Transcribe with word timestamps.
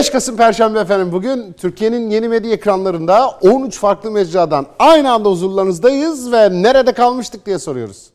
5 0.00 0.10
Kasım 0.10 0.36
Perşembe 0.36 0.80
efendim 0.80 1.12
bugün 1.12 1.52
Türkiye'nin 1.52 2.10
yeni 2.10 2.28
medya 2.28 2.52
ekranlarında 2.52 3.28
13 3.28 3.78
farklı 3.78 4.10
mecradan 4.10 4.66
aynı 4.78 5.12
anda 5.12 5.28
huzurlarınızdayız 5.28 6.32
ve 6.32 6.62
nerede 6.62 6.92
kalmıştık 6.92 7.46
diye 7.46 7.58
soruyoruz. 7.58 8.10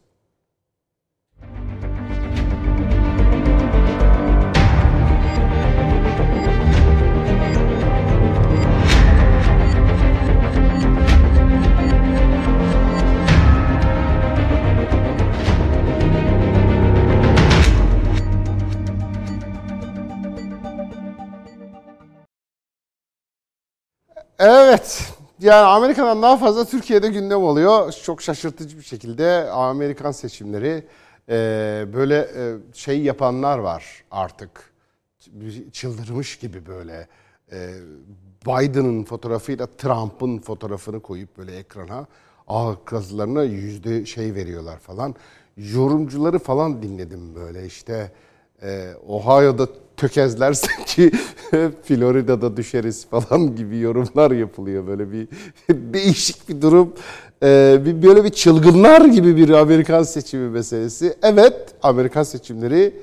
Evet. 24.40 25.14
Yani 25.40 25.66
Amerika'dan 25.66 26.22
daha 26.22 26.38
fazla 26.38 26.66
Türkiye'de 26.66 27.08
gündem 27.08 27.44
oluyor. 27.44 27.92
Çok 27.92 28.22
şaşırtıcı 28.22 28.78
bir 28.78 28.84
şekilde 28.84 29.50
Amerikan 29.50 30.12
seçimleri 30.12 30.84
e, 31.30 31.34
böyle 31.94 32.18
e, 32.20 32.56
şey 32.74 33.02
yapanlar 33.02 33.58
var 33.58 34.04
artık. 34.12 34.74
Çıldırmış 35.72 36.40
gibi 36.40 36.66
böyle. 36.66 37.08
E, 37.52 37.70
Biden'ın 38.46 39.04
fotoğrafıyla 39.04 39.68
Trump'ın 39.78 40.40
fotoğrafını 40.40 41.00
koyup 41.00 41.38
böyle 41.38 41.58
ekrana 41.58 42.08
ağ 42.48 43.44
yüzde 43.44 44.06
şey 44.06 44.36
veriyorlar 44.36 44.80
falan. 44.80 45.16
Yorumcuları 45.58 46.40
falan 46.40 46.84
dinledim 46.84 47.36
böyle 47.36 47.66
işte 47.66 48.12
e, 48.64 48.94
Ohio'da 49.08 49.68
tökezlersek 49.98 50.88
ki 50.88 51.12
Florida'da 51.84 52.58
düşeriz 52.58 53.06
falan 53.06 53.56
gibi 53.56 53.80
yorumlar 53.80 54.32
yapılıyor. 54.32 54.88
Böyle 54.88 55.12
bir 55.12 55.28
değişik 55.70 56.50
bir 56.50 56.62
durum. 56.62 56.94
Ee, 57.44 57.78
bir 57.86 58.04
böyle 58.04 58.24
bir 58.24 58.30
çılgınlar 58.30 59.06
gibi 59.06 59.38
bir 59.38 59.50
Amerikan 59.50 60.04
seçimi 60.04 60.50
meselesi. 60.50 61.14
Evet, 61.24 61.56
Amerikan 61.84 62.24
seçimleri 62.24 62.94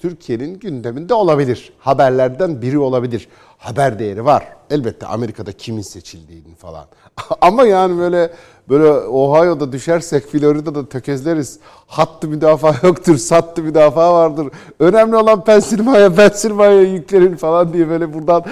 Türkiye'nin 0.00 0.58
gündeminde 0.58 1.14
olabilir. 1.14 1.72
Haberlerden 1.78 2.62
biri 2.62 2.78
olabilir. 2.78 3.28
Haber 3.58 3.98
değeri 3.98 4.24
var. 4.24 4.44
Elbette 4.70 5.06
Amerika'da 5.06 5.52
kimin 5.52 5.82
seçildiğini 5.82 6.54
falan. 6.54 6.84
Ama 7.40 7.66
yani 7.66 7.98
böyle 7.98 8.30
böyle 8.68 8.90
Ohio'da 8.92 9.72
düşersek 9.72 10.26
Florida'da 10.26 10.88
tökezleriz. 10.88 11.58
Hattı 11.86 12.28
müdafaa 12.28 12.74
yoktur, 12.82 13.16
sattı 13.16 13.62
müdafaa 13.62 14.14
vardır. 14.14 14.48
Önemli 14.78 15.16
olan 15.16 15.44
Pensilvanya, 15.44 16.14
Pensilvanya 16.14 16.82
yüklerin 16.82 17.36
falan 17.36 17.72
diye 17.72 17.88
böyle 17.88 18.14
buradan 18.14 18.44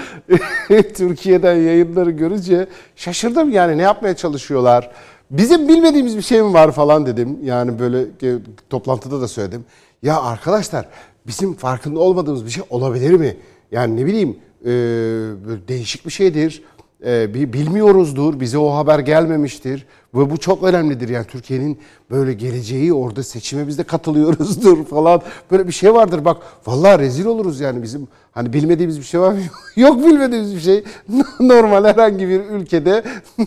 Türkiye'den 0.95 1.55
yayınları 1.55 2.11
görünce 2.11 2.67
şaşırdım 2.95 3.51
yani 3.51 3.77
ne 3.77 3.81
yapmaya 3.81 4.15
çalışıyorlar. 4.15 4.91
Bizim 5.31 5.67
bilmediğimiz 5.67 6.17
bir 6.17 6.21
şey 6.21 6.41
mi 6.41 6.53
var 6.53 6.71
falan 6.71 7.05
dedim. 7.05 7.39
Yani 7.43 7.79
böyle 7.79 8.05
toplantıda 8.69 9.21
da 9.21 9.27
söyledim. 9.27 9.65
Ya 10.03 10.21
arkadaşlar 10.21 10.85
bizim 11.29 11.53
farkında 11.53 11.99
olmadığımız 11.99 12.45
bir 12.45 12.49
şey 12.49 12.63
olabilir 12.69 13.13
mi? 13.13 13.37
Yani 13.71 13.97
ne 14.01 14.05
bileyim 14.05 14.37
e, 14.65 14.69
değişik 15.67 16.05
bir 16.05 16.11
şeydir. 16.11 16.63
E, 17.05 17.33
bilmiyoruzdur, 17.33 18.39
bize 18.39 18.57
o 18.57 18.75
haber 18.75 18.99
gelmemiştir. 18.99 19.85
Ve 20.13 20.29
bu 20.29 20.37
çok 20.37 20.63
önemlidir 20.63 21.09
yani 21.09 21.25
Türkiye'nin 21.25 21.79
böyle 22.11 22.33
geleceği 22.33 22.93
orada 22.93 23.23
seçime 23.23 23.67
biz 23.67 23.77
de 23.77 23.83
katılıyoruzdur 23.83 24.85
falan. 24.89 25.21
Böyle 25.51 25.67
bir 25.67 25.71
şey 25.71 25.93
vardır 25.93 26.25
bak 26.25 26.37
vallahi 26.67 26.99
rezil 26.99 27.25
oluruz 27.25 27.59
yani 27.59 27.83
bizim 27.83 28.07
hani 28.31 28.53
bilmediğimiz 28.53 28.99
bir 28.99 29.03
şey 29.03 29.19
var 29.19 29.31
mı? 29.31 29.39
Yok 29.75 30.05
bilmediğimiz 30.05 30.55
bir 30.55 30.61
şey. 30.61 30.83
Normal 31.39 31.85
herhangi 31.85 32.29
bir 32.29 32.39
ülkede 32.39 33.03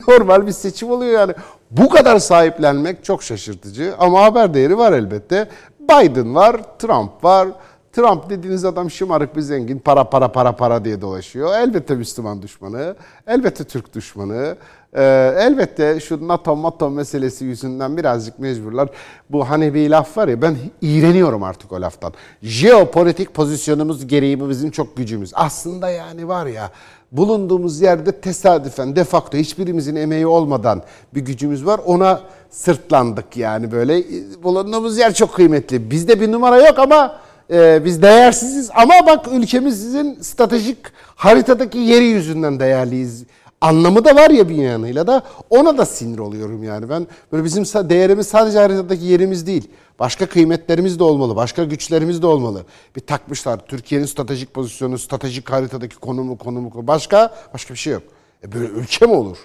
normal 0.09 0.47
bir 0.47 0.53
seçim 0.53 0.91
oluyor 0.91 1.13
yani. 1.13 1.33
Bu 1.71 1.89
kadar 1.89 2.19
sahiplenmek 2.19 3.05
çok 3.05 3.23
şaşırtıcı 3.23 3.95
ama 3.99 4.25
haber 4.25 4.55
değeri 4.55 4.79
var 4.79 4.93
elbette. 4.93 5.49
Biden 5.81 6.35
var, 6.35 6.79
Trump 6.79 7.25
var. 7.25 7.49
Trump 7.93 8.31
dediğiniz 8.31 8.65
adam 8.65 8.91
şımarık 8.91 9.37
bir 9.37 9.41
zengin, 9.41 9.79
para 9.79 10.05
para 10.05 10.33
para 10.33 10.57
para 10.57 10.85
diye 10.85 11.01
dolaşıyor. 11.01 11.55
Elbette 11.55 11.95
Müslüman 11.95 12.43
düşmanı, 12.43 12.97
elbette 13.27 13.65
Türk 13.65 13.95
düşmanı, 13.95 14.57
ee, 14.97 15.35
elbette 15.39 16.01
şu 16.01 16.29
NATO 16.29 16.63
NATO 16.63 16.91
meselesi 16.91 17.45
yüzünden 17.45 17.97
birazcık 17.97 18.39
mecburlar. 18.39 18.89
Bu 19.31 19.51
hani 19.51 19.75
bir 19.75 19.91
laf 19.91 20.17
var 20.17 20.29
ya 20.29 20.43
ben 20.43 20.57
iğreniyorum 20.81 21.43
artık 21.43 21.73
o 21.73 21.81
laftan. 21.81 22.13
Jeopolitik 22.43 23.35
pozisyonumuz 23.35 24.07
gereği 24.07 24.41
bu 24.41 24.49
bizim 24.49 24.71
çok 24.71 24.97
gücümüz. 24.97 25.33
Aslında 25.35 25.91
yani 25.91 26.29
var 26.29 26.47
ya 26.47 26.71
bulunduğumuz 27.13 27.81
yerde 27.81 28.21
tesadüfen 28.21 28.97
de 28.97 29.05
facto 29.05 29.39
hiçbirimizin 29.39 29.97
emeği 29.97 30.27
olmadan 30.27 30.83
bir 31.15 31.21
gücümüz 31.21 31.67
var. 31.67 31.81
Ona 31.87 32.21
sırtlandık 32.51 33.37
yani 33.37 33.73
böyle. 33.73 34.05
Bulunduğumuz 34.43 34.99
yer 34.99 35.15
çok 35.15 35.35
kıymetli. 35.35 35.91
Bizde 35.91 36.21
bir 36.21 36.33
numara 36.33 36.67
yok 36.67 36.79
ama 36.79 37.19
e, 37.51 37.85
biz 37.85 38.03
değersiziz. 38.03 38.71
Ama 38.75 38.95
bak 39.07 39.27
ülkemizin 39.33 40.19
stratejik 40.21 40.79
haritadaki 41.15 41.79
yeri 41.79 42.05
yüzünden 42.05 42.61
değerliyiz 42.61 43.25
anlamı 43.63 44.05
da 44.05 44.17
var 44.17 44.31
ya 44.31 44.49
bir 44.49 44.55
yanıyla 44.55 45.07
da 45.07 45.23
ona 45.51 45.79
da 45.79 45.87
sinir 45.87 46.19
oluyorum 46.19 46.63
yani. 46.63 46.89
Ben 46.89 47.07
böyle 47.33 47.45
bizim 47.45 47.65
değerimiz 47.65 48.27
sadece 48.27 48.59
haritadaki 48.59 49.05
yerimiz 49.05 49.47
değil. 49.47 49.71
Başka 49.99 50.27
kıymetlerimiz 50.27 50.99
de 50.99 51.05
olmalı, 51.05 51.37
başka 51.37 51.65
güçlerimiz 51.65 52.23
de 52.23 52.27
olmalı. 52.27 52.65
Bir 52.97 53.01
takmışlar 53.01 53.67
Türkiye'nin 53.67 54.07
stratejik 54.07 54.55
pozisyonu, 54.55 54.99
stratejik 54.99 55.51
haritadaki 55.51 55.97
konumu, 55.97 56.39
konumu, 56.39 56.87
başka 56.87 57.35
başka 57.55 57.75
bir 57.75 57.79
şey 57.79 57.93
yok. 57.93 58.03
E 58.45 58.53
böyle 58.53 58.67
ülke 58.67 59.07
mi 59.07 59.13
olur? 59.13 59.39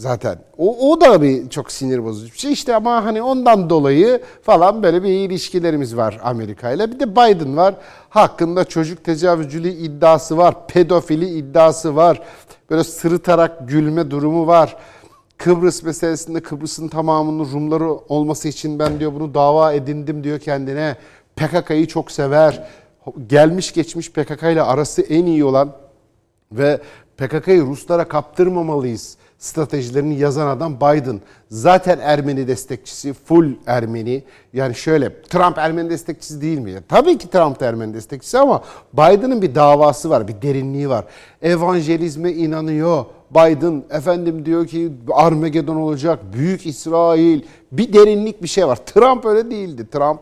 Zaten 0.00 0.38
o, 0.58 0.90
o 0.90 1.00
da 1.00 1.22
bir 1.22 1.48
çok 1.50 1.72
sinir 1.72 2.04
bozucu 2.04 2.32
bir 2.32 2.38
şey 2.38 2.52
işte 2.52 2.74
ama 2.76 3.04
hani 3.04 3.22
ondan 3.22 3.70
dolayı 3.70 4.20
falan 4.42 4.82
böyle 4.82 5.02
bir 5.02 5.08
ilişkilerimiz 5.08 5.96
var 5.96 6.20
Amerika 6.22 6.70
ile. 6.70 6.92
Bir 6.92 7.00
de 7.00 7.12
Biden 7.12 7.56
var. 7.56 7.74
Hakkında 8.08 8.64
çocuk 8.64 9.04
tecavüzcülüğü 9.04 9.68
iddiası 9.68 10.36
var, 10.36 10.66
pedofili 10.66 11.28
iddiası 11.28 11.96
var 11.96 12.22
böyle 12.70 12.84
sırıtarak 12.84 13.68
gülme 13.68 14.10
durumu 14.10 14.46
var. 14.46 14.76
Kıbrıs 15.38 15.82
meselesinde 15.82 16.40
Kıbrıs'ın 16.40 16.88
tamamının 16.88 17.52
Rumları 17.52 17.90
olması 17.90 18.48
için 18.48 18.78
ben 18.78 19.00
diyor 19.00 19.14
bunu 19.14 19.34
dava 19.34 19.72
edindim 19.72 20.24
diyor 20.24 20.38
kendine. 20.38 20.96
PKK'yı 21.36 21.86
çok 21.86 22.10
sever. 22.10 22.68
Gelmiş 23.26 23.72
geçmiş 23.72 24.12
PKK 24.12 24.42
ile 24.42 24.62
arası 24.62 25.02
en 25.02 25.26
iyi 25.26 25.44
olan 25.44 25.72
ve 26.52 26.80
PKK'yı 27.16 27.62
Ruslara 27.62 28.08
kaptırmamalıyız 28.08 29.16
stratejilerini 29.40 30.18
yazan 30.18 30.46
adam 30.46 30.76
Biden. 30.76 31.20
Zaten 31.50 31.98
Ermeni 31.98 32.48
destekçisi, 32.48 33.12
full 33.12 33.52
Ermeni. 33.66 34.22
Yani 34.52 34.74
şöyle, 34.74 35.22
Trump 35.22 35.58
Ermeni 35.58 35.90
destekçisi 35.90 36.40
değil 36.40 36.58
mi? 36.58 36.74
Tabii 36.88 37.18
ki 37.18 37.30
Trump 37.30 37.60
da 37.60 37.66
Ermeni 37.66 37.94
destekçisi 37.94 38.38
ama 38.38 38.62
Biden'ın 38.92 39.42
bir 39.42 39.54
davası 39.54 40.10
var, 40.10 40.28
bir 40.28 40.42
derinliği 40.42 40.88
var. 40.88 41.04
Evangelizme 41.42 42.32
inanıyor. 42.32 43.04
Biden 43.30 43.84
efendim 43.90 44.46
diyor 44.46 44.66
ki 44.66 44.92
Armageddon 45.12 45.76
olacak, 45.76 46.18
büyük 46.32 46.66
İsrail, 46.66 47.42
bir 47.72 47.92
derinlik 47.92 48.42
bir 48.42 48.48
şey 48.48 48.66
var. 48.66 48.76
Trump 48.76 49.24
öyle 49.24 49.50
değildi. 49.50 49.90
Trump 49.90 50.20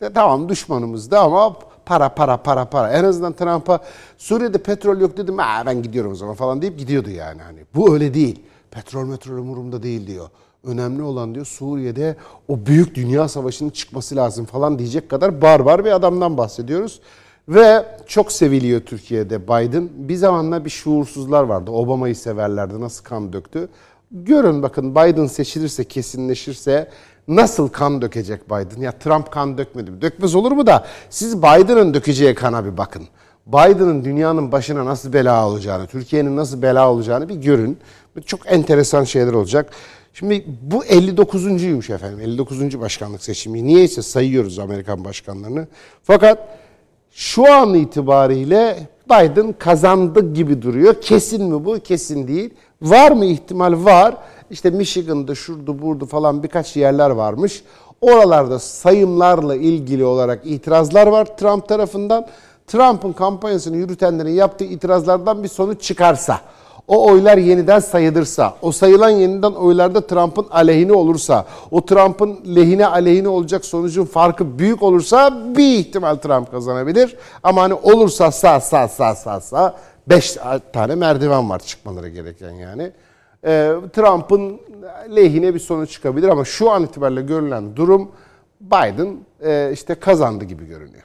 de, 0.00 0.12
tamam 0.12 0.48
düşmanımızdı 0.48 1.18
ama 1.18 1.56
para 1.86 2.08
para 2.08 2.36
para 2.36 2.64
para. 2.64 2.92
En 2.92 3.04
azından 3.04 3.32
Trump'a 3.32 3.80
Suriye'de 4.18 4.58
petrol 4.58 5.00
yok 5.00 5.16
dedim. 5.16 5.38
Ha, 5.38 5.62
ben 5.66 5.82
gidiyorum 5.82 6.12
o 6.12 6.14
zaman 6.14 6.34
falan 6.34 6.62
deyip 6.62 6.78
gidiyordu 6.78 7.10
yani. 7.10 7.42
Hani 7.42 7.58
bu 7.74 7.94
öyle 7.94 8.14
değil. 8.14 8.40
Petrol 8.76 9.04
metrol 9.04 9.38
umurumda 9.38 9.82
değil 9.82 10.06
diyor. 10.06 10.28
Önemli 10.64 11.02
olan 11.02 11.34
diyor 11.34 11.46
Suriye'de 11.46 12.16
o 12.48 12.66
büyük 12.66 12.94
dünya 12.94 13.28
savaşının 13.28 13.70
çıkması 13.70 14.16
lazım 14.16 14.44
falan 14.44 14.78
diyecek 14.78 15.08
kadar 15.10 15.42
barbar 15.42 15.84
bir 15.84 15.90
adamdan 15.90 16.38
bahsediyoruz. 16.38 17.00
Ve 17.48 17.86
çok 18.06 18.32
seviliyor 18.32 18.80
Türkiye'de 18.80 19.42
Biden. 19.42 19.88
Bir 19.94 20.14
zamanlar 20.14 20.64
bir 20.64 20.70
şuursuzlar 20.70 21.42
vardı. 21.42 21.70
Obama'yı 21.70 22.16
severlerdi. 22.16 22.80
Nasıl 22.80 23.04
kan 23.04 23.32
döktü. 23.32 23.68
Görün 24.10 24.62
bakın 24.62 24.94
Biden 24.94 25.26
seçilirse, 25.26 25.84
kesinleşirse 25.84 26.90
nasıl 27.28 27.68
kan 27.68 28.02
dökecek 28.02 28.46
Biden? 28.50 28.80
Ya 28.80 28.92
Trump 28.92 29.30
kan 29.30 29.58
dökmedi 29.58 29.90
mi? 29.90 30.02
Dökmez 30.02 30.34
olur 30.34 30.52
mu 30.52 30.66
da 30.66 30.86
siz 31.10 31.38
Biden'ın 31.38 31.94
dökeceği 31.94 32.34
kana 32.34 32.64
bir 32.64 32.76
bakın. 32.76 33.02
Biden'ın 33.46 34.04
dünyanın 34.04 34.52
başına 34.52 34.84
nasıl 34.84 35.12
bela 35.12 35.48
olacağını, 35.48 35.86
Türkiye'nin 35.86 36.36
nasıl 36.36 36.62
bela 36.62 36.90
olacağını 36.90 37.28
bir 37.28 37.34
görün. 37.34 37.78
Çok 38.26 38.52
enteresan 38.52 39.04
şeyler 39.04 39.32
olacak. 39.32 39.70
Şimdi 40.14 40.44
bu 40.62 40.84
59.ymuş 40.84 41.90
efendim. 41.94 42.20
59. 42.20 42.80
başkanlık 42.80 43.22
seçimi. 43.24 43.66
Niyeyse 43.66 44.02
sayıyoruz 44.02 44.58
Amerikan 44.58 45.04
başkanlarını. 45.04 45.66
Fakat 46.02 46.48
şu 47.10 47.52
an 47.52 47.74
itibariyle 47.74 48.88
Biden 49.10 49.52
kazandı 49.52 50.34
gibi 50.34 50.62
duruyor. 50.62 51.00
Kesin 51.00 51.44
mi 51.44 51.64
bu? 51.64 51.80
Kesin 51.80 52.28
değil. 52.28 52.50
Var 52.82 53.10
mı 53.10 53.24
ihtimal? 53.24 53.84
Var. 53.84 54.16
İşte 54.50 54.70
Michigan'da 54.70 55.34
şurdu 55.34 55.82
burdu 55.82 56.06
falan 56.06 56.42
birkaç 56.42 56.76
yerler 56.76 57.10
varmış. 57.10 57.62
Oralarda 58.00 58.58
sayımlarla 58.58 59.56
ilgili 59.56 60.04
olarak 60.04 60.40
itirazlar 60.44 61.06
var 61.06 61.36
Trump 61.36 61.68
tarafından. 61.68 62.26
Trump'ın 62.66 63.12
kampanyasını 63.12 63.76
yürütenlerin 63.76 64.30
yaptığı 64.30 64.64
itirazlardan 64.64 65.42
bir 65.42 65.48
sonuç 65.48 65.82
çıkarsa, 65.82 66.40
o 66.88 67.10
oylar 67.10 67.38
yeniden 67.38 67.78
sayılırsa, 67.78 68.56
o 68.62 68.72
sayılan 68.72 69.10
yeniden 69.10 69.52
oylarda 69.52 70.06
Trump'ın 70.06 70.46
aleyhine 70.50 70.92
olursa, 70.92 71.46
o 71.70 71.86
Trump'ın 71.86 72.56
lehine 72.56 72.86
aleyhine 72.86 73.28
olacak 73.28 73.64
sonucun 73.64 74.04
farkı 74.04 74.58
büyük 74.58 74.82
olursa 74.82 75.42
bir 75.56 75.78
ihtimal 75.78 76.14
Trump 76.14 76.50
kazanabilir. 76.50 77.16
Ama 77.42 77.62
hani 77.62 77.74
olursa 77.74 78.30
sağ 78.30 78.60
sağ 78.60 78.88
sağ 78.88 79.14
sağ 79.14 79.40
sağ 79.40 79.76
5 80.06 80.38
tane 80.72 80.94
merdiven 80.94 81.50
var 81.50 81.58
çıkmaları 81.58 82.08
gereken 82.08 82.50
yani. 82.50 82.92
Ee, 83.44 83.72
Trump'ın 83.92 84.60
lehine 85.16 85.54
bir 85.54 85.58
sonuç 85.58 85.90
çıkabilir 85.90 86.28
ama 86.28 86.44
şu 86.44 86.70
an 86.70 86.82
itibariyle 86.82 87.22
görülen 87.22 87.76
durum 87.76 88.10
Biden 88.60 89.16
e, 89.44 89.70
işte 89.72 89.94
kazandı 89.94 90.44
gibi 90.44 90.66
görünüyor. 90.66 91.02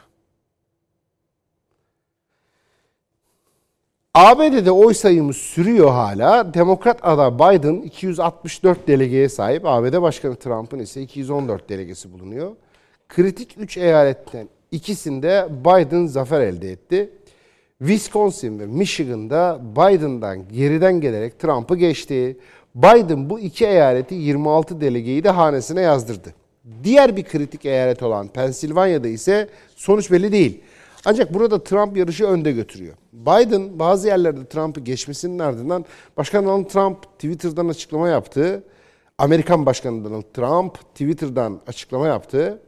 ABD'de 4.14 4.72
oy 4.72 4.94
sayımı 4.94 5.34
sürüyor 5.34 5.90
hala. 5.90 6.54
Demokrat 6.54 7.00
aday 7.02 7.34
Biden 7.34 7.76
264 7.82 8.88
delegeye 8.88 9.30
sahip. 9.30 9.66
ABD 9.66 10.02
Başkanı 10.02 10.36
Trump'ın 10.36 10.80
ise 10.80 11.02
214 11.02 11.70
delegesi 11.70 12.14
bulunuyor. 12.14 12.52
Kritik 13.10 13.56
3 13.58 13.78
eyaletten 13.78 14.50
ikisinde 14.72 15.48
Biden 15.66 16.06
zafer 16.06 16.42
elde 16.42 16.72
etti. 16.72 17.10
Wisconsin 17.80 18.60
ve 18.60 18.66
Michigan'da 18.66 19.60
Biden'dan 19.76 20.50
geriden 20.50 21.02
gelerek 21.02 21.40
Trump'ı 21.40 21.76
geçti. 21.76 22.38
Biden 22.76 23.30
bu 23.30 23.40
iki 23.40 23.66
eyaleti 23.66 24.16
26 24.16 24.82
delegeyi 24.82 25.24
de 25.24 25.30
hanesine 25.30 25.82
yazdırdı. 25.82 26.34
Diğer 26.84 27.16
bir 27.16 27.24
kritik 27.24 27.66
eyalet 27.66 28.04
olan 28.04 28.28
Pensilvanya'da 28.28 29.08
ise 29.08 29.50
sonuç 29.76 30.12
belli 30.12 30.32
değil. 30.32 30.62
Ancak 31.06 31.34
burada 31.34 31.64
Trump 31.64 31.98
yarışı 31.98 32.26
önde 32.26 32.52
götürüyor. 32.52 32.94
Biden 33.26 33.80
bazı 33.80 34.08
yerlerde 34.08 34.46
Trump'ı 34.46 34.80
geçmesinin 34.80 35.40
ardından 35.40 35.86
Başkan 36.18 36.46
Donald 36.46 36.66
Trump 36.66 37.04
Twitter'dan 37.04 37.68
açıklama 37.68 38.10
yaptı. 38.10 38.64
Amerikan 39.18 39.66
Başkanı 39.66 40.06
Donald 40.06 40.34
Trump 40.34 40.76
Twitter'dan 40.76 41.60
açıklama 41.68 42.08
yaptı. 42.08 42.62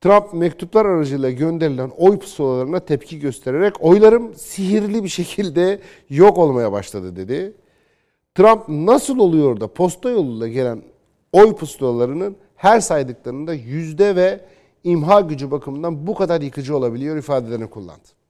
Trump 0.00 0.34
mektuplar 0.34 0.86
aracılığıyla 0.86 1.30
gönderilen 1.30 1.90
oy 1.96 2.18
pusulalarına 2.18 2.80
tepki 2.80 3.18
göstererek 3.18 3.74
oylarım 3.80 4.34
sihirli 4.34 5.04
bir 5.04 5.08
şekilde 5.08 5.80
yok 6.10 6.38
olmaya 6.38 6.72
başladı 6.72 7.16
dedi. 7.16 7.54
Trump 8.34 8.68
nasıl 8.68 9.18
oluyor 9.18 9.60
da 9.60 9.72
posta 9.72 10.10
yoluyla 10.10 10.48
gelen 10.48 10.82
oy 11.32 11.56
pusulalarının 11.56 12.36
her 12.56 12.80
saydıklarında 12.80 13.54
yüzde 13.54 14.16
ve 14.16 14.40
imha 14.84 15.20
gücü 15.20 15.50
bakımından 15.50 16.06
bu 16.06 16.14
kadar 16.14 16.40
yıkıcı 16.40 16.76
olabiliyor 16.76 17.16
ifadelerini 17.16 17.70
kullandı. 17.70 18.21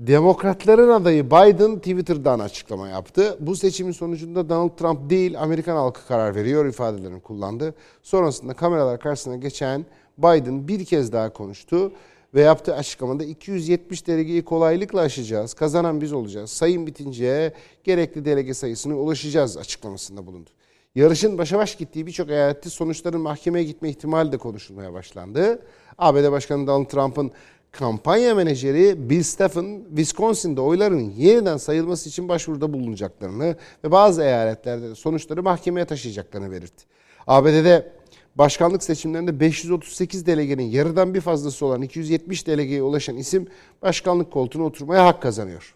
Demokratların 0.00 0.88
adayı 0.88 1.26
Biden 1.26 1.76
Twitter'dan 1.78 2.38
açıklama 2.38 2.88
yaptı. 2.88 3.36
Bu 3.40 3.56
seçimin 3.56 3.92
sonucunda 3.92 4.48
Donald 4.48 4.76
Trump 4.76 5.10
değil 5.10 5.42
Amerikan 5.42 5.76
halkı 5.76 6.06
karar 6.06 6.34
veriyor 6.34 6.66
ifadelerini 6.66 7.20
kullandı. 7.20 7.74
Sonrasında 8.02 8.54
kameralar 8.54 9.00
karşısına 9.00 9.36
geçen 9.36 9.86
Biden 10.18 10.68
bir 10.68 10.84
kez 10.84 11.12
daha 11.12 11.32
konuştu 11.32 11.92
ve 12.34 12.40
yaptığı 12.40 12.74
açıklamada 12.74 13.24
270 13.24 14.06
delegeyi 14.06 14.44
kolaylıkla 14.44 15.00
aşacağız. 15.00 15.54
Kazanan 15.54 16.00
biz 16.00 16.12
olacağız. 16.12 16.50
Sayım 16.50 16.86
bitince 16.86 17.52
gerekli 17.84 18.24
delege 18.24 18.54
sayısına 18.54 18.94
ulaşacağız 18.94 19.56
açıklamasında 19.56 20.26
bulundu. 20.26 20.50
Yarışın 20.94 21.38
başa 21.38 21.58
baş 21.58 21.76
gittiği 21.76 22.06
birçok 22.06 22.30
eyalette 22.30 22.70
sonuçların 22.70 23.20
mahkemeye 23.20 23.64
gitme 23.64 23.90
ihtimali 23.90 24.32
de 24.32 24.38
konuşulmaya 24.38 24.92
başlandı. 24.92 25.62
ABD 25.98 26.30
Başkanı 26.30 26.66
Donald 26.66 26.86
Trump'ın 26.86 27.30
kampanya 27.72 28.34
menajeri 28.34 29.10
Bill 29.10 29.22
Stephen, 29.22 29.84
Wisconsin'de 29.88 30.60
oyların 30.60 31.10
yeniden 31.10 31.56
sayılması 31.56 32.08
için 32.08 32.28
başvuruda 32.28 32.72
bulunacaklarını 32.72 33.56
ve 33.84 33.90
bazı 33.90 34.22
eyaletlerde 34.22 34.94
sonuçları 34.94 35.42
mahkemeye 35.42 35.84
taşıyacaklarını 35.84 36.50
belirtti. 36.50 36.84
ABD'de 37.26 37.92
başkanlık 38.34 38.82
seçimlerinde 38.82 39.40
538 39.40 40.26
delegenin 40.26 40.62
yarıdan 40.62 41.14
bir 41.14 41.20
fazlası 41.20 41.66
olan 41.66 41.82
270 41.82 42.46
delegeye 42.46 42.82
ulaşan 42.82 43.16
isim 43.16 43.46
başkanlık 43.82 44.32
koltuğuna 44.32 44.64
oturmaya 44.64 45.06
hak 45.06 45.22
kazanıyor. 45.22 45.74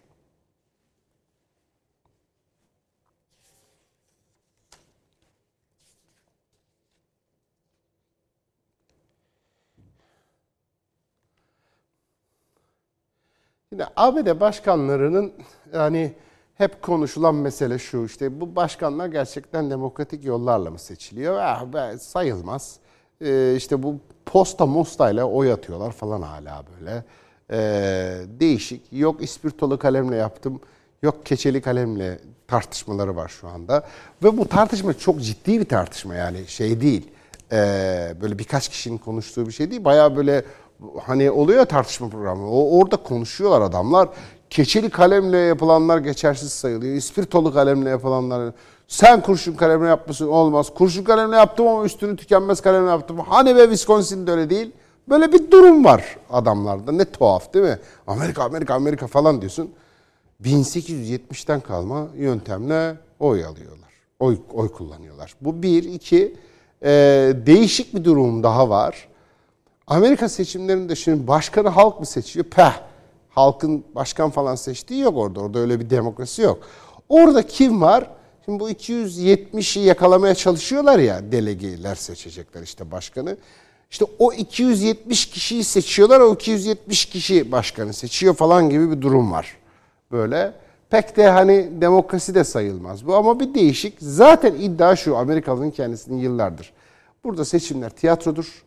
Şimdi 13.75 13.87
ABD 13.95 14.39
başkanlarının 14.39 15.33
yani 15.73 16.13
hep 16.53 16.81
konuşulan 16.81 17.35
mesele 17.35 17.79
şu 17.79 18.05
işte 18.05 18.41
bu 18.41 18.55
başkanlar 18.55 19.07
gerçekten 19.07 19.69
demokratik 19.69 20.25
yollarla 20.25 20.71
mı 20.71 20.79
seçiliyor? 20.79 21.37
Ah, 21.39 21.65
be, 21.65 21.97
sayılmaz. 21.97 22.75
Ee, 23.21 23.53
işte 23.57 23.83
bu 23.83 23.95
posta 24.25 24.65
mosta 24.65 25.11
ile 25.11 25.23
oy 25.23 25.51
atıyorlar 25.51 25.91
falan 25.91 26.21
hala 26.21 26.63
böyle. 26.75 27.03
Ee, 27.51 28.17
değişik. 28.39 28.93
Yok 28.93 29.23
ispirtolu 29.23 29.79
kalemle 29.79 30.15
yaptım. 30.15 30.61
Yok 31.03 31.25
keçeli 31.25 31.61
kalemle 31.61 32.19
tartışmaları 32.47 33.15
var 33.15 33.27
şu 33.27 33.47
anda. 33.47 33.87
Ve 34.23 34.37
bu 34.37 34.47
tartışma 34.47 34.93
çok 34.93 35.21
ciddi 35.21 35.59
bir 35.59 35.65
tartışma 35.65 36.15
yani 36.15 36.47
şey 36.47 36.81
değil. 36.81 37.11
Ee, 37.51 38.13
böyle 38.21 38.39
birkaç 38.39 38.69
kişinin 38.69 38.97
konuştuğu 38.97 39.47
bir 39.47 39.51
şey 39.51 39.71
değil. 39.71 39.85
Bayağı 39.85 40.15
böyle 40.15 40.45
hani 41.03 41.31
oluyor 41.31 41.65
tartışma 41.65 42.09
programı. 42.09 42.49
O 42.49 42.79
orada 42.79 42.95
konuşuyorlar 42.95 43.61
adamlar. 43.61 44.09
Keçeli 44.49 44.89
kalemle 44.89 45.37
yapılanlar 45.37 45.97
geçersiz 45.97 46.51
sayılıyor. 46.51 46.95
İspirtolu 46.95 47.53
kalemle 47.53 47.89
yapılanlar 47.89 48.53
sen 48.87 49.21
kurşun 49.21 49.53
kalemle 49.53 49.87
yapmasın 49.87 50.27
olmaz. 50.27 50.73
Kurşun 50.73 51.03
kalemle 51.03 51.35
yaptım 51.35 51.67
ama 51.67 51.85
üstünü 51.85 52.15
tükenmez 52.15 52.61
kalemle 52.61 52.89
yaptım. 52.89 53.19
Hani 53.19 53.55
be 53.55 53.63
Wisconsin'de 53.63 54.31
öyle 54.31 54.49
değil. 54.49 54.71
Böyle 55.09 55.33
bir 55.33 55.51
durum 55.51 55.85
var 55.85 56.17
adamlarda. 56.29 56.91
Ne 56.91 57.05
tuhaf 57.05 57.53
değil 57.53 57.65
mi? 57.65 57.79
Amerika, 58.07 58.43
Amerika, 58.43 58.73
Amerika 58.73 59.07
falan 59.07 59.41
diyorsun. 59.41 59.71
1870'ten 60.43 61.59
kalma 61.59 62.07
yöntemle 62.17 62.95
oy 63.19 63.45
alıyorlar. 63.45 63.89
Oy, 64.19 64.37
oy 64.53 64.71
kullanıyorlar. 64.71 65.35
Bu 65.41 65.63
bir. 65.63 65.83
iki 65.83 66.35
e, 66.81 66.89
değişik 67.45 67.95
bir 67.95 68.03
durum 68.03 68.43
daha 68.43 68.69
var. 68.69 69.07
Amerika 69.87 70.29
seçimlerinde 70.29 70.95
şimdi 70.95 71.27
başkanı 71.27 71.69
halk 71.69 71.99
mı 71.99 72.05
seçiyor? 72.05 72.45
Peh! 72.45 72.81
Halkın 73.29 73.83
başkan 73.95 74.29
falan 74.29 74.55
seçtiği 74.55 75.01
yok 75.01 75.17
orada. 75.17 75.41
Orada 75.41 75.59
öyle 75.59 75.79
bir 75.79 75.89
demokrasi 75.89 76.41
yok. 76.41 76.59
Orada 77.09 77.47
kim 77.47 77.81
var? 77.81 78.09
Şimdi 78.45 78.59
bu 78.59 78.69
270'i 78.69 79.83
yakalamaya 79.83 80.35
çalışıyorlar 80.35 80.99
ya 80.99 81.31
delegeler 81.31 81.95
seçecekler 81.95 82.61
işte 82.61 82.91
başkanı. 82.91 83.37
İşte 83.91 84.05
o 84.19 84.33
270 84.33 85.25
kişiyi 85.25 85.63
seçiyorlar, 85.63 86.19
o 86.19 86.33
270 86.33 87.05
kişi 87.05 87.51
başkanı 87.51 87.93
seçiyor 87.93 88.33
falan 88.33 88.69
gibi 88.69 88.91
bir 88.91 89.01
durum 89.01 89.31
var. 89.31 89.57
Böyle 90.11 90.53
pek 90.89 91.17
de 91.17 91.27
hani 91.27 91.81
demokrasi 91.81 92.35
de 92.35 92.43
sayılmaz 92.43 93.07
bu 93.07 93.15
ama 93.15 93.39
bir 93.39 93.53
değişik. 93.53 93.97
Zaten 93.99 94.53
iddia 94.53 94.95
şu 94.95 95.17
Amerikalı'nın 95.17 95.71
kendisinin 95.71 96.17
yıllardır. 96.17 96.73
Burada 97.23 97.45
seçimler 97.45 97.89
tiyatrodur. 97.89 98.65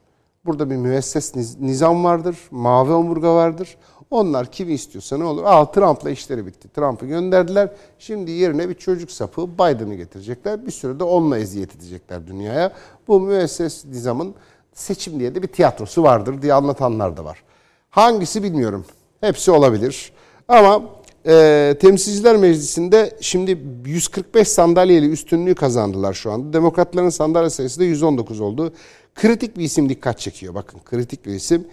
Burada 0.49 0.71
bir 0.71 0.77
müesses 0.77 1.35
nizam 1.61 2.05
vardır, 2.05 2.37
mavi 2.51 2.93
omurga 2.93 3.35
vardır. 3.35 3.77
Onlar 4.11 4.47
kimi 4.47 4.73
istiyorsa 4.73 5.19
ne 5.19 5.25
olur? 5.25 5.43
Aa 5.45 5.71
Trump'la 5.71 6.11
işleri 6.11 6.47
bitti. 6.47 6.69
Trump'ı 6.69 7.07
gönderdiler. 7.07 7.71
Şimdi 7.99 8.31
yerine 8.31 8.69
bir 8.69 8.75
çocuk 8.75 9.11
sapı 9.11 9.49
Biden'ı 9.49 9.95
getirecekler. 9.95 10.67
Bir 10.67 10.71
süre 10.71 11.01
de 11.01 11.05
onunla 11.05 11.39
eziyet 11.39 11.77
edecekler 11.77 12.27
dünyaya. 12.27 12.73
Bu 13.09 13.21
müesses 13.21 13.85
nizamın 13.85 14.35
seçim 14.75 15.21
diye 15.21 15.35
de 15.35 15.43
bir 15.43 15.49
tiyatrosu 15.49 16.03
vardır 16.03 16.43
diye 16.43 16.55
anlatanlar 16.55 17.17
da 17.17 17.25
var. 17.25 17.43
Hangisi 17.91 18.43
bilmiyorum. 18.43 18.85
Hepsi 19.21 19.51
olabilir. 19.51 20.13
Ama 20.49 20.83
e, 21.27 21.75
Temsilciler 21.81 22.37
Meclisi'nde 22.37 23.17
şimdi 23.21 23.59
145 23.87 24.49
sandalyeli 24.49 25.11
üstünlüğü 25.11 25.55
kazandılar 25.55 26.15
şu 26.15 26.33
anda. 26.33 26.53
Demokratların 26.53 27.09
sandalye 27.09 27.51
sayısı 27.51 27.81
da 27.81 27.85
119 27.85 28.41
oldu. 28.41 28.73
Kritik 29.19 29.57
bir 29.57 29.65
isim 29.65 29.89
dikkat 29.89 30.19
çekiyor. 30.19 30.55
Bakın 30.55 30.81
kritik 30.85 31.27
bir 31.27 31.35
isim. 31.35 31.67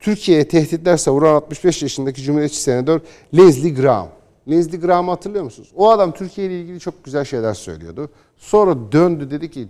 Türkiye'ye 0.00 0.48
tehditler 0.48 0.96
savuran 0.96 1.34
65 1.34 1.82
yaşındaki 1.82 2.22
Cumhuriyetçi 2.22 2.60
Senatör 2.60 3.00
Leslie 3.34 3.74
Graham. 3.74 4.08
Leslie 4.48 4.80
Graham'ı 4.80 5.10
hatırlıyor 5.10 5.44
musunuz? 5.44 5.72
O 5.76 5.90
adam 5.90 6.12
Türkiye 6.12 6.46
ile 6.46 6.60
ilgili 6.60 6.80
çok 6.80 7.04
güzel 7.04 7.24
şeyler 7.24 7.54
söylüyordu. 7.54 8.10
Sonra 8.36 8.92
döndü 8.92 9.30
dedi 9.30 9.50
ki 9.50 9.68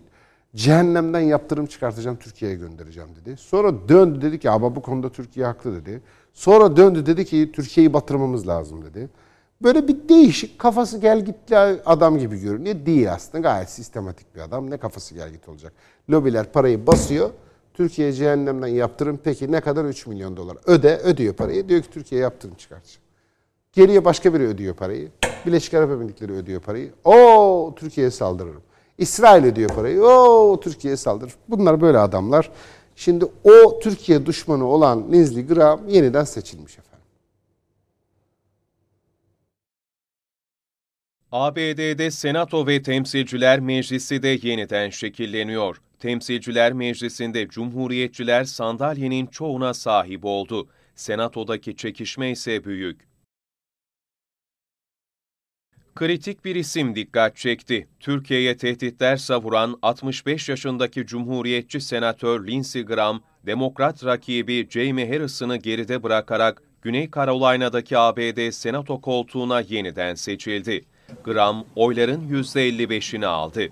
cehennemden 0.54 1.20
yaptırım 1.20 1.66
çıkartacağım 1.66 2.16
Türkiye'ye 2.16 2.56
göndereceğim 2.56 3.08
dedi. 3.20 3.36
Sonra 3.36 3.88
döndü 3.88 4.22
dedi 4.22 4.38
ki 4.38 4.50
ama 4.50 4.76
bu 4.76 4.82
konuda 4.82 5.08
Türkiye 5.08 5.46
haklı 5.46 5.74
dedi. 5.74 6.02
Sonra 6.34 6.76
döndü 6.76 7.06
dedi 7.06 7.24
ki 7.24 7.50
Türkiye'yi 7.54 7.92
batırmamız 7.92 8.48
lazım 8.48 8.84
dedi. 8.84 9.08
Böyle 9.62 9.88
bir 9.88 10.08
değişik 10.08 10.58
kafası 10.58 10.98
gel 10.98 11.24
gitli 11.24 11.56
adam 11.86 12.18
gibi 12.18 12.40
görünüyor. 12.40 12.86
Değil 12.86 13.12
aslında 13.12 13.42
gayet 13.42 13.70
sistematik 13.70 14.34
bir 14.34 14.40
adam. 14.40 14.70
Ne 14.70 14.76
kafası 14.76 15.14
gel 15.14 15.30
git 15.30 15.48
olacak. 15.48 15.72
Lobiler 16.10 16.52
parayı 16.52 16.86
basıyor. 16.86 17.30
Türkiye 17.74 18.12
cehennemden 18.12 18.66
yaptırım 18.66 19.20
peki 19.24 19.52
ne 19.52 19.60
kadar 19.60 19.84
3 19.84 20.06
milyon 20.06 20.36
dolar. 20.36 20.56
Öde, 20.66 20.98
ödüyor 20.98 21.34
parayı. 21.34 21.68
Diyor 21.68 21.82
ki 21.82 21.90
Türkiye 21.90 22.20
yaptırım 22.20 22.54
çıkartacak. 22.54 23.02
Geriye 23.72 24.04
başka 24.04 24.34
biri 24.34 24.46
ödüyor 24.46 24.74
parayı. 24.74 25.08
Birleşik 25.46 25.74
Arap 25.74 25.90
Emirlikleri 25.90 26.32
ödüyor 26.32 26.60
parayı. 26.60 26.92
O 27.04 27.74
Türkiye'ye 27.76 28.10
saldırırım. 28.10 28.62
İsrail 28.98 29.44
ödüyor 29.44 29.70
parayı. 29.70 30.02
O 30.02 30.60
Türkiye'ye 30.60 30.96
saldırır. 30.96 31.34
Bunlar 31.48 31.80
böyle 31.80 31.98
adamlar. 31.98 32.50
Şimdi 32.96 33.24
o 33.44 33.78
Türkiye 33.80 34.26
düşmanı 34.26 34.64
olan 34.64 35.12
Lindsey 35.12 35.46
Graham 35.46 35.88
yeniden 35.88 36.24
seçilmiş 36.24 36.78
efendim. 36.78 36.91
ABD'de 41.32 42.10
Senato 42.10 42.66
ve 42.66 42.82
Temsilciler 42.82 43.60
Meclisi 43.60 44.22
de 44.22 44.38
yeniden 44.42 44.90
şekilleniyor. 44.90 45.76
Temsilciler 45.98 46.72
Meclisi'nde 46.72 47.48
Cumhuriyetçiler 47.48 48.44
sandalyenin 48.44 49.26
çoğuna 49.26 49.74
sahip 49.74 50.24
oldu. 50.24 50.68
Senato'daki 50.94 51.76
çekişme 51.76 52.30
ise 52.30 52.64
büyük. 52.64 53.00
Kritik 55.94 56.44
bir 56.44 56.56
isim 56.56 56.94
dikkat 56.94 57.36
çekti. 57.36 57.88
Türkiye'ye 58.00 58.56
tehditler 58.56 59.16
savuran 59.16 59.78
65 59.82 60.48
yaşındaki 60.48 61.06
Cumhuriyetçi 61.06 61.80
Senatör 61.80 62.46
Lindsey 62.46 62.82
Graham, 62.82 63.22
Demokrat 63.46 64.04
rakibi 64.04 64.68
Jamie 64.70 65.08
Harrison'ı 65.08 65.56
geride 65.56 66.02
bırakarak 66.02 66.62
Güney 66.82 67.10
Carolina'daki 67.10 67.98
ABD 67.98 68.50
Senato 68.50 69.00
koltuğuna 69.00 69.60
yeniden 69.60 70.14
seçildi. 70.14 70.91
Graham 71.24 71.64
oyların 71.76 72.28
%55'ini 72.28 73.26
aldı. 73.26 73.68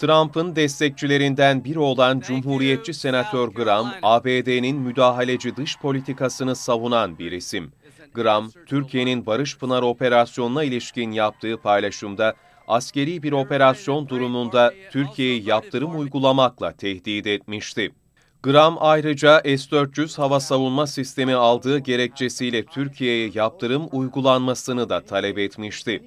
Trump'ın 0.00 0.56
destekçilerinden 0.56 1.64
biri 1.64 1.78
olan 1.78 2.20
Cumhuriyetçi 2.20 2.94
Senatör 2.94 3.48
Graham, 3.48 3.94
ABD'nin 4.02 4.76
müdahaleci 4.76 5.56
dış 5.56 5.78
politikasını 5.78 6.56
savunan 6.56 7.18
bir 7.18 7.32
isim. 7.32 7.72
Graham, 8.14 8.50
Türkiye'nin 8.66 9.26
Barış 9.26 9.58
Pınar 9.58 9.82
operasyonuna 9.82 10.64
ilişkin 10.64 11.10
yaptığı 11.10 11.56
paylaşımda, 11.56 12.34
askeri 12.68 13.22
bir 13.22 13.32
operasyon 13.32 14.08
durumunda 14.08 14.74
Türkiye'yi 14.90 15.48
yaptırım 15.48 16.00
uygulamakla 16.00 16.72
tehdit 16.72 17.26
etmişti. 17.26 17.92
Graham 18.42 18.76
ayrıca 18.80 19.40
S-400 19.44 20.16
hava 20.16 20.40
savunma 20.40 20.86
sistemi 20.86 21.34
aldığı 21.34 21.78
gerekçesiyle 21.78 22.64
Türkiye'ye 22.64 23.30
yaptırım 23.34 23.88
uygulanmasını 23.92 24.88
da 24.88 25.04
talep 25.04 25.38
etmişti. 25.38 26.02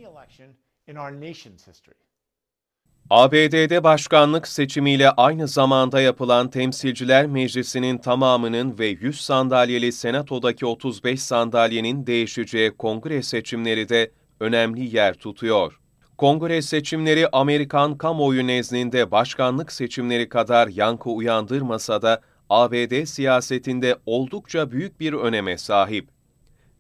ABD'de 3.10 3.84
başkanlık 3.84 4.48
seçimiyle 4.48 5.12
aynı 5.12 5.48
zamanda 5.48 6.02
yapılan 6.02 6.50
Temsilciler 6.50 7.26
Meclisi'nin 7.26 7.98
tamamının 7.98 8.80
ve 8.80 8.88
100 8.88 9.22
sandalyeli 9.22 9.92
Senato'daki 9.92 10.66
35 10.66 11.22
sandalyenin 11.22 12.08
değişeceği 12.08 12.72
kongre 12.72 13.24
seçimleri 13.24 13.90
de 13.90 14.12
önemli 14.40 14.96
yer 14.96 15.14
tutuyor. 15.14 15.81
Kongre 16.22 16.62
seçimleri 16.62 17.28
Amerikan 17.32 17.98
kamuoyu 17.98 18.48
nezdinde 18.48 19.12
başkanlık 19.12 19.72
seçimleri 19.72 20.30
kadar 20.30 20.68
yankı 20.68 21.10
uyandırmasa 21.10 22.01
da 22.01 22.22
ABD 22.50 23.06
siyasetinde 23.06 23.96
oldukça 24.06 24.72
büyük 24.72 25.00
bir 25.00 25.13
öneme 25.13 25.58
sahip. 25.58 26.10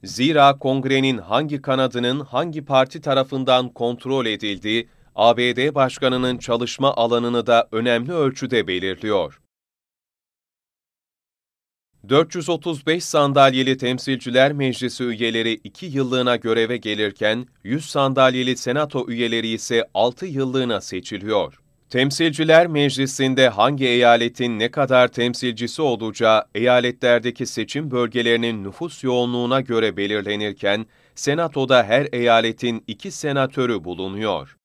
Zira 0.03 0.57
kongrenin 0.59 1.17
hangi 1.17 1.61
kanadının 1.61 2.19
hangi 2.19 2.65
parti 2.65 3.01
tarafından 3.01 3.69
kontrol 3.69 4.25
edildiği, 4.25 4.87
ABD 5.15 5.75
Başkanı'nın 5.75 6.37
çalışma 6.37 6.93
alanını 6.93 7.47
da 7.47 7.67
önemli 7.71 8.13
ölçüde 8.13 8.67
belirliyor. 8.67 9.40
435 12.09 13.03
sandalyeli 13.03 13.77
Temsilciler 13.77 14.53
Meclisi 14.53 15.03
üyeleri 15.03 15.53
2 15.53 15.85
yıllığına 15.85 16.35
göreve 16.35 16.77
gelirken, 16.77 17.47
100 17.63 17.85
sandalyeli 17.85 18.57
Senato 18.57 19.05
üyeleri 19.09 19.47
ise 19.47 19.87
6 19.93 20.25
yıllığına 20.25 20.81
seçiliyor. 20.81 21.61
Temsilciler 21.89 22.67
Meclisi'nde 22.67 23.49
hangi 23.49 23.85
eyaletin 23.85 24.59
ne 24.59 24.71
kadar 24.71 25.07
temsilcisi 25.07 25.81
olacağı 25.81 26.43
eyaletlerdeki 26.55 27.45
seçim 27.45 27.91
bölgelerinin 27.91 28.63
nüfus 28.63 29.03
yoğunluğuna 29.03 29.61
göre 29.61 29.97
belirlenirken, 29.97 30.85
Senato'da 31.15 31.83
her 31.83 32.07
eyaletin 32.11 32.83
iki 32.87 33.11
senatörü 33.11 33.83
bulunuyor. 33.83 34.57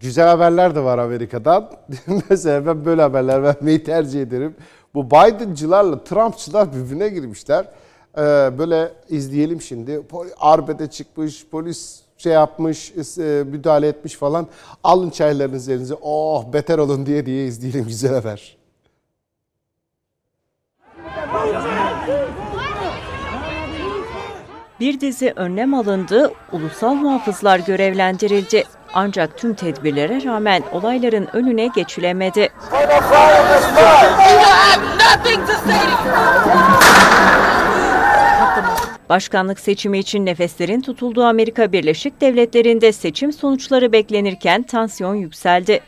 Güzel 0.00 0.28
haberler 0.28 0.74
de 0.74 0.84
var 0.84 0.98
Amerika'dan. 0.98 1.70
Mesela 2.30 2.66
ben 2.66 2.84
böyle 2.84 3.02
haberler 3.02 3.42
vermeyi 3.42 3.84
tercih 3.84 4.22
ederim. 4.22 4.56
Bu 4.94 5.06
Biden'cılarla 5.10 6.04
Trump'çılar 6.04 6.68
birbirine 6.72 7.08
girmişler. 7.08 7.66
Ee, 8.18 8.20
böyle 8.58 8.92
izleyelim 9.08 9.60
şimdi. 9.60 10.02
Arbede 10.40 10.90
çıkmış, 10.90 11.46
polis 11.46 12.00
şey 12.18 12.32
yapmış, 12.32 12.92
e, 13.18 13.22
müdahale 13.44 13.88
etmiş 13.88 14.16
falan. 14.16 14.46
Alın 14.84 15.10
çaylarınızı 15.10 15.72
elinize. 15.72 15.94
Oh 16.02 16.52
beter 16.52 16.78
olun 16.78 17.06
diye 17.06 17.26
diye 17.26 17.46
izleyelim 17.46 17.84
güzel 17.84 18.14
haber. 18.14 18.56
Bir 24.80 25.00
dizi 25.00 25.32
önlem 25.36 25.74
alındı, 25.74 26.32
ulusal 26.52 26.94
muhafızlar 26.94 27.58
görevlendirildi. 27.58 28.64
Ancak 28.94 29.38
tüm 29.38 29.54
tedbirlere 29.54 30.24
rağmen 30.24 30.62
olayların 30.72 31.28
önüne 31.32 31.66
geçilemedi. 31.66 32.48
Başkanlık 39.08 39.60
seçimi 39.60 39.98
için 39.98 40.26
nefeslerin 40.26 40.80
tutulduğu 40.80 41.24
Amerika 41.24 41.72
Birleşik 41.72 42.20
Devletleri'nde 42.20 42.92
seçim 42.92 43.32
sonuçları 43.32 43.92
beklenirken 43.92 44.62
tansiyon 44.62 45.14
yükseldi. 45.14 45.80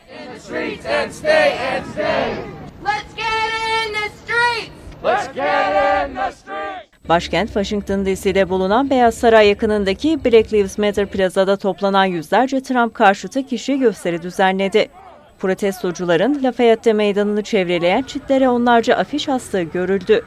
Başkent 7.08 7.46
Washington 7.46 8.06
DC'de 8.06 8.48
bulunan 8.48 8.90
Beyaz 8.90 9.14
Saray 9.14 9.48
yakınındaki 9.48 10.24
Black 10.24 10.52
Lives 10.52 10.78
Matter 10.78 11.06
plazada 11.06 11.56
toplanan 11.56 12.04
yüzlerce 12.04 12.62
Trump 12.62 12.94
karşıtı 12.94 13.42
kişi 13.42 13.78
gösteri 13.78 14.22
düzenledi. 14.22 14.88
Protestocuların 15.38 16.42
Lafayette 16.42 16.92
meydanını 16.92 17.42
çevreleyen 17.42 18.02
çitlere 18.02 18.48
onlarca 18.48 18.96
afiş 18.96 19.28
astığı 19.28 19.62
görüldü. 19.62 20.24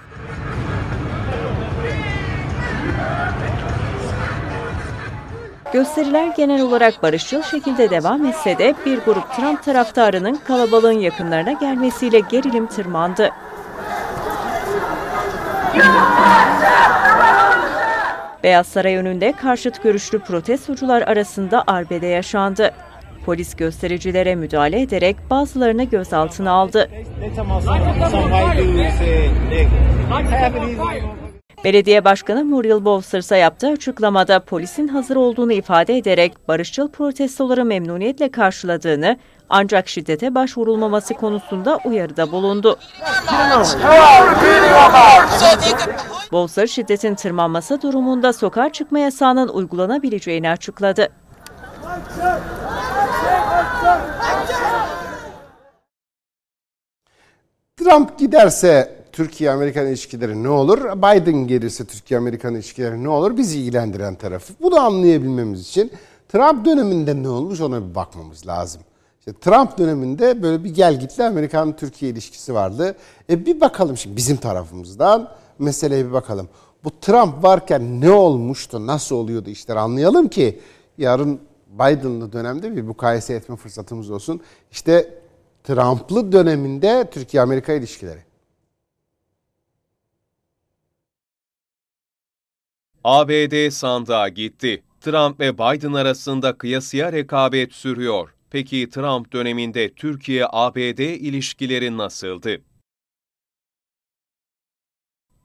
Gösteriler 5.74 6.27
genel 6.38 6.62
olarak 6.62 7.03
barışçıl 7.03 7.41
şekilde 7.41 7.89
devam 7.89 8.25
etse 8.25 8.57
de 8.57 8.75
bir 8.86 8.98
grup 8.98 9.34
Trump 9.36 9.63
taraftarının 9.63 10.39
kalabalığın 10.48 11.00
yakınlarına 11.00 11.51
gelmesiyle 11.51 12.19
gerilim 12.19 12.67
tırmandı. 12.67 13.31
Beyaz 18.43 18.67
Saray 18.67 18.96
önünde 18.96 19.31
karşıt 19.31 19.84
görüşlü 19.84 20.19
protestocular 20.19 21.01
arasında 21.01 21.63
arbede 21.67 22.07
yaşandı. 22.07 22.72
Polis 23.25 23.55
göstericilere 23.55 24.36
müdahale 24.36 24.81
ederek 24.81 25.15
bazılarını 25.29 25.84
gözaltına 25.84 26.51
aldı. 26.51 26.89
Belediye 31.63 32.05
Başkanı 32.05 32.46
Muriel 32.46 32.86
Bowser 32.86 33.38
yaptığı 33.38 33.67
açıklamada 33.67 34.39
polisin 34.39 34.88
hazır 34.88 35.15
olduğunu 35.15 35.53
ifade 35.53 35.98
ederek 35.98 36.48
barışçıl 36.48 36.91
protestoları 36.91 37.65
memnuniyetle 37.65 38.31
karşıladığını 38.31 39.17
ancak 39.50 39.88
şiddete 39.89 40.36
başvurulmaması 40.36 41.13
konusunda 41.13 41.80
uyarıda 41.86 42.32
bulundu. 42.32 42.77
Bowser 46.32 46.68
şiddetin 46.68 47.16
tırmanması 47.16 47.82
durumunda 47.82 48.34
sokağa 48.34 48.72
çıkma 48.72 49.00
yasağının 49.00 49.48
uygulanabileceğini 49.48 50.50
açıkladı. 50.50 51.10
Trump 57.77 58.20
giderse 58.20 58.98
Türkiye-Amerikan 59.12 59.88
ilişkileri 59.88 60.44
ne 60.44 60.50
olur? 60.50 60.80
Biden 60.80 61.48
gelirse 61.48 61.86
Türkiye-Amerikan 61.86 62.56
ilişkileri 62.56 63.04
ne 63.04 63.10
olur? 63.10 63.38
Bizi 63.38 63.60
ilgilendiren 63.60 64.16
tarafı. 64.16 64.54
Bunu 64.62 64.80
anlayabilmemiz 64.80 65.62
için 65.62 65.92
Trump 66.30 66.66
döneminde 66.66 67.24
ne 67.24 67.30
olmuş 67.30 67.62
ona 67.62 67.89
bir 67.89 67.96
bakmamız 67.96 68.48
lazım. 68.48 68.82
İşte 69.27 69.39
Trump 69.39 69.77
döneminde 69.77 70.43
böyle 70.43 70.63
bir 70.63 70.69
gel 70.69 71.00
gitli 71.00 71.24
Amerikan-Türkiye 71.24 72.12
ilişkisi 72.12 72.53
vardı. 72.53 72.96
E 73.29 73.46
bir 73.46 73.62
bakalım 73.62 73.98
şimdi 73.98 74.15
bizim 74.15 74.38
tarafımızdan 74.38 75.31
meseleye 75.60 76.05
bir 76.05 76.12
bakalım. 76.12 76.50
bu 76.84 77.00
Trump 77.01 77.43
varken 77.43 78.01
ne 78.01 78.12
olmuştu, 78.12 78.88
nasıl 78.88 79.15
oluyordu 79.15 79.50
işler 79.50 79.75
anlayalım 79.75 80.27
ki 80.27 80.62
yarın 80.98 81.39
Biden'lı 81.67 82.31
dönemde 82.34 82.75
bir 82.75 82.81
mukayese 82.81 83.34
etme 83.34 83.55
fırsatımız 83.55 84.12
olsun. 84.12 84.41
İşte 84.72 85.19
Trump'lı 85.63 86.31
döneminde 86.31 87.10
Türkiye-Amerika 87.12 87.74
ilişkileri. 87.74 88.24
ABD 93.03 93.69
sandığa 93.69 94.29
gitti. 94.29 94.84
Trump 95.01 95.39
ve 95.39 95.53
Biden 95.53 95.93
arasında 95.93 96.57
kıyasıya 96.57 97.12
rekabet 97.12 97.74
sürüyor. 97.74 98.37
Peki 98.51 98.89
Trump 98.89 99.34
döneminde 99.34 99.94
Türkiye-ABD 99.94 101.00
ilişkileri 101.00 101.98
nasıldı? 101.98 102.62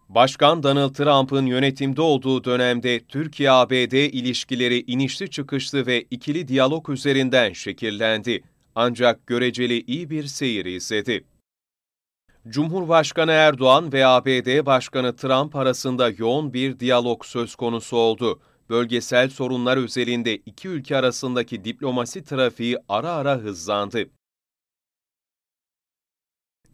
Başkan 0.09 0.63
Donald 0.63 0.95
Trump'ın 0.95 1.47
yönetimde 1.47 2.03
olduğu 2.03 2.45
dönemde 2.45 3.01
Türkiye-ABD 3.05 3.93
ilişkileri 3.93 4.81
inişli 4.81 5.31
çıkışlı 5.31 5.87
ve 5.87 6.03
ikili 6.03 6.49
diyalog 6.49 6.89
üzerinden 6.89 7.53
şekillendi. 7.53 8.43
Ancak 8.75 9.27
göreceli 9.27 9.81
iyi 9.81 10.11
bir 10.11 10.25
seyir 10.25 10.65
izledi. 10.65 11.25
Cumhurbaşkanı 12.49 13.31
Erdoğan 13.33 13.93
ve 13.93 14.07
ABD 14.07 14.67
Başkanı 14.67 15.17
Trump 15.17 15.57
arasında 15.57 16.11
yoğun 16.19 16.55
bir 16.55 16.81
diyalog 16.81 17.25
söz 17.25 17.55
konusu 17.55 17.97
oldu. 17.97 18.41
Bölgesel 18.71 19.29
sorunlar 19.29 19.77
üzerinde 19.77 20.37
iki 20.37 20.69
ülke 20.69 20.97
arasındaki 20.97 21.65
diplomasi 21.65 22.25
trafiği 22.25 22.79
ara 22.89 23.11
ara 23.11 23.37
hızlandı. 23.37 24.11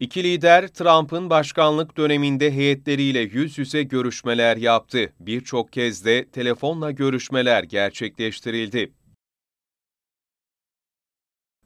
İki 0.01 0.25
lider 0.25 0.69
Trump'ın 0.69 1.31
başkanlık 1.31 1.97
döneminde 1.97 2.53
heyetleriyle 2.53 3.21
yüz 3.21 3.59
yüze 3.59 3.83
görüşmeler 3.83 4.57
yaptı. 4.57 5.13
Birçok 5.21 5.73
kez 5.73 6.05
de 6.05 6.29
telefonla 6.29 6.91
görüşmeler 6.91 7.63
gerçekleştirildi. 7.63 8.93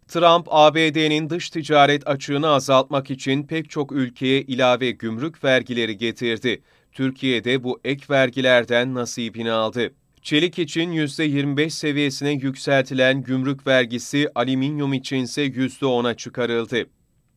Trump, 0.08 0.46
ABD'nin 0.50 1.30
dış 1.30 1.50
ticaret 1.50 2.08
açığını 2.08 2.48
azaltmak 2.48 3.10
için 3.10 3.46
pek 3.46 3.70
çok 3.70 3.92
ülkeye 3.92 4.42
ilave 4.42 4.90
gümrük 4.90 5.44
vergileri 5.44 5.96
getirdi. 5.96 6.62
Türkiye 6.92 7.44
de 7.44 7.64
bu 7.64 7.80
ek 7.84 8.04
vergilerden 8.10 8.94
nasibini 8.94 9.52
aldı. 9.52 9.94
Çelik 10.22 10.58
için 10.58 10.92
%25 10.92 11.70
seviyesine 11.70 12.30
yükseltilen 12.30 13.22
gümrük 13.22 13.66
vergisi, 13.66 14.28
alüminyum 14.34 14.92
içinse 14.92 15.46
%10'a 15.46 16.14
çıkarıldı. 16.14 16.86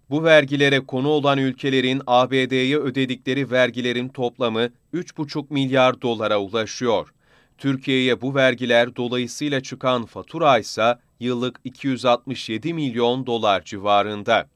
Bu 0.10 0.24
vergilere 0.24 0.80
konu 0.80 1.08
olan 1.08 1.38
ülkelerin 1.38 2.02
ABD'ye 2.08 2.78
ödedikleri 2.78 3.52
vergilerin 3.52 4.10
toplamı 4.10 4.70
3,5 4.94 5.46
milyar 5.50 6.02
dolara 6.02 6.42
ulaşıyor. 6.42 7.14
Türkiye'ye 7.58 8.22
bu 8.22 8.36
vergiler 8.36 8.96
dolayısıyla 8.96 9.62
çıkan 9.62 10.06
fatura 10.06 10.60
ise 10.60 10.96
yıllık 11.20 11.60
267 11.64 12.74
milyon 12.74 13.26
dolar 13.26 13.64
civarında. 13.64 14.50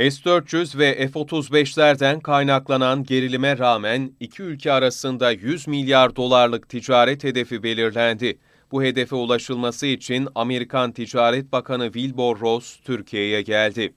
S-400 0.00 0.78
ve 0.78 1.08
F-35'lerden 1.08 2.20
kaynaklanan 2.20 3.04
gerilime 3.04 3.58
rağmen 3.58 4.12
iki 4.20 4.42
ülke 4.42 4.72
arasında 4.72 5.30
100 5.30 5.68
milyar 5.68 6.16
dolarlık 6.16 6.68
ticaret 6.68 7.24
hedefi 7.24 7.62
belirlendi. 7.62 8.38
Bu 8.72 8.82
hedefe 8.82 9.14
ulaşılması 9.14 9.86
için 9.86 10.28
Amerikan 10.34 10.92
Ticaret 10.92 11.52
Bakanı 11.52 11.84
Wilbur 11.84 12.40
Ross 12.40 12.80
Türkiye'ye 12.84 13.42
geldi. 13.42 13.94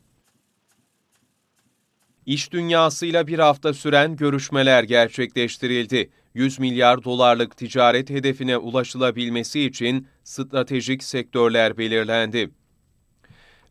İş 2.26 2.52
dünyasıyla 2.52 3.28
bir 3.28 3.40
hafta 3.40 3.74
süren 3.74 4.16
görüşmeler 4.16 4.84
gerçekleştirildi. 4.84 6.10
100 6.34 6.60
milyar 6.60 7.04
dolarlık 7.04 7.58
ticaret 7.58 8.10
hedefine 8.10 8.58
ulaşılabilmesi 8.58 9.62
için 9.62 10.08
stratejik 10.24 11.04
sektörler 11.04 11.78
belirlendi. 11.78 12.50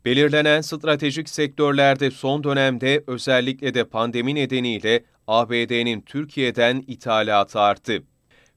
Belirlenen 0.04 0.60
stratejik 0.60 1.28
sektörlerde 1.28 2.10
son 2.10 2.44
dönemde 2.44 3.04
özellikle 3.06 3.74
de 3.74 3.84
pandemi 3.84 4.34
nedeniyle 4.34 5.04
ABD'nin 5.26 6.00
Türkiye'den 6.00 6.84
ithalatı 6.86 7.60
arttı. 7.60 8.02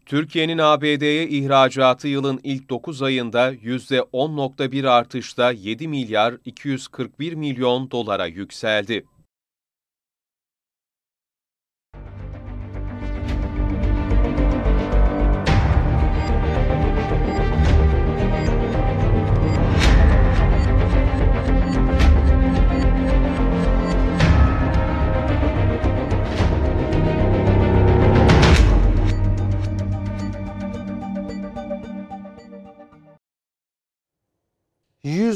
Türkiye'nin 0.05 0.58
ABD'ye 0.58 1.27
ihracatı 1.27 2.08
yılın 2.08 2.39
ilk 2.43 2.69
9 2.69 3.01
ayında 3.01 3.53
%10.1 3.53 4.89
artışla 4.89 5.51
7 5.51 5.88
milyar 5.88 6.36
241 6.45 7.34
milyon 7.34 7.91
dolara 7.91 8.25
yükseldi. 8.25 9.05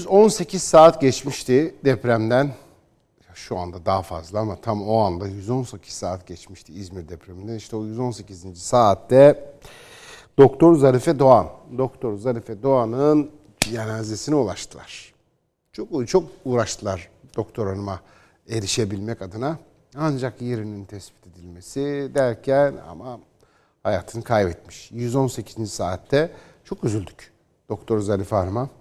118 0.09 0.63
saat 0.63 1.01
geçmişti 1.01 1.75
depremden. 1.85 2.53
Şu 3.33 3.57
anda 3.57 3.85
daha 3.85 4.01
fazla 4.01 4.39
ama 4.39 4.55
tam 4.55 4.87
o 4.87 4.97
anda 4.97 5.27
118 5.27 5.93
saat 5.93 6.27
geçmişti 6.27 6.73
İzmir 6.73 7.09
depreminden. 7.09 7.55
İşte 7.55 7.75
o 7.75 7.85
118. 7.85 8.61
saatte 8.61 9.53
Doktor 10.37 10.75
Zarife 10.75 11.19
Doğan, 11.19 11.47
Doktor 11.77 12.17
Zarife 12.17 12.63
Doğan'ın 12.63 13.31
cenazesine 13.59 14.35
ulaştılar. 14.35 15.13
Çok 15.73 16.07
çok 16.07 16.23
uğraştılar 16.45 17.09
doktor 17.35 17.67
hanıma 17.67 17.99
erişebilmek 18.49 19.21
adına. 19.21 19.59
Ancak 19.95 20.41
yerinin 20.41 20.85
tespit 20.85 21.27
edilmesi 21.27 22.11
derken 22.15 22.73
ama 22.89 23.19
hayatını 23.83 24.23
kaybetmiş. 24.23 24.91
118. 24.91 25.71
saatte 25.71 26.31
çok 26.63 26.83
üzüldük 26.83 27.31
Doktor 27.69 27.99
Zarife 27.99 28.35
Hanım'a. 28.35 28.78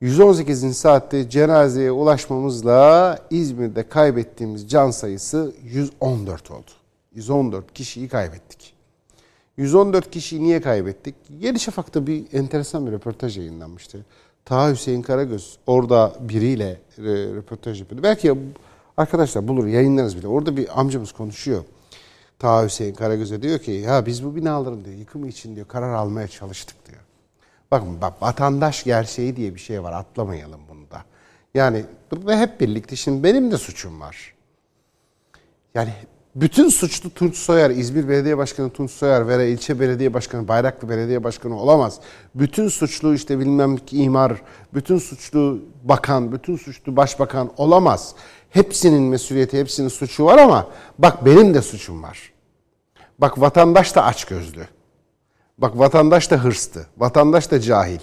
118. 0.00 0.76
saatte 0.76 1.30
cenazeye 1.30 1.90
ulaşmamızla 1.90 3.18
İzmir'de 3.30 3.88
kaybettiğimiz 3.88 4.70
can 4.70 4.90
sayısı 4.90 5.52
114 5.64 6.50
oldu. 6.50 6.70
114 7.14 7.74
kişiyi 7.74 8.08
kaybettik. 8.08 8.74
114 9.56 10.10
kişiyi 10.10 10.42
niye 10.42 10.60
kaybettik? 10.60 11.14
Yeni 11.40 11.60
Şafak'ta 11.60 12.06
bir 12.06 12.24
enteresan 12.32 12.86
bir 12.86 12.92
röportaj 12.92 13.38
yayınlanmıştı. 13.38 14.04
Taha 14.44 14.70
Hüseyin 14.70 15.02
Karagöz 15.02 15.58
orada 15.66 16.12
biriyle 16.20 16.80
röportaj 17.34 17.80
yapıyordu. 17.80 18.02
Belki 18.02 18.34
arkadaşlar 18.96 19.48
bulur 19.48 19.66
yayınlarız 19.66 20.16
bile. 20.16 20.28
Orada 20.28 20.56
bir 20.56 20.80
amcamız 20.80 21.12
konuşuyor. 21.12 21.64
Taha 22.38 22.64
Hüseyin 22.64 22.94
Karagöz'e 22.94 23.42
diyor 23.42 23.58
ki 23.58 23.70
ya 23.70 24.06
biz 24.06 24.24
bu 24.24 24.36
binaların 24.36 24.84
diyor 24.84 24.96
yıkımı 24.96 25.28
için 25.28 25.56
diyor 25.56 25.68
karar 25.68 25.94
almaya 25.94 26.28
çalıştık 26.28 26.76
diyor. 26.86 27.07
Bakın 27.70 28.00
bak 28.00 28.22
vatandaş 28.22 28.84
gerçeği 28.84 29.36
diye 29.36 29.54
bir 29.54 29.60
şey 29.60 29.82
var 29.82 29.92
atlamayalım 29.92 30.60
bunu 30.68 30.90
da. 30.90 31.04
Yani 31.54 31.84
ve 32.12 32.36
hep 32.36 32.60
birlikte 32.60 32.96
şimdi 32.96 33.22
benim 33.24 33.50
de 33.50 33.58
suçum 33.58 34.00
var. 34.00 34.34
Yani 35.74 35.92
bütün 36.34 36.68
suçlu 36.68 37.10
Tunç 37.10 37.36
Soyer, 37.36 37.70
İzmir 37.70 38.08
Belediye 38.08 38.38
Başkanı 38.38 38.70
Tunç 38.70 38.90
Soyer 38.90 39.28
veya 39.28 39.42
ilçe 39.42 39.80
belediye 39.80 40.14
başkanı, 40.14 40.48
Bayraklı 40.48 40.88
Belediye 40.88 41.24
Başkanı 41.24 41.60
olamaz. 41.60 42.00
Bütün 42.34 42.68
suçlu 42.68 43.14
işte 43.14 43.38
bilmem 43.38 43.76
ki 43.76 44.02
imar, 44.02 44.42
bütün 44.74 44.98
suçlu 44.98 45.62
bakan, 45.84 46.32
bütün 46.32 46.56
suçlu 46.56 46.96
başbakan 46.96 47.50
olamaz. 47.56 48.14
Hepsinin 48.50 49.02
mesuliyeti, 49.02 49.58
hepsinin 49.58 49.88
suçu 49.88 50.24
var 50.24 50.38
ama 50.38 50.70
bak 50.98 51.24
benim 51.24 51.54
de 51.54 51.62
suçum 51.62 52.02
var. 52.02 52.32
Bak 53.18 53.40
vatandaş 53.40 53.94
da 53.94 54.04
aç 54.04 54.24
gözlü. 54.24 54.66
Bak 55.58 55.78
vatandaş 55.78 56.30
da 56.30 56.36
hırstı. 56.36 56.86
Vatandaş 56.98 57.50
da 57.50 57.60
cahil. 57.60 57.98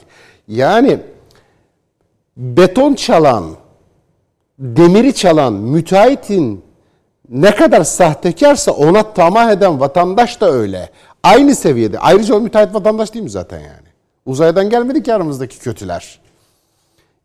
Yani 0.47 0.99
beton 2.37 2.93
çalan, 2.93 3.45
demiri 4.59 5.13
çalan 5.13 5.53
müteahhitin 5.53 6.65
ne 7.29 7.55
kadar 7.55 7.83
sahtekarsa 7.83 8.71
ona 8.71 9.13
tamah 9.13 9.51
eden 9.51 9.79
vatandaş 9.79 10.41
da 10.41 10.51
öyle. 10.51 10.89
Aynı 11.23 11.55
seviyede. 11.55 11.99
Ayrıca 11.99 12.35
o 12.35 12.39
müteahhit 12.39 12.73
vatandaş 12.73 13.13
değil 13.13 13.23
mi 13.23 13.29
zaten 13.29 13.59
yani? 13.59 13.87
Uzaydan 14.25 14.69
gelmedi 14.69 15.03
ki 15.03 15.13
aramızdaki 15.13 15.59
kötüler. 15.59 16.19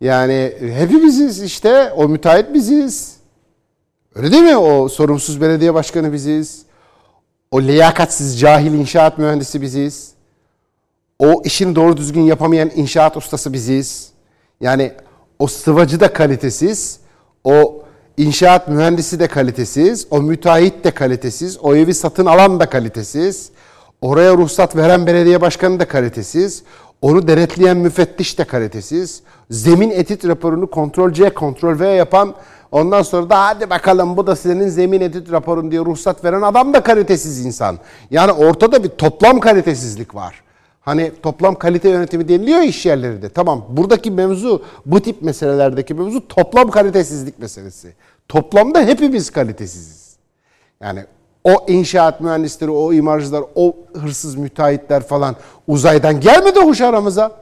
Yani 0.00 0.52
hepimiziz 0.60 1.42
işte. 1.42 1.92
O 1.92 2.08
müteahhit 2.08 2.54
biziz. 2.54 3.16
Öyle 4.14 4.32
değil 4.32 4.42
mi? 4.42 4.56
O 4.56 4.88
sorumsuz 4.88 5.40
belediye 5.40 5.74
başkanı 5.74 6.12
biziz. 6.12 6.62
O 7.50 7.62
liyakatsiz 7.62 8.40
cahil 8.40 8.72
inşaat 8.72 9.18
mühendisi 9.18 9.62
biziz. 9.62 10.14
O 11.20 11.42
işini 11.44 11.76
doğru 11.76 11.96
düzgün 11.96 12.20
yapamayan 12.20 12.70
inşaat 12.74 13.16
ustası 13.16 13.52
biziz. 13.52 14.10
Yani 14.60 14.92
o 15.38 15.46
sıvacı 15.46 16.00
da 16.00 16.12
kalitesiz. 16.12 17.00
O 17.44 17.82
inşaat 18.16 18.68
mühendisi 18.68 19.20
de 19.20 19.28
kalitesiz, 19.28 20.06
o 20.10 20.22
müteahhit 20.22 20.84
de 20.84 20.90
kalitesiz, 20.90 21.58
o 21.62 21.74
evi 21.74 21.94
satın 21.94 22.26
alan 22.26 22.60
da 22.60 22.66
kalitesiz, 22.66 23.50
oraya 24.00 24.32
ruhsat 24.32 24.76
veren 24.76 25.06
belediye 25.06 25.40
başkanı 25.40 25.80
da 25.80 25.88
kalitesiz, 25.88 26.62
onu 27.02 27.28
denetleyen 27.28 27.76
müfettiş 27.76 28.38
de 28.38 28.44
kalitesiz, 28.44 29.22
zemin 29.50 29.90
etüt 29.90 30.24
raporunu 30.24 30.70
kontrol 30.70 31.12
C, 31.12 31.30
kontrol 31.30 31.80
V 31.80 31.86
yapan 31.88 32.34
Ondan 32.72 33.02
sonra 33.02 33.30
da 33.30 33.46
hadi 33.46 33.70
bakalım 33.70 34.16
bu 34.16 34.26
da 34.26 34.36
senin 34.36 34.68
zemin 34.68 35.00
etüt 35.00 35.32
raporun 35.32 35.70
diye 35.70 35.80
ruhsat 35.80 36.24
veren 36.24 36.42
adam 36.42 36.74
da 36.74 36.82
kalitesiz 36.82 37.46
insan. 37.46 37.78
Yani 38.10 38.32
ortada 38.32 38.84
bir 38.84 38.88
toplam 38.88 39.40
kalitesizlik 39.40 40.14
var. 40.14 40.42
Hani 40.90 41.12
toplam 41.22 41.54
kalite 41.54 41.88
yönetimi 41.88 42.28
deniliyor 42.28 42.60
iş 42.60 42.86
yerlerinde. 42.86 43.28
Tamam 43.28 43.64
buradaki 43.68 44.10
mevzu 44.10 44.62
bu 44.86 45.00
tip 45.00 45.22
meselelerdeki 45.22 45.94
mevzu 45.94 46.28
toplam 46.28 46.70
kalitesizlik 46.70 47.38
meselesi. 47.38 47.94
Toplamda 48.28 48.80
hepimiz 48.80 49.30
kalitesiziz. 49.30 50.16
Yani 50.80 51.04
o 51.44 51.64
inşaat 51.68 52.20
mühendisleri, 52.20 52.70
o 52.70 52.92
imarcılar, 52.92 53.44
o 53.54 53.76
hırsız 53.94 54.34
müteahhitler 54.34 55.02
falan 55.02 55.36
uzaydan 55.68 56.20
gelmedi 56.20 56.60
hoş 56.60 56.80
aramıza. 56.80 57.32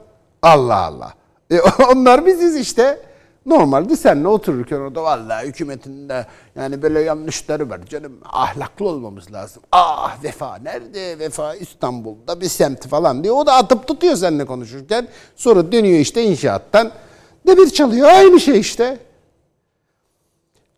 Allah 0.41 0.85
Allah. 0.85 1.13
E 1.51 1.59
onlar 1.93 2.25
biziz 2.25 2.55
işte. 2.55 2.99
Normalde 3.49 3.95
senle 3.95 4.27
otururken 4.27 4.77
orada 4.77 5.03
vallahi 5.03 5.47
hükümetinde 5.47 6.25
yani 6.55 6.81
böyle 6.81 7.01
yanlışları 7.01 7.69
var 7.69 7.85
canım. 7.85 8.17
Ahlaklı 8.25 8.87
olmamız 8.87 9.33
lazım. 9.33 9.63
Ah 9.71 10.23
vefa 10.23 10.55
nerede? 10.57 11.19
Vefa 11.19 11.55
İstanbul'da 11.55 12.41
bir 12.41 12.49
semti 12.49 12.87
falan 12.89 13.23
diye. 13.23 13.33
O 13.33 13.45
da 13.45 13.53
atıp 13.53 13.87
tutuyor 13.87 14.15
seninle 14.15 14.45
konuşurken. 14.45 15.07
Sonra 15.35 15.71
dönüyor 15.71 15.99
işte 15.99 16.23
inşaattan. 16.23 16.91
Demir 17.47 17.69
çalıyor. 17.69 18.07
Aynı 18.07 18.39
şey 18.39 18.59
işte. 18.59 18.99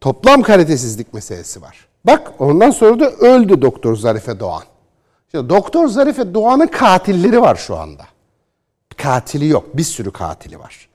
Toplam 0.01 0.41
kalitesizlik 0.41 1.13
meselesi 1.13 1.62
var. 1.62 1.88
Bak 2.05 2.34
ondan 2.39 2.71
sonra 2.71 2.99
da 2.99 3.12
öldü 3.12 3.62
Doktor 3.62 3.95
Zarife 3.95 4.39
Doğan. 4.39 4.63
İşte 5.25 5.49
Doktor 5.49 5.88
Zarife 5.88 6.34
Doğan'ın 6.34 6.67
katilleri 6.67 7.41
var 7.41 7.55
şu 7.55 7.77
anda. 7.77 8.03
Katili 8.97 9.47
yok. 9.47 9.77
Bir 9.77 9.84
sürü 9.84 10.12
katili 10.12 10.60
var. 10.60 10.90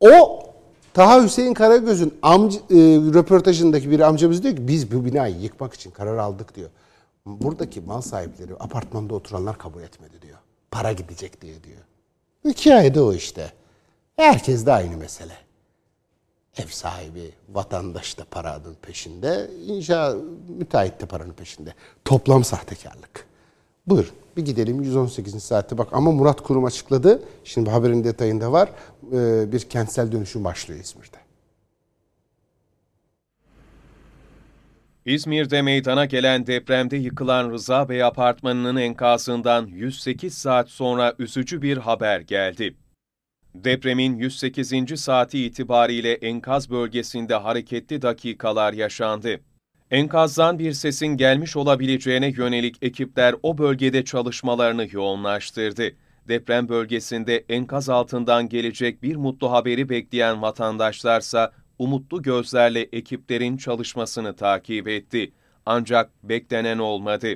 O 0.00 0.42
Taha 0.94 1.24
Hüseyin 1.24 1.54
Karagöz'ün 1.54 2.18
amca, 2.22 2.58
e, 2.58 2.76
röportajındaki 3.14 3.90
bir 3.90 4.00
amcamız 4.00 4.42
diyor 4.42 4.56
ki 4.56 4.68
biz 4.68 4.92
bu 4.92 5.04
binayı 5.04 5.36
yıkmak 5.36 5.74
için 5.74 5.90
karar 5.90 6.16
aldık 6.16 6.56
diyor. 6.56 6.70
Buradaki 7.26 7.80
mal 7.80 8.00
sahipleri 8.00 8.54
apartmanda 8.54 9.14
oturanlar 9.14 9.58
kabul 9.58 9.82
etmedi 9.82 10.22
diyor. 10.22 10.38
Para 10.70 10.92
gidecek 10.92 11.42
diye 11.42 11.64
diyor. 11.64 11.80
Hikaye 12.44 12.94
de 12.94 13.00
o 13.00 13.12
işte. 13.12 13.52
Herkes 14.16 14.66
de 14.66 14.72
aynı 14.72 14.96
mesele. 14.96 15.32
Ev 16.56 16.66
sahibi, 16.66 17.32
vatandaş 17.48 18.18
da 18.18 18.24
paranın 18.30 18.76
peşinde, 18.82 19.50
inşa 19.66 20.14
müteahhit 20.58 21.00
de 21.00 21.06
paranın 21.06 21.32
peşinde. 21.32 21.74
Toplam 22.04 22.44
sahtekarlık. 22.44 23.26
Buyurun 23.86 24.14
bir 24.38 24.44
gidelim 24.44 24.82
118. 24.82 25.42
saatte 25.42 25.78
bak 25.78 25.88
ama 25.92 26.10
Murat 26.10 26.40
Kurum 26.40 26.64
açıkladı. 26.64 27.22
Şimdi 27.44 27.70
haberin 27.70 28.04
detayında 28.04 28.52
var. 28.52 28.72
Ee, 29.12 29.52
bir 29.52 29.60
kentsel 29.60 30.12
dönüşüm 30.12 30.44
başlıyor 30.44 30.80
İzmir'de. 30.80 31.16
İzmir'de 35.04 35.62
meydana 35.62 36.04
gelen 36.04 36.46
depremde 36.46 36.96
yıkılan 36.96 37.50
Rıza 37.50 37.88
Bey 37.88 38.04
apartmanının 38.04 38.76
enkazından 38.76 39.66
108 39.66 40.34
saat 40.34 40.70
sonra 40.70 41.14
üzücü 41.18 41.62
bir 41.62 41.76
haber 41.76 42.20
geldi. 42.20 42.76
Depremin 43.54 44.16
108. 44.16 45.00
saati 45.00 45.44
itibariyle 45.44 46.12
enkaz 46.12 46.70
bölgesinde 46.70 47.34
hareketli 47.34 48.02
dakikalar 48.02 48.72
yaşandı. 48.72 49.40
Enkazdan 49.90 50.58
bir 50.58 50.72
sesin 50.72 51.06
gelmiş 51.06 51.56
olabileceğine 51.56 52.28
yönelik 52.36 52.76
ekipler 52.82 53.34
o 53.42 53.58
bölgede 53.58 54.04
çalışmalarını 54.04 54.86
yoğunlaştırdı. 54.92 55.92
Deprem 56.28 56.68
bölgesinde 56.68 57.44
enkaz 57.48 57.88
altından 57.88 58.48
gelecek 58.48 59.02
bir 59.02 59.16
mutlu 59.16 59.52
haberi 59.52 59.88
bekleyen 59.88 60.42
vatandaşlarsa 60.42 61.52
umutlu 61.78 62.22
gözlerle 62.22 62.80
ekiplerin 62.80 63.56
çalışmasını 63.56 64.36
takip 64.36 64.88
etti. 64.88 65.32
Ancak 65.66 66.10
beklenen 66.22 66.78
olmadı. 66.78 67.28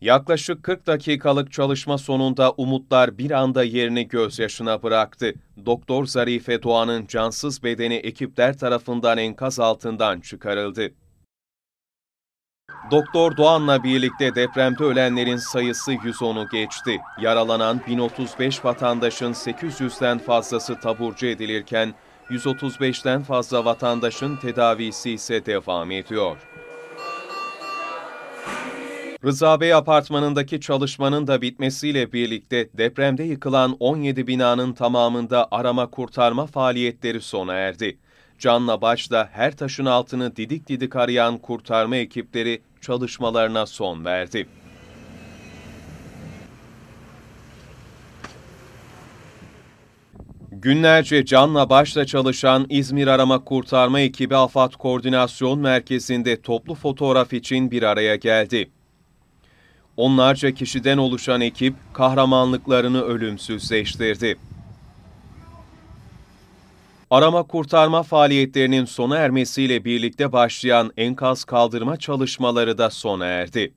Yaklaşık 0.00 0.62
40 0.62 0.86
dakikalık 0.86 1.52
çalışma 1.52 1.98
sonunda 1.98 2.52
umutlar 2.52 3.18
bir 3.18 3.30
anda 3.30 3.62
yerini 3.62 4.08
gözyaşına 4.08 4.82
bıraktı. 4.82 5.34
Doktor 5.66 6.06
Zarife 6.06 6.62
Doğan'ın 6.62 7.06
cansız 7.06 7.62
bedeni 7.62 7.94
ekipler 7.94 8.58
tarafından 8.58 9.18
enkaz 9.18 9.60
altından 9.60 10.20
çıkarıldı. 10.20 10.92
Doktor 12.90 13.36
Doğan'la 13.36 13.84
birlikte 13.84 14.34
depremde 14.34 14.84
ölenlerin 14.84 15.36
sayısı 15.36 15.92
110'u 15.92 16.48
geçti. 16.48 17.00
Yaralanan 17.20 17.80
1035 17.86 18.64
vatandaşın 18.64 19.32
800'den 19.32 20.18
fazlası 20.18 20.80
taburcu 20.80 21.26
edilirken 21.26 21.94
135'ten 22.30 23.22
fazla 23.22 23.64
vatandaşın 23.64 24.36
tedavisi 24.36 25.10
ise 25.10 25.46
devam 25.46 25.90
ediyor. 25.90 26.36
Rıza 29.24 29.60
Bey 29.60 29.74
apartmanındaki 29.74 30.60
çalışmanın 30.60 31.26
da 31.26 31.42
bitmesiyle 31.42 32.12
birlikte 32.12 32.68
depremde 32.74 33.22
yıkılan 33.22 33.76
17 33.80 34.26
binanın 34.26 34.72
tamamında 34.72 35.48
arama 35.50 35.90
kurtarma 35.90 36.46
faaliyetleri 36.46 37.20
sona 37.20 37.54
erdi. 37.54 37.98
Canla 38.42 38.80
başla 38.80 39.28
her 39.32 39.56
taşın 39.56 39.84
altını 39.84 40.36
didik 40.36 40.68
didik 40.68 40.96
arayan 40.96 41.38
kurtarma 41.38 41.96
ekipleri 41.96 42.62
çalışmalarına 42.80 43.66
son 43.66 44.04
verdi. 44.04 44.48
Günlerce 50.52 51.24
canla 51.24 51.70
başla 51.70 52.06
çalışan 52.06 52.66
İzmir 52.68 53.06
Arama 53.06 53.44
Kurtarma 53.44 54.00
ekibi 54.00 54.36
AFAD 54.36 54.72
Koordinasyon 54.72 55.58
Merkezi'nde 55.58 56.40
toplu 56.42 56.74
fotoğraf 56.74 57.32
için 57.32 57.70
bir 57.70 57.82
araya 57.82 58.16
geldi. 58.16 58.70
Onlarca 59.96 60.50
kişiden 60.50 60.98
oluşan 60.98 61.40
ekip 61.40 61.74
kahramanlıklarını 61.94 63.02
ölümsüzleştirdi. 63.02 64.38
Arama 67.12 67.42
kurtarma 67.42 68.02
faaliyetlerinin 68.02 68.84
sona 68.84 69.18
ermesiyle 69.18 69.84
birlikte 69.84 70.32
başlayan 70.32 70.92
enkaz 70.96 71.44
kaldırma 71.44 71.96
çalışmaları 71.96 72.78
da 72.78 72.90
sona 72.90 73.26
erdi. 73.26 73.74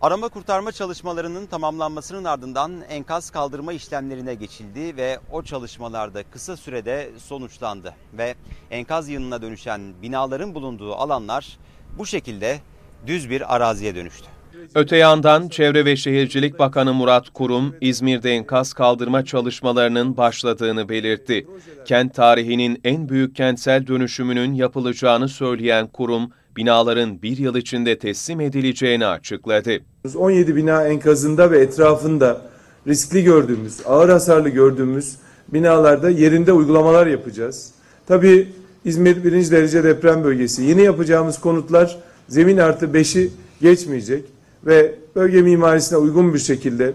Arama 0.00 0.28
kurtarma 0.28 0.72
çalışmalarının 0.72 1.46
tamamlanmasının 1.46 2.24
ardından 2.24 2.82
enkaz 2.88 3.30
kaldırma 3.30 3.72
işlemlerine 3.72 4.34
geçildi 4.34 4.96
ve 4.96 5.18
o 5.32 5.42
çalışmalarda 5.42 6.22
kısa 6.22 6.56
sürede 6.56 7.10
sonuçlandı. 7.18 7.94
Ve 8.12 8.34
enkaz 8.70 9.08
yığınına 9.08 9.42
dönüşen 9.42 9.80
binaların 10.02 10.54
bulunduğu 10.54 10.94
alanlar 10.94 11.58
bu 11.98 12.06
şekilde 12.06 12.60
düz 13.06 13.30
bir 13.30 13.54
araziye 13.56 13.94
dönüştü. 13.94 14.37
Öte 14.74 14.96
yandan 14.96 15.48
Çevre 15.48 15.84
ve 15.84 15.96
Şehircilik 15.96 16.58
Bakanı 16.58 16.94
Murat 16.94 17.30
Kurum, 17.30 17.74
İzmir'de 17.80 18.30
enkaz 18.30 18.72
kaldırma 18.72 19.24
çalışmalarının 19.24 20.16
başladığını 20.16 20.88
belirtti. 20.88 21.46
Kent 21.84 22.14
tarihinin 22.14 22.80
en 22.84 23.08
büyük 23.08 23.36
kentsel 23.36 23.86
dönüşümünün 23.86 24.54
yapılacağını 24.54 25.28
söyleyen 25.28 25.86
kurum, 25.86 26.30
binaların 26.56 27.22
bir 27.22 27.38
yıl 27.38 27.56
içinde 27.56 27.98
teslim 27.98 28.40
edileceğini 28.40 29.06
açıkladı. 29.06 29.80
17 30.16 30.56
bina 30.56 30.84
enkazında 30.84 31.50
ve 31.50 31.58
etrafında 31.58 32.42
riskli 32.86 33.24
gördüğümüz, 33.24 33.80
ağır 33.86 34.08
hasarlı 34.08 34.48
gördüğümüz 34.48 35.16
binalarda 35.48 36.10
yerinde 36.10 36.52
uygulamalar 36.52 37.06
yapacağız. 37.06 37.70
Tabii 38.06 38.48
İzmir 38.84 39.24
birinci 39.24 39.50
derece 39.50 39.84
deprem 39.84 40.24
bölgesi. 40.24 40.62
Yeni 40.62 40.82
yapacağımız 40.82 41.40
konutlar 41.40 41.98
zemin 42.28 42.56
artı 42.56 42.86
5'i 42.86 43.30
geçmeyecek 43.60 44.24
ve 44.66 44.94
bölge 45.14 45.42
mimarisine 45.42 45.98
uygun 45.98 46.34
bir 46.34 46.38
şekilde 46.38 46.94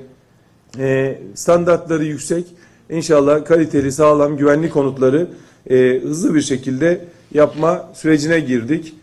e, 0.80 1.20
standartları 1.36 2.06
yüksek, 2.06 2.48
inşallah 2.90 3.46
kaliteli, 3.46 3.92
sağlam, 3.92 4.38
güvenli 4.38 4.70
konutları 4.70 5.30
e, 5.70 6.00
hızlı 6.00 6.36
bir 6.36 6.42
şekilde 6.42 7.06
yapma 7.34 7.92
sürecine 7.94 8.40
girdik. 8.40 8.96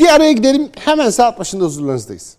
Bir 0.00 0.08
araya 0.08 0.32
gidelim. 0.32 0.68
Hemen 0.76 1.10
saat 1.10 1.38
başında 1.38 1.64
huzurlarınızdayız. 1.64 2.36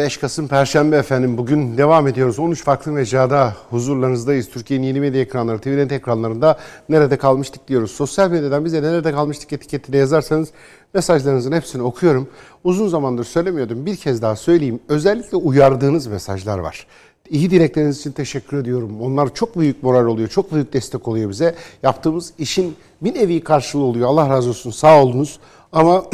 5 0.00 0.16
Kasım 0.16 0.48
Perşembe 0.48 0.96
efendim. 0.96 1.38
Bugün 1.38 1.76
devam 1.76 2.08
ediyoruz. 2.08 2.38
13 2.38 2.64
farklı 2.64 2.92
mecrada 2.92 3.54
huzurlarınızdayız. 3.70 4.50
Türkiye'nin 4.50 4.86
yeni 4.86 5.00
medya 5.00 5.20
ekranları, 5.20 5.58
TVNet 5.58 5.92
ekranlarında 5.92 6.58
nerede 6.88 7.16
kalmıştık 7.16 7.68
diyoruz. 7.68 7.90
Sosyal 7.90 8.30
medyadan 8.30 8.64
bize 8.64 8.82
nerede 8.82 9.12
kalmıştık 9.12 9.52
etiketiyle 9.52 9.98
yazarsanız 9.98 10.48
mesajlarınızın 10.94 11.52
hepsini 11.52 11.82
okuyorum. 11.82 12.28
Uzun 12.64 12.88
zamandır 12.88 13.24
söylemiyordum. 13.24 13.86
Bir 13.86 13.96
kez 13.96 14.22
daha 14.22 14.36
söyleyeyim. 14.36 14.80
Özellikle 14.88 15.36
uyardığınız 15.36 16.06
mesajlar 16.06 16.58
var. 16.58 16.86
İyi 17.30 17.50
dilekleriniz 17.50 17.98
için 17.98 18.12
teşekkür 18.12 18.56
ediyorum. 18.56 19.00
Onlar 19.00 19.34
çok 19.34 19.58
büyük 19.58 19.82
moral 19.82 20.06
oluyor, 20.06 20.28
çok 20.28 20.52
büyük 20.52 20.72
destek 20.72 21.08
oluyor 21.08 21.30
bize. 21.30 21.54
Yaptığımız 21.82 22.32
işin 22.38 22.76
bir 23.02 23.14
nevi 23.14 23.40
karşılığı 23.40 23.84
oluyor. 23.84 24.08
Allah 24.08 24.28
razı 24.28 24.48
olsun, 24.48 24.70
sağ 24.70 25.02
olunuz. 25.02 25.38
Ama 25.72 26.04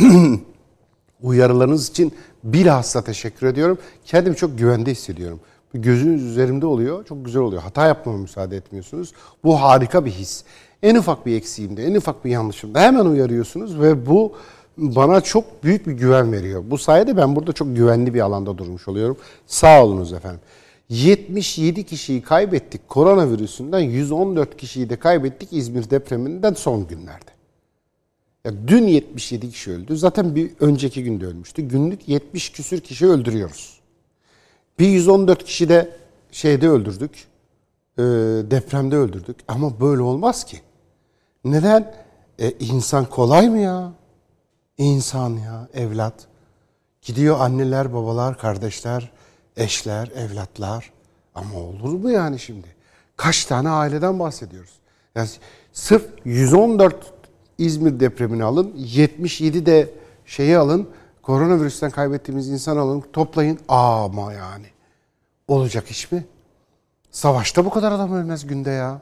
uyarılarınız 1.23 1.89
için 1.89 2.13
bilhassa 2.53 3.05
teşekkür 3.05 3.47
ediyorum. 3.47 3.79
Kendimi 4.05 4.37
çok 4.37 4.59
güvende 4.59 4.91
hissediyorum. 4.91 5.41
Gözünüz 5.75 6.23
üzerimde 6.23 6.67
oluyor, 6.67 7.05
çok 7.05 7.25
güzel 7.25 7.43
oluyor. 7.43 7.63
Hata 7.63 7.87
yapmama 7.87 8.19
müsaade 8.19 8.57
etmiyorsunuz. 8.57 9.13
Bu 9.45 9.63
harika 9.63 10.05
bir 10.05 10.11
his. 10.11 10.45
En 10.83 10.95
ufak 10.95 11.27
bir 11.27 11.37
eksiğimde, 11.37 11.85
en 11.85 11.95
ufak 11.95 12.25
bir 12.25 12.31
yanlışımda 12.31 12.81
hemen 12.81 13.07
uyarıyorsunuz 13.07 13.81
ve 13.81 14.07
bu 14.07 14.33
bana 14.77 15.21
çok 15.21 15.65
büyük 15.65 15.87
bir 15.87 15.93
güven 15.93 16.33
veriyor. 16.33 16.63
Bu 16.71 16.79
sayede 16.79 17.17
ben 17.17 17.37
burada 17.37 17.53
çok 17.53 17.77
güvenli 17.77 18.15
bir 18.15 18.21
alanda 18.21 18.59
durmuş 18.59 18.89
oluyorum. 18.89 19.17
Sağ 19.47 19.85
olunuz 19.85 20.13
efendim. 20.13 20.41
77 20.89 21.85
kişiyi 21.85 22.23
kaybettik 22.23 22.89
koronavirüsünden, 22.89 23.79
114 23.79 24.57
kişiyi 24.57 24.91
de 24.91 24.97
kaybettik 24.97 25.53
İzmir 25.53 25.91
depreminden 25.91 26.55
son 26.55 26.87
günlerde. 26.87 27.36
Ya 28.47 28.53
dün 28.69 28.87
77 28.87 29.51
kişi 29.51 29.71
öldü. 29.71 29.97
Zaten 29.97 30.35
bir 30.35 30.51
önceki 30.61 31.05
günde 31.05 31.27
ölmüştü. 31.27 31.63
Günlük 31.63 32.09
70 32.09 32.53
küsür 32.53 32.81
kişi 32.81 33.07
öldürüyoruz. 33.07 33.81
Bir 34.79 34.89
114 34.89 35.45
kişi 35.45 35.69
de 35.69 35.97
şeyde 36.31 36.69
öldürdük. 36.69 37.27
E, 37.99 38.03
depremde 38.51 38.97
öldürdük. 38.97 39.37
Ama 39.49 39.81
böyle 39.81 40.03
olmaz 40.03 40.45
ki. 40.45 40.61
Neden? 41.45 41.95
E, 42.39 42.51
insan 42.51 43.05
kolay 43.05 43.49
mı 43.49 43.59
ya? 43.59 43.93
İnsan 44.79 45.31
ya, 45.31 45.69
evlat. 45.75 46.27
Gidiyor 47.03 47.41
anneler, 47.41 47.95
babalar, 47.95 48.39
kardeşler, 48.39 49.11
eşler, 49.57 50.09
evlatlar. 50.09 50.93
Ama 51.35 51.59
olur 51.59 51.93
mu 51.93 52.11
yani 52.11 52.39
şimdi? 52.39 52.69
Kaç 53.17 53.45
tane 53.45 53.69
aileden 53.69 54.19
bahsediyoruz? 54.19 54.73
Yani 55.15 55.29
sırf 55.73 56.07
114 56.25 57.16
İzmir 57.59 58.01
depremini 58.01 58.45
alın, 58.45 58.73
77 58.77 59.67
de 59.67 59.91
şeyi 60.27 60.59
alın, 60.59 60.89
koronavirüsten 61.23 61.91
kaybettiğimiz 61.91 62.49
insan 62.49 62.77
alın, 62.77 63.05
toplayın. 63.13 63.59
Ama 63.69 64.33
yani 64.33 64.67
olacak 65.49 65.91
iş 65.91 66.13
mi? 66.13 66.25
Savaşta 67.11 67.65
bu 67.65 67.71
kadar 67.71 67.93
adam 67.93 68.13
ölmez 68.13 68.47
günde 68.47 68.71
ya. 68.71 69.01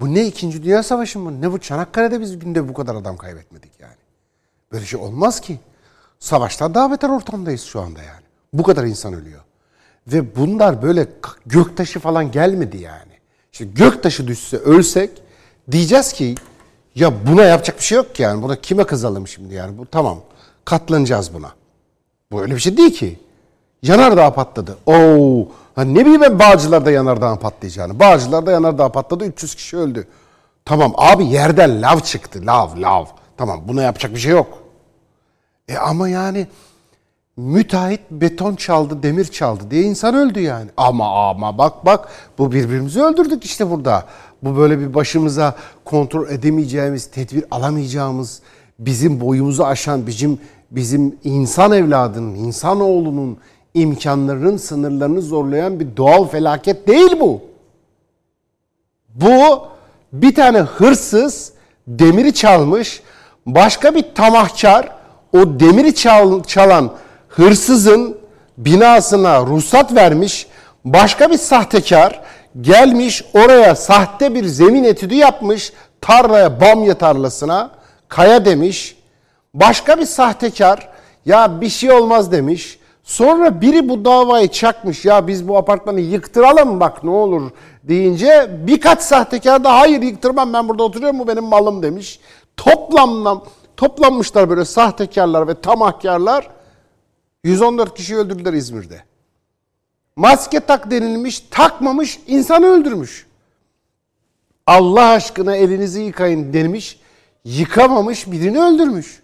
Bu 0.00 0.14
ne 0.14 0.26
ikinci 0.26 0.62
Dünya 0.62 0.82
Savaşı 0.82 1.18
mı? 1.18 1.40
Ne 1.40 1.52
bu 1.52 1.58
Çanakkale'de 1.58 2.20
biz 2.20 2.38
günde 2.38 2.68
bu 2.68 2.74
kadar 2.74 2.94
adam 2.94 3.16
kaybetmedik 3.16 3.80
yani. 3.80 3.94
Böyle 4.72 4.86
şey 4.86 5.00
olmaz 5.00 5.40
ki. 5.40 5.58
Savaştan 6.18 6.74
daha 6.74 6.90
beter 6.90 7.08
ortamdayız 7.08 7.62
şu 7.62 7.80
anda 7.80 8.02
yani. 8.02 8.22
Bu 8.52 8.62
kadar 8.62 8.84
insan 8.84 9.14
ölüyor. 9.14 9.40
Ve 10.06 10.36
bunlar 10.36 10.82
böyle 10.82 11.06
göktaşı 11.46 12.00
falan 12.00 12.32
gelmedi 12.32 12.76
yani. 12.76 13.12
İşte 13.52 13.64
göktaşı 13.64 14.26
düşse 14.26 14.56
ölsek 14.56 15.22
diyeceğiz 15.70 16.12
ki 16.12 16.34
ya 16.94 17.26
buna 17.26 17.42
yapacak 17.42 17.78
bir 17.78 17.82
şey 17.84 17.96
yok 17.96 18.14
ki 18.14 18.22
yani. 18.22 18.42
Buna 18.42 18.56
kime 18.56 18.84
kızalım 18.84 19.28
şimdi 19.28 19.54
yani? 19.54 19.78
Bu 19.78 19.86
tamam. 19.86 20.18
Katlanacağız 20.64 21.34
buna. 21.34 21.52
Bu 22.32 22.42
öyle 22.42 22.54
bir 22.54 22.60
şey 22.60 22.76
değil 22.76 22.94
ki. 22.94 23.18
Yanardağ 23.82 24.34
patladı. 24.34 24.78
Oo, 24.86 25.48
hani 25.74 25.94
ne 25.94 26.00
bileyim 26.00 26.20
ben 26.20 26.38
Bağcılar'da 26.38 26.90
yanardağ 26.90 27.36
patlayacağını. 27.36 28.00
Bağcılar'da 28.00 28.52
yanardağ 28.52 28.92
patladı 28.92 29.24
300 29.24 29.54
kişi 29.54 29.76
öldü. 29.76 30.06
Tamam 30.64 30.92
abi 30.96 31.26
yerden 31.26 31.82
lav 31.82 32.00
çıktı. 32.00 32.46
Lav 32.46 32.80
lav. 32.80 33.04
Tamam 33.36 33.60
buna 33.68 33.82
yapacak 33.82 34.14
bir 34.14 34.20
şey 34.20 34.32
yok. 34.32 34.58
E 35.68 35.76
ama 35.76 36.08
yani 36.08 36.46
müteahhit 37.36 38.00
beton 38.10 38.54
çaldı, 38.54 39.02
demir 39.02 39.24
çaldı 39.24 39.70
diye 39.70 39.82
insan 39.82 40.14
öldü 40.14 40.40
yani. 40.40 40.70
Ama 40.76 41.30
ama 41.30 41.58
bak 41.58 41.86
bak 41.86 42.08
bu 42.38 42.52
birbirimizi 42.52 43.02
öldürdük 43.02 43.44
işte 43.44 43.70
burada. 43.70 44.06
Bu 44.42 44.56
böyle 44.56 44.78
bir 44.78 44.94
başımıza 44.94 45.56
kontrol 45.84 46.28
edemeyeceğimiz, 46.28 47.06
tedbir 47.06 47.44
alamayacağımız, 47.50 48.40
bizim 48.78 49.20
boyumuzu 49.20 49.64
aşan, 49.64 50.06
bizim 50.06 50.38
bizim 50.70 51.16
insan 51.24 51.72
evladının, 51.72 52.34
insan 52.34 52.80
oğlunun 52.80 53.38
imkanlarının 53.74 54.56
sınırlarını 54.56 55.22
zorlayan 55.22 55.80
bir 55.80 55.96
doğal 55.96 56.28
felaket 56.28 56.88
değil 56.88 57.20
bu. 57.20 57.42
Bu 59.14 59.62
bir 60.12 60.34
tane 60.34 60.58
hırsız 60.58 61.52
demiri 61.86 62.34
çalmış, 62.34 63.02
başka 63.46 63.94
bir 63.94 64.04
tamahkar 64.14 64.88
o 65.32 65.60
demiri 65.60 65.94
çal, 65.94 66.42
çalan 66.42 66.92
hırsızın 67.28 68.16
binasına 68.58 69.40
ruhsat 69.40 69.94
vermiş, 69.94 70.46
başka 70.84 71.30
bir 71.30 71.38
sahtekar 71.38 72.20
gelmiş 72.60 73.24
oraya 73.34 73.74
sahte 73.74 74.34
bir 74.34 74.44
zemin 74.44 74.84
etüdü 74.84 75.14
yapmış, 75.14 75.72
tarlaya, 76.00 76.60
bamya 76.60 76.94
tarlasına, 76.98 77.70
kaya 78.08 78.44
demiş. 78.44 78.96
Başka 79.54 79.98
bir 79.98 80.06
sahtekar 80.06 80.88
ya 81.26 81.60
bir 81.60 81.68
şey 81.68 81.92
olmaz 81.92 82.32
demiş. 82.32 82.78
Sonra 83.04 83.60
biri 83.60 83.88
bu 83.88 84.04
davayı 84.04 84.48
çakmış 84.48 85.04
ya 85.04 85.26
biz 85.26 85.48
bu 85.48 85.56
apartmanı 85.56 86.00
yıktıralım 86.00 86.80
bak 86.80 87.04
ne 87.04 87.10
olur 87.10 87.50
deyince 87.82 88.50
birkaç 88.66 89.02
sahtekar 89.02 89.64
da 89.64 89.74
hayır 89.74 90.02
yıktırmam 90.02 90.52
ben 90.52 90.68
burada 90.68 90.82
oturuyorum 90.82 91.18
bu 91.18 91.28
benim 91.28 91.44
malım 91.44 91.82
demiş. 91.82 92.20
Toplamla, 92.56 93.42
toplanmışlar 93.76 94.50
böyle 94.50 94.64
sahtekarlar 94.64 95.48
ve 95.48 95.60
tamahkarlar 95.60 96.50
114 97.44 97.94
kişi 97.94 98.16
öldürdüler 98.16 98.52
İzmir'de. 98.52 99.09
Maske 100.20 100.60
tak 100.60 100.90
denilmiş, 100.90 101.40
takmamış, 101.40 102.20
insanı 102.26 102.66
öldürmüş. 102.66 103.26
Allah 104.66 105.08
aşkına 105.08 105.56
elinizi 105.56 106.00
yıkayın 106.00 106.52
denilmiş, 106.52 107.00
yıkamamış, 107.44 108.30
birini 108.30 108.60
öldürmüş. 108.60 109.22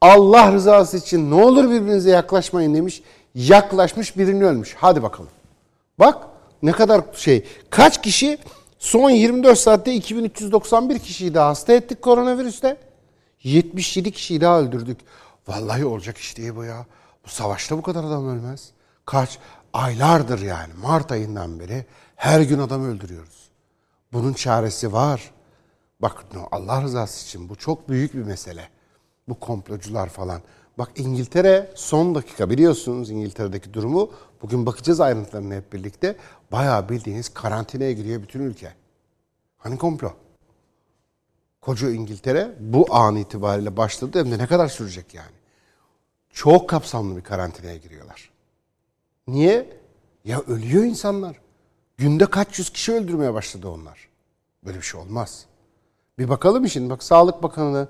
Allah 0.00 0.52
rızası 0.52 0.96
için 0.96 1.30
ne 1.30 1.34
olur 1.34 1.64
birbirinize 1.64 2.10
yaklaşmayın 2.10 2.74
demiş, 2.74 3.02
yaklaşmış 3.34 4.18
birini 4.18 4.44
ölmüş. 4.44 4.76
Hadi 4.78 5.02
bakalım. 5.02 5.30
Bak 5.98 6.26
ne 6.62 6.72
kadar 6.72 7.02
şey. 7.14 7.46
Kaç 7.70 8.02
kişi 8.02 8.38
son 8.78 9.10
24 9.10 9.58
saatte 9.58 9.94
2391 9.94 10.98
kişiyi 10.98 11.34
daha 11.34 11.48
hasta 11.48 11.72
ettik 11.72 12.02
koronavirüste. 12.02 12.76
77 13.42 14.10
kişiyi 14.10 14.40
daha 14.40 14.60
öldürdük. 14.60 14.98
Vallahi 15.48 15.84
olacak 15.84 16.18
iş 16.18 16.36
değil 16.36 16.56
bu 16.56 16.64
ya. 16.64 16.86
Bu 17.26 17.30
savaşta 17.30 17.78
bu 17.78 17.82
kadar 17.82 18.04
adam 18.04 18.28
ölmez. 18.28 18.70
Kaç 19.06 19.38
aylardır 19.72 20.40
yani 20.40 20.72
Mart 20.82 21.12
ayından 21.12 21.60
beri 21.60 21.86
her 22.16 22.40
gün 22.40 22.58
adam 22.58 22.84
öldürüyoruz. 22.84 23.50
Bunun 24.12 24.32
çaresi 24.32 24.92
var. 24.92 25.30
Bak 26.00 26.24
Allah 26.50 26.82
rızası 26.82 27.26
için 27.26 27.48
bu 27.48 27.56
çok 27.56 27.88
büyük 27.88 28.14
bir 28.14 28.22
mesele. 28.22 28.68
Bu 29.28 29.40
komplocular 29.40 30.08
falan. 30.08 30.42
Bak 30.78 30.90
İngiltere 30.96 31.72
son 31.74 32.14
dakika 32.14 32.50
biliyorsunuz 32.50 33.10
İngiltere'deki 33.10 33.74
durumu. 33.74 34.10
Bugün 34.42 34.66
bakacağız 34.66 35.00
ayrıntılarına 35.00 35.54
hep 35.54 35.72
birlikte. 35.72 36.16
Bayağı 36.52 36.88
bildiğiniz 36.88 37.28
karantinaya 37.28 37.92
giriyor 37.92 38.22
bütün 38.22 38.40
ülke. 38.40 38.74
Hani 39.58 39.78
komplo? 39.78 40.12
Koca 41.60 41.90
İngiltere 41.90 42.54
bu 42.60 42.94
an 42.94 43.16
itibariyle 43.16 43.76
başladı 43.76 44.18
hem 44.18 44.30
de 44.30 44.38
ne 44.38 44.46
kadar 44.46 44.68
sürecek 44.68 45.14
yani? 45.14 45.36
Çok 46.30 46.68
kapsamlı 46.68 47.16
bir 47.16 47.22
karantinaya 47.22 47.76
giriyorlar. 47.76 48.31
Niye? 49.26 49.80
Ya 50.24 50.40
ölüyor 50.40 50.84
insanlar. 50.84 51.36
Günde 51.96 52.26
kaç 52.26 52.58
yüz 52.58 52.70
kişi 52.70 52.92
öldürmeye 52.92 53.34
başladı 53.34 53.68
onlar. 53.68 54.08
Böyle 54.64 54.78
bir 54.78 54.82
şey 54.82 55.00
olmaz. 55.00 55.46
Bir 56.18 56.28
bakalım 56.28 56.68
şimdi. 56.68 56.90
Bak 56.90 57.02
Sağlık 57.02 57.42
Bakanı 57.42 57.88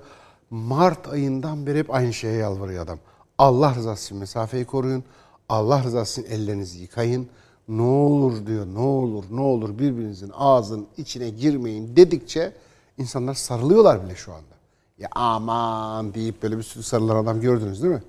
Mart 0.50 1.08
ayından 1.08 1.66
beri 1.66 1.78
hep 1.78 1.94
aynı 1.94 2.12
şeye 2.12 2.34
yalvarıyor 2.34 2.84
adam. 2.84 2.98
Allah 3.38 3.74
rızası 3.74 4.04
için 4.04 4.18
mesafeyi 4.18 4.64
koruyun. 4.64 5.04
Allah 5.48 5.84
rızası 5.84 6.20
için 6.20 6.32
ellerinizi 6.32 6.78
yıkayın. 6.78 7.28
Ne 7.68 7.82
olur 7.82 8.46
diyor, 8.46 8.66
ne 8.66 8.78
olur, 8.78 9.24
ne 9.30 9.40
olur 9.40 9.78
birbirinizin 9.78 10.30
ağzının 10.34 10.86
içine 10.96 11.30
girmeyin 11.30 11.96
dedikçe 11.96 12.52
insanlar 12.98 13.34
sarılıyorlar 13.34 14.04
bile 14.04 14.14
şu 14.14 14.32
anda. 14.32 14.54
Ya 14.98 15.08
aman 15.12 16.14
deyip 16.14 16.42
böyle 16.42 16.58
bir 16.58 16.62
sürü 16.62 16.82
sarılan 16.82 17.16
adam 17.16 17.40
gördünüz 17.40 17.82
değil 17.82 17.94
mi? 17.94 18.02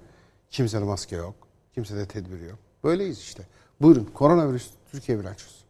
Kimsede 0.49 0.83
maske 0.83 1.15
yok, 1.15 1.35
kimsede 1.73 2.05
tedbir 2.05 2.41
yok. 2.41 2.59
Böyleyiz 2.83 3.19
işte. 3.19 3.43
Buyurun 3.81 4.09
koronavirüs 4.13 4.69
Türkiye 4.91 5.19
bilançosu. 5.19 5.63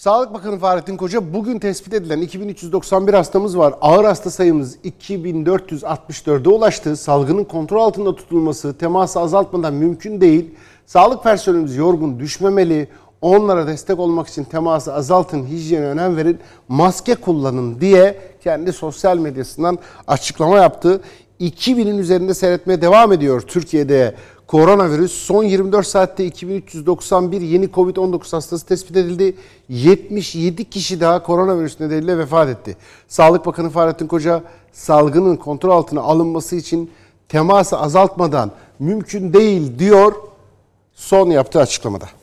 Sağlık 0.00 0.34
Bakanı 0.34 0.58
Fahrettin 0.58 0.96
Koca 0.96 1.32
bugün 1.34 1.58
tespit 1.58 1.94
edilen 1.94 2.20
2391 2.20 3.14
hastamız 3.14 3.58
var. 3.58 3.74
Ağır 3.80 4.04
hasta 4.04 4.30
sayımız 4.30 4.76
2464'e 4.76 6.48
ulaştı. 6.48 6.96
Salgının 6.96 7.44
kontrol 7.44 7.80
altında 7.82 8.14
tutulması, 8.14 8.78
teması 8.78 9.20
azaltmadan 9.20 9.74
mümkün 9.74 10.20
değil. 10.20 10.54
Sağlık 10.86 11.22
personelimiz 11.22 11.76
yorgun 11.76 12.20
düşmemeli. 12.20 12.88
Onlara 13.22 13.66
destek 13.66 13.98
olmak 13.98 14.28
için 14.28 14.44
teması 14.44 14.94
azaltın, 14.94 15.46
hijyene 15.46 15.86
önem 15.86 16.16
verin, 16.16 16.38
maske 16.68 17.14
kullanın 17.14 17.80
diye 17.80 18.20
kendi 18.44 18.72
sosyal 18.72 19.18
medyasından 19.18 19.78
açıklama 20.06 20.56
yaptı. 20.56 21.00
2000'in 21.40 21.98
üzerinde 21.98 22.34
seyretmeye 22.34 22.82
devam 22.82 23.12
ediyor 23.12 23.40
Türkiye'de 23.40 24.14
koronavirüs. 24.46 25.12
Son 25.12 25.44
24 25.44 25.86
saatte 25.86 26.24
2391 26.24 27.40
yeni 27.40 27.64
Covid-19 27.64 28.30
hastası 28.30 28.66
tespit 28.66 28.96
edildi. 28.96 29.36
77 29.68 30.70
kişi 30.70 31.00
daha 31.00 31.22
koronavirüs 31.22 31.80
nedeniyle 31.80 32.18
vefat 32.18 32.48
etti. 32.48 32.76
Sağlık 33.08 33.46
Bakanı 33.46 33.70
Fahrettin 33.70 34.06
Koca 34.06 34.42
salgının 34.72 35.36
kontrol 35.36 35.70
altına 35.70 36.00
alınması 36.00 36.56
için 36.56 36.90
teması 37.28 37.78
azaltmadan 37.78 38.50
mümkün 38.78 39.32
değil 39.32 39.78
diyor 39.78 40.12
son 40.94 41.30
yaptığı 41.30 41.60
açıklamada. 41.60 42.19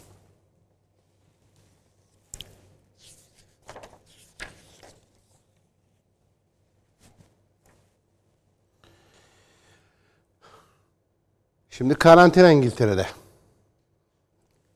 Şimdi 11.78 11.96
karantina 11.96 12.52
İngiltere'de. 12.52 13.06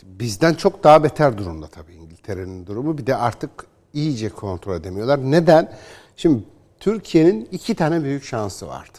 Bizden 0.03 0.53
çok 0.53 0.83
daha 0.83 1.03
beter 1.03 1.37
durumda 1.37 1.67
tabii 1.67 1.93
İngiltere'nin 1.93 2.65
durumu. 2.65 2.97
Bir 2.97 3.05
de 3.05 3.15
artık 3.15 3.51
iyice 3.93 4.29
kontrol 4.29 4.75
edemiyorlar. 4.75 5.19
Neden? 5.31 5.73
Şimdi 6.15 6.43
Türkiye'nin 6.79 7.49
iki 7.51 7.75
tane 7.75 8.03
büyük 8.03 8.23
şansı 8.23 8.67
vardı 8.67 8.97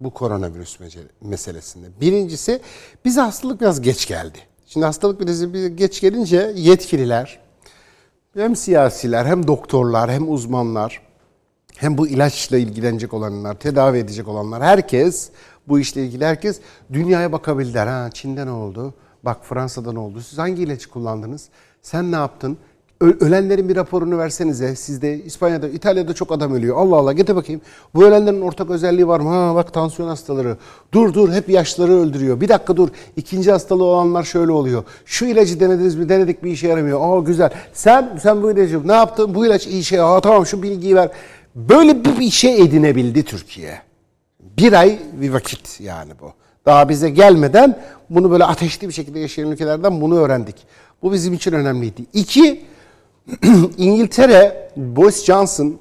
bu 0.00 0.10
koronavirüs 0.10 0.78
meselesinde. 1.20 1.86
Birincisi 2.00 2.60
bize 3.04 3.20
hastalık 3.20 3.60
biraz 3.60 3.80
geç 3.80 4.08
geldi. 4.08 4.38
Şimdi 4.66 4.86
hastalık 4.86 5.26
bize 5.26 5.68
geç 5.68 6.00
gelince 6.00 6.52
yetkililer 6.56 7.40
hem 8.34 8.56
siyasiler 8.56 9.26
hem 9.26 9.46
doktorlar 9.46 10.10
hem 10.10 10.32
uzmanlar 10.32 11.02
hem 11.76 11.98
bu 11.98 12.08
ilaçla 12.08 12.56
ilgilenecek 12.56 13.14
olanlar, 13.14 13.54
tedavi 13.54 13.98
edecek 13.98 14.28
olanlar 14.28 14.62
herkes 14.62 15.30
bu 15.68 15.80
işle 15.80 16.04
ilgili 16.04 16.24
herkes 16.24 16.60
dünyaya 16.92 17.32
bakabildiler. 17.32 17.86
Ha 17.86 18.10
Çin'de 18.14 18.46
ne 18.46 18.50
oldu? 18.50 18.94
Bak 19.22 19.38
Fransa'da 19.42 19.92
ne 19.92 19.98
oldu? 19.98 20.20
Siz 20.20 20.38
hangi 20.38 20.62
ilacı 20.62 20.90
kullandınız? 20.90 21.48
Sen 21.82 22.12
ne 22.12 22.16
yaptın? 22.16 22.56
Ölenlerin 23.00 23.68
bir 23.68 23.76
raporunu 23.76 24.18
versenize. 24.18 24.76
Sizde 24.76 25.24
İspanya'da, 25.24 25.68
İtalya'da 25.68 26.14
çok 26.14 26.32
adam 26.32 26.54
ölüyor. 26.54 26.76
Allah 26.76 26.96
Allah 26.96 27.12
getir 27.12 27.36
bakayım. 27.36 27.60
Bu 27.94 28.04
ölenlerin 28.04 28.40
ortak 28.40 28.70
özelliği 28.70 29.08
var 29.08 29.20
mı? 29.20 29.28
Ha 29.28 29.54
bak 29.54 29.72
tansiyon 29.72 30.08
hastaları. 30.08 30.56
Dur 30.92 31.14
dur 31.14 31.32
hep 31.32 31.48
yaşları 31.48 31.92
öldürüyor. 31.92 32.40
Bir 32.40 32.48
dakika 32.48 32.76
dur. 32.76 32.88
İkinci 33.16 33.52
hastalığı 33.52 33.84
olanlar 33.84 34.22
şöyle 34.22 34.52
oluyor. 34.52 34.84
Şu 35.04 35.26
ilacı 35.26 35.60
denediniz 35.60 35.94
mi? 35.94 36.08
Denedik 36.08 36.44
bir 36.44 36.50
işe 36.50 36.68
yaramıyor. 36.68 37.00
Aa 37.02 37.20
güzel. 37.20 37.50
Sen 37.72 38.18
sen 38.22 38.42
bu 38.42 38.50
ilacı 38.52 38.88
ne 38.88 38.92
yaptın? 38.92 39.34
Bu 39.34 39.46
ilaç 39.46 39.66
iyi 39.66 39.84
şey. 39.84 40.00
Aa 40.00 40.20
tamam 40.20 40.46
şu 40.46 40.62
bilgiyi 40.62 40.96
ver. 40.96 41.10
Böyle 41.54 42.04
bir, 42.04 42.18
bir 42.20 42.30
şey 42.30 42.62
edinebildi 42.62 43.22
Türkiye. 43.22 43.91
Bir 44.56 44.72
ay 44.72 44.98
bir 45.12 45.30
vakit 45.30 45.80
yani 45.80 46.12
bu. 46.20 46.32
Daha 46.66 46.88
bize 46.88 47.10
gelmeden 47.10 47.82
bunu 48.10 48.30
böyle 48.30 48.44
ateşli 48.44 48.88
bir 48.88 48.92
şekilde 48.92 49.18
yaşayan 49.18 49.50
ülkelerden 49.50 50.00
bunu 50.00 50.18
öğrendik. 50.18 50.56
Bu 51.02 51.12
bizim 51.12 51.34
için 51.34 51.52
önemliydi. 51.52 52.04
İki, 52.12 52.64
İngiltere, 53.76 54.70
Boris 54.76 55.24
Johnson 55.24 55.80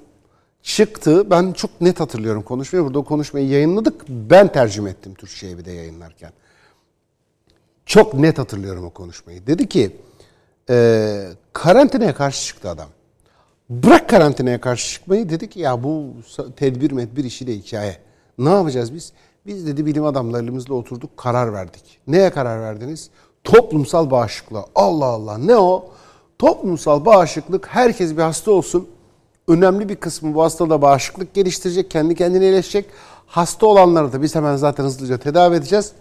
çıktı. 0.63 1.31
Ben 1.31 1.53
çok 1.53 1.81
net 1.81 1.99
hatırlıyorum 1.99 2.43
konuşmayı. 2.43 2.86
Burada 2.86 2.99
o 2.99 3.03
konuşmayı 3.03 3.47
yayınladık. 3.47 4.10
Ben 4.10 4.51
tercüme 4.51 4.89
ettim 4.89 5.13
Türkçe'ye 5.13 5.57
bir 5.57 5.65
de 5.65 5.71
yayınlarken. 5.71 6.31
Çok 7.86 8.13
net 8.13 8.39
hatırlıyorum 8.39 8.86
o 8.86 8.89
konuşmayı. 8.89 9.47
Dedi 9.47 9.69
ki, 9.69 9.95
e, 10.69 11.27
karantinaya 11.53 12.15
karşı 12.15 12.47
çıktı 12.47 12.69
adam. 12.69 12.89
Bırak 13.69 14.10
karantinaya 14.10 14.62
karşı 14.62 14.89
çıkmayı 14.89 15.29
dedi 15.29 15.49
ki 15.49 15.60
ya 15.60 15.84
bu 15.84 16.13
tedbir 16.55 16.91
medbir 16.91 17.23
işi 17.23 17.47
de 17.47 17.55
hikaye. 17.55 17.97
Ne 18.41 18.49
yapacağız 18.49 18.93
biz? 18.93 19.13
Biz 19.45 19.67
dedi 19.67 19.86
bilim 19.86 20.06
adamlarımızla 20.06 20.73
oturduk 20.73 21.17
karar 21.17 21.54
verdik. 21.54 21.99
Neye 22.08 22.30
karar 22.30 22.62
verdiniz? 22.62 23.10
Toplumsal 23.43 24.12
bağışıklığa. 24.12 24.65
Allah 24.75 25.06
Allah 25.06 25.38
ne 25.38 25.58
o? 25.58 25.89
Toplumsal 26.39 27.06
bağışıklık 27.06 27.67
herkes 27.67 28.12
bir 28.12 28.21
hasta 28.21 28.51
olsun. 28.51 28.88
Önemli 29.47 29.89
bir 29.89 29.95
kısmı 29.95 30.36
bu 30.36 30.43
hastada 30.43 30.82
bağışıklık 30.82 31.34
geliştirecek, 31.34 31.91
kendi 31.91 32.15
kendine 32.15 32.43
iyileşecek. 32.43 32.86
Hasta 33.27 33.65
olanları 33.65 34.13
da 34.13 34.21
biz 34.21 34.36
hemen 34.36 34.56
zaten 34.56 34.84
hızlıca 34.84 35.17
tedavi 35.17 35.56
edeceğiz. 35.56 35.91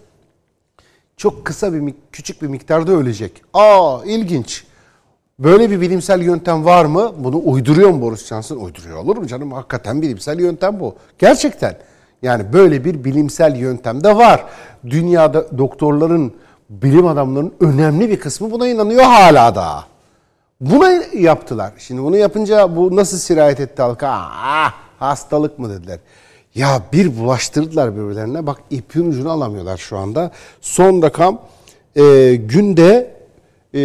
Çok 1.17 1.45
kısa 1.45 1.73
bir, 1.73 1.93
küçük 2.11 2.41
bir 2.41 2.47
miktarda 2.47 2.91
ölecek. 2.91 3.41
Aa 3.53 3.99
ilginç. 4.05 4.63
Böyle 5.39 5.69
bir 5.69 5.81
bilimsel 5.81 6.21
yöntem 6.21 6.65
var 6.65 6.85
mı? 6.85 7.13
Bunu 7.17 7.41
uyduruyor 7.45 7.89
mu 7.89 8.01
Boris 8.01 8.25
Johnson? 8.25 8.57
Uyduruyor 8.57 8.97
olur 8.97 9.17
mu 9.17 9.27
canım? 9.27 9.51
Hakikaten 9.51 10.01
bilimsel 10.01 10.39
yöntem 10.39 10.79
bu. 10.79 10.95
Gerçekten. 11.19 11.77
Yani 12.21 12.53
böyle 12.53 12.85
bir 12.85 13.03
bilimsel 13.03 13.55
yöntem 13.55 14.03
de 14.03 14.15
var. 14.15 14.45
Dünyada 14.85 15.57
doktorların, 15.57 16.33
bilim 16.69 17.07
adamlarının 17.07 17.53
önemli 17.59 18.09
bir 18.09 18.19
kısmı 18.19 18.51
buna 18.51 18.67
inanıyor 18.67 19.03
hala 19.03 19.55
da. 19.55 19.83
Buna 20.61 20.91
yaptılar. 21.13 21.73
Şimdi 21.77 22.03
bunu 22.03 22.17
yapınca 22.17 22.75
bu 22.75 22.95
nasıl 22.95 23.17
sirayet 23.17 23.59
etti 23.59 23.81
halka? 23.81 24.07
Ah, 24.31 24.73
hastalık 24.99 25.59
mı 25.59 25.69
dediler. 25.69 25.99
Ya 26.55 26.81
bir 26.93 27.17
bulaştırdılar 27.17 27.95
birbirlerine. 27.95 28.47
Bak 28.47 28.57
ipin 28.69 29.09
ucunu 29.09 29.31
alamıyorlar 29.31 29.77
şu 29.77 29.97
anda. 29.97 30.31
Son 30.61 31.01
rakam 31.01 31.41
e, 31.95 32.35
günde 32.35 33.15
e, 33.73 33.81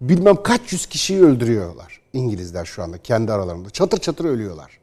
bilmem 0.00 0.42
kaç 0.42 0.72
yüz 0.72 0.86
kişiyi 0.86 1.22
öldürüyorlar. 1.22 2.00
İngilizler 2.12 2.64
şu 2.64 2.82
anda 2.82 2.98
kendi 2.98 3.32
aralarında. 3.32 3.70
Çatır 3.70 3.98
çatır 3.98 4.24
ölüyorlar. 4.24 4.78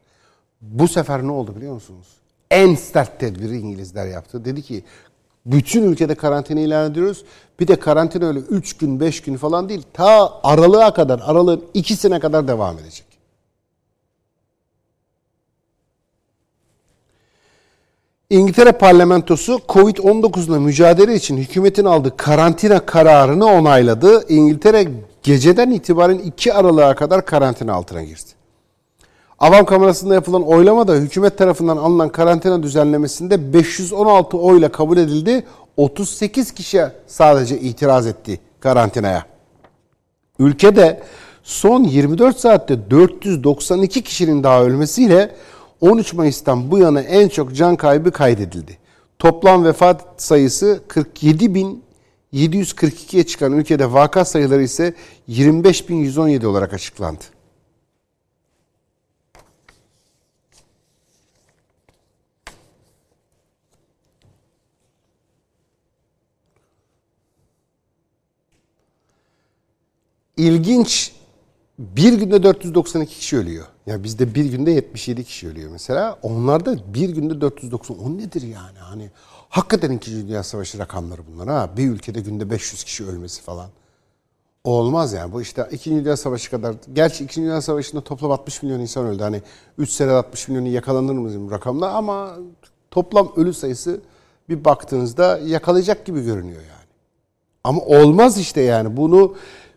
Bu 0.62 0.88
sefer 0.88 1.22
ne 1.22 1.30
oldu 1.30 1.56
biliyor 1.56 1.74
musunuz? 1.74 2.06
En 2.50 2.74
sert 2.74 3.20
tedbiri 3.20 3.58
İngilizler 3.58 4.06
yaptı. 4.06 4.44
Dedi 4.44 4.62
ki 4.62 4.84
bütün 5.46 5.82
ülkede 5.82 6.14
karantina 6.14 6.60
ilan 6.60 6.90
ediyoruz. 6.90 7.24
Bir 7.60 7.68
de 7.68 7.76
karantina 7.76 8.26
öyle 8.26 8.38
3 8.38 8.76
gün 8.76 9.00
5 9.00 9.22
gün 9.22 9.36
falan 9.36 9.68
değil. 9.68 9.82
Ta 9.92 10.40
aralığa 10.42 10.94
kadar, 10.94 11.20
aralığın 11.24 11.64
ikisine 11.74 12.20
kadar 12.20 12.48
devam 12.48 12.78
edecek. 12.78 13.06
İngiltere 18.30 18.72
parlamentosu 18.72 19.60
Covid-19'la 19.68 20.60
mücadele 20.60 21.14
için 21.14 21.36
hükümetin 21.36 21.84
aldığı 21.84 22.16
karantina 22.16 22.86
kararını 22.86 23.46
onayladı. 23.46 24.28
İngiltere 24.28 24.88
geceden 25.22 25.70
itibaren 25.70 26.18
2 26.18 26.54
Aralık'a 26.54 26.94
kadar 26.94 27.26
karantina 27.26 27.72
altına 27.74 28.02
girdi. 28.02 28.41
Avam 29.42 29.64
Kamerası'nda 29.64 30.14
yapılan 30.14 30.42
oylamada 30.42 30.94
hükümet 30.94 31.38
tarafından 31.38 31.76
alınan 31.76 32.08
karantina 32.08 32.62
düzenlemesinde 32.62 33.52
516 33.52 34.38
oyla 34.38 34.72
kabul 34.72 34.96
edildi. 34.96 35.44
38 35.76 36.52
kişi 36.52 36.82
sadece 37.06 37.60
itiraz 37.60 38.06
etti 38.06 38.40
karantinaya. 38.60 39.26
Ülkede 40.38 41.02
son 41.42 41.84
24 41.84 42.38
saatte 42.38 42.90
492 42.90 44.02
kişinin 44.02 44.42
daha 44.42 44.64
ölmesiyle 44.64 45.34
13 45.80 46.14
Mayıs'tan 46.14 46.70
bu 46.70 46.78
yana 46.78 47.00
en 47.00 47.28
çok 47.28 47.54
can 47.54 47.76
kaybı 47.76 48.12
kaydedildi. 48.12 48.78
Toplam 49.18 49.64
vefat 49.64 50.04
sayısı 50.16 50.80
47.742'ye 50.88 53.26
çıkan 53.26 53.52
ülkede 53.52 53.92
vaka 53.92 54.24
sayıları 54.24 54.62
ise 54.62 54.94
25.117 55.28 56.46
olarak 56.46 56.74
açıklandı. 56.74 57.24
İlginç 70.46 71.12
bir 71.78 72.12
günde 72.12 72.42
492 72.42 73.14
kişi 73.14 73.36
ölüyor. 73.36 73.66
Ya 73.86 74.04
bizde 74.04 74.34
bir 74.34 74.44
günde 74.44 74.70
77 74.70 75.24
kişi 75.24 75.48
ölüyor 75.48 75.70
mesela. 75.70 76.18
Onlarda 76.22 76.94
bir 76.94 77.08
günde 77.08 77.40
490. 77.40 77.98
O 77.98 78.18
nedir 78.18 78.42
yani? 78.42 78.78
Hani 78.78 79.10
hakikaten 79.48 79.90
2. 79.90 80.10
Dünya 80.10 80.42
Savaşı 80.42 80.78
rakamları 80.78 81.20
bunlar 81.32 81.48
ha. 81.48 81.70
Bir 81.76 81.90
ülkede 81.90 82.20
günde 82.20 82.50
500 82.50 82.84
kişi 82.84 83.06
ölmesi 83.06 83.42
falan. 83.42 83.70
Olmaz 84.64 85.12
yani. 85.12 85.32
Bu 85.32 85.42
işte 85.42 85.68
2. 85.72 85.90
Dünya 85.90 86.16
Savaşı 86.16 86.50
kadar. 86.50 86.74
Gerçi 86.92 87.24
2. 87.24 87.40
Dünya 87.40 87.62
Savaşı'nda 87.62 88.00
toplam 88.04 88.30
60 88.30 88.62
milyon 88.62 88.80
insan 88.80 89.06
öldü. 89.06 89.22
Hani 89.22 89.42
3 89.78 89.90
senede 89.90 90.14
60 90.14 90.48
milyonu 90.48 90.68
yakalanır 90.68 91.12
mı 91.12 91.50
rakamla 91.50 91.90
ama 91.94 92.36
toplam 92.90 93.32
ölü 93.36 93.54
sayısı 93.54 94.00
bir 94.48 94.64
baktığınızda 94.64 95.38
yakalayacak 95.38 96.06
gibi 96.06 96.22
görünüyor 96.24 96.60
yani. 96.60 96.82
Ama 97.64 97.82
olmaz 97.82 98.38
işte 98.38 98.60
yani. 98.60 98.96
Bunu 98.96 99.34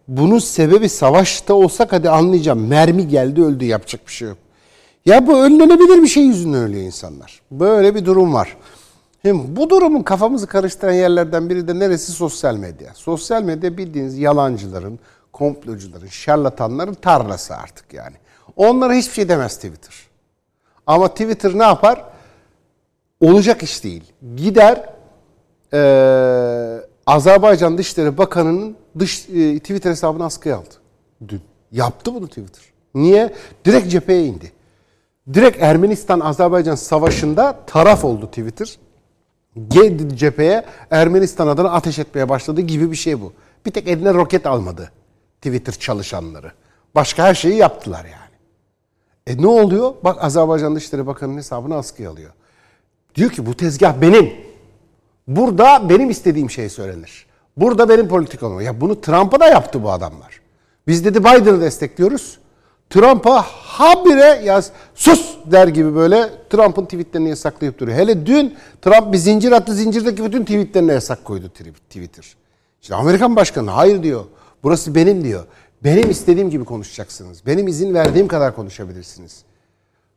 Bunun 0.07 0.39
sebebi 0.39 0.89
savaşta 0.89 1.53
olsak 1.53 1.93
hadi 1.93 2.09
anlayacağım. 2.09 2.67
Mermi 2.67 3.07
geldi 3.07 3.43
öldü 3.43 3.65
yapacak 3.65 4.07
bir 4.07 4.11
şey 4.11 4.27
yok. 4.27 4.37
Ya 5.05 5.27
bu 5.27 5.43
önlenebilir 5.43 6.01
bir 6.03 6.07
şey 6.07 6.23
yüzünden 6.23 6.61
ölüyor 6.61 6.83
insanlar. 6.83 7.41
Böyle 7.51 7.95
bir 7.95 8.05
durum 8.05 8.33
var. 8.33 8.57
Şimdi 9.21 9.55
bu 9.55 9.69
durumun 9.69 10.03
kafamızı 10.03 10.47
karıştıran 10.47 10.93
yerlerden 10.93 11.49
biri 11.49 11.67
de 11.67 11.79
neresi? 11.79 12.11
Sosyal 12.11 12.55
medya. 12.55 12.93
Sosyal 12.93 13.43
medya 13.43 13.77
bildiğiniz 13.77 14.17
yalancıların, 14.17 14.99
komplocuların, 15.33 16.07
şarlatanların 16.07 16.93
tarlası 16.93 17.55
artık 17.55 17.93
yani. 17.93 18.15
Onlara 18.55 18.93
hiçbir 18.93 19.13
şey 19.13 19.29
demez 19.29 19.55
Twitter. 19.55 19.95
Ama 20.87 21.07
Twitter 21.07 21.57
ne 21.57 21.63
yapar? 21.63 22.03
Olacak 23.21 23.63
iş 23.63 23.83
değil. 23.83 24.03
Gider 24.35 24.89
ee, 25.73 26.74
Azerbaycan 27.05 27.77
Dışişleri 27.77 28.17
Bakanı'nın 28.17 28.75
dış 28.99 29.29
e, 29.29 29.59
Twitter 29.59 29.91
hesabını 29.91 30.25
askıya 30.25 30.57
aldı. 30.57 30.75
Dün. 31.27 31.41
Yaptı 31.71 32.13
bunu 32.13 32.27
Twitter. 32.27 32.63
Niye? 32.95 33.33
Direkt 33.65 33.91
cepheye 33.91 34.25
indi. 34.25 34.51
Direkt 35.33 35.61
Ermenistan-Azerbaycan 35.61 36.75
savaşında 36.75 37.59
taraf 37.67 38.05
oldu 38.05 38.27
Twitter. 38.27 38.77
Geldi 39.67 40.17
cepheye 40.17 40.65
Ermenistan 40.91 41.47
adına 41.47 41.71
ateş 41.71 41.99
etmeye 41.99 42.29
başladı 42.29 42.61
gibi 42.61 42.91
bir 42.91 42.95
şey 42.95 43.21
bu. 43.21 43.33
Bir 43.65 43.71
tek 43.71 43.87
eline 43.87 44.13
roket 44.13 44.45
almadı 44.45 44.91
Twitter 45.41 45.73
çalışanları. 45.73 46.51
Başka 46.95 47.23
her 47.23 47.35
şeyi 47.35 47.55
yaptılar 47.55 48.05
yani. 48.05 48.35
E 49.27 49.41
ne 49.41 49.47
oluyor? 49.47 49.93
Bak 50.03 50.23
Azerbaycan 50.23 50.75
Dışişleri 50.75 51.07
Bakanı'nın 51.07 51.37
hesabını 51.37 51.75
askıya 51.75 52.11
alıyor. 52.11 52.31
Diyor 53.15 53.29
ki 53.29 53.45
bu 53.45 53.53
tezgah 53.53 54.01
benim. 54.01 54.44
Burada 55.27 55.89
benim 55.89 56.09
istediğim 56.09 56.49
şey 56.49 56.69
söylenir. 56.69 57.25
Burada 57.57 57.89
benim 57.89 58.07
politikam. 58.07 58.61
Ya 58.61 58.81
bunu 58.81 59.01
Trump'a 59.01 59.39
da 59.39 59.47
yaptı 59.47 59.83
bu 59.83 59.91
adamlar. 59.91 60.41
Biz 60.87 61.05
dedi 61.05 61.19
Biden'ı 61.19 61.61
destekliyoruz. 61.61 62.39
Trump'a 62.89 63.41
habire 63.41 64.41
yaz 64.45 64.71
sus 64.95 65.35
der 65.45 65.67
gibi 65.67 65.95
böyle 65.95 66.29
Trump'ın 66.49 66.85
tweetlerini 66.85 67.29
yasaklayıp 67.29 67.79
duruyor. 67.79 67.97
Hele 67.97 68.25
dün 68.25 68.55
Trump 68.81 69.13
bir 69.13 69.17
zincir 69.17 69.51
attı 69.51 69.73
zincirdeki 69.73 70.23
bütün 70.25 70.41
tweetlerine 70.41 70.93
yasak 70.93 71.25
koydu 71.25 71.49
Twitter. 71.89 72.35
İşte 72.81 72.95
Amerikan 72.95 73.35
başkanı 73.35 73.69
hayır 73.69 74.03
diyor. 74.03 74.25
Burası 74.63 74.95
benim 74.95 75.23
diyor. 75.23 75.45
Benim 75.83 76.09
istediğim 76.09 76.49
gibi 76.49 76.65
konuşacaksınız. 76.65 77.45
Benim 77.45 77.67
izin 77.67 77.93
verdiğim 77.93 78.27
kadar 78.27 78.55
konuşabilirsiniz. 78.55 79.43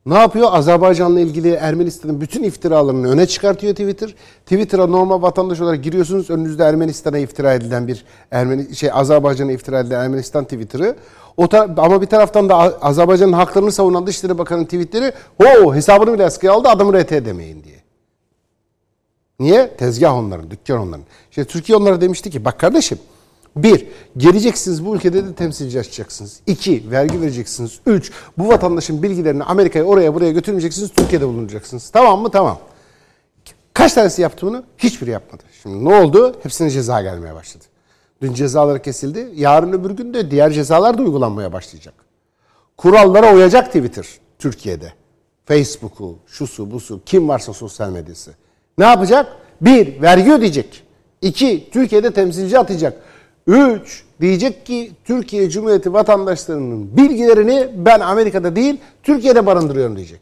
Ne 0.09 0.19
yapıyor? 0.19 0.49
Azerbaycan'la 0.53 1.21
ilgili 1.21 1.51
Ermenistan'ın 1.53 2.21
bütün 2.21 2.43
iftiralarını 2.43 3.11
öne 3.11 3.27
çıkartıyor 3.27 3.73
Twitter. 3.73 4.15
Twitter'a 4.47 4.87
normal 4.87 5.23
vatandaş 5.23 5.61
olarak 5.61 5.85
giriyorsunuz. 5.85 6.31
Önünüzde 6.31 6.65
Ermenistan'a 6.65 7.19
iftira 7.19 7.55
edilen 7.55 7.89
bir 7.89 8.05
Ermeni 8.31 8.77
şey 8.77 8.91
Azerbaycan'a 8.93 9.53
iftira 9.53 9.81
edilen 9.81 10.01
Ermenistan 10.01 10.45
Twitter'ı. 10.45 10.97
O 11.37 11.49
ama 11.77 12.03
bir 12.03 12.07
taraftan 12.07 12.49
da 12.49 12.57
Azerbaycan'ın 12.83 13.33
haklarını 13.33 13.73
savunan 13.73 14.07
Dışişleri 14.07 14.39
Bakanı'nın 14.39 14.65
tweetleri 14.65 15.13
o 15.45 15.75
hesabını 15.75 16.15
bile 16.15 16.25
askıya 16.25 16.53
aldı 16.53 16.69
adamı 16.69 17.01
RT 17.01 17.11
demeyin 17.11 17.65
diye. 17.65 17.79
Niye? 19.41 19.77
Tezgah 19.77 20.15
onların, 20.15 20.51
dükkan 20.51 20.79
onların. 20.79 21.05
İşte 21.31 21.45
Türkiye 21.45 21.79
onlara 21.79 22.01
demişti 22.01 22.31
ki 22.31 22.45
bak 22.45 22.59
kardeşim 22.59 22.99
bir, 23.57 23.87
geleceksiniz 24.17 24.87
bu 24.87 24.97
ülkede 24.97 25.25
de 25.25 25.35
temsilci 25.35 25.81
açacaksınız. 25.81 26.41
İki, 26.47 26.91
vergi 26.91 27.21
vereceksiniz. 27.21 27.81
Üç, 27.87 28.13
bu 28.39 28.49
vatandaşın 28.49 29.03
bilgilerini 29.03 29.45
Amerika'ya 29.45 29.85
oraya 29.85 30.15
buraya 30.15 30.33
götürmeyeceksiniz. 30.33 30.93
Türkiye'de 30.93 31.27
bulunacaksınız. 31.27 31.91
Tamam 31.91 32.21
mı? 32.21 32.31
Tamam. 32.31 32.59
Kaç 33.75 33.93
tanesi 33.93 34.23
yaptı 34.23 34.47
bunu? 34.47 34.63
Hiçbiri 34.79 35.11
yapmadı. 35.11 35.43
Şimdi 35.63 35.85
ne 35.85 35.95
oldu? 35.95 36.37
Hepsine 36.43 36.71
ceza 36.71 37.03
gelmeye 37.03 37.35
başladı. 37.35 37.65
Dün 38.23 38.35
cezaları 38.35 38.83
kesildi. 38.83 39.31
Yarın 39.35 39.73
öbür 39.73 39.91
gün 39.91 40.15
de 40.15 40.31
diğer 40.31 40.51
cezalar 40.51 40.99
da 40.99 41.03
uygulanmaya 41.03 41.53
başlayacak. 41.53 41.95
Kurallara 42.77 43.35
uyacak 43.35 43.67
Twitter 43.67 44.07
Türkiye'de. 44.39 44.93
Facebook'u, 45.47 46.19
şusu, 46.27 46.71
busu, 46.71 47.01
kim 47.07 47.29
varsa 47.29 47.53
sosyal 47.53 47.91
medyası. 47.91 48.31
Ne 48.79 48.85
yapacak? 48.85 49.27
Bir, 49.61 50.03
vergi 50.03 50.33
ödeyecek. 50.33 50.83
İki, 51.23 51.71
Türkiye'de 51.73 52.13
temsilci 52.13 52.59
atacak. 52.59 53.03
Üç, 53.49 54.05
diyecek 54.21 54.67
ki 54.67 54.93
Türkiye 55.05 55.51
Cumhuriyeti 55.51 55.93
vatandaşlarının 55.93 56.97
bilgilerini 56.97 57.69
ben 57.77 58.01
Amerika'da 58.01 58.57
değil 58.57 58.81
Türkiye'de 59.03 59.47
barındırıyorum 59.47 59.97
diyecek. 59.97 60.21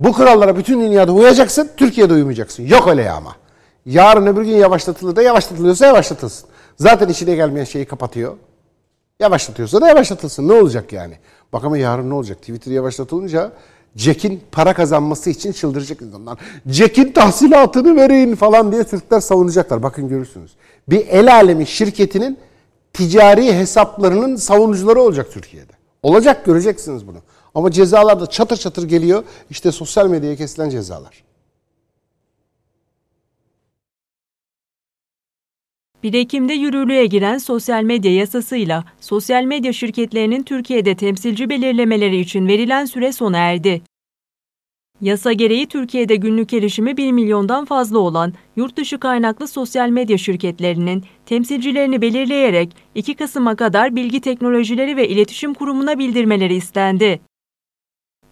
Bu 0.00 0.12
kurallara 0.12 0.56
bütün 0.56 0.80
dünyada 0.80 1.12
uyacaksın, 1.12 1.70
Türkiye'de 1.76 2.14
uymayacaksın. 2.14 2.66
Yok 2.66 2.88
öyle 2.88 3.02
ya 3.02 3.14
ama. 3.14 3.36
Yarın 3.86 4.26
öbür 4.26 4.44
gün 4.44 4.56
yavaşlatılır 4.56 5.16
da 5.16 5.22
yavaşlatılıyorsa 5.22 5.86
yavaşlatılsın. 5.86 6.48
Zaten 6.76 7.08
içine 7.08 7.34
gelmeyen 7.34 7.64
şeyi 7.64 7.84
kapatıyor. 7.84 8.36
Yavaşlatıyorsa 9.20 9.80
da 9.80 9.88
yavaşlatılsın. 9.88 10.48
Ne 10.48 10.52
olacak 10.52 10.92
yani? 10.92 11.14
Bak 11.52 11.64
ama 11.64 11.78
yarın 11.78 12.10
ne 12.10 12.14
olacak? 12.14 12.38
Twitter 12.38 12.72
yavaşlatılınca 12.72 13.52
Jack'in 13.96 14.40
para 14.52 14.74
kazanması 14.74 15.30
için 15.30 15.52
çıldıracak 15.52 16.02
insanlar. 16.02 16.38
Jack'in 16.66 17.12
tahsilatını 17.12 17.96
verin 17.96 18.34
falan 18.34 18.72
diye 18.72 18.84
Türkler 18.84 19.20
savunacaklar. 19.20 19.82
Bakın 19.82 20.08
görürsünüz. 20.08 20.50
Bir 20.88 21.06
el 21.06 21.34
alemi 21.34 21.66
şirketinin 21.66 22.38
ticari 22.92 23.52
hesaplarının 23.52 24.36
savunucuları 24.36 25.00
olacak 25.00 25.32
Türkiye'de. 25.32 25.72
Olacak 26.02 26.44
göreceksiniz 26.44 27.06
bunu. 27.06 27.18
Ama 27.54 27.70
cezalar 27.70 28.20
da 28.20 28.26
çatır 28.26 28.56
çatır 28.56 28.88
geliyor. 28.88 29.24
İşte 29.50 29.72
sosyal 29.72 30.06
medyaya 30.06 30.36
kesilen 30.36 30.70
cezalar. 30.70 31.24
1 36.02 36.14
Ekim'de 36.14 36.52
yürürlüğe 36.52 37.06
giren 37.06 37.38
sosyal 37.38 37.82
medya 37.82 38.14
yasasıyla 38.14 38.84
sosyal 39.00 39.44
medya 39.44 39.72
şirketlerinin 39.72 40.42
Türkiye'de 40.42 40.96
temsilci 40.96 41.50
belirlemeleri 41.50 42.20
için 42.20 42.48
verilen 42.48 42.84
süre 42.84 43.12
sona 43.12 43.38
erdi. 43.38 43.82
Yasa 45.00 45.32
gereği 45.32 45.66
Türkiye'de 45.66 46.16
günlük 46.16 46.52
erişimi 46.52 46.96
1 46.96 47.12
milyondan 47.12 47.64
fazla 47.64 47.98
olan 47.98 48.32
yurt 48.56 48.76
dışı 48.76 48.98
kaynaklı 48.98 49.48
sosyal 49.48 49.88
medya 49.88 50.18
şirketlerinin 50.18 51.04
temsilcilerini 51.26 52.02
belirleyerek 52.02 52.76
2 52.94 53.14
Kasım'a 53.14 53.56
kadar 53.56 53.96
Bilgi 53.96 54.20
Teknolojileri 54.20 54.96
ve 54.96 55.08
İletişim 55.08 55.54
Kurumu'na 55.54 55.98
bildirmeleri 55.98 56.54
istendi. 56.54 57.20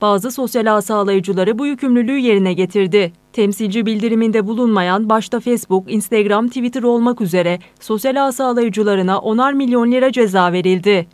Bazı 0.00 0.30
sosyal 0.30 0.76
ağ 0.76 0.82
sağlayıcıları 0.82 1.58
bu 1.58 1.66
yükümlülüğü 1.66 2.18
yerine 2.18 2.52
getirdi. 2.52 3.12
Temsilci 3.32 3.86
bildiriminde 3.86 4.46
bulunmayan 4.46 5.08
başta 5.08 5.40
Facebook, 5.40 5.92
Instagram, 5.92 6.48
Twitter 6.48 6.82
olmak 6.82 7.20
üzere 7.20 7.58
sosyal 7.80 8.26
ağ 8.26 8.32
sağlayıcılarına 8.32 9.18
onar 9.18 9.52
milyon 9.52 9.92
lira 9.92 10.12
ceza 10.12 10.52
verildi. 10.52 11.06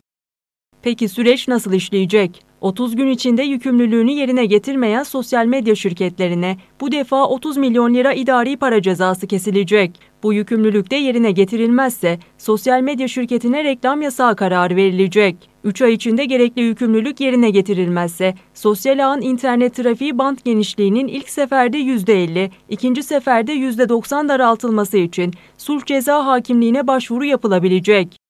Peki 0.82 1.08
süreç 1.08 1.48
nasıl 1.48 1.72
işleyecek? 1.72 2.51
30 2.62 2.96
gün 2.96 3.08
içinde 3.08 3.42
yükümlülüğünü 3.42 4.10
yerine 4.10 4.46
getirmeyen 4.46 5.02
sosyal 5.02 5.46
medya 5.46 5.74
şirketlerine 5.74 6.56
bu 6.80 6.92
defa 6.92 7.28
30 7.28 7.56
milyon 7.56 7.94
lira 7.94 8.12
idari 8.12 8.56
para 8.56 8.82
cezası 8.82 9.26
kesilecek. 9.26 10.00
Bu 10.22 10.32
yükümlülük 10.32 10.90
de 10.90 10.96
yerine 10.96 11.30
getirilmezse 11.32 12.18
sosyal 12.38 12.80
medya 12.80 13.08
şirketine 13.08 13.64
reklam 13.64 14.02
yasağı 14.02 14.36
kararı 14.36 14.76
verilecek. 14.76 15.36
3 15.64 15.82
ay 15.82 15.92
içinde 15.92 16.24
gerekli 16.24 16.62
yükümlülük 16.62 17.20
yerine 17.20 17.50
getirilmezse 17.50 18.34
sosyal 18.54 19.06
ağın 19.06 19.20
internet 19.20 19.74
trafiği 19.74 20.18
bant 20.18 20.44
genişliğinin 20.44 21.08
ilk 21.08 21.28
seferde 21.28 21.78
%50, 21.78 22.50
ikinci 22.68 23.02
seferde 23.02 23.52
%90 23.52 24.28
daraltılması 24.28 24.98
için 24.98 25.32
sulh 25.58 25.84
ceza 25.84 26.26
hakimliğine 26.26 26.86
başvuru 26.86 27.24
yapılabilecek. 27.24 28.21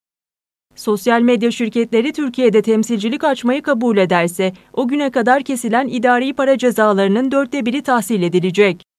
Sosyal 0.77 1.21
medya 1.21 1.51
şirketleri 1.51 2.13
Türkiye'de 2.13 2.63
temsilcilik 2.63 3.25
açmayı 3.25 3.63
kabul 3.63 3.97
ederse 3.97 4.53
o 4.73 4.89
güne 4.89 5.11
kadar 5.11 5.43
kesilen 5.43 5.89
idari 5.89 6.35
para 6.35 6.59
cezalarının 6.59 7.31
dörtte 7.31 7.67
biri 7.67 7.83
tahsil 7.83 8.23
edilecek. 8.23 8.92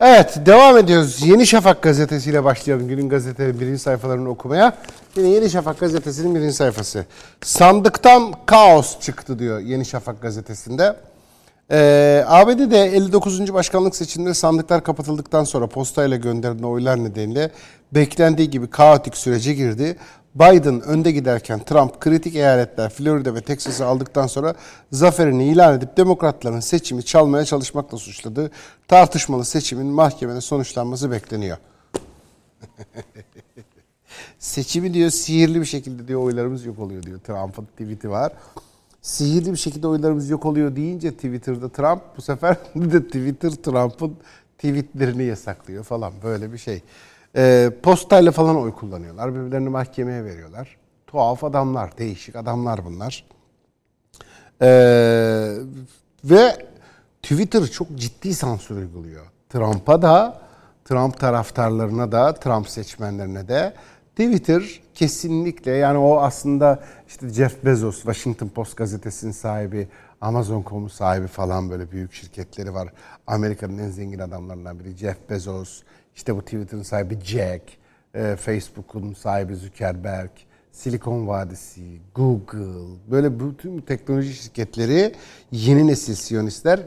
Evet 0.00 0.38
devam 0.46 0.78
ediyoruz. 0.78 1.22
Yeni 1.22 1.46
Şafak 1.46 1.82
gazetesiyle 1.82 2.44
başlayalım 2.44 2.88
günün 2.88 3.08
gazetenin 3.08 3.60
birinci 3.60 3.78
sayfalarını 3.78 4.28
okumaya. 4.28 4.76
Yine 5.16 5.28
Yeni 5.28 5.50
Şafak 5.50 5.80
gazetesinin 5.80 6.34
birinci 6.34 6.52
sayfası. 6.52 7.06
Sandıktan 7.42 8.34
kaos 8.46 9.00
çıktı 9.00 9.38
diyor 9.38 9.58
Yeni 9.60 9.84
Şafak 9.84 10.22
gazetesinde. 10.22 10.96
Ee, 11.70 12.24
ABD'de 12.26 12.84
59. 12.84 13.54
başkanlık 13.54 13.96
seçimleri 13.96 14.34
sandıklar 14.34 14.84
kapatıldıktan 14.84 15.44
sonra 15.44 15.66
postayla 15.66 16.16
gönderilen 16.16 16.62
oylar 16.62 17.04
nedeniyle 17.04 17.50
beklendiği 17.92 18.50
gibi 18.50 18.70
kaotik 18.70 19.16
sürece 19.16 19.54
girdi. 19.54 19.96
Biden 20.34 20.80
önde 20.80 21.10
giderken 21.10 21.64
Trump 21.64 22.00
kritik 22.00 22.34
eyaletler 22.34 22.90
Florida 22.90 23.34
ve 23.34 23.40
Texas'ı 23.40 23.86
aldıktan 23.86 24.26
sonra 24.26 24.54
zaferini 24.92 25.44
ilan 25.44 25.78
edip 25.78 25.96
demokratların 25.96 26.60
seçimi 26.60 27.04
çalmaya 27.04 27.44
çalışmakla 27.44 27.98
suçladı. 27.98 28.50
Tartışmalı 28.88 29.44
seçimin 29.44 29.86
mahkemede 29.86 30.40
sonuçlanması 30.40 31.10
bekleniyor. 31.10 31.56
Seçimi 34.38 34.94
diyor 34.94 35.10
sihirli 35.10 35.60
bir 35.60 35.66
şekilde 35.66 36.08
diyor 36.08 36.22
oylarımız 36.22 36.64
yok 36.64 36.78
oluyor 36.78 37.02
diyor. 37.02 37.20
Trump'ın 37.20 37.64
tweet'i 37.64 38.10
var. 38.10 38.32
Sihirli 39.02 39.52
bir 39.52 39.56
şekilde 39.56 39.88
oylarımız 39.88 40.30
yok 40.30 40.44
oluyor 40.44 40.76
deyince 40.76 41.12
Twitter'da 41.12 41.68
Trump 41.68 42.02
bu 42.16 42.22
sefer 42.22 42.56
de 42.74 43.06
Twitter 43.06 43.50
Trump'ın 43.50 44.16
tweetlerini 44.58 45.24
yasaklıyor 45.24 45.84
falan 45.84 46.12
böyle 46.24 46.52
bir 46.52 46.58
şey. 46.58 46.82
Ee, 47.36 47.70
postayla 47.82 48.32
falan 48.32 48.56
oy 48.56 48.72
kullanıyorlar. 48.72 49.34
Birbirlerini 49.34 49.68
mahkemeye 49.68 50.24
veriyorlar. 50.24 50.76
Tuhaf 51.06 51.44
adamlar, 51.44 51.98
değişik 51.98 52.36
adamlar 52.36 52.84
bunlar. 52.84 53.24
Ee, 54.62 55.56
ve 56.24 56.66
Twitter 57.22 57.66
çok 57.66 57.96
ciddi 57.96 58.34
sansür 58.34 58.76
uyguluyor. 58.76 59.26
Trump'a 59.48 60.02
da, 60.02 60.40
Trump 60.84 61.20
taraftarlarına 61.20 62.12
da, 62.12 62.34
Trump 62.34 62.68
seçmenlerine 62.68 63.48
de 63.48 63.74
Twitter 64.10 64.80
kesinlikle 64.94 65.70
yani 65.70 65.98
o 65.98 66.20
aslında 66.20 66.82
işte 67.08 67.28
Jeff 67.28 67.64
Bezos, 67.64 67.96
Washington 67.96 68.48
Post 68.48 68.76
gazetesinin 68.76 69.32
sahibi, 69.32 69.88
Amazon.com'un 70.20 70.88
sahibi 70.88 71.26
falan 71.26 71.70
böyle 71.70 71.90
büyük 71.90 72.12
şirketleri 72.12 72.74
var. 72.74 72.88
Amerika'nın 73.26 73.78
en 73.78 73.90
zengin 73.90 74.18
adamlarından 74.18 74.78
biri 74.78 74.96
Jeff 74.96 75.30
Bezos, 75.30 75.82
işte 76.16 76.36
bu 76.36 76.42
Twitter'ın 76.42 76.82
sahibi 76.82 77.18
Jack, 77.24 77.62
e, 78.14 78.36
Facebook'un 78.36 79.14
sahibi 79.14 79.56
Zuckerberg, 79.56 80.30
Silikon 80.72 81.28
Vadisi, 81.28 81.98
Google, 82.14 82.96
böyle 83.10 83.40
bütün 83.40 83.80
teknoloji 83.80 84.34
şirketleri 84.34 85.14
yeni 85.52 85.86
nesil 85.86 86.14
siyonistler 86.14 86.80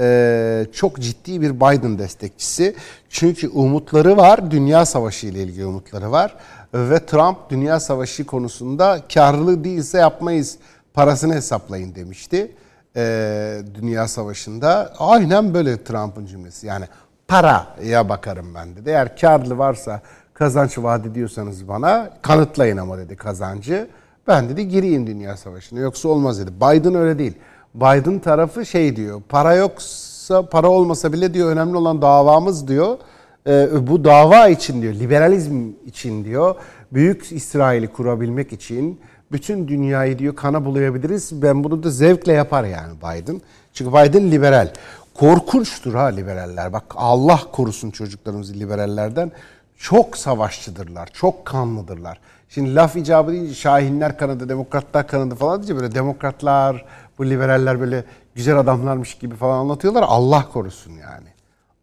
e, 0.00 0.66
çok 0.72 1.00
ciddi 1.00 1.40
bir 1.40 1.56
Biden 1.56 1.98
destekçisi. 1.98 2.74
Çünkü 3.08 3.48
umutları 3.48 4.16
var, 4.16 4.50
dünya 4.50 4.86
savaşı 4.86 5.26
ile 5.26 5.42
ilgili 5.42 5.66
umutları 5.66 6.10
var. 6.10 6.36
Ve 6.74 7.06
Trump 7.06 7.50
dünya 7.50 7.80
savaşı 7.80 8.26
konusunda 8.26 9.00
karlı 9.14 9.64
değilse 9.64 9.98
yapmayız, 9.98 10.58
parasını 10.94 11.34
hesaplayın 11.34 11.94
demişti. 11.94 12.52
E, 12.96 13.62
dünya 13.74 14.08
savaşında 14.08 14.92
aynen 14.98 15.54
böyle 15.54 15.84
Trump'ın 15.84 16.26
cümlesi. 16.26 16.66
Yani 16.66 16.84
paraya 17.28 18.08
bakarım 18.08 18.54
ben 18.54 18.76
dedi. 18.76 18.90
Eğer 18.90 19.16
karlı 19.16 19.58
varsa 19.58 20.00
kazanç 20.34 20.78
vaat 20.78 21.06
ediyorsanız 21.06 21.68
bana 21.68 22.10
kanıtlayın 22.22 22.76
ama 22.76 22.98
dedi 22.98 23.16
kazancı. 23.16 23.88
Ben 24.28 24.48
dedi 24.48 24.68
gireyim 24.68 25.06
dünya 25.06 25.36
savaşına 25.36 25.80
yoksa 25.80 26.08
olmaz 26.08 26.40
dedi. 26.40 26.50
Biden 26.56 26.94
öyle 26.94 27.18
değil. 27.18 27.34
Biden 27.74 28.18
tarafı 28.18 28.66
şey 28.66 28.96
diyor 28.96 29.22
para 29.28 29.54
yoksa 29.54 30.48
para 30.48 30.68
olmasa 30.68 31.12
bile 31.12 31.34
diyor 31.34 31.50
önemli 31.50 31.76
olan 31.76 32.02
davamız 32.02 32.68
diyor. 32.68 32.98
Ee, 33.46 33.68
bu 33.86 34.04
dava 34.04 34.48
için 34.48 34.82
diyor 34.82 34.94
liberalizm 34.94 35.70
için 35.86 36.24
diyor 36.24 36.54
büyük 36.92 37.32
İsrail'i 37.32 37.86
kurabilmek 37.86 38.52
için 38.52 39.00
bütün 39.32 39.68
dünyayı 39.68 40.18
diyor 40.18 40.36
kana 40.36 40.64
bulayabiliriz. 40.64 41.42
Ben 41.42 41.64
bunu 41.64 41.82
da 41.82 41.90
zevkle 41.90 42.32
yapar 42.32 42.64
yani 42.64 42.92
Biden. 42.98 43.40
Çünkü 43.72 43.92
Biden 43.92 44.30
liberal. 44.30 44.72
Korkunçtur 45.18 45.94
ha 45.94 46.04
liberaller. 46.04 46.72
Bak 46.72 46.84
Allah 46.94 47.40
korusun 47.52 47.90
çocuklarımızı 47.90 48.54
liberallerden. 48.54 49.32
Çok 49.76 50.16
savaşçıdırlar, 50.16 51.08
çok 51.12 51.46
kanlıdırlar. 51.46 52.20
Şimdi 52.48 52.74
laf 52.74 52.96
icabı 52.96 53.32
deyince 53.32 53.54
Şahinler 53.54 54.18
kanadı, 54.18 54.48
demokratlar 54.48 55.06
kanadı 55.06 55.34
falan 55.34 55.56
deyince 55.56 55.76
böyle 55.76 55.94
demokratlar, 55.94 56.84
bu 57.18 57.26
liberaller 57.30 57.80
böyle 57.80 58.04
güzel 58.34 58.58
adamlarmış 58.58 59.14
gibi 59.14 59.34
falan 59.34 59.58
anlatıyorlar. 59.58 60.04
Allah 60.06 60.48
korusun 60.52 60.92
yani. 60.92 61.28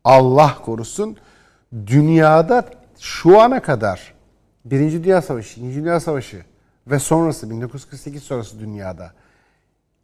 Allah 0.04 0.56
korusun. 0.66 1.18
Dünyada 1.88 2.66
şu 3.00 3.42
ana 3.42 3.62
kadar 3.62 4.14
Birinci 4.66 5.04
Dünya 5.04 5.22
Savaşı, 5.22 5.60
İkinci 5.60 5.80
Dünya 5.80 6.00
Savaşı 6.00 6.46
ve 6.88 7.00
sonrası 7.00 7.50
1948 7.50 8.24
sonrası 8.24 8.60
dünyada 8.60 9.12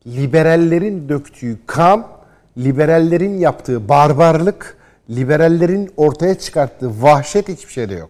liberallerin 0.08 1.10
döktüğü 1.10 1.60
kan, 1.68 2.08
liberallerin 2.58 3.38
yaptığı 3.38 3.89
barbarlık, 3.89 4.78
liberallerin 5.10 5.91
ortaya 5.97 6.36
çıkarttığı 6.36 7.02
vahşet 7.02 7.49
hiçbir 7.49 7.74
şeyde 7.74 7.93
yok. 7.93 8.10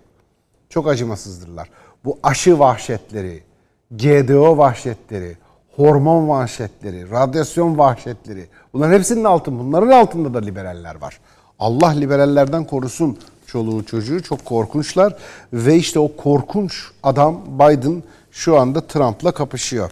Çok 0.70 0.88
acımasızdırlar. 0.88 1.70
Bu 2.06 2.20
aşı 2.24 2.60
vahşetleri, 2.60 3.44
GDO 3.92 4.58
vahşetleri, 4.58 5.38
hormon 5.76 6.28
vahşetleri, 6.28 7.12
radyasyon 7.12 7.78
vahşetleri. 7.78 8.48
Bunların 8.74 8.94
hepsinin 8.94 9.24
altında, 9.24 9.60
bunların 9.60 9.90
altında 9.90 10.34
da 10.34 10.40
liberaller 10.40 10.96
var. 10.96 11.20
Allah 11.60 11.90
liberallerden 11.90 12.66
korusun 12.66 13.18
çoluğu 13.48 13.86
çocuğu. 13.86 14.24
Çok 14.24 14.46
korkunçlar. 14.46 15.16
Ve 15.54 15.76
işte 15.76 16.00
o 16.00 16.16
korkunç 16.16 16.84
adam 17.04 17.42
Biden 17.60 18.04
şu 18.32 18.60
anda 18.60 18.82
Trump'la 18.82 19.32
kapışıyor. 19.32 19.92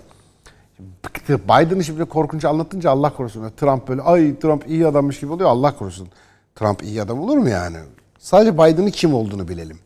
Biden'ı 1.30 1.84
şimdi 1.84 2.06
korkunç 2.06 2.46
anlatınca 2.46 2.92
Allah 2.92 3.14
korusun. 3.14 3.52
Trump 3.58 3.88
böyle 3.88 4.02
ay 4.02 4.40
Trump 4.40 4.70
iyi 4.70 4.88
adammış 4.88 5.20
gibi 5.20 5.32
oluyor. 5.32 5.50
Allah 5.50 5.78
korusun. 5.78 6.08
Trump 6.56 6.84
iyi 6.84 7.02
adam 7.02 7.20
olur 7.20 7.38
mu 7.38 7.50
yani? 7.50 7.78
Sadece 8.20 8.54
Biden'ın 8.54 8.90
kim 8.90 9.14
olduğunu 9.14 9.48
bilelim. 9.48 9.80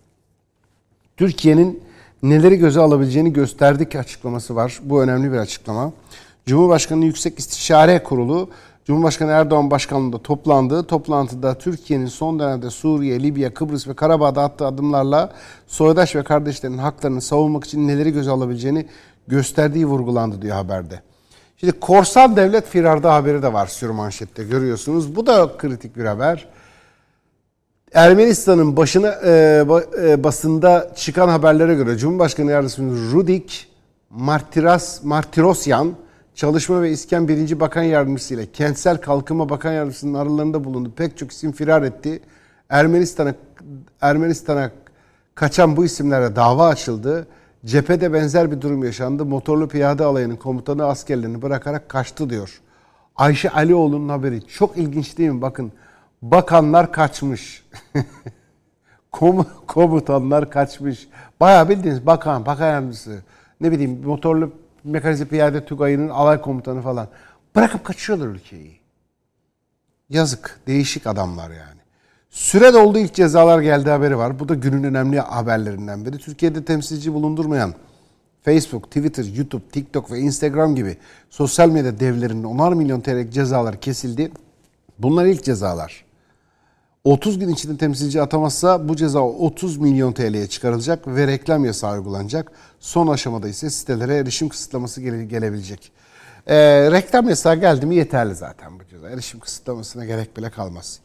Türkiye'nin 1.18 1.84
neleri 2.24 2.58
göze 2.58 2.80
alabileceğini 2.80 3.34
gösterdik 3.34 3.96
açıklaması 3.96 4.56
var. 4.56 4.80
Bu 4.84 5.04
önemli 5.04 5.32
bir 5.32 5.38
açıklama. 5.38 5.92
Cumhurbaşkanı 6.46 7.06
Yüksek 7.06 7.40
İstişare 7.40 8.04
Kurulu 8.04 8.50
Cumhurbaşkanı 8.86 9.32
Erdoğan 9.32 9.72
başkanlığında 9.72 10.18
toplandı. 10.18 10.84
Toplantıda 10.84 11.58
Türkiye'nin 11.58 12.06
son 12.06 12.40
dönemde 12.40 12.70
Suriye, 12.70 13.24
Libya, 13.24 13.54
Kıbrıs 13.54 13.88
ve 13.88 13.94
Karabağ'da 13.94 14.44
attığı 14.44 14.68
adımlarla 14.68 15.34
soydaş 15.68 16.16
ve 16.16 16.24
kardeşlerin 16.24 16.78
haklarını 16.78 17.22
savunmak 17.22 17.64
için 17.64 17.88
neleri 17.88 18.12
göze 18.12 18.32
alabileceğini 18.32 18.86
gösterdiği 19.28 19.86
vurgulandı 19.86 20.42
diyor 20.42 20.56
haberde. 20.56 21.02
Şimdi 21.58 21.80
korsan 21.80 22.36
devlet 22.36 22.68
firarda 22.68 23.14
haberi 23.14 23.44
de 23.44 23.54
var 23.54 23.68
sürmanşette 23.68 24.44
görüyorsunuz. 24.44 25.16
Bu 25.16 25.28
da 25.28 25.58
kritik 25.58 25.98
bir 25.98 26.06
haber. 26.06 26.48
Ermenistan'ın 27.94 28.78
başına 28.78 29.08
e, 29.08 29.66
e, 30.02 30.24
basında 30.24 30.92
çıkan 30.96 31.28
haberlere 31.28 31.76
göre 31.76 31.98
Cumhurbaşkanı 31.98 32.52
Yardımcısı 32.52 32.82
Rudik 33.14 33.68
Martiras 34.10 35.04
Martirosyan 35.04 35.96
Çalışma 36.36 36.82
ve 36.82 36.92
İskan 36.92 37.28
1. 37.28 37.60
Bakan 37.60 37.84
Yardımcısı 37.84 38.34
ile 38.34 38.52
Kentsel 38.52 38.98
Kalkınma 38.98 39.50
Bakan 39.50 39.72
Yardımcısının 39.72 40.14
aralarında 40.14 40.64
bulundu. 40.64 40.92
Pek 40.96 41.18
çok 41.18 41.32
isim 41.32 41.52
firar 41.52 41.82
etti. 41.82 42.22
Ermenistan'a 42.70 43.36
Ermenistan'a 44.02 44.72
kaçan 45.36 45.78
bu 45.78 45.86
isimlere 45.86 46.36
dava 46.36 46.68
açıldı. 46.68 47.28
Cephede 47.66 48.14
benzer 48.14 48.52
bir 48.52 48.62
durum 48.62 48.84
yaşandı. 48.84 49.26
Motorlu 49.26 49.68
piyade 49.68 50.04
alayının 50.04 50.36
komutanı 50.36 50.86
askerlerini 50.86 51.42
bırakarak 51.42 51.90
kaçtı 51.90 52.30
diyor. 52.30 52.62
Ayşe 53.16 53.50
Alioğlu'nun 53.50 54.10
haberi. 54.10 54.48
Çok 54.48 54.78
ilginç 54.78 55.18
değil 55.18 55.30
mi? 55.30 55.42
Bakın 55.42 55.72
bakanlar 56.22 56.92
kaçmış. 56.92 57.66
Komutanlar 59.68 60.50
kaçmış. 60.50 61.08
Bayağı 61.40 61.70
bildiğiniz 61.70 62.06
bakan, 62.06 62.46
bakan 62.46 62.68
yardımcısı. 62.68 63.24
Ne 63.62 63.72
bileyim 63.72 64.02
motorlu 64.06 64.52
mekanize 64.84 65.26
piyade 65.26 65.66
tugayının 65.66 66.10
alay 66.10 66.42
komutanı 66.42 66.82
falan. 66.82 67.08
Bırakıp 67.56 67.84
kaçıyorlar 67.84 68.28
ülkeyi. 68.28 68.80
Yazık. 70.10 70.60
Değişik 70.68 71.08
adamlar 71.08 71.50
yani. 71.50 71.83
Süre 72.34 72.74
doldu 72.74 73.00
ilk 73.00 73.14
cezalar 73.14 73.62
geldi 73.62 73.90
haberi 73.90 74.18
var. 74.18 74.40
Bu 74.40 74.50
da 74.50 74.56
günün 74.56 74.84
önemli 74.84 75.20
haberlerinden 75.20 76.06
biri. 76.06 76.18
Türkiye'de 76.18 76.66
temsilci 76.66 77.14
bulundurmayan 77.14 77.74
Facebook, 78.42 78.88
Twitter, 78.88 79.24
YouTube, 79.24 79.64
TikTok 79.72 80.12
ve 80.12 80.20
Instagram 80.20 80.76
gibi 80.76 80.98
sosyal 81.30 81.70
medya 81.70 82.00
devlerinin 82.00 82.44
10'ar 82.44 82.76
milyon 82.76 83.02
TL 83.02 83.32
cezalar 83.32 83.82
kesildi. 83.82 84.32
Bunlar 85.00 85.26
ilk 85.26 85.44
cezalar. 85.44 86.06
30 87.04 87.40
gün 87.40 87.50
içinde 87.50 87.78
temsilci 87.78 88.22
atamazsa 88.22 88.90
bu 88.90 88.96
ceza 88.96 89.20
30 89.20 89.78
milyon 89.78 90.14
TL'ye 90.14 90.48
çıkarılacak 90.48 91.08
ve 91.08 91.28
reklam 91.28 91.66
yasağı 91.66 91.94
uygulanacak. 91.94 92.52
Son 92.80 93.08
aşamada 93.08 93.48
ise 93.48 93.70
sitelere 93.70 94.16
erişim 94.16 94.50
kısıtlaması 94.50 95.02
gele, 95.02 95.26
gelebilecek. 95.26 95.92
Ee, 96.48 96.92
reklam 96.92 97.30
yasağı 97.30 97.56
geldi 97.56 97.86
mi 97.86 97.96
yeterli 97.96 98.36
zaten 98.36 98.80
bu 98.80 98.84
ceza. 98.86 99.10
Erişim 99.10 99.40
kısıtlamasına 99.40 100.06
gerek 100.06 100.38
bile 100.38 100.50
kalmaz. 100.50 101.00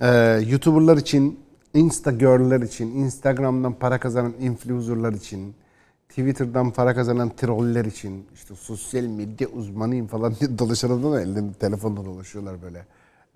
Ee, 0.00 0.40
YouTuber'lar 0.46 0.96
için, 0.96 1.40
Instagirl'ler 1.74 2.60
için, 2.60 2.86
Instagram'dan 2.96 3.72
para 3.72 4.00
kazanan 4.00 4.34
influencer'lar 4.40 5.12
için, 5.12 5.54
Twitter'dan 6.08 6.70
para 6.70 6.94
kazanan 6.94 7.36
troller 7.36 7.84
için, 7.84 8.26
işte 8.34 8.54
sosyal 8.54 9.04
medya 9.04 9.48
uzmanıyım 9.48 10.06
falan 10.06 10.34
diye 10.40 10.58
dolaşan 10.58 11.12
elinde 11.12 11.52
telefonla 11.52 12.04
dolaşıyorlar 12.04 12.62
böyle. 12.62 12.86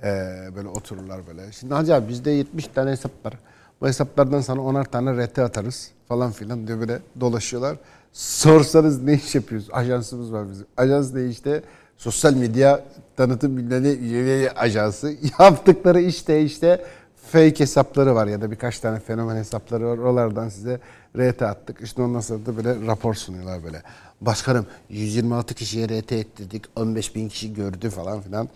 Ee, 0.03 0.57
böyle 0.57 0.69
otururlar 0.69 1.27
böyle. 1.27 1.53
Şimdi 1.53 1.75
hacı 1.75 1.95
abi 1.95 2.09
bizde 2.09 2.31
70 2.31 2.67
tane 2.67 2.91
hesap 2.91 3.27
var. 3.27 3.35
Bu 3.81 3.87
hesaplardan 3.87 4.41
sana 4.41 4.61
10'ar 4.61 4.91
tane 4.91 5.27
RT 5.27 5.39
atarız 5.39 5.91
falan 6.09 6.33
filan 6.33 6.67
diye 6.67 6.81
böyle 6.81 6.99
dolaşıyorlar. 7.21 7.77
Sorsanız 8.13 9.03
ne 9.03 9.15
iş 9.15 9.35
yapıyoruz? 9.35 9.69
Ajansımız 9.73 10.33
var 10.33 10.51
bizim. 10.51 10.67
Ajans 10.77 11.15
ne 11.15 11.27
işte? 11.27 11.63
Sosyal 11.99 12.35
medya 12.35 12.85
tanıtım 13.17 13.57
bilmem 13.57 14.49
ajansı. 14.57 15.15
Yaptıkları 15.39 16.01
işte 16.01 16.43
işte 16.43 16.85
fake 17.33 17.61
hesapları 17.61 18.15
var 18.15 18.27
ya 18.27 18.41
da 18.41 18.51
birkaç 18.51 18.79
tane 18.79 19.01
fenomen 19.01 19.37
hesapları 19.37 19.87
var. 19.87 19.99
Oralardan 19.99 20.49
size 20.49 20.81
RT 21.19 21.43
attık. 21.43 21.81
İşte 21.81 22.03
ondan 22.03 22.21
sonra 22.21 22.47
da 22.47 22.57
böyle 22.57 22.87
rapor 22.87 23.15
sunuyorlar 23.15 23.65
böyle. 23.65 23.83
Başkanım 24.21 24.67
126 24.91 25.55
kişiye 25.55 25.87
RT 25.87 26.13
ettirdik. 26.13 26.65
15 26.77 27.15
bin 27.15 27.29
kişi 27.29 27.55
gördü 27.55 27.91
falan 27.91 28.21
filan. 28.21 28.49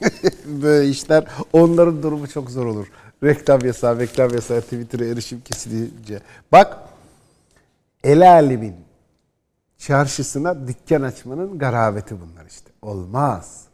böyle 0.46 0.88
işler 0.88 1.24
onların 1.52 2.02
durumu 2.02 2.28
çok 2.28 2.50
zor 2.50 2.66
olur. 2.66 2.86
Reklam 3.22 3.60
yasağı, 3.64 3.98
reklam 3.98 4.34
yasağı, 4.34 4.60
Twitter'a 4.60 5.04
erişim 5.04 5.40
kesilince. 5.40 6.20
Bak 6.52 6.78
el 8.04 8.30
alemin 8.30 8.74
çarşısına 9.78 10.68
dükkan 10.68 11.02
açmanın 11.02 11.58
garabeti 11.58 12.16
bunlar 12.20 12.46
işte. 12.46 12.70
Olmaz. 12.82 13.64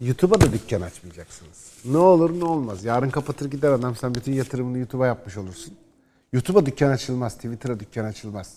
YouTube'a 0.00 0.40
da 0.40 0.52
dükkan 0.52 0.80
açmayacaksınız. 0.80 1.72
Ne 1.84 1.98
olur 1.98 2.40
ne 2.40 2.44
olmaz. 2.44 2.84
Yarın 2.84 3.10
kapatır 3.10 3.50
gider 3.50 3.72
adam 3.72 3.96
sen 3.96 4.14
bütün 4.14 4.32
yatırımını 4.32 4.78
YouTube'a 4.78 5.06
yapmış 5.06 5.36
olursun. 5.36 5.74
YouTube'a 6.32 6.66
dükkan 6.66 6.90
açılmaz, 6.90 7.34
Twitter'a 7.34 7.80
dükkan 7.80 8.04
açılmaz. 8.04 8.54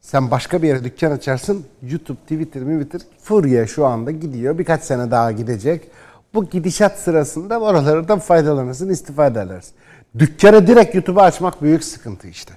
Sen 0.00 0.30
başka 0.30 0.62
bir 0.62 0.68
yere 0.68 0.84
dükkan 0.84 1.10
açarsın. 1.10 1.66
YouTube, 1.82 2.18
Twitter, 2.18 2.60
Twitter 2.60 3.00
furya 3.22 3.66
şu 3.66 3.86
anda 3.86 4.10
gidiyor. 4.10 4.58
Birkaç 4.58 4.82
sene 4.82 5.10
daha 5.10 5.32
gidecek. 5.32 5.90
Bu 6.34 6.50
gidişat 6.50 6.98
sırasında 6.98 7.60
oralardan 7.60 8.18
faydalanırsın, 8.18 8.88
istifade 8.88 9.40
edersin. 9.40 9.74
Dükkanı 10.18 10.66
direkt 10.66 10.94
YouTube'a 10.94 11.22
açmak 11.22 11.62
büyük 11.62 11.84
sıkıntı 11.84 12.28
işte. 12.28 12.54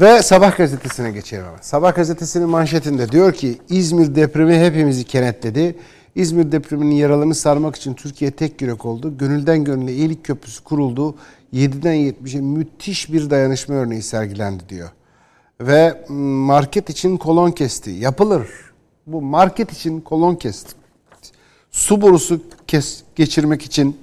Ve 0.00 0.22
Sabah 0.22 0.56
gazetesine 0.56 1.10
geçelim 1.10 1.44
hemen. 1.44 1.58
Sabah 1.60 1.94
gazetesinin 1.94 2.48
manşetinde 2.48 3.12
diyor 3.12 3.32
ki 3.32 3.58
İzmir 3.68 4.14
depremi 4.14 4.58
hepimizi 4.58 5.04
kenetledi. 5.04 5.76
İzmir 6.14 6.52
depreminin 6.52 6.94
yaralarını 6.94 7.34
sarmak 7.34 7.76
için 7.76 7.94
Türkiye 7.94 8.30
tek 8.30 8.62
yürek 8.62 8.86
oldu. 8.86 9.18
Gönülden 9.18 9.64
gönüle 9.64 9.94
iyilik 9.94 10.24
köprüsü 10.24 10.64
kuruldu. 10.64 11.14
7'den 11.54 11.94
70'e 11.94 12.40
müthiş 12.40 13.12
bir 13.12 13.30
dayanışma 13.30 13.74
örneği 13.74 14.02
sergilendi 14.02 14.68
diyor. 14.68 14.88
Ve 15.60 16.04
market 16.08 16.90
için 16.90 17.16
kolon 17.16 17.50
kesti. 17.50 17.90
Yapılır. 17.90 18.48
Bu 19.06 19.22
market 19.22 19.72
için 19.72 20.00
kolon 20.00 20.34
kesti. 20.34 20.72
Su 21.70 22.02
borusu 22.02 22.40
kes, 22.66 23.02
geçirmek 23.16 23.62
için 23.62 23.98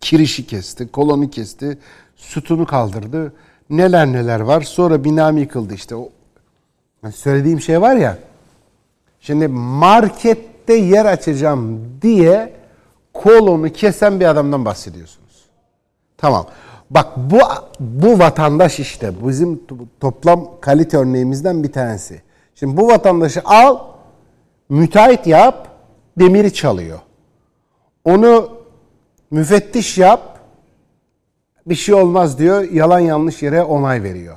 kirişi 0.00 0.46
kesti, 0.46 0.88
kolonu 0.88 1.30
kesti, 1.30 1.78
sütunu 2.16 2.66
kaldırdı. 2.66 3.32
Neler 3.70 4.06
neler 4.06 4.40
var. 4.40 4.60
Sonra 4.60 5.04
binam 5.04 5.38
yıkıldı 5.38 5.74
işte. 5.74 5.96
O 5.96 6.08
söylediğim 7.14 7.60
şey 7.60 7.80
var 7.80 7.96
ya. 7.96 8.18
Şimdi 9.20 9.48
markette 9.48 10.74
yer 10.74 11.04
açacağım 11.04 11.80
diye 12.02 12.52
kolonu 13.14 13.72
kesen 13.72 14.20
bir 14.20 14.24
adamdan 14.24 14.64
bahsediyorsunuz. 14.64 15.44
Tamam. 16.16 16.46
Bak 16.90 17.06
bu 17.16 17.38
bu 17.80 18.18
vatandaş 18.18 18.80
işte 18.80 19.12
bizim 19.26 19.60
toplam 20.00 20.48
kalite 20.60 20.96
örneğimizden 20.96 21.62
bir 21.62 21.72
tanesi. 21.72 22.22
Şimdi 22.54 22.76
bu 22.76 22.88
vatandaşı 22.88 23.40
al, 23.44 23.78
müteahhit 24.68 25.26
yap, 25.26 25.68
demiri 26.18 26.54
çalıyor. 26.54 26.98
Onu 28.04 28.50
müfettiş 29.30 29.98
yap, 29.98 30.37
bir 31.68 31.74
şey 31.74 31.94
olmaz 31.94 32.38
diyor, 32.38 32.70
yalan 32.72 32.98
yanlış 32.98 33.42
yere 33.42 33.62
onay 33.62 34.02
veriyor. 34.02 34.36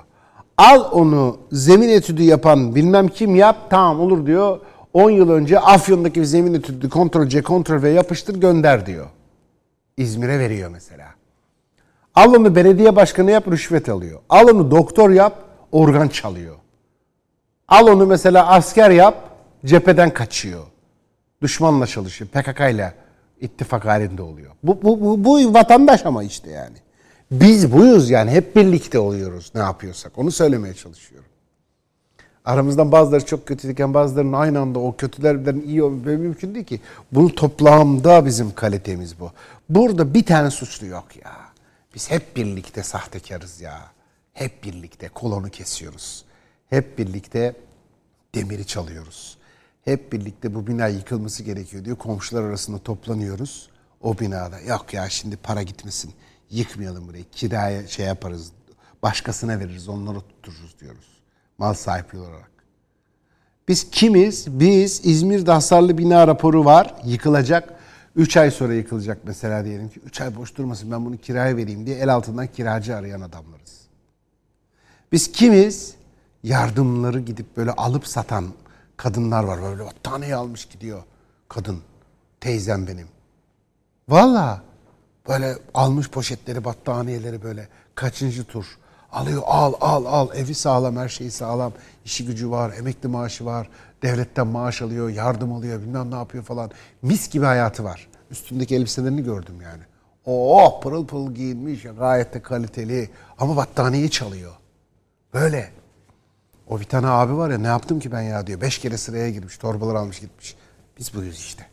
Al 0.57 0.89
onu 0.91 1.37
zemin 1.51 1.89
etüdü 1.89 2.23
yapan 2.23 2.75
bilmem 2.75 3.07
kim 3.07 3.35
yap, 3.35 3.57
tamam 3.69 3.99
olur 3.99 4.25
diyor. 4.25 4.59
10 4.93 5.09
yıl 5.09 5.29
önce 5.29 5.59
Afyon'daki 5.59 6.19
bir 6.19 6.25
zemin 6.25 6.53
etüdü 6.53 6.89
Ctrl 6.89 7.27
C, 7.27 7.41
Ctrl 7.41 7.83
V 7.83 7.89
yapıştır 7.89 8.35
gönder 8.35 8.85
diyor. 8.85 9.07
İzmir'e 9.97 10.39
veriyor 10.39 10.69
mesela. 10.69 11.07
Al 12.15 12.33
onu 12.33 12.55
belediye 12.55 12.95
başkanı 12.95 13.31
yap, 13.31 13.47
rüşvet 13.47 13.89
alıyor. 13.89 14.19
Al 14.29 14.47
onu 14.47 14.71
doktor 14.71 15.09
yap, 15.09 15.35
organ 15.71 16.07
çalıyor. 16.07 16.55
Al 17.67 17.87
onu 17.87 18.05
mesela 18.05 18.47
asker 18.47 18.89
yap, 18.89 19.15
cepheden 19.65 20.13
kaçıyor. 20.13 20.63
Düşmanla 21.41 21.87
çalışıyor. 21.87 22.29
PKK 22.29 22.59
ile 22.59 22.93
ittifak 23.41 23.85
halinde 23.85 24.21
oluyor. 24.21 24.51
Bu, 24.63 24.81
bu, 24.81 25.01
bu, 25.01 25.23
bu 25.23 25.53
vatandaş 25.53 26.05
ama 26.05 26.23
işte 26.23 26.51
yani. 26.51 26.77
Biz 27.31 27.71
buyuz 27.71 28.09
yani 28.09 28.31
hep 28.31 28.55
birlikte 28.55 28.99
oluyoruz 28.99 29.51
ne 29.55 29.61
yapıyorsak. 29.61 30.17
Onu 30.17 30.31
söylemeye 30.31 30.73
çalışıyorum. 30.73 31.29
Aramızdan 32.45 32.91
bazıları 32.91 33.25
çok 33.25 33.45
kötüyken 33.45 33.93
bazılarının 33.93 34.33
aynı 34.33 34.59
anda 34.59 34.79
o 34.79 34.95
kötülerden 34.95 35.61
iyi 35.65 35.83
olması 35.83 36.09
mümkün 36.09 36.55
değil 36.55 36.65
ki. 36.65 36.81
Bunu 37.11 37.35
toplamda 37.35 38.25
bizim 38.25 38.55
kalitemiz 38.55 39.19
bu. 39.19 39.31
Burada 39.69 40.13
bir 40.13 40.25
tane 40.25 40.49
suçlu 40.49 40.87
yok 40.87 41.05
ya. 41.23 41.31
Biz 41.95 42.11
hep 42.11 42.35
birlikte 42.35 42.83
sahtekarız 42.83 43.61
ya. 43.61 43.81
Hep 44.33 44.63
birlikte 44.63 45.09
kolonu 45.09 45.49
kesiyoruz. 45.49 46.25
Hep 46.69 46.97
birlikte 46.97 47.55
demiri 48.35 48.67
çalıyoruz. 48.67 49.37
Hep 49.85 50.13
birlikte 50.13 50.55
bu 50.55 50.67
bina 50.67 50.87
yıkılması 50.87 51.43
gerekiyor 51.43 51.85
diyor. 51.85 51.97
Komşular 51.97 52.43
arasında 52.43 52.77
toplanıyoruz. 52.77 53.69
O 54.01 54.19
binada 54.19 54.59
yok 54.59 54.93
ya 54.93 55.09
şimdi 55.09 55.37
para 55.37 55.63
gitmesin. 55.63 56.13
Yıkmayalım 56.51 57.07
burayı. 57.07 57.25
Kiraya 57.31 57.87
şey 57.87 58.05
yaparız. 58.05 58.51
Başkasına 59.03 59.59
veririz. 59.59 59.89
Onları 59.89 60.19
tuttururuz 60.21 60.79
diyoruz. 60.79 61.21
Mal 61.57 61.73
sahipliği 61.73 62.19
olarak. 62.19 62.51
Biz 63.67 63.91
kimiz? 63.91 64.59
Biz 64.59 65.05
İzmir'de 65.05 65.51
hasarlı 65.51 65.97
bina 65.97 66.27
raporu 66.27 66.65
var. 66.65 66.95
Yıkılacak. 67.05 67.73
3 68.15 68.37
ay 68.37 68.51
sonra 68.51 68.73
yıkılacak 68.73 69.17
mesela 69.23 69.65
diyelim 69.65 69.89
ki. 69.89 69.99
3 69.99 70.21
ay 70.21 70.35
boş 70.35 70.55
durmasın 70.57 70.91
ben 70.91 71.05
bunu 71.05 71.17
kiraya 71.17 71.57
vereyim 71.57 71.85
diye 71.85 71.97
el 71.97 72.13
altından 72.13 72.47
kiracı 72.47 72.95
arayan 72.95 73.21
adamlarız. 73.21 73.81
Biz 75.11 75.31
kimiz? 75.31 75.95
Yardımları 76.43 77.19
gidip 77.19 77.57
böyle 77.57 77.71
alıp 77.71 78.07
satan 78.07 78.45
kadınlar 78.97 79.43
var. 79.43 79.61
Böyle 79.61 79.85
battaniye 79.85 80.35
almış 80.35 80.65
gidiyor 80.65 81.03
kadın. 81.49 81.79
Teyzem 82.39 82.87
benim. 82.87 83.07
Valla 84.09 84.63
böyle 85.31 85.57
almış 85.73 86.09
poşetleri 86.09 86.63
battaniyeleri 86.63 87.43
böyle 87.43 87.67
kaçıncı 87.95 88.43
tur. 88.43 88.65
Alıyor 89.11 89.41
al 89.45 89.73
al 89.81 90.05
al 90.05 90.27
evi 90.35 90.55
sağlam 90.55 90.97
her 90.97 91.09
şeyi 91.09 91.31
sağlam. 91.31 91.73
işi 92.05 92.25
gücü 92.25 92.51
var 92.51 92.73
emekli 92.77 93.09
maaşı 93.09 93.45
var. 93.45 93.69
Devletten 94.01 94.47
maaş 94.47 94.81
alıyor 94.81 95.09
yardım 95.09 95.53
alıyor 95.53 95.81
bilmem 95.81 96.11
ne 96.11 96.15
yapıyor 96.15 96.43
falan. 96.43 96.71
Mis 97.01 97.29
gibi 97.29 97.45
hayatı 97.45 97.83
var. 97.83 98.07
Üstündeki 98.31 98.75
elbiselerini 98.75 99.23
gördüm 99.23 99.61
yani. 99.61 99.81
Oh 100.25 100.81
pırıl 100.81 101.07
pırıl 101.07 101.33
giyinmiş 101.33 101.83
gayet 101.99 102.33
de 102.33 102.41
kaliteli 102.41 103.09
ama 103.39 103.55
battaniyeyi 103.55 104.09
çalıyor. 104.09 104.51
Böyle. 105.33 105.71
O 106.67 106.79
bir 106.79 106.85
tane 106.85 107.07
abi 107.07 107.37
var 107.37 107.49
ya 107.49 107.57
ne 107.57 107.67
yaptım 107.67 107.99
ki 107.99 108.11
ben 108.11 108.21
ya 108.21 108.47
diyor. 108.47 108.61
Beş 108.61 108.77
kere 108.77 108.97
sıraya 108.97 109.29
girmiş, 109.29 109.57
torbalar 109.57 109.95
almış 109.95 110.19
gitmiş. 110.19 110.55
Biz 110.99 111.13
buyuz 111.13 111.37
işte. 111.37 111.70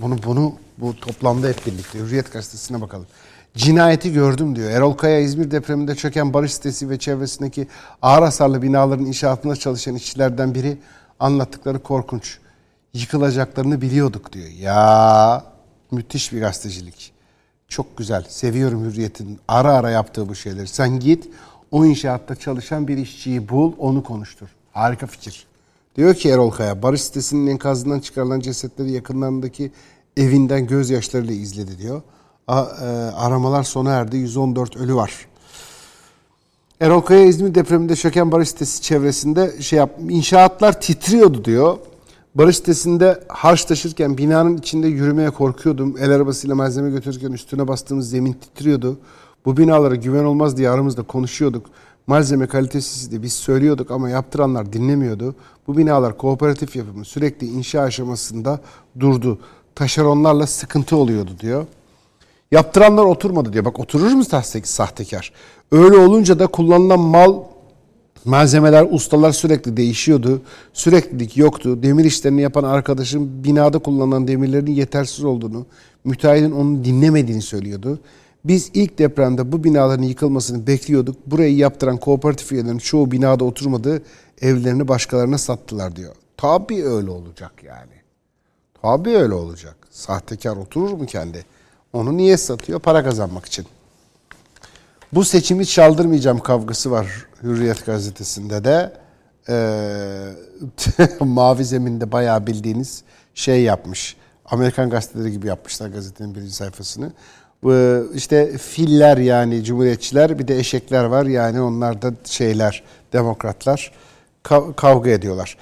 Bunu 0.00 0.22
bunu 0.22 0.54
bu 0.78 0.96
toplamda 0.96 1.48
hep 1.48 1.66
birlikte. 1.66 1.98
Hürriyet 1.98 2.32
gazetesine 2.32 2.80
bakalım. 2.80 3.06
Cinayeti 3.54 4.12
gördüm 4.12 4.56
diyor. 4.56 4.70
Erol 4.70 4.92
Kaya 4.92 5.20
İzmir 5.20 5.50
depreminde 5.50 5.94
çöken 5.94 6.34
barış 6.34 6.54
sitesi 6.54 6.90
ve 6.90 6.98
çevresindeki 6.98 7.68
ağır 8.02 8.22
hasarlı 8.22 8.62
binaların 8.62 9.06
inşaatında 9.06 9.56
çalışan 9.56 9.94
işçilerden 9.94 10.54
biri 10.54 10.78
anlattıkları 11.20 11.82
korkunç. 11.82 12.38
Yıkılacaklarını 12.94 13.80
biliyorduk 13.80 14.32
diyor. 14.32 14.48
Ya 14.48 15.44
müthiş 15.90 16.32
bir 16.32 16.40
gazetecilik. 16.40 17.12
Çok 17.68 17.96
güzel. 17.98 18.24
Seviyorum 18.28 18.84
Hürriyet'in 18.84 19.38
ara 19.48 19.72
ara 19.72 19.90
yaptığı 19.90 20.28
bu 20.28 20.34
şeyleri. 20.34 20.68
Sen 20.68 21.00
git 21.00 21.28
o 21.70 21.84
inşaatta 21.84 22.36
çalışan 22.36 22.88
bir 22.88 22.96
işçiyi 22.96 23.48
bul, 23.48 23.72
onu 23.78 24.02
konuştur. 24.02 24.48
Harika 24.72 25.06
fikir. 25.06 25.47
Diyor 25.98 26.14
ki 26.14 26.28
Erol 26.28 26.50
Kaya, 26.50 26.82
barış 26.82 27.02
sitesinin 27.02 27.46
enkazından 27.46 28.00
çıkarılan 28.00 28.40
cesetleri 28.40 28.90
yakınlarındaki 28.90 29.70
evinden 30.16 30.66
gözyaşlarıyla 30.66 31.34
izledi 31.34 31.78
diyor. 31.78 32.02
A, 32.48 32.60
e, 32.60 32.84
aramalar 33.16 33.62
sona 33.62 33.90
erdi, 33.90 34.16
114 34.16 34.76
ölü 34.76 34.94
var. 34.94 35.28
Erol 36.80 37.00
Kaya 37.00 37.24
İzmir 37.24 37.54
depreminde 37.54 37.96
çöken 37.96 38.32
barış 38.32 38.48
sitesi 38.48 38.82
çevresinde 38.82 39.62
şey 39.62 39.78
yap, 39.78 39.90
inşaatlar 40.08 40.80
titriyordu 40.80 41.44
diyor. 41.44 41.78
Barış 42.34 42.56
sitesinde 42.56 43.20
harç 43.28 43.64
taşırken 43.64 44.18
binanın 44.18 44.56
içinde 44.56 44.88
yürümeye 44.88 45.30
korkuyordum. 45.30 45.96
El 46.00 46.10
arabasıyla 46.10 46.56
malzeme 46.56 46.90
götürürken 46.90 47.32
üstüne 47.32 47.68
bastığımız 47.68 48.10
zemin 48.10 48.32
titriyordu. 48.32 48.98
Bu 49.44 49.56
binalara 49.56 49.94
güven 49.94 50.24
olmaz 50.24 50.56
diye 50.56 50.70
aramızda 50.70 51.02
konuşuyorduk. 51.02 51.66
Malzeme 52.08 52.46
kalitesizdi 52.46 53.22
biz 53.22 53.32
söylüyorduk 53.32 53.90
ama 53.90 54.08
yaptıranlar 54.08 54.72
dinlemiyordu. 54.72 55.34
Bu 55.66 55.76
binalar 55.76 56.16
kooperatif 56.16 56.76
yapımı 56.76 57.04
sürekli 57.04 57.46
inşa 57.46 57.80
aşamasında 57.80 58.60
durdu. 59.00 59.38
Taşeronlarla 59.74 60.46
sıkıntı 60.46 60.96
oluyordu 60.96 61.30
diyor. 61.40 61.66
Yaptıranlar 62.52 63.04
oturmadı 63.04 63.52
diyor. 63.52 63.64
Bak 63.64 63.80
oturur 63.80 64.12
mu 64.12 64.24
sahtekar? 64.64 65.32
Öyle 65.72 65.96
olunca 65.96 66.38
da 66.38 66.46
kullanılan 66.46 67.00
mal 67.00 67.34
Malzemeler, 68.24 68.86
ustalar 68.90 69.32
sürekli 69.32 69.76
değişiyordu. 69.76 70.42
Süreklilik 70.72 71.36
yoktu. 71.36 71.82
Demir 71.82 72.04
işlerini 72.04 72.42
yapan 72.42 72.64
arkadaşım 72.64 73.44
binada 73.44 73.78
kullanılan 73.78 74.28
demirlerin 74.28 74.72
yetersiz 74.72 75.24
olduğunu, 75.24 75.66
Müteahhidin 76.04 76.50
onu 76.50 76.84
dinlemediğini 76.84 77.42
söylüyordu. 77.42 77.98
Biz 78.44 78.70
ilk 78.74 78.98
depremde 78.98 79.52
bu 79.52 79.64
binaların 79.64 80.02
yıkılmasını 80.02 80.66
bekliyorduk. 80.66 81.16
Burayı 81.26 81.56
yaptıran 81.56 81.96
kooperatif 81.96 82.52
üyelerinin 82.52 82.78
çoğu 82.78 83.10
binada 83.10 83.44
oturmadı. 83.44 84.02
Evlerini 84.40 84.88
başkalarına 84.88 85.38
sattılar 85.38 85.96
diyor. 85.96 86.14
Tabii 86.36 86.84
öyle 86.84 87.10
olacak 87.10 87.52
yani. 87.64 87.92
Tabii 88.82 89.16
öyle 89.16 89.34
olacak. 89.34 89.76
Sahtekar 89.90 90.56
oturur 90.56 90.90
mu 90.90 91.06
kendi? 91.06 91.44
Onu 91.92 92.16
niye 92.16 92.36
satıyor? 92.36 92.80
Para 92.80 93.04
kazanmak 93.04 93.46
için. 93.46 93.66
Bu 95.12 95.24
seçimi 95.24 95.66
çaldırmayacağım 95.66 96.40
kavgası 96.40 96.90
var 96.90 97.26
Hürriyet 97.42 97.86
gazetesinde 97.86 98.64
de. 98.64 98.92
Ee, 99.48 101.14
Mavi 101.24 101.64
Zemin'de 101.64 102.12
bayağı 102.12 102.46
bildiğiniz 102.46 103.02
şey 103.34 103.62
yapmış. 103.62 104.16
Amerikan 104.44 104.90
gazeteleri 104.90 105.32
gibi 105.32 105.46
yapmışlar 105.46 105.88
gazetenin 105.88 106.34
birinci 106.34 106.54
sayfasını. 106.54 107.12
Ee, 107.66 108.00
işte 108.14 108.58
filler 108.58 109.16
yani 109.16 109.64
cumhuriyetçiler 109.64 110.38
bir 110.38 110.48
de 110.48 110.58
eşekler 110.58 111.04
var 111.04 111.26
yani 111.26 111.60
onlar 111.60 112.02
da 112.02 112.12
şeyler 112.24 112.82
demokratlar 113.12 113.92
kavga 114.76 115.10
ediyorlar. 115.10 115.56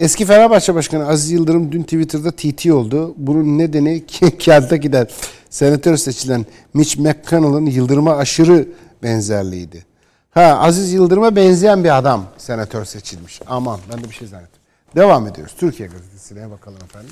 Eski 0.00 0.24
Fenerbahçe 0.24 0.74
Başkanı 0.74 1.08
Aziz 1.08 1.30
Yıldırım 1.30 1.72
dün 1.72 1.82
Twitter'da 1.82 2.30
TT 2.30 2.66
oldu. 2.66 3.14
Bunun 3.16 3.58
nedeni 3.58 4.06
Kentucky'den 4.38 5.06
senatör 5.50 5.96
seçilen 5.96 6.46
Mitch 6.74 6.98
McConnell'ın 6.98 7.66
Yıldırım'a 7.66 8.16
aşırı 8.16 8.68
benzerliğiydi. 9.02 9.84
Ha 10.30 10.58
Aziz 10.60 10.92
Yıldırım'a 10.92 11.36
benzeyen 11.36 11.84
bir 11.84 11.98
adam 11.98 12.24
senatör 12.38 12.84
seçilmiş. 12.84 13.40
Aman 13.46 13.80
ben 13.92 14.04
de 14.04 14.08
bir 14.08 14.14
şey 14.14 14.28
zannettim. 14.28 14.62
Devam 14.96 15.26
ediyoruz. 15.26 15.54
Türkiye 15.58 15.88
Gazetesi'ne 15.88 16.50
bakalım 16.50 16.78
efendim. 16.84 17.10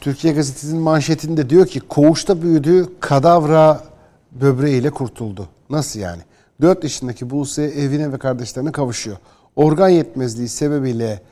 Türkiye 0.00 0.32
Gazetesi'nin 0.32 0.82
manşetinde 0.82 1.50
diyor 1.50 1.66
ki 1.66 1.80
koğuşta 1.80 2.42
büyüdüğü 2.42 2.88
kadavra 3.00 3.84
böbreğiyle 4.32 4.90
kurtuldu. 4.90 5.48
Nasıl 5.70 6.00
yani? 6.00 6.22
4 6.60 6.82
yaşındaki 6.82 7.30
Buse 7.30 7.62
evine 7.62 8.12
ve 8.12 8.18
kardeşlerine 8.18 8.72
kavuşuyor. 8.72 9.16
Organ 9.56 9.88
yetmezliği 9.88 10.48
sebebiyle 10.48 11.22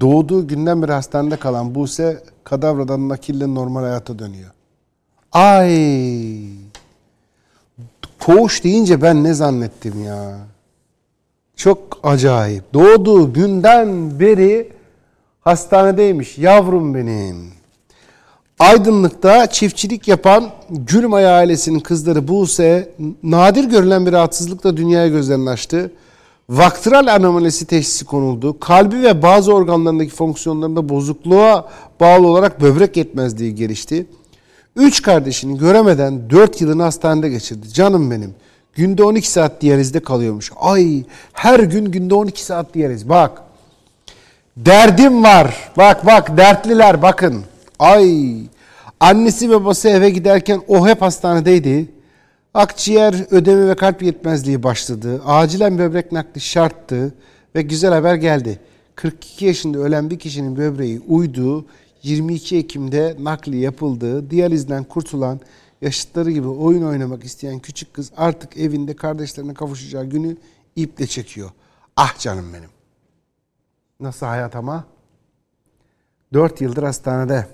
doğduğu 0.00 0.48
günden 0.48 0.82
beri 0.82 0.92
hastanede 0.92 1.36
kalan 1.36 1.74
Buse 1.74 2.22
kadavradan 2.44 3.08
nakille 3.08 3.54
normal 3.54 3.82
hayata 3.82 4.18
dönüyor. 4.18 4.50
Ay! 5.32 6.48
Koğuş 8.20 8.64
deyince 8.64 9.02
ben 9.02 9.24
ne 9.24 9.34
zannettim 9.34 10.04
ya? 10.04 10.38
Çok 11.56 12.00
acayip. 12.02 12.74
Doğduğu 12.74 13.32
günden 13.32 14.20
beri 14.20 14.72
hastanedeymiş 15.40 16.38
yavrum 16.38 16.94
benim. 16.94 17.53
Aydınlık'ta 18.58 19.46
çiftçilik 19.46 20.08
yapan 20.08 20.50
Gülmay 20.70 21.26
ailesinin 21.26 21.80
kızları 21.80 22.28
Buse 22.28 22.88
nadir 23.22 23.64
görülen 23.64 24.06
bir 24.06 24.12
rahatsızlıkla 24.12 24.76
dünyaya 24.76 25.08
gözlerini 25.08 25.50
açtı. 25.50 25.92
Vaktral 26.48 27.06
anomalisi 27.06 27.66
teşhisi 27.66 28.04
konuldu. 28.04 28.60
Kalbi 28.60 29.02
ve 29.02 29.22
bazı 29.22 29.54
organlarındaki 29.54 30.10
fonksiyonlarında 30.10 30.88
bozukluğa 30.88 31.68
bağlı 32.00 32.26
olarak 32.26 32.60
böbrek 32.60 32.96
yetmezliği 32.96 33.54
gelişti. 33.54 34.06
Üç 34.76 35.02
kardeşini 35.02 35.58
göremeden 35.58 36.30
dört 36.30 36.60
yılını 36.60 36.82
hastanede 36.82 37.28
geçirdi. 37.28 37.68
Canım 37.72 38.10
benim. 38.10 38.34
Günde 38.74 39.04
12 39.04 39.30
saat 39.30 39.60
diyalizde 39.60 40.00
kalıyormuş. 40.00 40.52
Ay 40.60 41.04
her 41.32 41.60
gün 41.60 41.84
günde 41.84 42.14
12 42.14 42.44
saat 42.44 42.74
diyaliz. 42.74 43.08
Bak. 43.08 43.42
Derdim 44.56 45.24
var. 45.24 45.72
Bak 45.76 46.06
bak 46.06 46.36
dertliler 46.36 47.02
bakın. 47.02 47.44
Ay 47.78 48.36
annesi 49.00 49.50
ve 49.50 49.54
babası 49.54 49.88
eve 49.88 50.10
giderken 50.10 50.62
o 50.68 50.88
hep 50.88 51.02
hastanedeydi. 51.02 51.90
Akciğer 52.54 53.26
ödemi 53.30 53.68
ve 53.68 53.74
kalp 53.74 54.02
yetmezliği 54.02 54.62
başladı. 54.62 55.22
Acilen 55.24 55.78
böbrek 55.78 56.12
nakli 56.12 56.40
şarttı 56.40 57.14
ve 57.54 57.62
güzel 57.62 57.92
haber 57.92 58.14
geldi. 58.14 58.60
42 58.94 59.44
yaşında 59.44 59.78
ölen 59.78 60.10
bir 60.10 60.18
kişinin 60.18 60.56
böbreği 60.56 61.00
uydu. 61.08 61.66
22 62.02 62.56
Ekim'de 62.56 63.16
nakli 63.18 63.56
yapıldı. 63.56 64.30
Diyalizden 64.30 64.84
kurtulan 64.84 65.40
yaşıtları 65.82 66.30
gibi 66.30 66.48
oyun 66.48 66.82
oynamak 66.82 67.24
isteyen 67.24 67.58
küçük 67.58 67.94
kız 67.94 68.12
artık 68.16 68.56
evinde 68.56 68.96
kardeşlerine 68.96 69.54
kavuşacağı 69.54 70.04
günü 70.04 70.36
iple 70.76 71.06
çekiyor. 71.06 71.50
Ah 71.96 72.18
canım 72.18 72.52
benim. 72.54 72.70
Nasıl 74.00 74.26
hayat 74.26 74.56
ama? 74.56 74.84
4 76.32 76.60
yıldır 76.60 76.82
hastanede. 76.82 77.46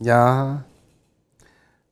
Ya 0.00 0.58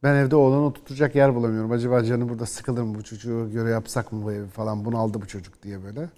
ben 0.02 0.14
evde 0.14 0.36
oğlanı 0.36 0.72
tutacak 0.72 1.14
yer 1.14 1.34
bulamıyorum. 1.34 1.72
Acaba 1.72 2.04
canı 2.04 2.28
burada 2.28 2.46
sıkılır 2.46 2.82
mı 2.82 2.94
bu 2.94 3.04
çocuğu 3.04 3.50
göre 3.52 3.70
yapsak 3.70 4.12
mı 4.12 4.24
bu 4.24 4.32
evi 4.32 4.46
falan 4.46 4.84
bunu 4.84 4.98
aldı 4.98 5.22
bu 5.22 5.26
çocuk 5.26 5.62
diye 5.62 5.84
böyle. 5.84 6.08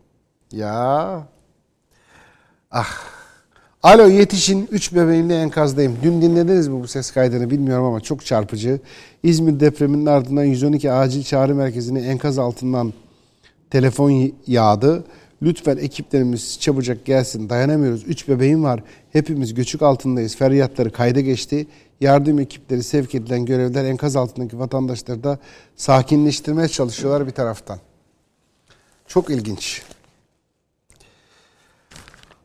Ya. 0.53 1.27
Ah. 2.71 3.23
Alo 3.83 4.09
yetişin 4.09 4.69
3 4.71 4.95
bebeğimle 4.95 5.35
enkazdayım. 5.37 5.99
Dün 6.03 6.23
dinlediniz 6.23 6.69
mi 6.69 6.83
bu 6.83 6.89
ses 6.89 7.11
kaydını 7.11 7.51
bilmiyorum 7.51 7.85
ama 7.85 8.01
çok 8.01 8.27
çarpıcı. 8.27 8.81
İzmir 9.23 9.61
depreminin 9.61 10.07
ardından 10.07 10.45
112 10.45 10.93
acil 10.93 11.23
çağrı 11.23 11.55
merkezine 11.55 12.01
enkaz 12.01 12.39
altından 12.39 12.93
telefon 13.71 14.33
yağdı. 14.47 15.05
Lütfen 15.43 15.77
ekiplerimiz 15.77 16.61
çabucak 16.61 17.05
gelsin. 17.05 17.49
Dayanamıyoruz. 17.49 18.05
Üç 18.05 18.29
bebeğim 18.29 18.65
var. 18.65 18.83
Hepimiz 19.13 19.55
göçük 19.55 19.83
altındayız. 19.83 20.37
Feryatları 20.37 20.93
kayda 20.93 21.21
geçti. 21.21 21.67
Yardım 22.01 22.39
ekipleri 22.39 22.83
sevk 22.83 23.15
edilen 23.15 23.45
görevler 23.47 23.85
enkaz 23.85 24.17
altındaki 24.17 24.59
vatandaşları 24.59 25.25
da 25.25 25.39
sakinleştirmeye 25.77 26.69
çalışıyorlar 26.69 27.27
bir 27.27 27.33
taraftan. 27.33 27.79
Çok 29.07 29.31
ilginç. 29.31 29.83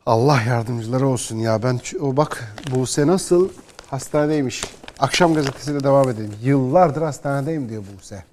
Allah 0.05 0.41
yardımcıları 0.41 1.07
olsun 1.07 1.37
ya. 1.37 1.63
Ben 1.63 1.79
o 2.01 2.17
bak 2.17 2.55
Buse 2.71 3.07
nasıl 3.07 3.49
hastanedeymiş. 3.87 4.63
Akşam 4.99 5.33
gazetesiyle 5.33 5.83
devam 5.83 6.09
edelim. 6.09 6.33
Yıllardır 6.43 7.01
hastanedeyim 7.01 7.69
diyor 7.69 7.83
Buse. 7.97 8.23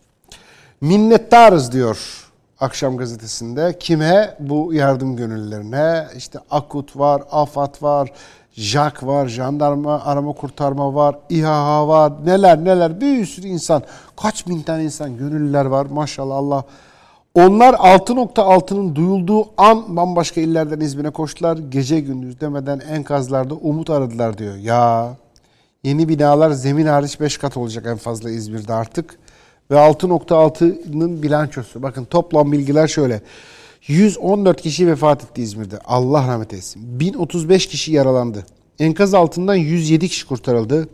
Minnettarız 0.80 1.72
diyor 1.72 2.23
Akşam 2.60 2.96
gazetesinde. 2.96 3.76
Kime? 3.80 4.36
Bu 4.40 4.74
yardım 4.74 5.16
gönüllülerine. 5.16 6.06
İşte 6.16 6.38
Akut 6.50 6.96
var, 6.96 7.22
AFAD 7.30 7.82
var, 7.82 8.12
JAK 8.52 9.06
var, 9.06 9.28
jandarma 9.28 10.02
arama 10.04 10.32
kurtarma 10.32 10.94
var, 10.94 11.18
İHA 11.28 11.88
var, 11.88 12.12
neler 12.24 12.64
neler 12.64 13.00
bir 13.00 13.26
sürü 13.26 13.46
insan. 13.46 13.82
Kaç 14.16 14.48
bin 14.48 14.62
tane 14.62 14.84
insan, 14.84 15.16
gönüllüler 15.16 15.64
var 15.64 15.86
maşallah 15.86 16.36
Allah. 16.36 16.64
Onlar 17.34 17.74
6.6'nın 17.74 18.94
duyulduğu 18.94 19.44
an 19.56 19.96
bambaşka 19.96 20.40
illerden 20.40 20.80
İzmir'e 20.80 21.10
koştular. 21.10 21.56
Gece 21.56 22.00
gündüz 22.00 22.40
demeden 22.40 22.80
enkazlarda 22.80 23.54
umut 23.54 23.90
aradılar 23.90 24.38
diyor. 24.38 24.56
Ya 24.56 25.10
yeni 25.84 26.08
binalar 26.08 26.50
zemin 26.50 26.86
hariç 26.86 27.20
5 27.20 27.38
kat 27.38 27.56
olacak 27.56 27.86
en 27.86 27.96
fazla 27.96 28.30
İzmir'de 28.30 28.74
artık 28.74 29.18
ve 29.70 29.74
6.6'nın 29.74 31.22
bilançosu. 31.22 31.82
Bakın 31.82 32.04
toplam 32.04 32.52
bilgiler 32.52 32.88
şöyle. 32.88 33.22
114 33.86 34.62
kişi 34.62 34.86
vefat 34.86 35.24
etti 35.24 35.42
İzmir'de. 35.42 35.78
Allah 35.84 36.28
rahmet 36.28 36.52
eylesin. 36.52 37.00
1035 37.00 37.66
kişi 37.66 37.92
yaralandı. 37.92 38.46
Enkaz 38.78 39.14
altından 39.14 39.54
107 39.54 40.08
kişi 40.08 40.26
kurtarıldı. 40.26 40.88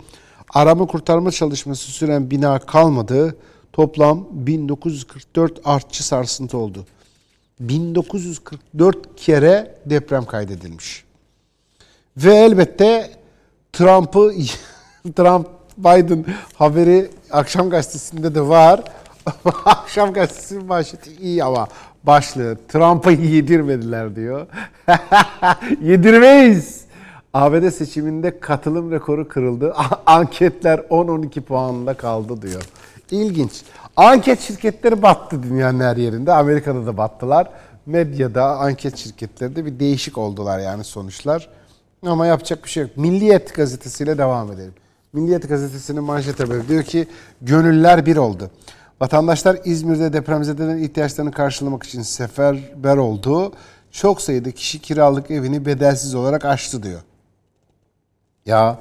Arama 0.55 0.87
kurtarma 0.87 1.31
çalışması 1.31 1.91
süren 1.91 2.31
bina 2.31 2.59
kalmadı. 2.59 3.37
Toplam 3.73 4.27
1944 4.33 5.61
artçı 5.65 6.07
sarsıntı 6.07 6.59
oldu. 6.59 6.87
1944 7.61 9.17
kere 9.17 9.79
deprem 9.87 10.25
kaydedilmiş. 10.25 11.05
Ve 12.17 12.35
elbette 12.35 13.11
Trump'ı 13.73 14.35
Trump 15.17 15.60
Biden 15.81 16.25
haberi 16.55 17.11
akşam 17.31 17.71
gazetesinde 17.71 18.35
de 18.35 18.41
var. 18.41 18.85
akşam 19.65 20.13
gazetesinin 20.13 20.67
manşeti 20.67 21.17
iyi 21.17 21.45
ama 21.45 21.69
başlığı 22.05 22.59
Trump'a 22.69 23.11
yedirmediler 23.11 24.17
diyor. 24.17 24.47
Yedirmeyiz. 25.83 26.81
ABD 27.35 27.71
seçiminde 27.71 28.41
katılım 28.41 28.91
rekoru 28.91 29.29
kırıldı. 29.29 29.75
Anketler 30.07 30.79
10-12 30.79 31.41
puanında 31.41 31.95
kaldı 31.95 32.43
diyor. 32.43 32.63
İlginç. 33.11 33.63
Anket 33.97 34.41
şirketleri 34.41 35.03
battı 35.03 35.43
dünyanın 35.43 35.81
her 35.81 35.97
yerinde. 35.97 36.33
Amerika'da 36.33 36.87
da 36.87 36.97
battılar. 36.97 37.49
Medyada 37.87 38.45
anket 38.45 38.97
şirketleri 38.97 39.57
de 39.57 39.65
bir 39.67 39.81
değişik 39.81 40.19
oldular 40.19 40.59
yani 40.59 40.85
sonuçlar. 40.85 41.49
Ama 42.07 42.27
yapacak 42.27 42.65
bir 42.65 42.69
şey 42.69 42.83
yok. 42.83 42.97
Milliyet 42.97 43.55
gazetesiyle 43.55 44.19
devam 44.19 44.53
edelim. 44.53 44.75
Milliyet 45.13 45.49
gazetesinin 45.49 46.05
manşet 46.05 46.41
haberi 46.41 46.69
diyor 46.69 46.83
ki 46.83 47.09
gönüller 47.43 48.07
bir 48.07 48.17
oldu. 48.17 48.51
Vatandaşlar 49.01 49.59
İzmir'de 49.65 50.13
depremzedelerin 50.13 50.83
ihtiyaçlarını 50.83 51.33
karşılamak 51.33 51.83
için 51.83 52.03
seferber 52.03 52.97
oldu. 52.97 53.53
Çok 53.91 54.23
sayıda 54.23 54.51
kişi 54.51 54.79
kiralık 54.79 55.31
evini 55.31 55.67
bedelsiz 55.67 56.15
olarak 56.15 56.45
açtı 56.45 56.83
diyor. 56.83 57.01
Ya 58.47 58.79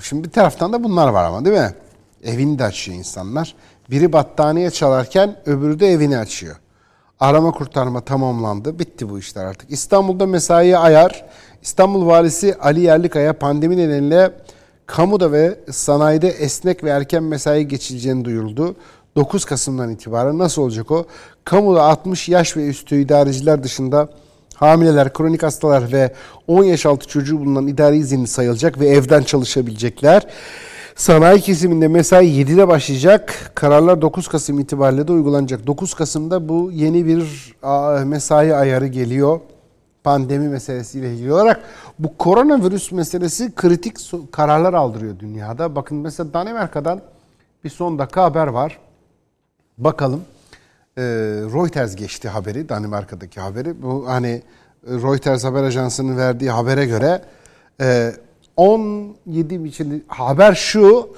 Şimdi 0.00 0.24
bir 0.24 0.30
taraftan 0.30 0.72
da 0.72 0.84
bunlar 0.84 1.08
var 1.08 1.24
ama 1.24 1.44
değil 1.44 1.56
mi? 1.56 1.74
Evini 2.24 2.58
de 2.58 2.64
açıyor 2.64 2.98
insanlar. 2.98 3.54
Biri 3.90 4.12
battaniye 4.12 4.70
çalarken 4.70 5.36
öbürü 5.46 5.80
de 5.80 5.88
evini 5.88 6.18
açıyor. 6.18 6.56
Arama 7.20 7.50
kurtarma 7.50 8.00
tamamlandı. 8.00 8.78
Bitti 8.78 9.10
bu 9.10 9.18
işler 9.18 9.44
artık. 9.44 9.70
İstanbul'da 9.70 10.26
mesai 10.26 10.78
ayar. 10.78 11.24
İstanbul 11.62 12.06
Valisi 12.06 12.54
Ali 12.60 12.80
Yerlikaya 12.80 13.38
pandemi 13.38 13.76
nedeniyle 13.76 14.32
kamuda 14.86 15.32
ve 15.32 15.58
sanayide 15.70 16.28
esnek 16.28 16.84
ve 16.84 16.90
erken 16.90 17.22
mesai 17.22 17.68
geçileceğini 17.68 18.24
duyuruldu. 18.24 18.74
9 19.16 19.44
Kasım'dan 19.44 19.90
itibaren 19.90 20.38
nasıl 20.38 20.62
olacak 20.62 20.90
o? 20.90 21.06
Kamuda 21.44 21.82
60 21.82 22.28
yaş 22.28 22.56
ve 22.56 22.68
üstü 22.68 23.00
idareciler 23.00 23.62
dışında 23.62 24.08
hamileler, 24.54 25.12
kronik 25.12 25.42
hastalar 25.42 25.92
ve 25.92 26.12
10 26.46 26.64
yaş 26.64 26.86
altı 26.86 27.08
çocuğu 27.08 27.40
bulunan 27.40 27.66
idari 27.66 27.96
izinli 27.96 28.26
sayılacak 28.26 28.80
ve 28.80 28.88
evden 28.88 29.22
çalışabilecekler. 29.22 30.26
Sanayi 30.96 31.40
kesiminde 31.40 31.88
mesai 31.88 32.26
7'de 32.26 32.68
başlayacak. 32.68 33.52
Kararlar 33.54 34.02
9 34.02 34.28
Kasım 34.28 34.58
itibariyle 34.58 35.08
de 35.08 35.12
uygulanacak. 35.12 35.66
9 35.66 35.94
Kasım'da 35.94 36.48
bu 36.48 36.70
yeni 36.72 37.06
bir 37.06 37.54
mesai 38.04 38.54
ayarı 38.54 38.86
geliyor. 38.86 39.40
Pandemi 40.06 40.48
meselesiyle 40.48 41.12
ilgili 41.14 41.32
olarak 41.32 41.60
bu 41.98 42.16
koronavirüs 42.16 42.92
meselesi 42.92 43.54
kritik 43.54 43.96
kararlar 44.32 44.74
aldırıyor 44.74 45.18
dünyada. 45.18 45.76
Bakın 45.76 45.98
mesela 45.98 46.32
Danimarka'dan 46.32 47.00
bir 47.64 47.70
son 47.70 47.98
dakika 47.98 48.22
haber 48.22 48.46
var. 48.46 48.78
Bakalım. 49.78 50.22
Ee, 50.98 51.02
Reuters 51.54 51.96
geçti 51.96 52.28
haberi, 52.28 52.68
Danimarka'daki 52.68 53.40
haberi. 53.40 53.82
Bu 53.82 54.04
hani 54.08 54.42
Reuters 54.84 55.44
haber 55.44 55.62
ajansının 55.62 56.16
verdiği 56.16 56.50
habere 56.50 56.86
göre 56.86 57.22
17 58.56 59.54
e, 59.54 59.68
için 59.68 60.04
haber 60.08 60.54
şu 60.54 61.08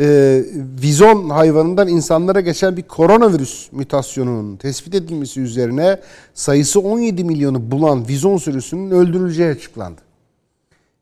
e, 0.00 0.44
vizon 0.82 1.30
hayvanından 1.30 1.88
insanlara 1.88 2.40
geçen 2.40 2.76
bir 2.76 2.82
koronavirüs 2.82 3.72
mutasyonunun 3.72 4.56
tespit 4.56 4.94
edilmesi 4.94 5.40
üzerine 5.40 6.00
sayısı 6.34 6.80
17 6.80 7.24
milyonu 7.24 7.70
bulan 7.70 8.08
vizon 8.08 8.36
sürüsünün 8.36 8.90
öldürüleceği 8.90 9.50
açıklandı. 9.50 10.00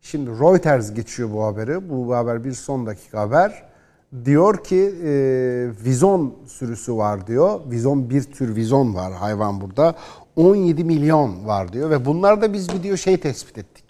Şimdi 0.01 0.31
Reuters 0.31 0.95
geçiyor 0.95 1.33
bu 1.33 1.45
haberi. 1.45 1.91
Bu 1.91 2.15
haber 2.15 2.45
bir 2.45 2.53
son 2.53 2.87
dakika 2.87 3.21
haber. 3.21 3.69
Diyor 4.25 4.65
ki 4.65 4.95
e, 5.05 5.11
vizon 5.85 6.35
sürüsü 6.47 6.97
var 6.97 7.27
diyor. 7.27 7.61
Vizon 7.71 8.11
bir 8.11 8.23
tür 8.23 8.57
vizon 8.57 8.95
var 8.95 9.13
hayvan 9.13 9.61
burada. 9.61 9.95
17 10.37 10.85
milyon 10.85 11.47
var 11.47 11.73
diyor 11.73 11.91
ve 11.91 12.05
bunlarda 12.05 12.53
biz 12.53 12.69
bir 12.69 12.83
diyor 12.83 12.97
şey 12.97 13.17
tespit 13.21 13.59
ettik. 13.59 13.85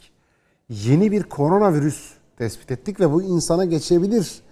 Yeni 0.68 1.12
bir 1.12 1.22
koronavirüs 1.22 2.12
tespit 2.38 2.70
ettik 2.70 3.00
ve 3.00 3.12
bu 3.12 3.22
insana 3.22 3.64
geçebilir 3.64 4.42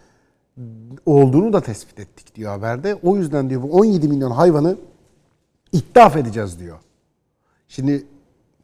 olduğunu 1.06 1.52
da 1.52 1.60
tespit 1.60 2.00
ettik 2.00 2.34
diyor 2.34 2.50
haberde. 2.50 2.94
O 2.94 3.16
yüzden 3.16 3.50
diyor 3.50 3.62
bu 3.62 3.72
17 3.72 4.08
milyon 4.08 4.30
hayvanı 4.30 4.76
itlaf 5.72 6.16
edeceğiz 6.16 6.60
diyor. 6.60 6.78
Şimdi 7.68 8.06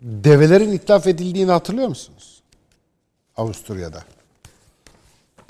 develerin 0.00 0.72
itlaf 0.72 1.06
edildiğini 1.06 1.50
hatırlıyor 1.50 1.88
musunuz? 1.88 2.42
Avusturya'da. 3.36 4.04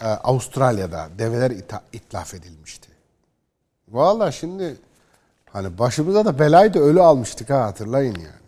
Ee, 0.02 0.06
Avustralya'da 0.06 1.08
develer 1.18 1.50
ita- 1.50 1.82
itlaf 1.92 2.34
edilmişti. 2.34 2.88
Valla 3.88 4.32
şimdi 4.32 4.76
hani 5.46 5.78
başımıza 5.78 6.24
da 6.24 6.38
belayı 6.38 6.74
da 6.74 6.78
ölü 6.78 7.00
almıştık 7.00 7.50
ha 7.50 7.64
hatırlayın 7.64 8.14
yani. 8.14 8.42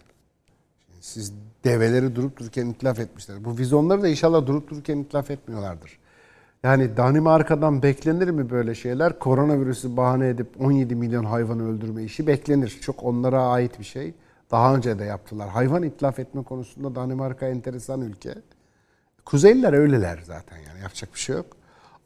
siz 1.00 1.32
develeri 1.64 2.16
durup 2.16 2.38
dururken 2.38 2.66
itlaf 2.66 2.98
etmişler. 2.98 3.44
Bu 3.44 3.58
vizonları 3.58 4.02
da 4.02 4.08
inşallah 4.08 4.46
durup 4.46 4.70
dururken 4.70 4.98
itlaf 4.98 5.30
etmiyorlardır. 5.30 5.98
Yani 6.64 6.96
Danimarka'dan 6.96 7.82
beklenir 7.82 8.28
mi 8.28 8.50
böyle 8.50 8.74
şeyler? 8.74 9.18
Koronavirüsü 9.18 9.96
bahane 9.96 10.28
edip 10.28 10.60
17 10.60 10.94
milyon 10.94 11.24
hayvanı 11.24 11.68
öldürme 11.68 12.02
işi 12.02 12.26
beklenir. 12.26 12.78
Çok 12.82 13.02
onlara 13.02 13.42
ait 13.42 13.78
bir 13.78 13.84
şey. 13.84 14.14
Daha 14.50 14.74
önce 14.74 14.98
de 14.98 15.04
yaptılar. 15.04 15.48
Hayvan 15.48 15.82
itlaf 15.82 16.18
etme 16.18 16.42
konusunda 16.42 16.94
Danimarka 16.94 17.46
enteresan 17.46 18.00
ülke. 18.00 18.34
Kuzeyliler 19.24 19.72
öyleler 19.72 20.20
zaten 20.26 20.56
yani 20.56 20.80
yapacak 20.82 21.14
bir 21.14 21.18
şey 21.18 21.36
yok. 21.36 21.46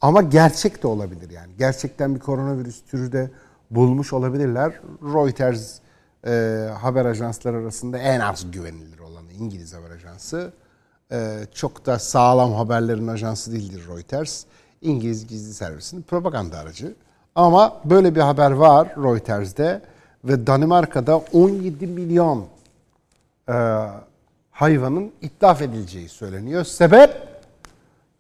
Ama 0.01 0.23
gerçek 0.23 0.83
de 0.83 0.87
olabilir 0.87 1.31
yani. 1.31 1.53
Gerçekten 1.59 2.15
bir 2.15 2.21
koronavirüs 2.21 2.85
türü 2.85 3.13
de 3.13 3.31
bulmuş 3.71 4.13
olabilirler. 4.13 4.81
Reuters 5.03 5.79
e, 6.27 6.31
haber 6.81 7.05
ajansları 7.05 7.57
arasında 7.57 7.99
en 7.99 8.21
az 8.21 8.51
güvenilir 8.51 8.99
olanı 8.99 9.33
İngiliz 9.33 9.75
haber 9.75 9.91
ajansı. 9.91 10.53
E, 11.13 11.47
çok 11.55 11.87
da 11.87 11.99
sağlam 11.99 12.53
haberlerin 12.53 13.07
ajansı 13.07 13.53
değildir 13.53 13.83
Reuters. 13.89 14.45
İngiliz 14.83 15.27
gizli 15.27 15.55
servisinin 15.55 16.03
propaganda 16.03 16.59
aracı. 16.59 16.95
Ama 17.35 17.81
böyle 17.85 18.15
bir 18.15 18.21
haber 18.21 18.51
var 18.51 18.89
Reuters'de 18.97 19.83
ve 20.25 20.47
Danimarka'da 20.47 21.17
17 21.17 21.87
milyon 21.87 22.47
e, 23.49 23.55
hayvanın 24.51 25.13
itlaf 25.23 25.63
edileceği 25.63 26.09
söyleniyor. 26.09 26.65
Sebep 26.65 27.29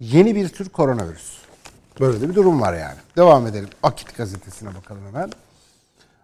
yeni 0.01 0.35
bir 0.35 0.49
tür 0.49 0.69
koronavirüs. 0.69 1.39
Böyle 2.01 2.21
de 2.21 2.29
bir 2.29 2.35
durum 2.35 2.61
var 2.61 2.75
yani. 2.75 2.99
Devam 3.17 3.47
edelim. 3.47 3.69
Akit 3.83 4.17
gazetesine 4.17 4.75
bakalım 4.75 5.03
hemen. 5.07 5.31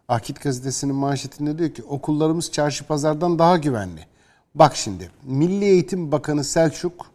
Akit 0.08 0.42
gazetesinin 0.42 0.94
manşetinde 0.94 1.58
diyor 1.58 1.70
ki 1.70 1.82
okullarımız 1.82 2.52
çarşı 2.52 2.84
pazardan 2.84 3.38
daha 3.38 3.56
güvenli. 3.56 4.06
Bak 4.55 4.76
şimdi 4.76 5.11
Milli 5.24 5.64
Eğitim 5.64 6.12
Bakanı 6.12 6.44
Selçuk 6.44 7.07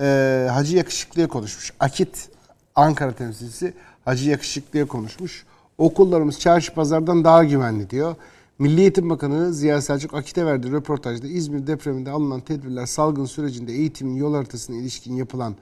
e, 0.00 0.48
Hacı 0.50 0.76
Yakışıklı'ya 0.76 1.28
konuşmuş. 1.28 1.72
Akit 1.80 2.28
Ankara 2.74 3.12
temsilcisi 3.12 3.74
Hacı 4.04 4.30
Yakışıklı'ya 4.30 4.86
konuşmuş. 4.86 5.46
Okullarımız 5.78 6.40
çarşı 6.40 6.74
pazardan 6.74 7.24
daha 7.24 7.44
güvenli 7.44 7.90
diyor. 7.90 8.16
Milli 8.58 8.80
Eğitim 8.80 9.10
Bakanı 9.10 9.54
Ziya 9.54 9.80
Selçuk 9.80 10.14
Akit'e 10.14 10.46
verdiği 10.46 10.72
röportajda 10.72 11.26
İzmir 11.26 11.66
depreminde 11.66 12.10
alınan 12.10 12.40
tedbirler 12.40 12.86
salgın 12.86 13.24
sürecinde 13.24 13.72
eğitimin 13.72 14.16
yol 14.16 14.34
haritasına 14.34 14.76
ilişkin 14.76 15.16
yapılan 15.16 15.54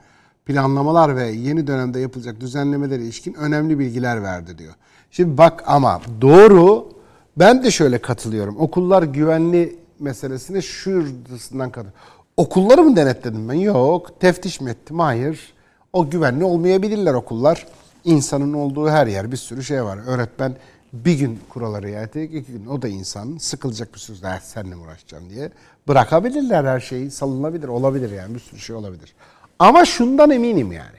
planlamalar 0.45 1.15
ve 1.15 1.27
yeni 1.27 1.67
dönemde 1.67 1.99
yapılacak 1.99 2.39
düzenlemelere 2.39 3.03
ilişkin 3.03 3.33
önemli 3.33 3.79
bilgiler 3.79 4.23
verdi 4.23 4.57
diyor. 4.57 4.73
Şimdi 5.11 5.37
bak 5.37 5.63
ama 5.67 6.01
doğru 6.21 6.89
ben 7.37 7.63
de 7.63 7.71
şöyle 7.71 7.97
katılıyorum. 7.97 8.57
Okullar 8.57 9.03
güvenli 9.03 9.84
meselesine 9.99 10.61
şuradan 10.61 11.71
kadar. 11.71 11.91
Okulları 12.37 12.83
mı 12.83 12.95
denetledim 12.95 13.49
ben? 13.49 13.53
Yok. 13.53 14.19
Teftiş 14.19 14.61
mi 14.61 14.71
ettim? 14.71 14.99
Hayır. 14.99 15.53
O 15.93 16.09
güvenli 16.09 16.43
olmayabilirler 16.43 17.13
okullar. 17.13 17.67
İnsanın 18.03 18.53
olduğu 18.53 18.89
her 18.89 19.07
yer 19.07 19.31
bir 19.31 19.37
sürü 19.37 19.63
şey 19.63 19.83
var. 19.83 19.99
Öğretmen 20.07 20.55
bir 20.93 21.19
gün 21.19 21.39
kuralları 21.49 21.87
riayet 21.87 22.15
edecek, 22.15 22.41
iki 22.41 22.51
gün 22.51 22.65
o 22.65 22.81
da 22.81 22.87
insan. 22.87 23.37
Sıkılacak 23.37 23.93
bir 23.93 23.99
sürü 23.99 24.21
ders 24.21 24.43
seninle 24.43 24.75
mi 24.75 24.81
uğraşacaksın 24.81 25.29
diye. 25.29 25.51
Bırakabilirler 25.87 26.63
her 26.63 26.79
şeyi. 26.79 27.11
Salınabilir, 27.11 27.67
olabilir 27.67 28.11
yani 28.11 28.35
bir 28.35 28.39
sürü 28.39 28.59
şey 28.59 28.75
olabilir. 28.75 29.15
Ama 29.59 29.85
şundan 29.85 30.31
eminim 30.31 30.71
yani. 30.71 30.97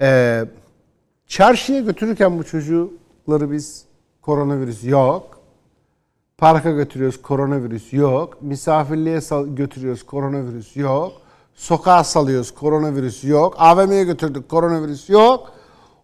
Ee, 0.00 0.44
çarşıya 1.26 1.80
götürürken 1.80 2.38
bu 2.38 2.44
çocukları 2.44 3.52
biz 3.52 3.84
koronavirüs 4.22 4.84
yok. 4.84 5.37
Parka 6.38 6.70
götürüyoruz 6.70 7.22
koronavirüs 7.22 7.92
yok. 7.92 8.42
Misafirliğe 8.42 9.20
götürüyoruz 9.46 10.02
koronavirüs 10.02 10.76
yok. 10.76 11.12
Sokağa 11.54 12.04
salıyoruz 12.04 12.50
koronavirüs 12.54 13.24
yok. 13.24 13.54
AVM'ye 13.58 14.04
götürdük 14.04 14.48
koronavirüs 14.48 15.10
yok. 15.10 15.52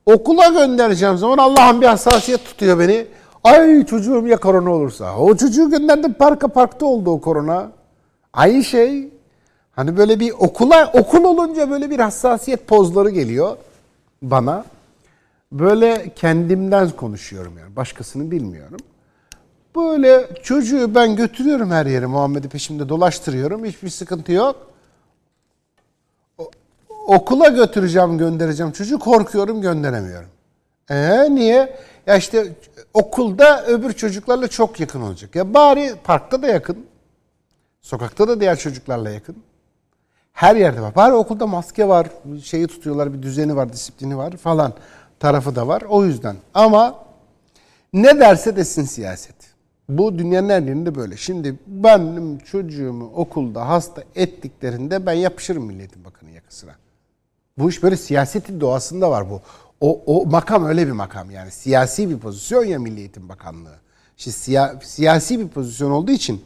Okula 0.07 0.49
göndereceğim 0.49 1.17
zaman 1.17 1.39
Allah'ın 1.39 1.81
bir 1.81 1.87
hassasiyet 1.87 2.45
tutuyor 2.45 2.79
beni. 2.79 3.07
Ay 3.45 3.87
çocuğum 3.87 4.27
ya 4.27 4.37
korona 4.37 4.71
olursa. 4.71 5.17
O 5.17 5.37
çocuğu 5.37 5.71
gönderdim 5.71 6.13
parka 6.13 6.49
parkta 6.49 6.87
oldu 6.87 7.11
o 7.11 7.21
korona. 7.21 7.73
Aynı 8.33 8.65
şey. 8.65 9.09
Hani 9.73 9.97
böyle 9.97 10.21
bir 10.21 10.33
okula 10.39 10.91
okul 10.95 11.25
olunca 11.25 11.71
böyle 11.71 11.91
bir 11.91 11.99
hassasiyet 11.99 12.67
pozları 12.69 13.11
geliyor 13.11 13.57
bana. 14.23 14.65
Böyle 15.53 16.13
kendimden 16.17 16.91
konuşuyorum 16.91 17.59
yani. 17.59 17.77
Başkasını 17.77 18.31
bilmiyorum. 18.31 18.79
Böyle 19.77 20.29
çocuğu 20.43 20.95
ben 20.95 21.17
götürüyorum 21.17 21.71
her 21.71 21.87
yere 21.87 22.07
Muhammed'i 22.07 22.49
peşimde 22.49 22.89
dolaştırıyorum. 22.89 23.65
Hiçbir 23.65 23.89
sıkıntı 23.89 24.33
yok. 24.33 24.71
okula 27.07 27.49
götüreceğim, 27.49 28.19
göndereceğim 28.19 28.73
çocuğu 28.73 28.99
korkuyorum, 28.99 29.61
gönderemiyorum. 29.61 30.29
Ee 30.91 31.35
niye? 31.35 31.77
Ya 32.07 32.17
işte 32.17 32.53
okulda 32.95 33.67
öbür 33.67 33.93
çocuklarla 33.93 34.49
çok 34.49 34.81
yakın 34.81 35.01
olacak. 35.01 35.35
Ya 35.37 35.55
bari 35.55 35.95
parkta 36.05 36.43
da 36.43 36.47
yakın. 36.47 36.87
Sokakta 37.81 38.29
da 38.29 38.41
diğer 38.41 38.59
çocuklarla 38.59 39.11
yakın. 39.11 39.37
Her 40.33 40.57
yerde 40.57 40.81
var. 40.81 40.95
Bari 40.95 41.13
okulda 41.13 41.47
maske 41.47 41.89
var, 41.89 42.07
şeyi 42.43 42.67
tutuyorlar, 42.67 43.13
bir 43.13 43.23
düzeni 43.23 43.57
var, 43.57 43.73
disiplini 43.73 44.17
var 44.17 44.37
falan 44.37 44.73
tarafı 45.21 45.57
da 45.57 45.69
var. 45.69 45.83
O 45.83 46.05
yüzden. 46.05 46.37
Ama 46.55 47.05
ne 47.93 48.21
derse 48.21 48.57
desin 48.57 48.85
siyaset. 48.85 49.54
Bu 49.89 50.19
dünyanın 50.19 50.49
her 50.49 50.63
yerinde 50.63 50.95
böyle. 50.95 51.17
Şimdi 51.17 51.59
benim 51.67 52.39
çocuğumu 52.39 53.13
okulda 53.15 53.69
hasta 53.69 54.03
ettiklerinde 54.15 55.07
ben 55.07 55.13
yapışırım 55.13 55.65
Milliyetin 55.65 56.05
Bakanı 56.05 56.31
yakasına. 56.31 56.73
Bu 57.59 57.71
iş 57.71 57.83
böyle 57.83 57.97
siyasetin 57.97 58.61
doğasında 58.61 59.11
var 59.11 59.31
bu. 59.31 59.41
O, 59.81 60.03
o 60.07 60.27
makam 60.27 60.65
öyle 60.65 60.87
bir 60.87 60.93
makam 60.93 61.31
yani. 61.31 61.51
Siyasi 61.51 62.11
bir 62.11 62.19
pozisyon 62.19 62.65
ya 62.65 62.79
Milli 62.79 63.01
Eğitim 63.01 63.29
Bakanlığı. 63.29 63.79
İşte 64.19 64.31
siya, 64.31 64.81
siyasi 64.83 65.41
bir 65.41 65.49
pozisyon 65.49 65.91
olduğu 65.91 66.11
için 66.11 66.45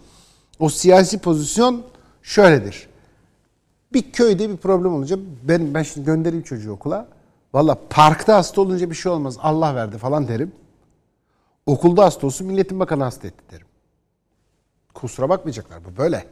o 0.58 0.68
siyasi 0.68 1.18
pozisyon 1.18 1.82
şöyledir. 2.22 2.88
Bir 3.92 4.12
köyde 4.12 4.50
bir 4.50 4.56
problem 4.56 4.94
olunca 4.94 5.18
ben, 5.42 5.74
ben 5.74 5.82
şimdi 5.82 6.06
göndereyim 6.06 6.44
çocuğu 6.44 6.72
okula. 6.72 7.08
Valla 7.54 7.78
parkta 7.90 8.36
hasta 8.36 8.60
olunca 8.60 8.90
bir 8.90 8.94
şey 8.94 9.12
olmaz. 9.12 9.36
Allah 9.42 9.74
verdi 9.74 9.98
falan 9.98 10.28
derim. 10.28 10.52
Okulda 11.68 12.04
hasta 12.04 12.26
olsun 12.26 12.46
Milletin 12.46 12.80
Bakanı 12.80 13.04
hasta 13.04 13.28
etti 13.28 13.44
derim. 13.52 13.66
Kusura 14.94 15.28
bakmayacaklar 15.28 15.84
bu 15.84 15.98
böyle. 15.98 16.24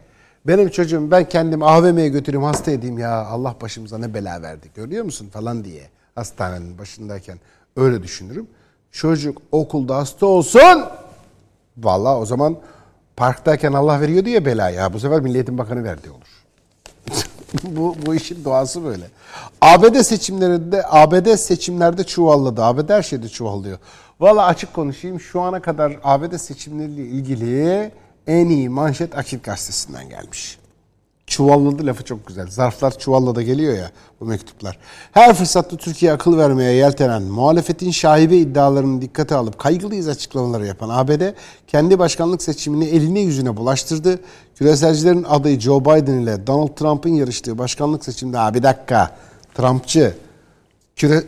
Benim 0.47 0.69
çocuğum 0.69 1.11
ben 1.11 1.29
kendim 1.29 1.63
AVM'ye 1.63 2.09
götüreyim 2.09 2.45
hasta 2.45 2.71
edeyim 2.71 2.99
ya 2.99 3.27
Allah 3.27 3.57
başımıza 3.61 3.99
ne 3.99 4.15
bela 4.15 4.43
verdi 4.43 4.71
görüyor 4.75 5.05
musun 5.05 5.29
falan 5.29 5.65
diye 5.65 5.91
hastanenin 6.15 6.79
başındayken 6.79 7.39
öyle 7.77 8.03
düşünürüm. 8.03 8.47
Çocuk 8.93 9.43
okulda 9.53 9.97
hasta 9.97 10.27
olsun 10.27 10.85
valla 11.79 12.19
o 12.19 12.27
zaman 12.27 12.57
parktayken 13.17 13.73
Allah 13.73 14.01
veriyor 14.01 14.25
diye 14.25 14.47
bela 14.47 14.71
ya 14.71 14.93
bu 14.93 15.01
sefer 15.01 15.21
Milliyetin 15.21 15.59
Bakanı 15.59 15.85
verdi 15.85 16.11
olur. 16.11 16.47
bu, 17.77 17.97
bu 18.07 18.15
işin 18.15 18.45
doğası 18.45 18.85
böyle. 18.85 19.11
ABD 19.61 20.03
seçimlerinde 20.03 20.83
ABD 20.87 21.37
seçimlerde 21.37 22.05
çuvalladı. 22.05 22.65
ABD 22.65 22.91
her 22.91 23.03
şeyde 23.03 23.29
çuvallıyor. 23.29 23.79
Valla 24.21 24.47
açık 24.47 24.75
konuşayım 24.75 25.21
şu 25.21 25.41
ana 25.41 25.63
kadar 25.63 25.99
ABD 26.05 26.37
seçimleriyle 26.37 27.03
ilgili 27.03 27.93
en 28.27 28.49
iyi 28.49 28.69
manşet 28.69 29.19
Akit 29.19 29.45
Gazetesi'nden 29.45 30.09
gelmiş. 30.09 30.59
Çuvalladı 31.27 31.87
lafı 31.87 32.05
çok 32.05 32.27
güzel. 32.27 32.47
Zarflar 32.47 32.99
çuvalla 32.99 33.35
da 33.35 33.43
geliyor 33.43 33.77
ya 33.77 33.91
bu 34.21 34.25
mektuplar. 34.25 34.79
Her 35.13 35.35
fırsatta 35.35 35.77
Türkiye 35.77 36.13
akıl 36.13 36.39
vermeye 36.39 36.73
yeltenen, 36.73 37.23
muhalefetin 37.23 37.91
şaibe 37.91 38.37
iddialarını 38.37 39.03
dikkate 39.03 39.35
alıp 39.35 39.59
kaygılıyız 39.59 40.09
açıklamaları 40.09 40.67
yapan 40.67 40.89
ABD, 40.89 41.23
kendi 41.67 41.99
başkanlık 41.99 42.43
seçimini 42.43 42.85
eline 42.85 43.21
yüzüne 43.21 43.57
bulaştırdı. 43.57 44.21
Küreselcilerin 44.55 45.25
adayı 45.25 45.61
Joe 45.61 45.81
Biden 45.81 46.19
ile 46.19 46.47
Donald 46.47 46.77
Trump'ın 46.77 47.15
yarıştığı 47.15 47.59
başkanlık 47.59 48.05
seçiminde, 48.05 48.39
abi 48.39 48.63
dakika, 48.63 49.17
Trumpçı, 49.55 50.15
küre, 50.97 51.25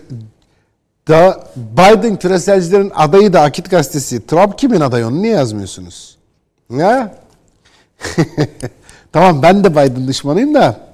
da 1.08 1.44
Biden 1.56 2.16
küreselcilerin 2.16 2.92
adayı 2.94 3.32
da 3.32 3.40
Akit 3.40 3.70
Gazetesi. 3.70 4.26
Trump 4.26 4.58
kimin 4.58 4.80
adayı 4.80 5.06
onu 5.06 5.22
niye 5.22 5.32
yazmıyorsunuz? 5.32 6.18
Ya? 6.70 7.14
tamam 9.12 9.42
ben 9.42 9.64
de 9.64 9.70
Biden 9.72 10.08
düşmanıyım 10.08 10.54
da 10.54 10.88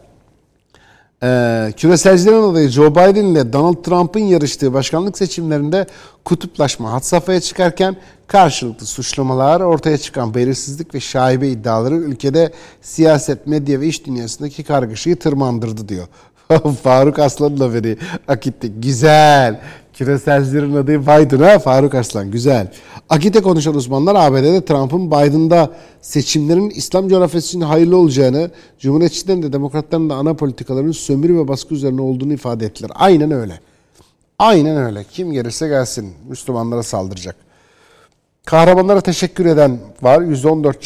ee, 1.23 1.73
küreselcilerin 1.77 2.53
adayı 2.53 2.69
Joe 2.69 2.91
Biden 2.91 3.25
ile 3.25 3.53
Donald 3.53 3.83
Trump'ın 3.83 4.21
yarıştığı 4.21 4.73
başkanlık 4.73 5.19
seçimlerinde 5.19 5.87
kutuplaşma 6.25 6.93
hat 6.93 7.07
safhaya 7.07 7.41
çıkarken 7.41 7.97
karşılıklı 8.27 8.87
suçlamalar, 8.87 9.61
ortaya 9.61 9.99
çıkan 9.99 10.35
belirsizlik 10.35 10.95
ve 10.95 11.01
şaibe 11.01 11.49
iddiaları 11.49 11.95
ülkede 11.95 12.53
siyaset, 12.83 13.47
medya 13.47 13.81
ve 13.81 13.87
iş 13.87 14.07
dünyasındaki 14.07 14.65
kargaşayı 14.65 15.17
tırmandırdı 15.17 15.89
diyor. 15.89 16.07
Faruk 16.83 17.19
Aslan'la 17.19 17.75
beni 17.75 17.97
akitte. 18.29 18.69
Güzel. 18.69 19.61
Küreselcilerin 19.95 20.75
adı 20.75 21.03
Biden 21.03 21.39
ha 21.39 21.59
Faruk 21.59 21.95
Aslan. 21.95 22.31
Güzel. 22.31 22.73
Akite 23.09 23.43
konuşan 23.43 23.75
uzmanlar 23.75 24.15
ABD'de 24.15 24.65
Trump'ın 24.65 25.11
Biden'da 25.11 25.71
seçimlerin 26.01 26.71
İslam 26.71 27.09
coğrafyası 27.09 27.47
için 27.47 27.61
hayırlı 27.61 27.97
olacağını, 27.97 28.51
Cumhuriyetçilerin 28.79 29.43
de 29.43 29.53
Demokratların 29.53 30.11
da 30.11 30.15
ana 30.15 30.35
politikalarının 30.35 30.93
sömürü 30.93 31.37
ve 31.37 31.49
baskı 31.49 31.75
üzerine 31.75 32.01
olduğunu 32.01 32.33
ifade 32.33 32.67
ettiler. 32.67 32.91
Aynen 32.95 33.31
öyle. 33.31 33.61
Aynen 34.39 34.77
öyle. 34.77 35.05
Kim 35.05 35.33
gelirse 35.33 35.69
gelsin 35.69 36.15
Müslümanlara 36.29 36.83
saldıracak. 36.83 37.37
Kahramanlara 38.45 39.01
teşekkür 39.01 39.47
eden 39.47 39.79
var. 40.03 40.21
114 40.21 40.83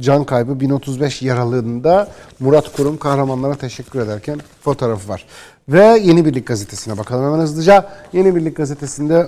can 0.00 0.24
kaybı, 0.24 0.60
1035 0.60 1.22
yaralığında 1.22 2.08
Murat 2.40 2.72
Kurum 2.76 2.96
kahramanlara 2.96 3.54
teşekkür 3.54 4.00
ederken 4.00 4.40
fotoğrafı 4.60 5.08
var. 5.08 5.26
Ve 5.68 5.98
Yeni 6.02 6.24
Birlik 6.24 6.46
Gazetesi'ne 6.46 6.98
bakalım 6.98 7.24
hemen 7.24 7.38
hızlıca. 7.38 7.88
Yeni 8.12 8.36
Birlik 8.36 8.56
Gazetesi'nde 8.56 9.26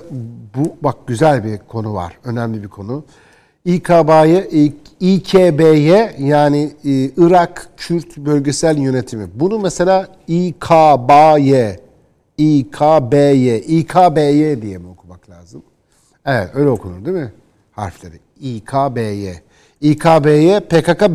bu 0.57 0.77
bak 0.83 0.97
güzel 1.07 1.45
bir 1.45 1.59
konu 1.59 1.95
var. 1.95 2.19
Önemli 2.25 2.63
bir 2.63 2.69
konu. 2.69 3.05
İKB'ye 3.65 4.49
İKB'ye 5.01 6.17
yani 6.19 6.73
e, 6.85 6.91
Irak 7.17 7.69
Kürt 7.77 8.17
Bölgesel 8.17 8.79
Yönetimi. 8.79 9.29
Bunu 9.35 9.59
mesela 9.59 10.09
İKB'ye 10.29 11.81
İKB'ye 12.39 13.61
İKB'ye 13.61 14.63
diye 14.63 14.79
mi 14.79 14.89
okumak 14.89 15.31
lazım? 15.31 15.63
Evet 16.27 16.51
öyle 16.55 16.71
okunur 16.71 17.05
değil 17.05 17.17
mi? 17.17 17.33
Harfleri. 17.73 18.21
İKB'ye. 18.41 19.43
İKB'ye 19.81 20.61
PKK 20.61 21.11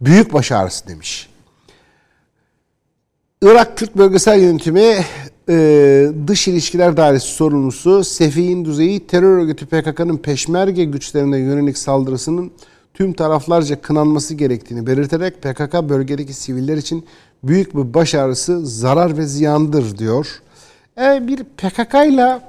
büyük 0.00 0.32
başarısı 0.32 0.88
demiş. 0.88 1.31
Irak 3.42 3.76
Kürt 3.76 3.96
Bölgesel 3.96 4.40
Yönetimi 4.40 4.96
e, 5.48 6.08
Dış 6.26 6.48
İlişkiler 6.48 6.96
Dairesi 6.96 7.26
sorumlusu 7.26 8.04
Sefi'in 8.04 8.64
düzeyi 8.64 9.06
terör 9.06 9.38
örgütü 9.38 9.66
PKK'nın 9.66 10.16
peşmerge 10.16 10.84
güçlerine 10.84 11.38
yönelik 11.38 11.78
saldırısının 11.78 12.52
tüm 12.94 13.12
taraflarca 13.12 13.80
kınanması 13.80 14.34
gerektiğini 14.34 14.86
belirterek 14.86 15.42
PKK 15.42 15.74
bölgedeki 15.88 16.34
siviller 16.34 16.76
için 16.76 17.06
büyük 17.42 17.76
bir 17.76 17.94
başarısı 17.94 18.66
zarar 18.66 19.18
ve 19.18 19.26
ziyandır 19.26 19.98
diyor. 19.98 20.26
E, 21.00 21.26
bir 21.26 21.44
PKK 21.44 21.94
ile 21.94 22.40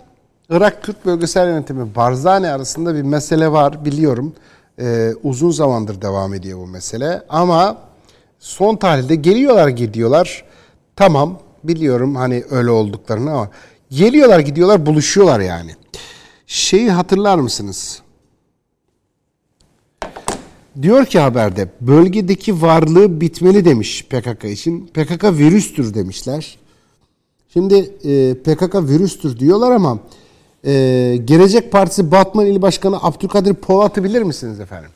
Irak 0.49 0.83
Kürt 0.83 1.05
Bölgesel 1.05 1.47
Yönetimi 1.47 1.95
Barzani 1.95 2.49
arasında 2.49 2.95
bir 2.95 3.01
mesele 3.01 3.51
var 3.51 3.85
biliyorum. 3.85 4.33
E, 4.79 5.11
uzun 5.23 5.51
zamandır 5.51 6.01
devam 6.01 6.33
ediyor 6.33 6.59
bu 6.59 6.67
mesele 6.67 7.23
ama 7.29 7.77
son 8.39 8.75
tarihte 8.75 9.15
geliyorlar 9.15 9.67
gidiyorlar 9.67 10.52
Tamam 10.95 11.39
biliyorum 11.63 12.15
hani 12.15 12.43
öyle 12.49 12.69
olduklarını 12.69 13.31
ama 13.31 13.49
geliyorlar 13.89 14.39
gidiyorlar 14.39 14.85
buluşuyorlar 14.85 15.39
yani. 15.39 15.71
Şeyi 16.47 16.91
hatırlar 16.91 17.37
mısınız? 17.37 18.01
Diyor 20.81 21.05
ki 21.05 21.19
haberde 21.19 21.67
bölgedeki 21.81 22.61
varlığı 22.61 23.21
bitmeli 23.21 23.65
demiş 23.65 24.05
PKK 24.09 24.43
için. 24.43 24.87
PKK 24.87 25.23
virüstür 25.23 25.93
demişler. 25.93 26.57
Şimdi 27.53 27.75
e, 28.03 28.33
PKK 28.33 28.75
virüstür 28.75 29.39
diyorlar 29.39 29.71
ama 29.71 29.99
e, 30.65 30.71
Gelecek 31.25 31.71
Partisi 31.71 32.11
Batman 32.11 32.45
İl 32.45 32.61
Başkanı 32.61 33.03
Abdülkadir 33.03 33.53
Polat'ı 33.53 34.03
bilir 34.03 34.21
misiniz 34.21 34.59
efendim? 34.59 34.89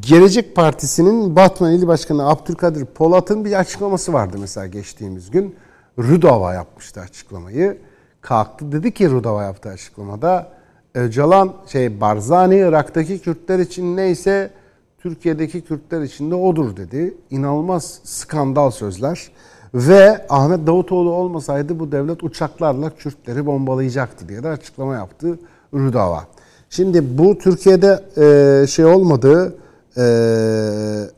Gelecek 0.00 0.56
Partisi'nin 0.56 1.36
Batman 1.36 1.72
İl 1.72 1.86
Başkanı 1.86 2.28
Abdülkadir 2.28 2.84
Polat'ın 2.84 3.44
bir 3.44 3.52
açıklaması 3.52 4.12
vardı 4.12 4.36
mesela 4.40 4.66
geçtiğimiz 4.66 5.30
gün. 5.30 5.54
Rudava 5.98 6.54
yapmıştı 6.54 7.00
açıklamayı. 7.00 7.78
Kalktı 8.20 8.72
dedi 8.72 8.94
ki 8.94 9.10
Rudava 9.10 9.42
yaptığı 9.42 9.68
açıklamada 9.68 10.48
Öcalan 10.94 11.52
şey 11.66 12.00
Barzani 12.00 12.56
Irak'taki 12.56 13.18
Kürtler 13.18 13.58
için 13.58 13.96
neyse 13.96 14.50
Türkiye'deki 14.98 15.60
Kürtler 15.60 16.02
için 16.02 16.30
de 16.30 16.34
odur 16.34 16.76
dedi. 16.76 17.14
İnanılmaz 17.30 18.00
skandal 18.04 18.70
sözler. 18.70 19.30
Ve 19.74 20.26
Ahmet 20.28 20.66
Davutoğlu 20.66 21.12
olmasaydı 21.12 21.78
bu 21.78 21.92
devlet 21.92 22.24
uçaklarla 22.24 22.90
Kürtleri 22.90 23.46
bombalayacaktı 23.46 24.28
diye 24.28 24.42
de 24.42 24.48
açıklama 24.48 24.94
yaptı 24.94 25.38
Rudava. 25.74 26.24
Şimdi 26.70 27.18
bu 27.18 27.38
Türkiye'de 27.38 28.66
şey 28.66 28.84
olmadığı 28.84 29.63
ee, 29.96 31.10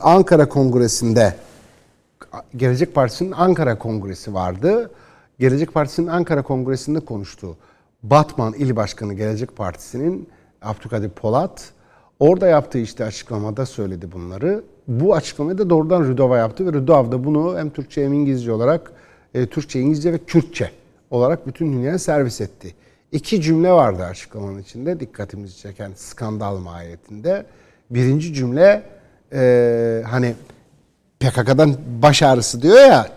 Ankara 0.00 0.48
Kongresi'nde 0.48 1.34
Gelecek 2.56 2.94
Partisi'nin 2.94 3.32
Ankara 3.32 3.78
Kongresi 3.78 4.34
vardı. 4.34 4.90
Gelecek 5.38 5.74
Partisi'nin 5.74 6.06
Ankara 6.06 6.42
Kongresi'nde 6.42 7.00
konuştu. 7.00 7.56
Batman 8.02 8.54
İl 8.54 8.76
Başkanı 8.76 9.14
Gelecek 9.14 9.56
Partisi'nin 9.56 10.28
Abdülkadir 10.62 11.10
Polat 11.10 11.70
orada 12.20 12.46
yaptığı 12.46 12.78
işte 12.78 13.04
açıklamada 13.04 13.66
söyledi 13.66 14.12
bunları. 14.12 14.64
Bu 14.88 15.14
açıklamayı 15.14 15.58
da 15.58 15.70
doğrudan 15.70 16.04
Rüdova 16.04 16.38
yaptı 16.38 16.66
ve 16.66 16.72
Rüdov 16.72 17.12
da 17.12 17.24
bunu 17.24 17.58
hem 17.58 17.70
Türkçe 17.70 18.04
hem 18.04 18.12
İngilizce 18.12 18.52
olarak 18.52 18.92
e, 19.34 19.46
Türkçe, 19.46 19.80
İngilizce 19.80 20.12
ve 20.12 20.18
Kürtçe 20.18 20.70
olarak 21.10 21.46
bütün 21.46 21.72
dünyaya 21.72 21.98
servis 21.98 22.40
etti. 22.40 22.74
İki 23.12 23.42
cümle 23.42 23.72
vardı 23.72 24.04
açıklamanın 24.04 24.58
içinde 24.58 25.00
dikkatimizi 25.00 25.58
çeken 25.58 25.92
skandal 25.96 26.56
mahiyetinde. 26.56 27.46
Birinci 27.90 28.34
cümle 28.34 28.82
e, 29.32 30.02
hani 30.06 30.34
PKK'dan 31.20 31.76
baş 32.02 32.22
ağrısı 32.22 32.62
diyor 32.62 32.78
ya 32.78 33.08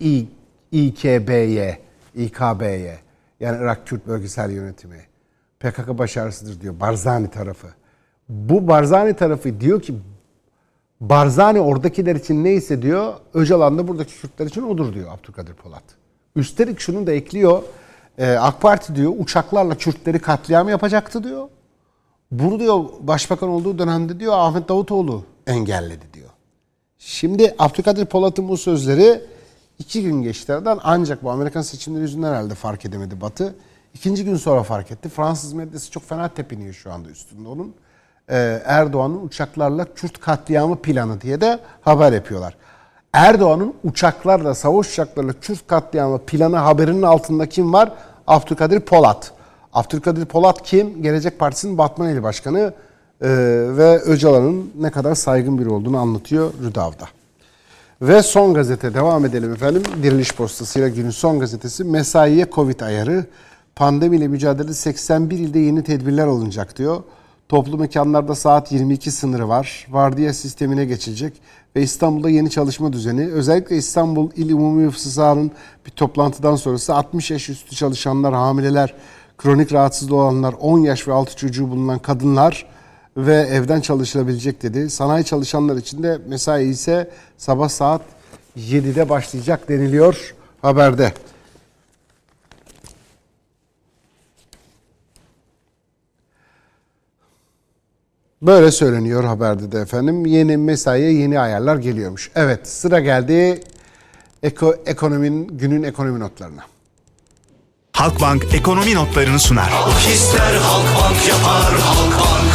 İ, 0.00 0.26
İKB'ye, 0.72 1.78
İKB'ye 2.14 2.98
yani 3.40 3.58
Irak 3.60 3.86
Kürt 3.86 4.06
Bölgesel 4.06 4.50
Yönetimi. 4.50 5.00
PKK 5.60 5.88
baş 5.88 6.16
ağrısıdır 6.16 6.60
diyor 6.60 6.80
Barzani 6.80 7.30
tarafı. 7.30 7.66
Bu 8.28 8.68
Barzani 8.68 9.14
tarafı 9.14 9.60
diyor 9.60 9.82
ki 9.82 9.94
Barzani 11.00 11.60
oradakiler 11.60 12.16
için 12.16 12.44
neyse 12.44 12.82
diyor, 12.82 13.14
Öcalan 13.34 13.78
da 13.78 13.88
buradaki 13.88 14.20
Kürtler 14.20 14.46
için 14.46 14.62
odur 14.62 14.94
diyor 14.94 15.12
Abdülkadir 15.12 15.54
Polat. 15.54 15.82
Üstelik 16.36 16.80
şunu 16.80 17.06
da 17.06 17.12
ekliyor, 17.12 17.62
e, 18.18 18.32
AK 18.32 18.60
Parti 18.60 18.96
diyor 18.96 19.12
uçaklarla 19.18 19.74
Kürtleri 19.74 20.18
katliam 20.18 20.68
yapacaktı 20.68 21.24
diyor. 21.24 21.48
Bunu 22.30 22.60
diyor 22.60 22.84
başbakan 23.00 23.48
olduğu 23.48 23.78
dönemde 23.78 24.20
diyor 24.20 24.32
Ahmet 24.36 24.68
Davutoğlu 24.68 25.24
engelledi 25.46 26.04
diyor. 26.14 26.28
Şimdi 26.98 27.54
Abdülkadir 27.58 28.06
Polat'ın 28.06 28.48
bu 28.48 28.56
sözleri 28.56 29.20
iki 29.78 30.02
gün 30.02 30.22
geçti 30.22 30.52
aradan 30.52 30.80
ancak 30.82 31.22
bu 31.24 31.30
Amerikan 31.30 31.62
seçimleri 31.62 32.02
yüzünden 32.02 32.28
herhalde 32.28 32.54
fark 32.54 32.84
edemedi 32.84 33.20
Batı. 33.20 33.54
İkinci 33.94 34.24
gün 34.24 34.36
sonra 34.36 34.62
fark 34.62 34.90
etti. 34.90 35.08
Fransız 35.08 35.52
medyası 35.52 35.90
çok 35.90 36.02
fena 36.02 36.28
tepiniyor 36.28 36.74
şu 36.74 36.92
anda 36.92 37.08
üstünde 37.08 37.48
onun. 37.48 37.74
Ee, 38.30 38.62
Erdoğan'ın 38.64 39.26
uçaklarla 39.26 39.94
Kürt 39.94 40.20
katliamı 40.20 40.76
planı 40.76 41.20
diye 41.20 41.40
de 41.40 41.58
haber 41.80 42.12
yapıyorlar. 42.12 42.56
Erdoğan'ın 43.12 43.74
uçaklarla, 43.84 44.54
savaş 44.54 44.92
uçaklarla 44.92 45.32
Kürt 45.32 45.66
katliamı 45.66 46.18
planı 46.18 46.56
haberinin 46.56 47.02
altında 47.02 47.48
kim 47.48 47.72
var? 47.72 47.92
Abdülkadir 48.26 48.80
Polat. 48.80 49.32
Abdülkadir 49.72 50.24
Polat 50.24 50.62
kim? 50.62 51.02
Gelecek 51.02 51.38
Partisi'nin 51.38 51.78
Batman 51.78 52.08
ili 52.08 52.22
başkanı 52.22 52.72
ee, 53.22 53.28
ve 53.76 53.98
Öcalan'ın 53.98 54.70
ne 54.80 54.90
kadar 54.90 55.14
saygın 55.14 55.58
biri 55.58 55.68
olduğunu 55.68 55.98
anlatıyor 55.98 56.52
Rüdav'da. 56.62 57.08
Ve 58.02 58.22
son 58.22 58.54
gazete 58.54 58.94
devam 58.94 59.24
edelim 59.24 59.52
efendim. 59.52 59.82
Diriliş 60.02 60.34
Postası'yla 60.34 60.88
günün 60.88 61.10
son 61.10 61.40
gazetesi 61.40 61.84
mesaiye 61.84 62.46
Covid 62.52 62.80
ayarı. 62.80 63.26
Pandemiyle 63.76 64.28
mücadelede 64.28 64.74
81 64.74 65.38
ilde 65.38 65.58
yeni 65.58 65.84
tedbirler 65.84 66.26
alınacak 66.26 66.78
diyor. 66.78 67.02
Toplu 67.48 67.78
mekanlarda 67.78 68.34
saat 68.34 68.72
22 68.72 69.10
sınırı 69.10 69.48
var. 69.48 69.86
Vardiya 69.90 70.34
sistemine 70.34 70.84
geçilecek 70.84 71.32
ve 71.76 71.82
İstanbul'da 71.82 72.30
yeni 72.30 72.50
çalışma 72.50 72.92
düzeni. 72.92 73.28
Özellikle 73.32 73.76
İstanbul 73.76 74.30
İl 74.36 74.52
Umumi 74.52 74.86
Hıfzı 74.86 75.50
bir 75.86 75.90
toplantıdan 75.90 76.56
sonrası 76.56 76.94
60 76.94 77.30
yaş 77.30 77.48
üstü 77.48 77.76
çalışanlar, 77.76 78.34
hamileler, 78.34 78.94
kronik 79.42 79.72
rahatsızlığı 79.72 80.16
olanlar, 80.16 80.54
10 80.60 80.78
yaş 80.78 81.08
ve 81.08 81.12
altı 81.12 81.36
çocuğu 81.36 81.70
bulunan 81.70 81.98
kadınlar 81.98 82.66
ve 83.16 83.34
evden 83.34 83.80
çalışılabilecek 83.80 84.62
dedi. 84.62 84.90
Sanayi 84.90 85.24
çalışanlar 85.24 85.76
için 85.76 86.02
de 86.02 86.18
mesai 86.26 86.64
ise 86.64 87.10
sabah 87.38 87.68
saat 87.68 88.02
7'de 88.58 89.08
başlayacak 89.08 89.68
deniliyor 89.68 90.34
haberde. 90.62 91.12
Böyle 98.42 98.70
söyleniyor 98.70 99.24
haberde 99.24 99.72
de 99.72 99.80
efendim. 99.80 100.26
Yeni 100.26 100.56
mesaiye 100.56 101.12
yeni 101.12 101.40
ayarlar 101.40 101.76
geliyormuş. 101.76 102.30
Evet 102.34 102.68
sıra 102.68 103.00
geldi 103.00 103.60
eko, 104.42 104.74
ekonominin 104.86 105.48
günün 105.58 105.82
ekonomi 105.82 106.20
notlarına. 106.20 106.62
Halkbank 108.00 108.54
ekonomi 108.54 108.94
notlarını 108.94 109.38
sunar. 109.38 109.70
Halk 109.70 110.08
ister 110.14 110.56
Halkbank 110.56 111.28
yapar 111.28 111.80
Halkbank. 111.80 112.52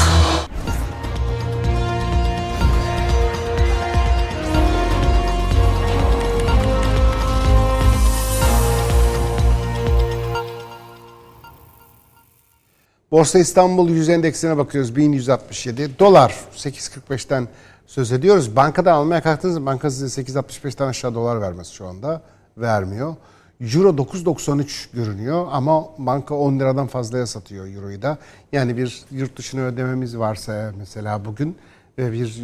Borsa 13.12 13.40
İstanbul 13.40 13.90
100 13.90 14.10
endeksine 14.10 14.58
bakıyoruz 14.58 14.96
1167. 14.96 16.00
Dolar 16.00 16.36
8.45'ten 16.56 17.48
söz 17.86 18.12
ediyoruz. 18.12 18.56
Bankada 18.56 18.94
almaya 18.94 19.22
kalktığınızda 19.22 19.66
banka 19.66 19.92
size 19.92 20.22
8.65'ten 20.22 20.88
aşağı 20.88 21.16
dolar 21.16 21.42
vermez 21.42 21.68
şu 21.68 21.88
anda. 21.88 22.22
Vermiyor. 22.58 23.16
Euro 23.62 23.90
9.93 23.90 24.88
görünüyor 24.94 25.48
ama 25.52 25.86
banka 25.98 26.36
10 26.36 26.60
liradan 26.60 26.88
fazlaya 26.88 27.28
satıyor 27.28 27.68
Euro'yu 27.68 28.02
da. 28.02 28.18
Yani 28.52 28.78
bir 28.78 29.04
yurt 29.12 29.38
dışına 29.38 29.62
ödememiz 29.62 30.18
varsa 30.18 30.74
mesela 30.78 31.26
bugün 31.26 31.58
ve 31.98 32.12
bir 32.12 32.40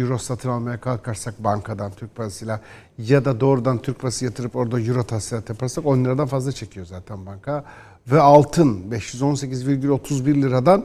euro 0.00 0.18
satın 0.18 0.48
almaya 0.48 0.80
kalkarsak 0.80 1.44
bankadan 1.44 1.92
Türk 1.92 2.16
parasıyla 2.16 2.60
ya 2.98 3.24
da 3.24 3.40
doğrudan 3.40 3.78
Türk 3.78 4.00
parası 4.00 4.24
yatırıp 4.24 4.56
orada 4.56 4.80
euro 4.80 5.04
tahsilat 5.04 5.48
yaparsak 5.48 5.86
10 5.86 6.04
liradan 6.04 6.26
fazla 6.26 6.52
çekiyor 6.52 6.86
zaten 6.86 7.26
banka. 7.26 7.64
Ve 8.06 8.20
altın 8.20 8.90
518,31 8.90 10.42
liradan 10.42 10.84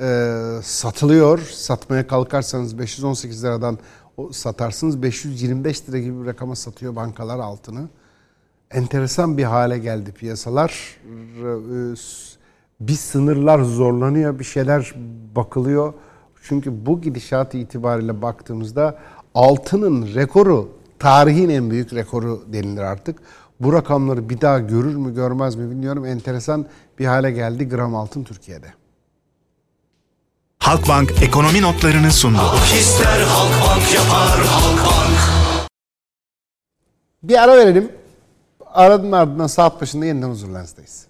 e, 0.00 0.38
satılıyor. 0.62 1.38
Satmaya 1.38 2.06
kalkarsanız 2.06 2.78
518 2.78 3.44
liradan 3.44 3.78
satarsınız. 4.32 5.02
525 5.02 5.88
lira 5.88 5.98
gibi 5.98 6.22
bir 6.22 6.26
rakama 6.26 6.56
satıyor 6.56 6.96
bankalar 6.96 7.38
altını. 7.38 7.88
Enteresan 8.70 9.38
bir 9.38 9.44
hale 9.44 9.78
geldi 9.78 10.12
piyasalar. 10.12 10.96
E, 11.38 11.94
bir 12.80 12.94
sınırlar 12.94 13.58
zorlanıyor, 13.62 14.38
bir 14.38 14.44
şeyler 14.44 14.94
bakılıyor. 15.36 15.94
Çünkü 16.42 16.86
bu 16.86 17.00
gidişat 17.00 17.54
itibariyle 17.54 18.22
baktığımızda 18.22 18.98
altının 19.34 20.14
rekoru 20.14 20.68
tarihin 20.98 21.48
en 21.48 21.70
büyük 21.70 21.92
rekoru 21.92 22.44
denilir 22.52 22.82
artık. 22.82 23.18
Bu 23.60 23.72
rakamları 23.72 24.28
bir 24.28 24.40
daha 24.40 24.58
görür 24.58 24.96
mü 24.96 25.14
görmez 25.14 25.56
mi 25.56 25.70
bilmiyorum. 25.70 26.06
Enteresan 26.06 26.66
bir 26.98 27.06
hale 27.06 27.30
geldi 27.30 27.68
gram 27.68 27.94
altın 27.94 28.24
Türkiye'de. 28.24 28.66
Halkbank 30.58 31.22
ekonomi 31.22 31.62
notlarını 31.62 32.12
sundu. 32.12 32.38
Halk 32.38 32.74
ister 32.74 33.22
Halkbank 33.22 33.94
yapar 33.94 34.46
Halkbank. 34.46 35.18
Bir 37.22 37.42
ara 37.42 37.56
verelim. 37.56 37.92
Aranın 38.76 39.12
ardından 39.12 39.46
saat 39.46 39.80
başında 39.80 40.06
yeniden 40.06 40.28
huzurlarınızdayız. 40.28 41.05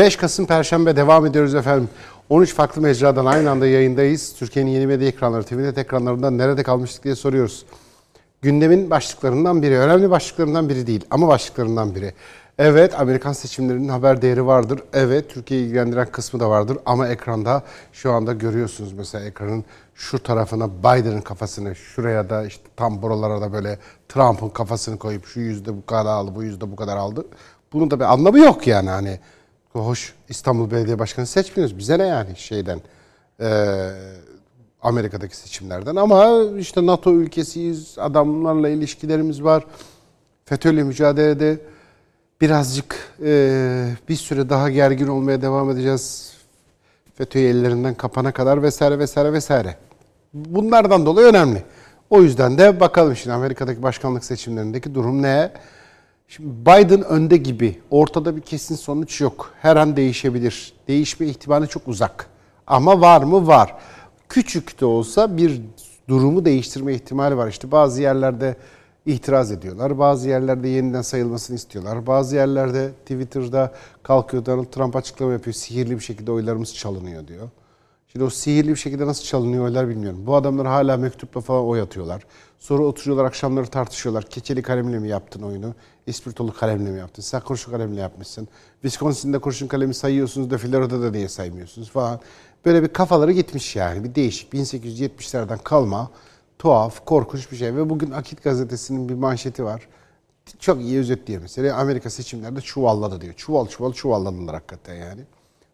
5 0.00 0.16
Kasım 0.16 0.46
Perşembe 0.46 0.96
devam 0.96 1.26
ediyoruz 1.26 1.54
efendim. 1.54 1.88
13 2.28 2.54
farklı 2.54 2.82
mecradan 2.82 3.26
aynı 3.26 3.50
anda 3.50 3.66
yayındayız. 3.66 4.34
Türkiye'nin 4.38 4.70
yeni 4.70 4.86
medya 4.86 5.08
ekranları, 5.08 5.44
TVNet 5.44 5.78
ekranlarından 5.78 6.38
nerede 6.38 6.62
kalmıştık 6.62 7.04
diye 7.04 7.14
soruyoruz. 7.14 7.66
Gündemin 8.42 8.90
başlıklarından 8.90 9.62
biri, 9.62 9.78
önemli 9.78 10.10
başlıklarından 10.10 10.68
biri 10.68 10.86
değil 10.86 11.04
ama 11.10 11.28
başlıklarından 11.28 11.94
biri. 11.94 12.14
Evet 12.58 13.00
Amerikan 13.00 13.32
seçimlerinin 13.32 13.88
haber 13.88 14.22
değeri 14.22 14.46
vardır. 14.46 14.80
Evet 14.92 15.30
Türkiye'yi 15.30 15.66
ilgilendiren 15.66 16.06
kısmı 16.06 16.40
da 16.40 16.50
vardır. 16.50 16.78
Ama 16.86 17.08
ekranda 17.08 17.62
şu 17.92 18.12
anda 18.12 18.32
görüyorsunuz 18.32 18.92
mesela 18.92 19.24
ekranın 19.24 19.64
şu 19.94 20.22
tarafına 20.22 20.68
Biden'ın 20.78 21.20
kafasını, 21.20 21.76
şuraya 21.76 22.30
da 22.30 22.44
işte 22.44 22.64
tam 22.76 23.02
buralara 23.02 23.40
da 23.40 23.52
böyle 23.52 23.78
Trump'ın 24.08 24.48
kafasını 24.48 24.98
koyup 24.98 25.26
şu 25.26 25.40
yüzde 25.40 25.76
bu 25.76 25.86
kadar 25.86 26.10
aldı, 26.10 26.34
bu 26.34 26.42
yüzde 26.42 26.72
bu 26.72 26.76
kadar 26.76 26.96
aldı. 26.96 27.26
Bunun 27.72 27.90
da 27.90 28.00
bir 28.00 28.12
anlamı 28.12 28.38
yok 28.38 28.66
yani 28.66 28.90
hani. 28.90 29.20
Hoş 29.72 30.14
İstanbul 30.28 30.70
Belediye 30.70 30.98
Başkanı 30.98 31.26
seçmiyoruz. 31.26 31.78
Bize 31.78 31.98
ne 31.98 32.06
yani 32.06 32.36
şeyden 32.36 32.80
e, 33.40 33.90
Amerika'daki 34.82 35.36
seçimlerden. 35.36 35.96
Ama 35.96 36.42
işte 36.58 36.86
NATO 36.86 37.12
ülkesiyiz. 37.12 37.94
Adamlarla 37.98 38.68
ilişkilerimiz 38.68 39.42
var. 39.44 39.64
FETÖ'yle 40.44 40.82
mücadelede 40.82 41.58
birazcık 42.40 42.96
e, 43.24 43.92
bir 44.08 44.16
süre 44.16 44.48
daha 44.48 44.70
gergin 44.70 45.06
olmaya 45.06 45.42
devam 45.42 45.70
edeceğiz. 45.70 46.32
FETÖ'yü 47.14 47.48
ellerinden 47.48 47.94
kapana 47.94 48.32
kadar 48.32 48.62
vesaire 48.62 48.98
vesaire 48.98 49.32
vesaire. 49.32 49.76
Bunlardan 50.34 51.06
dolayı 51.06 51.26
önemli. 51.26 51.62
O 52.10 52.22
yüzden 52.22 52.58
de 52.58 52.80
bakalım 52.80 53.16
şimdi 53.16 53.34
Amerika'daki 53.34 53.82
başkanlık 53.82 54.24
seçimlerindeki 54.24 54.94
durum 54.94 55.22
ne? 55.22 55.52
Şimdi 56.30 56.48
Biden 56.66 57.04
önde 57.04 57.36
gibi. 57.36 57.78
Ortada 57.90 58.36
bir 58.36 58.40
kesin 58.40 58.74
sonuç 58.74 59.20
yok. 59.20 59.52
Her 59.60 59.76
an 59.76 59.96
değişebilir. 59.96 60.72
Değişme 60.88 61.26
ihtimali 61.26 61.68
çok 61.68 61.88
uzak. 61.88 62.26
Ama 62.66 63.00
var 63.00 63.22
mı? 63.22 63.46
Var. 63.46 63.76
Küçük 64.28 64.80
de 64.80 64.84
olsa 64.84 65.36
bir 65.36 65.62
durumu 66.08 66.44
değiştirme 66.44 66.94
ihtimali 66.94 67.36
var. 67.36 67.48
İşte 67.48 67.70
bazı 67.70 68.02
yerlerde 68.02 68.56
itiraz 69.06 69.52
ediyorlar. 69.52 69.98
Bazı 69.98 70.28
yerlerde 70.28 70.68
yeniden 70.68 71.02
sayılmasını 71.02 71.56
istiyorlar. 71.56 72.06
Bazı 72.06 72.36
yerlerde 72.36 72.90
Twitter'da 72.90 73.72
kalkıyor 74.02 74.46
Donald 74.46 74.66
Trump 74.66 74.96
açıklama 74.96 75.32
yapıyor. 75.32 75.54
Sihirli 75.54 75.94
bir 75.94 76.04
şekilde 76.04 76.32
oylarımız 76.32 76.74
çalınıyor 76.74 77.26
diyor. 77.26 77.48
Şimdi 78.12 78.24
o 78.24 78.30
sihirli 78.30 78.68
bir 78.68 78.76
şekilde 78.76 79.06
nasıl 79.06 79.24
çalınıyor 79.24 79.64
oylar 79.64 79.88
bilmiyorum. 79.88 80.26
Bu 80.26 80.36
adamlar 80.36 80.66
hala 80.66 80.96
mektupla 80.96 81.40
falan 81.40 81.64
oy 81.64 81.80
atıyorlar. 81.80 82.22
Sonra 82.58 82.82
oturuyorlar 82.82 83.24
akşamları 83.24 83.66
tartışıyorlar. 83.66 84.24
Keçeli 84.24 84.62
kalemle 84.62 84.98
mi 84.98 85.08
yaptın 85.08 85.42
oyunu? 85.42 85.74
İspirtolu 86.06 86.54
kalemle 86.54 86.90
mi 86.90 86.98
yaptın? 86.98 87.22
Sen 87.22 87.40
kurşun 87.40 87.72
kalemle 87.72 88.00
yapmışsın. 88.00 88.48
Wisconsin'de 88.82 89.38
kurşun 89.38 89.66
kalemi 89.66 89.94
sayıyorsunuz 89.94 90.50
da 90.50 90.58
Florida'da 90.58 91.02
da 91.02 91.10
niye 91.10 91.28
saymıyorsunuz 91.28 91.90
falan. 91.90 92.20
Böyle 92.64 92.82
bir 92.82 92.88
kafaları 92.88 93.32
gitmiş 93.32 93.76
yani. 93.76 94.04
Bir 94.04 94.14
değişik 94.14 94.52
1870'lerden 94.52 95.58
kalma 95.58 96.10
tuhaf, 96.58 97.04
korkunç 97.04 97.52
bir 97.52 97.56
şey. 97.56 97.76
Ve 97.76 97.90
bugün 97.90 98.10
Akit 98.10 98.42
gazetesinin 98.42 99.08
bir 99.08 99.14
manşeti 99.14 99.64
var. 99.64 99.88
Çok 100.58 100.80
iyi 100.80 100.98
özetliyor 100.98 101.42
mesela. 101.42 101.76
Amerika 101.76 102.10
seçimlerde 102.10 102.60
çuvalladı 102.60 103.20
diyor. 103.20 103.34
Çuval 103.34 103.66
çuval 103.66 103.92
çuvalladılar 103.92 104.54
hakikaten 104.54 104.94
yani. 104.94 105.20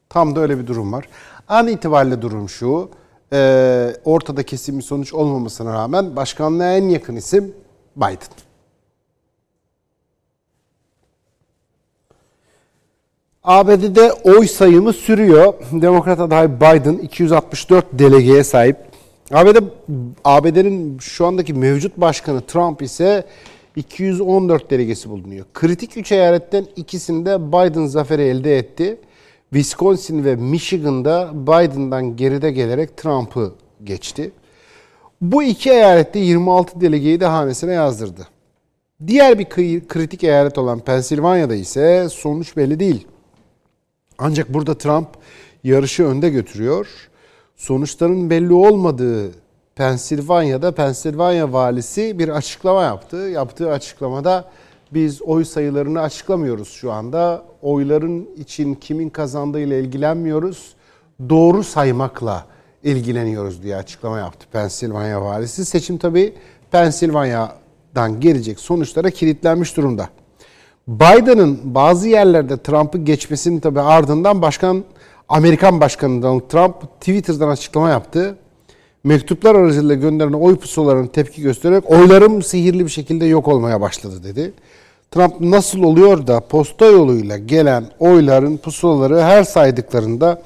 Tam 0.09 0.37
da 0.37 0.41
öyle 0.41 0.59
bir 0.59 0.67
durum 0.67 0.93
var. 0.93 1.09
An 1.49 1.69
itibariyle 1.69 2.23
durum 2.23 2.49
şu. 2.49 2.91
E, 3.33 3.97
ortada 4.05 4.43
kesin 4.43 4.79
bir 4.79 4.83
sonuç 4.83 5.15
olmamasına 5.15 5.73
rağmen 5.75 6.17
başkanlığa 6.17 6.73
en 6.73 6.89
yakın 6.89 7.17
isim 7.17 7.55
Biden. 7.97 8.37
ABD'de 13.45 14.13
oy 14.13 14.47
sayımı 14.47 14.93
sürüyor. 14.93 15.55
Demokrat 15.73 16.21
aday 16.21 16.61
Biden 16.61 16.99
264 16.99 17.87
delegeye 17.93 18.45
sahip. 18.45 18.77
ABD 19.33 19.57
ABD'nin 20.25 20.99
şu 20.99 21.27
andaki 21.27 21.55
mevcut 21.55 21.97
başkanı 21.97 22.41
Trump 22.41 22.83
ise 22.83 23.25
214 23.77 24.71
delegesi 24.71 25.11
bulunuyor. 25.11 25.47
Kritik 25.55 25.97
3 25.97 26.13
eyaletten 26.13 26.67
ikisinde 26.77 27.49
Biden 27.49 27.87
zaferi 27.87 28.23
elde 28.23 28.59
etti. 28.59 28.99
Wisconsin 29.51 30.25
ve 30.25 30.37
Michigan'da 30.37 31.31
Biden'dan 31.35 32.17
geride 32.17 32.51
gelerek 32.51 32.97
Trump'ı 32.97 33.55
geçti. 33.85 34.33
Bu 35.21 35.43
iki 35.43 35.71
eyalette 35.71 36.19
26 36.19 36.81
delegeyi 36.81 37.21
de 37.21 37.27
hanesine 37.27 37.73
yazdırdı. 37.73 38.27
Diğer 39.07 39.39
bir 39.39 39.45
kritik 39.89 40.25
eyalet 40.25 40.59
olan 40.59 40.81
Pensilvanya'da 40.81 41.55
ise 41.55 42.09
sonuç 42.09 42.57
belli 42.57 42.81
değil. 42.81 43.07
Ancak 44.19 44.55
burada 44.55 44.79
Trump 44.79 45.09
yarışı 45.65 46.05
önde 46.05 46.29
götürüyor. 46.31 47.09
Sonuçların 47.57 48.31
belli 48.31 48.53
olmadığı 48.53 49.31
Pensilvanya'da 49.75 50.73
Pensilvanya 50.73 51.53
valisi 51.53 52.19
bir 52.19 52.29
açıklama 52.29 52.83
yaptı. 52.83 53.17
Yaptığı 53.17 53.71
açıklamada 53.71 54.51
biz 54.95 55.23
oy 55.23 55.45
sayılarını 55.45 56.01
açıklamıyoruz 56.01 56.69
şu 56.69 56.93
anda. 56.93 57.45
Oyların 57.63 58.29
için 58.37 58.75
kimin 58.75 59.09
kazandığıyla 59.09 59.77
ilgilenmiyoruz. 59.77 60.75
Doğru 61.29 61.65
saymakla 61.65 62.47
ilgileniyoruz 62.83 63.63
diye 63.63 63.77
açıklama 63.77 64.19
yaptı 64.19 64.47
Pensilvanya 64.53 65.23
valisi. 65.23 65.65
Seçim 65.65 65.99
tabii 65.99 66.35
Pensilvanya'dan 66.71 68.21
gelecek 68.21 68.61
sonuçlara 68.61 69.11
kilitlenmiş 69.11 69.77
durumda. 69.77 70.09
Biden'ın 70.89 71.61
bazı 71.65 72.09
yerlerde 72.09 72.63
Trump'ı 72.63 72.99
geçmesinin 72.99 73.61
tabii 73.61 73.81
ardından 73.81 74.43
başkan 74.43 74.85
Amerikan 75.29 75.81
Başkanı 75.81 76.23
Donald 76.23 76.49
Trump 76.49 77.01
Twitter'dan 77.01 77.49
açıklama 77.49 77.91
yaptı. 77.91 78.39
Mektuplar 79.05 79.55
aracılığıyla 79.55 79.95
gönderilen 79.95 80.39
oy 80.41 80.57
pusulalarına 80.57 81.07
tepki 81.07 81.43
göstererek 81.43 81.91
oylarım 81.91 82.43
sihirli 82.43 82.85
bir 82.85 82.91
şekilde 82.91 83.25
yok 83.25 83.49
olmaya 83.49 83.81
başladı 83.81 84.25
dedi. 84.25 84.53
Trump 85.11 85.41
nasıl 85.41 85.83
oluyor 85.83 86.27
da 86.27 86.41
posta 86.41 86.87
yoluyla 86.87 87.37
gelen 87.37 87.91
oyların 87.99 88.57
pusulaları 88.57 89.21
her 89.21 89.45
saydıklarında 89.45 90.43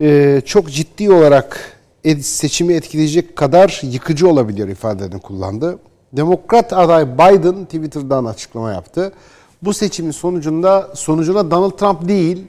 e, 0.00 0.40
çok 0.44 0.70
ciddi 0.70 1.12
olarak 1.12 1.78
seçimi 2.20 2.74
etkileyecek 2.74 3.36
kadar 3.36 3.80
yıkıcı 3.82 4.28
olabiliyor 4.28 4.68
ifadelerini 4.68 5.20
kullandı. 5.20 5.78
Demokrat 6.12 6.72
aday 6.72 7.14
Biden 7.14 7.64
Twitter'dan 7.64 8.24
açıklama 8.24 8.72
yaptı. 8.72 9.12
Bu 9.62 9.74
seçimin 9.74 10.10
sonucunda 10.10 10.88
sonucuna 10.94 11.50
Donald 11.50 11.70
Trump 11.70 12.08
değil 12.08 12.46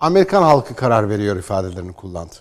Amerikan 0.00 0.42
halkı 0.42 0.74
karar 0.74 1.08
veriyor 1.08 1.36
ifadelerini 1.36 1.92
kullandı. 1.92 2.34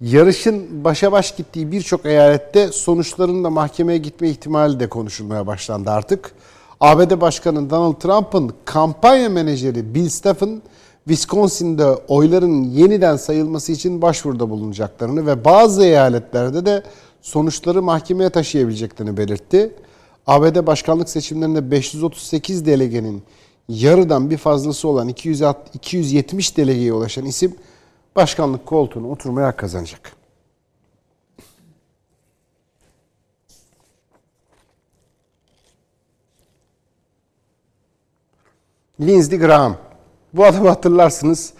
Yarışın 0.00 0.84
başa 0.84 1.12
baş 1.12 1.36
gittiği 1.36 1.72
birçok 1.72 2.06
eyalette 2.06 2.68
sonuçların 2.68 3.44
da 3.44 3.50
mahkemeye 3.50 3.98
gitme 3.98 4.28
ihtimali 4.28 4.80
de 4.80 4.88
konuşulmaya 4.88 5.46
başlandı 5.46 5.90
artık. 5.90 6.32
ABD 6.80 7.20
Başkanı 7.20 7.70
Donald 7.70 7.94
Trump'ın 7.94 8.52
kampanya 8.64 9.28
menajeri 9.28 9.94
Bill 9.94 10.08
Stephen, 10.08 10.62
Wisconsin'de 11.04 11.86
oyların 11.86 12.64
yeniden 12.64 13.16
sayılması 13.16 13.72
için 13.72 14.02
başvuruda 14.02 14.50
bulunacaklarını 14.50 15.26
ve 15.26 15.44
bazı 15.44 15.84
eyaletlerde 15.84 16.66
de 16.66 16.82
sonuçları 17.22 17.82
mahkemeye 17.82 18.30
taşıyabileceklerini 18.30 19.16
belirtti. 19.16 19.74
ABD 20.26 20.66
başkanlık 20.66 21.08
seçimlerinde 21.08 21.70
538 21.70 22.66
delegenin 22.66 23.22
yarıdan 23.68 24.30
bir 24.30 24.36
fazlası 24.36 24.88
olan 24.88 25.08
270 25.74 26.56
delegeye 26.56 26.92
ulaşan 26.92 27.24
isim 27.24 27.54
başkanlık 28.16 28.66
koltuğuna 28.66 29.08
oturmaya 29.08 29.56
kazanacak. 29.56 30.17
Lindsey 39.00 39.38
Graham. 39.38 39.76
Bu 40.34 40.44
adamı 40.44 40.68
hatırlarsınız. 40.68 41.52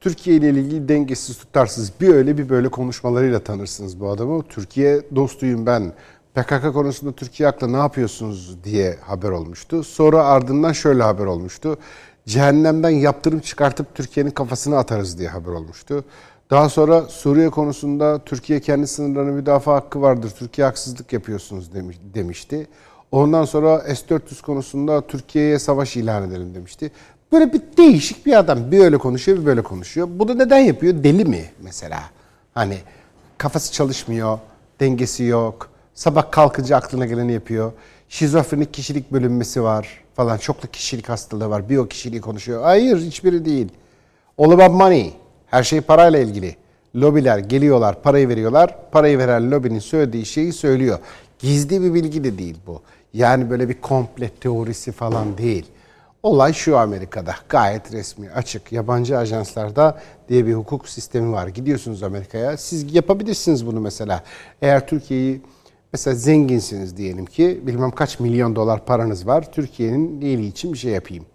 Türkiye 0.00 0.36
ile 0.36 0.50
ilgili 0.50 0.88
dengesiz 0.88 1.38
tutarsız 1.38 1.92
bir 2.00 2.08
öyle 2.08 2.38
bir 2.38 2.48
böyle 2.48 2.68
konuşmalarıyla 2.68 3.40
tanırsınız 3.40 4.00
bu 4.00 4.08
adamı. 4.08 4.42
Türkiye 4.42 5.00
dostuyum 5.16 5.66
ben. 5.66 5.92
PKK 6.34 6.72
konusunda 6.72 7.12
Türkiye 7.12 7.48
haklı 7.48 7.72
ne 7.72 7.76
yapıyorsunuz 7.76 8.64
diye 8.64 8.98
haber 9.00 9.30
olmuştu. 9.30 9.84
Sonra 9.84 10.24
ardından 10.24 10.72
şöyle 10.72 11.02
haber 11.02 11.24
olmuştu. 11.24 11.78
Cehennemden 12.26 12.90
yaptırım 12.90 13.40
çıkartıp 13.40 13.94
Türkiye'nin 13.94 14.30
kafasına 14.30 14.78
atarız 14.78 15.18
diye 15.18 15.28
haber 15.28 15.52
olmuştu. 15.52 16.04
Daha 16.50 16.68
sonra 16.68 17.02
Suriye 17.02 17.50
konusunda 17.50 18.18
Türkiye 18.24 18.60
kendi 18.60 18.86
sınırlarını 18.86 19.32
müdafaa 19.32 19.74
hakkı 19.74 20.02
vardır. 20.02 20.32
Türkiye 20.38 20.66
haksızlık 20.66 21.12
yapıyorsunuz 21.12 21.70
demişti. 22.14 22.66
Ondan 23.14 23.44
sonra 23.44 23.94
S-400 23.94 24.42
konusunda 24.42 25.06
Türkiye'ye 25.06 25.58
savaş 25.58 25.96
ilan 25.96 26.28
edelim 26.28 26.54
demişti. 26.54 26.90
Böyle 27.32 27.52
bir 27.52 27.62
değişik 27.76 28.26
bir 28.26 28.38
adam. 28.38 28.70
Bir 28.70 28.78
öyle 28.78 28.98
konuşuyor, 28.98 29.38
bir 29.38 29.46
böyle 29.46 29.62
konuşuyor. 29.62 30.08
Bu 30.10 30.28
da 30.28 30.34
neden 30.34 30.58
yapıyor? 30.58 31.04
Deli 31.04 31.24
mi 31.24 31.44
mesela? 31.62 32.00
Hani 32.54 32.78
kafası 33.38 33.72
çalışmıyor, 33.72 34.38
dengesi 34.80 35.24
yok. 35.24 35.68
Sabah 35.94 36.30
kalkınca 36.30 36.76
aklına 36.76 37.06
geleni 37.06 37.32
yapıyor. 37.32 37.72
Şizofrenik 38.08 38.74
kişilik 38.74 39.12
bölünmesi 39.12 39.62
var 39.62 39.88
falan. 40.14 40.36
Çoklu 40.36 40.68
kişilik 40.68 41.08
hastalığı 41.08 41.50
var. 41.50 41.68
Biyo 41.68 41.88
kişiliği 41.88 42.20
konuşuyor. 42.20 42.62
Hayır 42.62 42.96
hiçbiri 42.96 43.44
değil. 43.44 43.68
All 44.38 44.50
about 44.50 44.70
money. 44.70 45.12
Her 45.46 45.62
şey 45.62 45.80
parayla 45.80 46.18
ilgili. 46.18 46.56
Lobiler 46.96 47.38
geliyorlar, 47.38 48.02
parayı 48.02 48.28
veriyorlar. 48.28 48.76
Parayı 48.92 49.18
veren 49.18 49.50
lobinin 49.50 49.78
söylediği 49.78 50.26
şeyi 50.26 50.52
söylüyor. 50.52 50.98
Gizli 51.38 51.82
bir 51.82 51.94
bilgi 51.94 52.24
de 52.24 52.38
değil 52.38 52.56
bu. 52.66 52.82
Yani 53.14 53.50
böyle 53.50 53.68
bir 53.68 53.80
komple 53.80 54.28
teorisi 54.28 54.92
falan 54.92 55.38
değil. 55.38 55.66
Olay 56.22 56.52
şu 56.52 56.78
Amerika'da 56.78 57.34
gayet 57.48 57.92
resmi, 57.92 58.30
açık. 58.30 58.72
Yabancı 58.72 59.18
ajanslarda 59.18 60.00
diye 60.28 60.46
bir 60.46 60.54
hukuk 60.54 60.88
sistemi 60.88 61.32
var. 61.32 61.48
Gidiyorsunuz 61.48 62.02
Amerika'ya. 62.02 62.56
Siz 62.56 62.94
yapabilirsiniz 62.94 63.66
bunu 63.66 63.80
mesela. 63.80 64.22
Eğer 64.62 64.86
Türkiye'yi 64.86 65.40
mesela 65.92 66.14
zenginsiniz 66.14 66.96
diyelim 66.96 67.26
ki 67.26 67.60
bilmem 67.62 67.90
kaç 67.90 68.20
milyon 68.20 68.56
dolar 68.56 68.84
paranız 68.84 69.26
var. 69.26 69.52
Türkiye'nin 69.52 70.20
iyiliği 70.20 70.48
için 70.48 70.72
bir 70.72 70.78
şey 70.78 70.92
yapayım. 70.92 71.26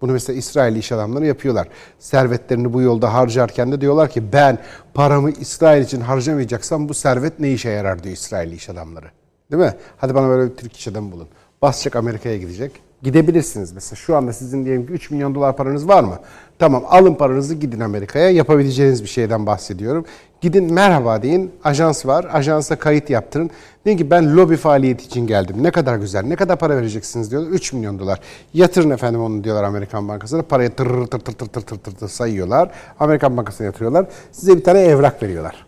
Bunu 0.00 0.12
mesela 0.12 0.38
İsrail 0.38 0.76
iş 0.76 0.92
adamları 0.92 1.26
yapıyorlar. 1.26 1.68
Servetlerini 1.98 2.72
bu 2.72 2.82
yolda 2.82 3.14
harcarken 3.14 3.72
de 3.72 3.80
diyorlar 3.80 4.10
ki 4.10 4.32
ben 4.32 4.58
paramı 4.94 5.30
İsrail 5.30 5.82
için 5.82 6.00
harcamayacaksam 6.00 6.88
bu 6.88 6.94
servet 6.94 7.40
ne 7.40 7.52
işe 7.52 7.70
yarar 7.70 8.02
diyor 8.02 8.14
İsrail 8.14 8.52
iş 8.52 8.68
adamları. 8.68 9.10
Değil 9.52 9.62
mi? 9.62 9.74
Hadi 9.96 10.14
bana 10.14 10.28
böyle 10.28 10.50
bir 10.50 10.56
Türk 10.56 10.76
iş 10.76 10.88
adamı 10.88 11.12
bulun. 11.12 11.28
Basacak 11.62 11.96
Amerika'ya 11.96 12.36
gidecek. 12.36 12.72
Gidebilirsiniz 13.02 13.72
mesela. 13.72 13.96
Şu 13.96 14.16
anda 14.16 14.32
sizin 14.32 14.64
diyelim 14.64 14.86
ki 14.86 14.92
3 14.92 15.10
milyon 15.10 15.34
dolar 15.34 15.56
paranız 15.56 15.88
var 15.88 16.04
mı? 16.04 16.18
Tamam 16.58 16.84
alın 16.88 17.14
paranızı 17.14 17.54
gidin 17.54 17.80
Amerika'ya. 17.80 18.30
Yapabileceğiniz 18.30 19.02
bir 19.02 19.08
şeyden 19.08 19.46
bahsediyorum. 19.46 20.04
Gidin 20.40 20.72
merhaba 20.72 21.22
deyin. 21.22 21.52
Ajans 21.64 22.06
var. 22.06 22.26
Ajansa 22.32 22.76
kayıt 22.76 23.10
yaptırın. 23.10 23.50
Deyin 23.84 23.98
ki 23.98 24.10
ben 24.10 24.36
lobi 24.36 24.56
faaliyeti 24.56 25.04
için 25.04 25.26
geldim. 25.26 25.56
Ne 25.62 25.70
kadar 25.70 25.96
güzel. 25.96 26.24
Ne 26.24 26.36
kadar 26.36 26.58
para 26.58 26.76
vereceksiniz 26.76 27.30
diyorlar. 27.30 27.50
3 27.50 27.72
milyon 27.72 27.98
dolar. 27.98 28.20
Yatırın 28.54 28.90
efendim 28.90 29.20
onu 29.20 29.44
diyorlar 29.44 29.64
Amerikan 29.64 30.08
Bankası'na. 30.08 30.42
Parayı 30.42 30.70
tır 30.70 31.06
tır 31.06 31.18
tır 31.18 31.32
tır 31.32 31.46
tır 31.46 31.78
tır 31.78 31.92
tır, 31.92 32.08
sayıyorlar. 32.08 32.70
Amerikan 33.00 33.36
Bankası'na 33.36 33.66
yatırıyorlar. 33.66 34.06
Size 34.32 34.56
bir 34.56 34.64
tane 34.64 34.80
evrak 34.80 35.22
veriyorlar. 35.22 35.66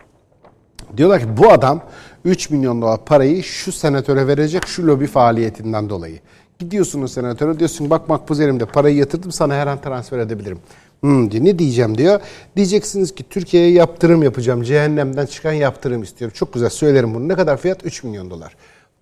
Diyorlar 0.97 1.21
ki 1.21 1.27
bu 1.37 1.53
adam 1.53 1.81
3 2.25 2.51
milyon 2.51 2.83
dolar 2.83 3.05
parayı 3.05 3.43
şu 3.43 3.73
senatöre 3.73 4.27
verecek 4.27 4.67
şu 4.67 4.87
lobi 4.87 5.07
faaliyetinden 5.07 5.89
dolayı. 5.89 6.19
Gidiyorsun 6.59 7.03
o 7.03 7.09
senatöre 7.09 7.59
diyorsun 7.59 7.91
bak 7.91 8.09
makbuz 8.09 8.41
elimde 8.41 8.65
parayı 8.65 8.97
yatırdım 8.97 9.33
sana 9.33 9.55
her 9.55 9.67
an 9.67 9.81
transfer 9.81 10.19
edebilirim. 10.19 10.59
Hmm, 11.01 11.31
diyor, 11.31 11.45
ne 11.45 11.59
diyeceğim 11.59 11.99
diyor. 11.99 12.21
Diyeceksiniz 12.57 13.15
ki 13.15 13.25
Türkiye'ye 13.31 13.73
yaptırım 13.73 14.23
yapacağım. 14.23 14.63
Cehennemden 14.63 15.27
çıkan 15.27 15.53
yaptırım 15.53 16.03
istiyorum. 16.03 16.35
Çok 16.39 16.55
güzel 16.55 16.71
söylerim 16.71 17.15
bunu. 17.15 17.29
Ne 17.29 17.35
kadar 17.35 17.57
fiyat? 17.57 17.87
3 17.87 18.05
milyon 18.05 18.31
dolar. 18.31 18.57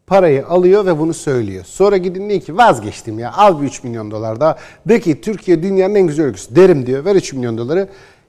Parayı 0.06 0.46
alıyor 0.46 0.86
ve 0.86 0.98
bunu 0.98 1.14
söylüyor. 1.14 1.64
Sonra 1.64 1.96
gidin 1.96 2.28
diyor 2.28 2.40
ki 2.40 2.56
vazgeçtim 2.56 3.18
ya 3.18 3.32
al 3.32 3.62
bir 3.62 3.66
3 3.66 3.84
milyon 3.84 4.10
dolar 4.10 4.40
daha. 4.40 4.58
De 4.88 5.00
ki 5.00 5.20
Türkiye 5.20 5.62
dünyanın 5.62 5.94
en 5.94 6.06
güzel 6.06 6.24
ülkesi. 6.24 6.56
Derim 6.56 6.86
diyor 6.86 7.04
ver 7.04 7.14
3 7.16 7.32
milyon 7.32 7.58
doları. 7.58 7.88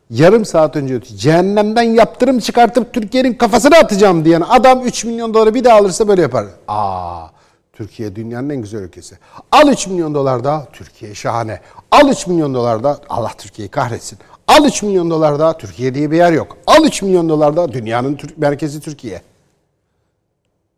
Yarım 0.10 0.46
saat 0.46 0.76
önce 0.76 1.02
cehennemden 1.02 1.84
yaptırım 1.84 2.40
çıkartıp 2.40 2.94
Türkiye'nin 2.94 3.34
kafasına 3.34 3.78
atacağım 3.78 4.26
diyen 4.26 4.42
adam 4.42 4.86
3 4.86 5.06
milyon 5.06 5.34
doları 5.34 5.54
bir 5.54 5.64
daha 5.64 5.78
alırsa 5.78 6.08
böyle 6.08 6.22
yapar. 6.22 6.46
Aa 6.68 7.28
Türkiye 7.74 8.16
dünyanın 8.16 8.50
en 8.50 8.62
güzel 8.62 8.80
ülkesi. 8.80 9.18
Al 9.52 9.68
3 9.68 9.88
milyon 9.88 10.16
dolar 10.16 10.44
daha 10.44 10.66
Türkiye 10.66 11.16
şahane. 11.16 11.62
Al 11.92 12.10
3 12.10 12.28
milyon 12.28 12.54
dolar 12.54 12.84
daha 12.84 12.98
Allah 13.10 13.32
Türkiye'yi 13.38 13.70
kahretsin. 13.70 14.20
Al 14.48 14.66
3 14.66 14.84
milyon 14.84 15.10
dolar 15.10 15.40
daha 15.40 15.58
Türkiye 15.58 15.94
diye 15.94 16.12
bir 16.12 16.18
yer 16.18 16.32
yok. 16.32 16.58
Al 16.68 16.86
3 16.86 17.02
milyon 17.02 17.30
dolar 17.30 17.56
daha 17.56 17.72
dünyanın 17.72 18.20
merkezi 18.38 18.82
Türkiye. 18.82 19.22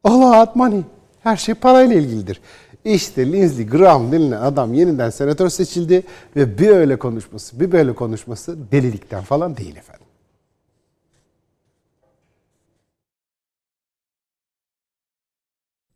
All 0.03 0.21
about 0.21 0.55
money. 0.55 0.81
Her 1.23 1.37
şey 1.37 1.55
parayla 1.55 1.95
ilgilidir. 1.95 2.41
İşte 2.85 3.31
Lindsey 3.31 3.65
Graham 3.65 4.11
denilen 4.11 4.41
adam 4.41 4.73
yeniden 4.73 5.09
senatör 5.09 5.49
seçildi 5.49 6.03
ve 6.35 6.57
bir 6.57 6.69
öyle 6.69 6.99
konuşması, 6.99 7.59
bir 7.59 7.71
böyle 7.71 7.95
konuşması 7.95 8.71
delilikten 8.71 9.23
falan 9.23 9.57
değil 9.57 9.75
efendim. 9.75 10.05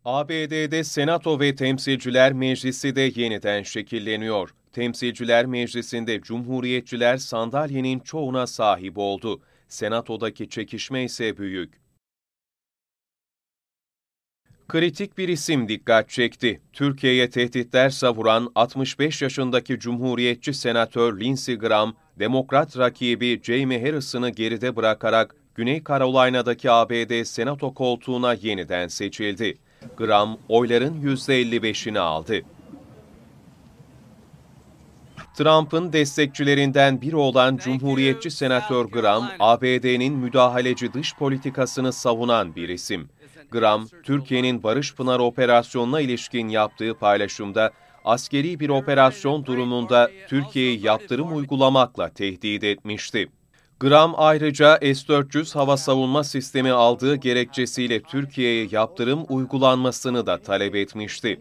ABD'de 0.06 0.84
Senato 0.84 1.40
ve 1.40 1.56
Temsilciler 1.56 2.34
Meclisi 2.34 2.96
de 2.96 3.12
yeniden 3.16 3.64
şekilleniyor. 3.64 4.50
Temsilciler 4.72 5.46
Meclisi'nde 5.46 6.22
Cumhuriyetçiler 6.22 7.18
sandalyenin 7.18 8.00
çoğuna 8.00 8.48
sahip 8.48 8.98
oldu. 8.98 9.42
Senato'daki 9.68 10.50
çekişme 10.50 11.04
ise 11.04 11.38
büyük. 11.38 11.85
Kritik 14.68 15.18
bir 15.18 15.30
isim 15.30 15.68
dikkat 15.68 16.10
çekti. 16.10 16.62
Türkiye'ye 16.74 17.30
tehditler 17.30 17.90
savuran 17.90 18.52
65 18.56 19.22
yaşındaki 19.22 19.80
Cumhuriyetçi 19.80 20.54
Senatör 20.54 21.20
Lindsey 21.20 21.56
Graham, 21.56 21.94
Demokrat 22.20 22.78
rakibi 22.78 23.42
Jamie 23.44 23.82
Harrison'ı 23.82 24.30
geride 24.30 24.76
bırakarak 24.76 25.36
Güney 25.56 25.84
Carolina'daki 25.84 26.72
ABD 26.72 27.24
Senato 27.24 27.74
koltuğuna 27.74 28.34
yeniden 28.34 28.88
seçildi. 28.88 29.58
Graham 29.98 30.38
oyların 30.50 31.02
%55'ini 31.02 32.00
aldı. 32.00 32.42
Trump'ın 35.38 35.94
destekçilerinden 35.94 37.02
biri 37.02 37.16
olan 37.16 37.58
Cumhuriyetçi 37.58 38.32
Senatör 38.32 38.86
Graham, 38.86 39.32
ABD'nin 39.40 40.14
müdahaleci 40.14 40.94
dış 40.94 41.16
politikasını 41.16 41.94
savunan 41.94 42.56
bir 42.56 42.70
isim. 42.70 43.10
Graham, 43.52 43.88
Türkiye'nin 44.04 44.64
Barış 44.64 44.96
Pınar 44.96 45.20
operasyonuna 45.20 46.02
ilişkin 46.02 46.48
yaptığı 46.48 46.94
paylaşımda, 46.94 47.72
askeri 48.06 48.60
bir 48.60 48.70
operasyon 48.70 49.46
durumunda 49.46 50.12
Türkiye'yi 50.28 50.86
yaptırım 50.86 51.38
uygulamakla 51.38 52.10
tehdit 52.10 52.64
etmişti. 52.64 53.30
Graham 53.80 54.14
ayrıca 54.18 54.78
S-400 54.78 55.54
hava 55.54 55.78
savunma 55.78 56.24
sistemi 56.24 56.72
aldığı 56.72 57.16
gerekçesiyle 57.16 58.02
Türkiye'ye 58.02 58.68
yaptırım 58.72 59.26
uygulanmasını 59.30 60.26
da 60.26 60.42
talep 60.42 60.76
etmişti. 60.76 61.40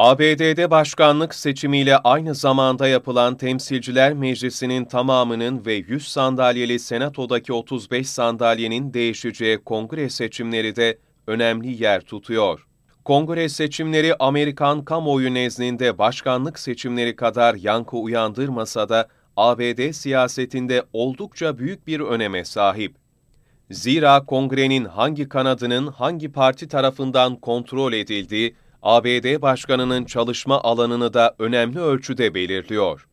ABD'de 0.00 0.70
başkanlık 0.70 1.34
seçimiyle 1.34 1.96
aynı 1.96 2.34
zamanda 2.34 2.88
yapılan 2.88 3.36
Temsilciler 3.36 4.12
Meclisi'nin 4.12 4.84
tamamının 4.84 5.66
ve 5.66 5.74
100 5.74 6.08
sandalyeli 6.08 6.78
Senato'daki 6.78 7.52
35 7.52 8.10
sandalyenin 8.10 8.94
değişeceği 8.94 9.58
kongre 9.58 10.10
seçimleri 10.10 10.76
de 10.76 10.98
önemli 11.26 11.82
yer 11.82 12.00
tutuyor. 12.00 12.66
Kongre 13.04 13.48
seçimleri 13.48 14.14
Amerikan 14.18 14.84
kamuoyu 14.84 15.34
nezdinde 15.34 15.98
başkanlık 15.98 16.58
seçimleri 16.58 17.16
kadar 17.16 17.54
yankı 17.54 17.96
uyandırmasa 17.96 18.88
da 18.88 19.08
ABD 19.36 19.92
siyasetinde 19.92 20.84
oldukça 20.92 21.58
büyük 21.58 21.86
bir 21.86 22.00
öneme 22.00 22.44
sahip. 22.44 22.94
Zira 23.70 24.24
kongrenin 24.26 24.84
hangi 24.84 25.28
kanadının 25.28 25.86
hangi 25.86 26.32
parti 26.32 26.68
tarafından 26.68 27.36
kontrol 27.36 27.92
edildiği, 27.92 28.54
ABD 28.82 29.42
Başkanı'nın 29.42 30.04
çalışma 30.04 30.60
alanını 30.60 31.14
da 31.14 31.34
önemli 31.38 31.80
ölçüde 31.80 32.34
belirliyor. 32.34 33.08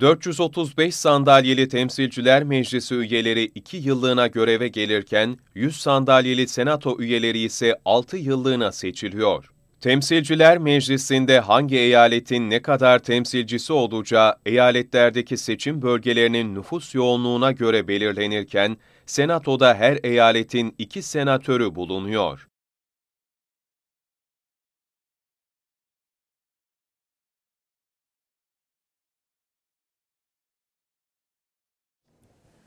435 0.00 0.94
sandalyeli 0.94 1.68
Temsilciler 1.68 2.44
Meclisi 2.44 2.94
üyeleri 2.94 3.44
2 3.44 3.76
yıllığına 3.76 4.26
göreve 4.26 4.68
gelirken, 4.68 5.38
100 5.54 5.76
sandalyeli 5.76 6.48
Senato 6.48 6.96
üyeleri 7.00 7.38
ise 7.38 7.80
6 7.84 8.16
yıllığına 8.16 8.72
seçiliyor. 8.72 9.52
Temsilciler 9.80 10.58
Meclisi'nde 10.58 11.40
hangi 11.40 11.78
eyaletin 11.78 12.50
ne 12.50 12.62
kadar 12.62 12.98
temsilcisi 12.98 13.72
olacağı 13.72 14.36
eyaletlerdeki 14.46 15.36
seçim 15.36 15.82
bölgelerinin 15.82 16.54
nüfus 16.54 16.94
yoğunluğuna 16.94 17.52
göre 17.52 17.88
belirlenirken, 17.88 18.76
Senato'da 19.06 19.74
her 19.74 19.98
eyaletin 20.02 20.74
iki 20.78 21.02
senatörü 21.02 21.74
bulunuyor. 21.74 22.48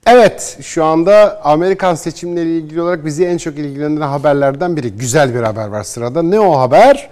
Evet, 0.06 0.58
şu 0.62 0.84
anda 0.84 1.40
Amerikan 1.44 1.94
seçimleriyle 1.94 2.58
ilgili 2.58 2.82
olarak 2.82 3.04
bizi 3.04 3.24
en 3.24 3.36
çok 3.36 3.58
ilgilendiren 3.58 4.06
haberlerden 4.06 4.76
biri. 4.76 4.90
Güzel 4.90 5.34
bir 5.34 5.40
haber 5.40 5.66
var 5.66 5.82
sırada. 5.82 6.22
Ne 6.22 6.40
o 6.40 6.58
haber? 6.58 7.10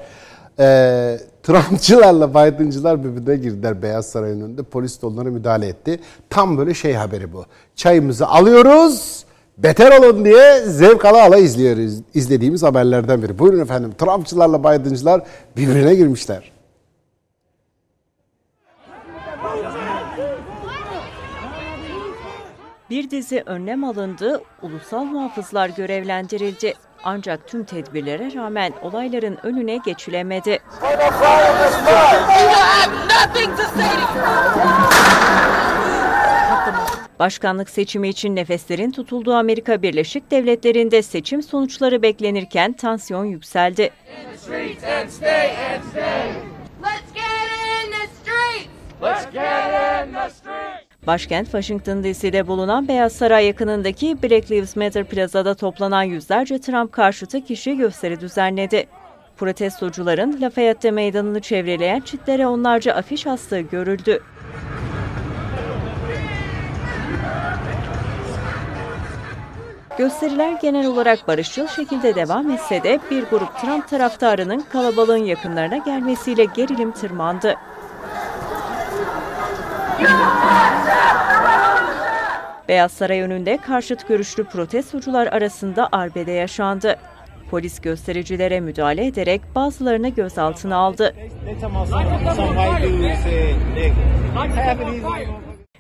Ee, 0.59 1.19
Trumpçılarla 1.43 2.31
Biden'cılar 2.31 3.05
birbirine 3.05 3.37
girdiler 3.37 3.83
Beyaz 3.83 4.07
Saray'ın 4.07 4.41
önünde. 4.41 4.63
Polis 4.63 5.03
de 5.03 5.07
onlara 5.07 5.31
müdahale 5.31 5.67
etti. 5.67 6.01
Tam 6.31 6.59
böyle 6.59 6.75
şey 6.75 6.93
haberi 6.93 7.33
bu. 7.33 7.45
Çayımızı 7.77 8.27
alıyoruz, 8.27 9.25
beter 9.59 9.99
olun 9.99 10.25
diye 10.25 10.61
zevk 10.61 11.05
ala 11.05 11.23
ala 11.23 11.37
izliyoruz. 11.37 11.95
izlediğimiz 12.15 12.63
haberlerden 12.63 13.23
biri. 13.23 13.39
Buyurun 13.39 13.61
efendim, 13.61 13.93
Trumpçılarla 13.99 14.61
Biden'cılar 14.61 15.23
birbirine 15.57 15.95
girmişler. 15.95 16.54
Bir 22.91 23.11
dizi 23.11 23.43
önlem 23.47 23.85
alındı, 23.85 24.43
ulusal 24.63 25.05
muhafızlar 25.05 25.69
görevlendirildi. 25.69 26.75
Ancak 27.05 27.49
tüm 27.49 27.65
tedbirlere 27.65 28.35
rağmen 28.35 28.73
olayların 28.83 29.39
önüne 29.43 29.77
geçilemedi. 29.77 30.59
Başkanlık 37.19 37.71
seçimi 37.71 38.09
için 38.09 38.37
nefeslerin 38.37 38.91
tutulduğu 38.91 39.35
Amerika 39.35 39.83
Birleşik 39.83 40.31
Devletleri'nde 40.31 41.03
seçim 41.03 41.43
sonuçları 41.43 42.03
beklenirken 42.03 42.73
tansiyon 42.73 43.25
yükseldi. 43.25 43.91
Let's 46.83 47.13
get 47.15 47.25
in 47.25 47.91
the 47.91 48.07
streets! 48.07 48.69
Let's 49.03 49.33
get 49.33 50.07
in 50.07 50.13
the 50.13 50.31
streets! 50.31 50.64
Başkent 51.07 51.45
Washington 51.45 52.05
DC'de 52.05 52.47
bulunan 52.47 52.89
Beyaz 52.89 53.13
Saray 53.13 53.47
yakınındaki 53.47 54.23
Black 54.23 54.51
Lives 54.51 54.77
Matter 54.77 55.05
plazada 55.05 55.55
toplanan 55.55 56.03
yüzlerce 56.03 56.61
Trump 56.61 56.93
karşıtı 56.93 57.41
kişi 57.41 57.77
gösteri 57.77 58.21
düzenledi. 58.21 58.87
Protestocuların 59.37 60.39
Lafayette 60.41 60.91
Meydanı'nı 60.91 61.41
çevreleyen 61.41 62.01
çitlere 62.01 62.47
onlarca 62.47 62.95
afiş 62.95 63.27
astığı 63.27 63.61
görüldü. 63.61 64.23
Gösteriler 69.99 70.53
genel 70.63 70.87
olarak 70.87 71.29
barışçıl 71.29 71.67
şekilde 71.67 72.15
devam 72.15 72.51
etse 72.51 72.83
de 72.83 73.01
bir 73.11 73.23
grup 73.23 73.59
Trump 73.61 73.89
taraftarının 73.89 74.65
kalabalığın 74.73 75.17
yakınlarına 75.25 75.77
gelmesiyle 75.77 76.45
gerilim 76.45 76.93
tırmandı. 76.93 77.55
Beyaz 82.69 82.93
Saray 82.93 83.21
önünde 83.21 83.57
karşıt 83.57 84.09
görüşlü 84.09 84.45
protestocular 84.45 85.27
arasında 85.27 85.89
arbede 85.93 86.33
yaşandı. 86.33 86.97
Polis 87.51 87.81
göstericilere 87.81 88.61
müdahale 88.61 89.07
ederek 89.07 89.41
bazılarını 89.55 90.09
gözaltına 90.09 90.77
aldı. 90.77 91.15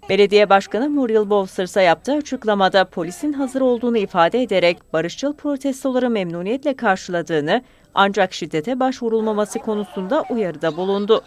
Belediye 0.08 0.50
Başkanı 0.50 0.90
Muriel 0.90 1.30
Bowser 1.30 1.64
ise 1.64 1.82
yaptığı 1.82 2.12
açıklamada 2.12 2.84
polisin 2.84 3.32
hazır 3.32 3.60
olduğunu 3.60 3.98
ifade 3.98 4.42
ederek 4.42 4.92
barışçıl 4.92 5.32
protestoları 5.32 6.10
memnuniyetle 6.10 6.76
karşıladığını 6.76 7.62
ancak 7.94 8.32
şiddete 8.32 8.80
başvurulmaması 8.80 9.58
konusunda 9.58 10.24
uyarıda 10.30 10.76
bulundu. 10.76 11.24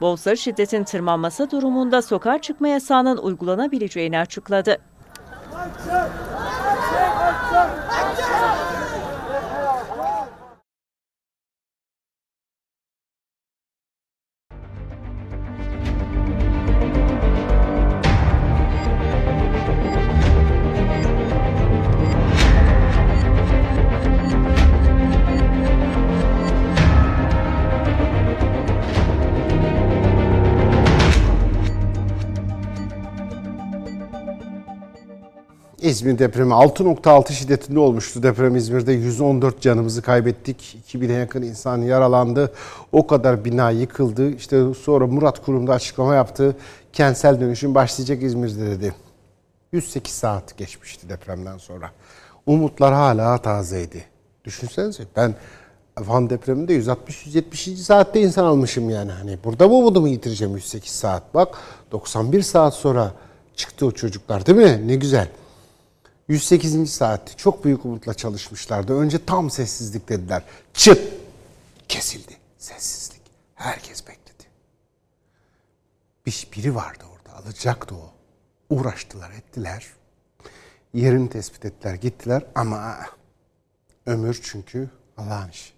Bowser 0.00 0.36
şiddetin 0.36 0.84
tırmanması 0.84 1.50
durumunda 1.50 2.02
sokağa 2.02 2.38
çıkma 2.38 2.68
yasağının 2.68 3.16
uygulanabileceğini 3.16 4.18
açıkladı. 4.18 4.78
İzmir 35.88 36.18
depremi 36.18 36.52
6.6 36.52 37.32
şiddetinde 37.32 37.78
olmuştu 37.78 38.22
deprem 38.22 38.56
İzmir'de 38.56 38.92
114 38.92 39.60
canımızı 39.60 40.02
kaybettik. 40.02 40.78
2000'e 40.88 41.12
yakın 41.12 41.42
insan 41.42 41.78
yaralandı. 41.78 42.52
O 42.92 43.06
kadar 43.06 43.44
bina 43.44 43.70
yıkıldı. 43.70 44.30
İşte 44.30 44.74
sonra 44.74 45.06
Murat 45.06 45.44
Kurum'da 45.44 45.72
açıklama 45.72 46.14
yaptı. 46.14 46.56
Kentsel 46.92 47.40
dönüşüm 47.40 47.74
başlayacak 47.74 48.22
İzmir'de 48.22 48.70
dedi. 48.70 48.94
108 49.72 50.14
saat 50.14 50.56
geçmişti 50.56 51.08
depremden 51.08 51.58
sonra. 51.58 51.90
Umutlar 52.46 52.94
hala 52.94 53.38
tazeydi. 53.38 54.04
Düşünsenize 54.44 55.02
ben 55.16 55.34
Van 55.98 56.30
depreminde 56.30 56.78
160-170. 56.78 57.76
saatte 57.76 58.20
insan 58.20 58.44
almışım 58.44 58.90
yani. 58.90 59.12
Hani 59.12 59.38
burada 59.44 59.68
mı 59.68 59.74
umudumu 59.74 60.08
yitireceğim 60.08 60.54
108 60.56 60.92
saat? 60.92 61.34
Bak 61.34 61.58
91 61.92 62.42
saat 62.42 62.74
sonra 62.74 63.12
çıktı 63.56 63.86
o 63.86 63.90
çocuklar 63.90 64.46
değil 64.46 64.58
mi? 64.58 64.88
Ne 64.88 64.94
güzel. 64.94 65.28
108. 66.28 66.90
saatte 66.90 67.32
çok 67.36 67.64
büyük 67.64 67.84
umutla 67.84 68.14
çalışmışlardı. 68.14 68.98
Önce 68.98 69.24
tam 69.24 69.50
sessizlik 69.50 70.08
dediler. 70.08 70.42
Çıt! 70.74 71.00
Kesildi. 71.88 72.36
Sessizlik. 72.58 73.22
Herkes 73.54 74.06
bekledi. 74.06 74.44
Bir, 76.26 76.48
biri 76.56 76.74
vardı 76.74 77.04
orada. 77.16 77.36
Alacaktı 77.36 77.94
o. 77.94 78.12
Uğraştılar, 78.70 79.30
ettiler. 79.30 79.86
Yerini 80.94 81.30
tespit 81.30 81.64
ettiler, 81.64 81.94
gittiler 81.94 82.44
ama 82.54 82.96
ömür 84.06 84.40
çünkü 84.42 84.90
Allah'ın 85.16 85.48
işi. 85.48 85.72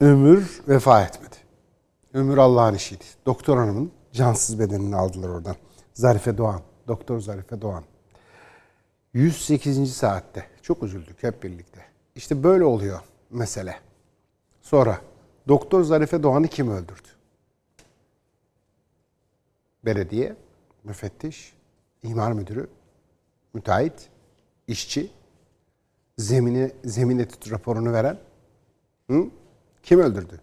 Ömür 0.00 0.62
vefa 0.68 1.02
etmedi. 1.02 1.36
Ömür 2.14 2.38
Allah'ın 2.38 2.74
işiydi. 2.74 3.04
Doktor 3.26 3.58
hanımın 3.58 3.92
cansız 4.12 4.58
bedenini 4.58 4.96
aldılar 4.96 5.28
oradan. 5.28 5.56
Zarife 5.94 6.38
Doğan. 6.38 6.60
Doktor 6.88 7.20
Zarife 7.20 7.60
Doğan. 7.60 7.84
108. 9.14 9.94
saatte. 9.94 10.46
Çok 10.62 10.82
üzüldük 10.82 11.22
hep 11.22 11.42
birlikte. 11.42 11.80
İşte 12.14 12.42
böyle 12.42 12.64
oluyor 12.64 13.00
mesele. 13.30 13.76
Sonra 14.62 15.00
Doktor 15.48 15.82
Zarife 15.82 16.22
Doğan'ı 16.22 16.48
kim 16.48 16.70
öldürdü? 16.70 17.08
Belediye, 19.84 20.36
müfettiş, 20.84 21.52
imar 22.02 22.32
müdürü, 22.32 22.68
müteahhit, 23.54 24.08
işçi, 24.68 25.10
zemini, 26.18 26.72
zemin 26.84 27.18
etüt 27.18 27.52
raporunu 27.52 27.92
veren 27.92 28.18
hı? 29.10 29.26
kim 29.82 30.00
öldürdü? 30.00 30.40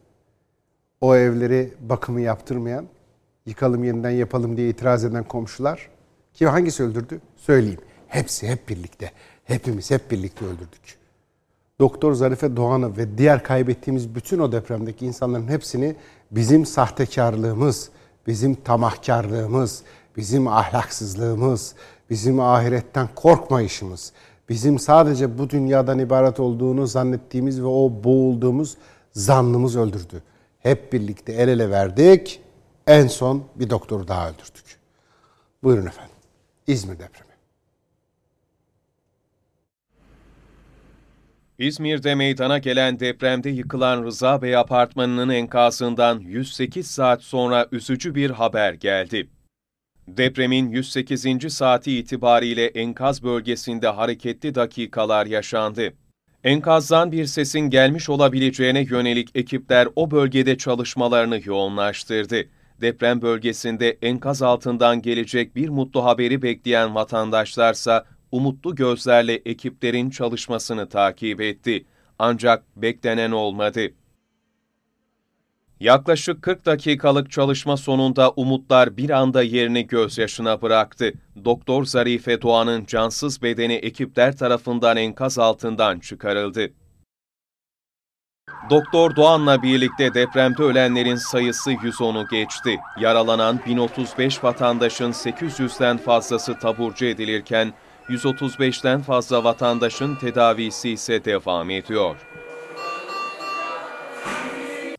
O 1.01 1.15
evleri 1.15 1.73
bakımı 1.79 2.21
yaptırmayan, 2.21 2.87
yıkalım 3.45 3.83
yeniden 3.83 4.09
yapalım 4.09 4.57
diye 4.57 4.69
itiraz 4.69 5.05
eden 5.05 5.23
komşular. 5.23 5.89
Kim 6.33 6.47
hangisi 6.47 6.83
öldürdü? 6.83 7.21
Söyleyeyim. 7.37 7.79
Hepsi 8.11 8.47
hep 8.47 8.69
birlikte. 8.69 9.11
Hepimiz 9.43 9.91
hep 9.91 10.11
birlikte 10.11 10.45
öldürdük. 10.45 10.97
Doktor 11.79 12.13
Zarife 12.13 12.55
Doğan'ı 12.55 12.97
ve 12.97 13.17
diğer 13.17 13.43
kaybettiğimiz 13.43 14.15
bütün 14.15 14.39
o 14.39 14.51
depremdeki 14.51 15.05
insanların 15.05 15.47
hepsini 15.47 15.95
bizim 16.31 16.65
sahtekarlığımız, 16.65 17.89
bizim 18.27 18.55
tamahkarlığımız, 18.55 19.83
bizim 20.17 20.47
ahlaksızlığımız, 20.47 21.75
bizim 22.09 22.39
ahiretten 22.39 23.09
korkmayışımız, 23.15 24.11
bizim 24.49 24.79
sadece 24.79 25.37
bu 25.37 25.49
dünyadan 25.49 25.99
ibaret 25.99 26.39
olduğunu 26.39 26.87
zannettiğimiz 26.87 27.61
ve 27.61 27.65
o 27.65 27.91
boğulduğumuz 28.03 28.77
zannımız 29.13 29.75
öldürdü. 29.75 30.23
Hep 30.59 30.93
birlikte 30.93 31.33
el 31.33 31.47
ele 31.47 31.69
verdik. 31.69 32.41
En 32.87 33.07
son 33.07 33.43
bir 33.55 33.69
doktoru 33.69 34.07
daha 34.07 34.29
öldürdük. 34.29 34.79
Buyurun 35.63 35.85
efendim. 35.85 36.15
İzmir 36.67 36.99
depremi. 36.99 37.30
İzmir'de 41.61 42.15
meydana 42.15 42.57
gelen 42.57 42.99
depremde 42.99 43.49
yıkılan 43.49 44.03
Rıza 44.03 44.41
Bey 44.41 44.57
apartmanının 44.57 45.29
enkazından 45.29 46.19
108 46.19 46.87
saat 46.87 47.23
sonra 47.23 47.67
üzücü 47.71 48.15
bir 48.15 48.29
haber 48.29 48.73
geldi. 48.73 49.29
Depremin 50.07 50.69
108. 50.69 51.53
saati 51.53 51.97
itibariyle 51.97 52.65
enkaz 52.65 53.23
bölgesinde 53.23 53.87
hareketli 53.87 54.55
dakikalar 54.55 55.25
yaşandı. 55.25 55.93
Enkazdan 56.43 57.11
bir 57.11 57.25
sesin 57.25 57.69
gelmiş 57.69 58.09
olabileceğine 58.09 58.81
yönelik 58.81 59.29
ekipler 59.35 59.87
o 59.95 60.11
bölgede 60.11 60.57
çalışmalarını 60.57 61.39
yoğunlaştırdı. 61.45 62.43
Deprem 62.81 63.21
bölgesinde 63.21 63.97
enkaz 64.01 64.41
altından 64.41 65.01
gelecek 65.01 65.55
bir 65.55 65.69
mutlu 65.69 66.05
haberi 66.05 66.41
bekleyen 66.41 66.95
vatandaşlarsa 66.95 68.05
umutlu 68.31 68.75
gözlerle 68.75 69.33
ekiplerin 69.33 70.09
çalışmasını 70.09 70.89
takip 70.89 71.41
etti. 71.41 71.85
Ancak 72.19 72.63
beklenen 72.75 73.31
olmadı. 73.31 73.91
Yaklaşık 75.79 76.41
40 76.41 76.65
dakikalık 76.65 77.31
çalışma 77.31 77.77
sonunda 77.77 78.31
umutlar 78.31 78.97
bir 78.97 79.09
anda 79.09 79.43
yerini 79.43 79.87
gözyaşına 79.87 80.61
bıraktı. 80.61 81.13
Doktor 81.45 81.85
Zarife 81.85 82.41
Doğan'ın 82.41 82.85
cansız 82.85 83.41
bedeni 83.41 83.73
ekipler 83.73 84.37
tarafından 84.37 84.97
enkaz 84.97 85.39
altından 85.39 85.99
çıkarıldı. 85.99 86.71
Doktor 88.69 89.15
Doğan'la 89.15 89.63
birlikte 89.63 90.13
depremde 90.13 90.63
ölenlerin 90.63 91.15
sayısı 91.15 91.71
110'u 91.71 92.27
geçti. 92.27 92.79
Yaralanan 92.99 93.59
1035 93.65 94.43
vatandaşın 94.43 95.11
800'den 95.11 95.97
fazlası 95.97 96.59
taburcu 96.59 97.05
edilirken 97.05 97.73
135'ten 98.11 99.01
fazla 99.01 99.43
vatandaşın 99.43 100.15
tedavisi 100.15 100.89
ise 100.89 101.25
devam 101.25 101.69
ediyor. 101.69 102.15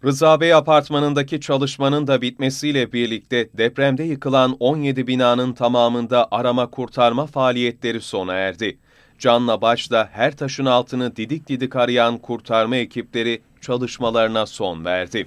Rıza 0.04 0.40
Bey 0.40 0.54
apartmanındaki 0.54 1.40
çalışmanın 1.40 2.06
da 2.06 2.22
bitmesiyle 2.22 2.92
birlikte 2.92 3.48
depremde 3.54 4.02
yıkılan 4.02 4.56
17 4.60 5.06
binanın 5.06 5.52
tamamında 5.52 6.28
arama 6.30 6.70
kurtarma 6.70 7.26
faaliyetleri 7.26 8.00
sona 8.00 8.34
erdi. 8.34 8.78
Canla 9.18 9.60
başla 9.60 10.08
her 10.12 10.36
taşın 10.36 10.66
altını 10.66 11.16
didik 11.16 11.48
didik 11.48 11.76
arayan 11.76 12.18
kurtarma 12.18 12.76
ekipleri 12.76 13.42
çalışmalarına 13.60 14.46
son 14.46 14.84
verdi. 14.84 15.26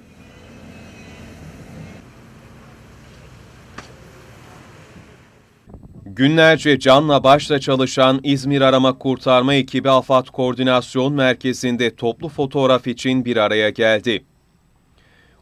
Günlerce 6.16 6.78
canla 6.78 7.24
başla 7.24 7.60
çalışan 7.60 8.20
İzmir 8.22 8.60
Arama 8.60 8.98
Kurtarma 8.98 9.54
ekibi 9.54 9.90
AFAD 9.90 10.26
Koordinasyon 10.26 11.12
Merkezi'nde 11.12 11.96
toplu 11.96 12.28
fotoğraf 12.28 12.86
için 12.86 13.24
bir 13.24 13.36
araya 13.36 13.70
geldi. 13.70 14.24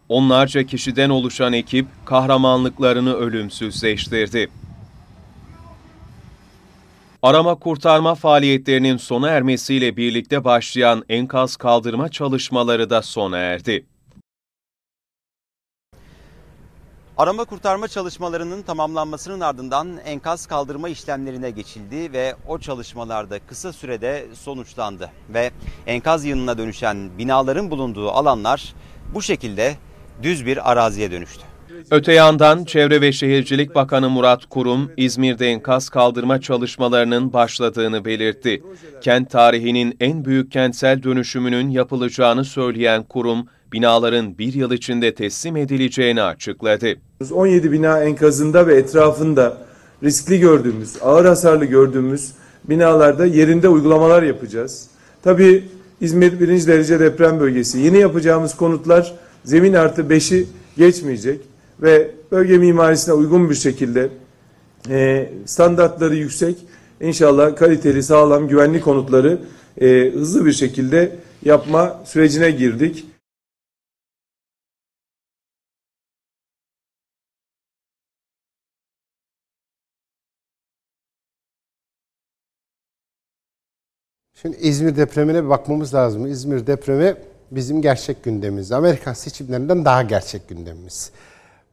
Onlarca 0.09 0.63
kişiden 0.63 1.11
oluşan 1.11 1.53
ekip 1.53 1.87
kahramanlıklarını 2.05 3.15
ölümsüzleştirdi. 3.15 4.51
Arama 7.23 7.55
kurtarma 7.55 8.15
faaliyetlerinin 8.15 8.97
sona 8.97 9.29
ermesiyle 9.31 9.97
birlikte 9.97 10.45
başlayan 10.45 11.05
enkaz 11.09 11.57
kaldırma 11.57 12.09
çalışmaları 12.09 12.91
da 12.91 13.03
sona 13.03 13.39
erdi. 13.39 13.87
Arama 17.19 17.45
kurtarma 17.45 17.89
çalışmalarının 17.89 18.63
tamamlanmasının 18.63 19.41
ardından 19.41 19.99
enkaz 20.05 20.47
kaldırma 20.47 20.89
işlemlerine 20.89 21.51
geçildi 21.51 22.13
ve 22.13 22.35
o 22.49 22.59
çalışmalarda 22.59 23.39
kısa 23.39 23.73
sürede 23.73 24.27
sonuçlandı. 24.35 25.11
Ve 25.29 25.51
enkaz 25.87 26.25
yığınına 26.25 26.59
dönüşen 26.59 27.19
binaların 27.19 27.71
bulunduğu 27.71 28.11
alanlar 28.11 28.75
bu 29.15 29.23
şekilde 29.23 29.75
düz 30.23 30.47
bir 30.47 30.73
araziye 30.73 31.11
dönüştü. 31.11 31.43
Öte 31.91 32.13
yandan 32.13 32.65
Çevre 32.65 33.01
ve 33.01 33.13
Şehircilik 33.13 33.75
Bakanı 33.75 34.11
Murat 34.11 34.47
Kurum, 34.47 34.93
İzmir'de 34.97 35.49
enkaz 35.49 35.89
kaldırma 35.89 36.41
çalışmalarının 36.41 37.33
başladığını 37.33 38.05
belirtti. 38.05 38.63
Kent 39.01 39.31
tarihinin 39.31 39.97
en 40.01 40.25
büyük 40.25 40.53
kentsel 40.53 41.03
dönüşümünün 41.03 41.71
yapılacağını 41.71 42.45
söyleyen 42.45 43.03
kurum, 43.03 43.49
binaların 43.75 44.39
bir 44.39 44.55
yıl 44.55 44.73
içinde 44.73 45.15
teslim 45.15 45.57
edileceğini 45.57 46.23
açıkladı. 46.23 46.95
17 47.33 47.73
bina 47.73 48.03
enkazında 48.03 48.67
ve 48.67 48.75
etrafında 48.75 49.59
riskli 50.03 50.41
gördüğümüz, 50.41 50.97
ağır 51.03 51.25
hasarlı 51.25 51.65
gördüğümüz 51.65 52.33
binalarda 52.65 53.27
yerinde 53.27 53.69
uygulamalar 53.69 54.23
yapacağız. 54.23 54.87
Tabii 55.23 55.65
İzmir 56.01 56.41
birinci 56.41 56.67
derece 56.67 57.01
deprem 57.01 57.41
bölgesi. 57.41 57.79
Yeni 57.79 57.99
yapacağımız 57.99 58.57
konutlar 58.57 59.15
zemin 59.45 59.73
artı 59.73 60.03
5'i 60.03 60.47
geçmeyecek 60.77 61.41
ve 61.83 62.11
bölge 62.33 62.59
mimarisine 62.59 63.15
uygun 63.15 63.51
bir 63.51 63.55
şekilde 63.55 64.09
e, 64.91 65.31
standartları 65.47 66.17
yüksek, 66.17 66.57
inşallah 67.01 67.57
kaliteli, 67.57 68.03
sağlam, 68.03 68.49
güvenli 68.49 68.81
konutları 68.81 69.39
e, 69.81 70.11
hızlı 70.15 70.47
bir 70.47 70.53
şekilde 70.53 71.17
yapma 71.45 72.01
sürecine 72.05 72.51
girdik. 72.51 73.05
Şimdi 84.47 84.57
İzmir 84.57 84.97
depremine 84.97 85.45
bir 85.45 85.49
bakmamız 85.49 85.95
lazım. 85.95 86.27
İzmir 86.27 86.67
depremi 86.67 87.15
bizim 87.51 87.83
gerçek 87.83 88.25
gündemimiz. 88.25 88.73
Amerikan 88.73 89.13
seçimlerinden 89.13 89.85
daha 89.85 90.03
gerçek 90.03 90.49
gündemimiz. 90.49 91.11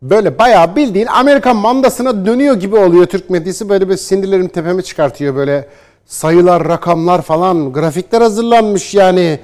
Böyle 0.02 0.40
bayağı 0.40 0.76
bildiğin 0.76 1.08
Amerikan 1.08 1.56
mandasına 1.56 2.26
dönüyor 2.26 2.56
gibi 2.56 2.76
oluyor 2.76 3.06
Türk 3.06 3.30
medyası. 3.30 3.70
Böyle 3.70 3.90
bir 3.90 3.98
sinirlerim 3.98 4.48
tepeme 4.48 4.82
çıkartıyor. 4.82 5.36
Böyle 5.36 5.68
sayılar, 6.06 6.68
rakamlar 6.68 7.22
falan, 7.22 7.74
grafikler 7.74 8.22
hazırlanmış 8.22 8.94
yani. 8.94 9.40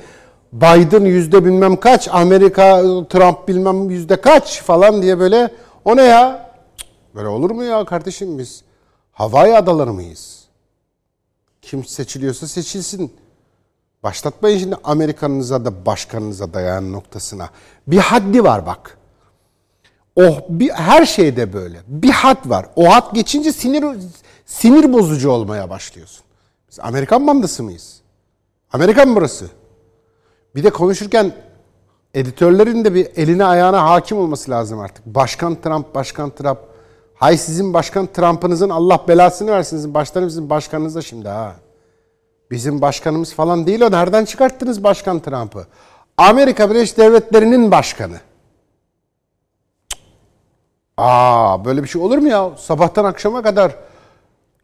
Biden 0.53 1.05
yüzde 1.05 1.45
bilmem 1.45 1.75
kaç, 1.75 2.07
Amerika, 2.11 2.81
Trump 3.09 3.47
bilmem 3.47 3.89
yüzde 3.89 4.15
kaç 4.21 4.61
falan 4.61 5.01
diye 5.01 5.19
böyle. 5.19 5.49
O 5.85 5.97
ne 5.97 6.03
ya? 6.03 6.51
Böyle 7.15 7.27
olur 7.27 7.51
mu 7.51 7.63
ya 7.63 7.85
kardeşim 7.85 8.37
biz? 8.37 8.63
Hawaii 9.11 9.57
adaları 9.57 9.93
mıyız? 9.93 10.36
Kim 11.67 11.85
seçiliyorsa 11.85 12.47
seçilsin. 12.47 13.13
Başlatmayın 14.03 14.59
şimdi 14.59 14.75
Amerikanınıza 14.83 15.65
da 15.65 15.85
başkanınıza 15.85 16.53
dayan 16.53 16.91
noktasına. 16.91 17.49
Bir 17.87 17.97
haddi 17.97 18.43
var 18.43 18.65
bak. 18.65 18.97
Oh 20.15 20.41
bir, 20.49 20.69
her 20.69 21.05
şeyde 21.05 21.53
böyle. 21.53 21.81
Bir 21.87 22.09
had 22.09 22.49
var. 22.49 22.65
O 22.75 22.93
had 22.93 23.13
geçince 23.13 23.51
sinir 23.51 23.85
sinir 24.45 24.93
bozucu 24.93 25.29
olmaya 25.29 25.69
başlıyorsun. 25.69 26.25
Biz 26.71 26.79
Amerikan 26.79 27.21
mandası 27.21 27.63
mıyız? 27.63 28.01
Amerikan 28.73 29.15
burası? 29.15 29.47
Bir 30.55 30.63
de 30.63 30.69
konuşurken 30.69 31.35
editörlerin 32.13 32.85
de 32.85 32.93
bir 32.93 33.07
eline 33.15 33.45
ayağına 33.45 33.83
hakim 33.83 34.17
olması 34.17 34.51
lazım 34.51 34.79
artık. 34.79 35.05
Başkan 35.05 35.61
Trump, 35.61 35.95
Başkan 35.95 36.29
Trump. 36.29 36.59
Hay 37.19 37.37
sizin 37.37 37.73
Başkan 37.73 38.07
Trump'ınızın 38.13 38.69
Allah 38.69 39.05
belasını 39.07 39.51
versin. 39.51 39.77
Sizin 39.77 39.93
başkanım 39.93 40.29
sizin 40.29 40.49
başkanınız 40.49 40.95
da 40.95 41.01
şimdi 41.01 41.29
ha. 41.29 41.55
Bizim 42.51 42.81
başkanımız 42.81 43.33
falan 43.33 43.67
değil 43.67 43.81
o. 43.81 43.91
Nereden 43.91 44.25
çıkarttınız 44.25 44.83
Başkan 44.83 45.19
Trump'ı? 45.19 45.67
Amerika 46.17 46.69
Birleşik 46.69 46.97
Devletleri'nin 46.97 47.71
başkanı. 47.71 48.19
Aa 50.97 51.65
böyle 51.65 51.83
bir 51.83 51.87
şey 51.87 52.01
olur 52.01 52.17
mu 52.17 52.27
ya? 52.27 52.49
Sabahtan 52.57 53.05
akşama 53.05 53.41
kadar 53.41 53.75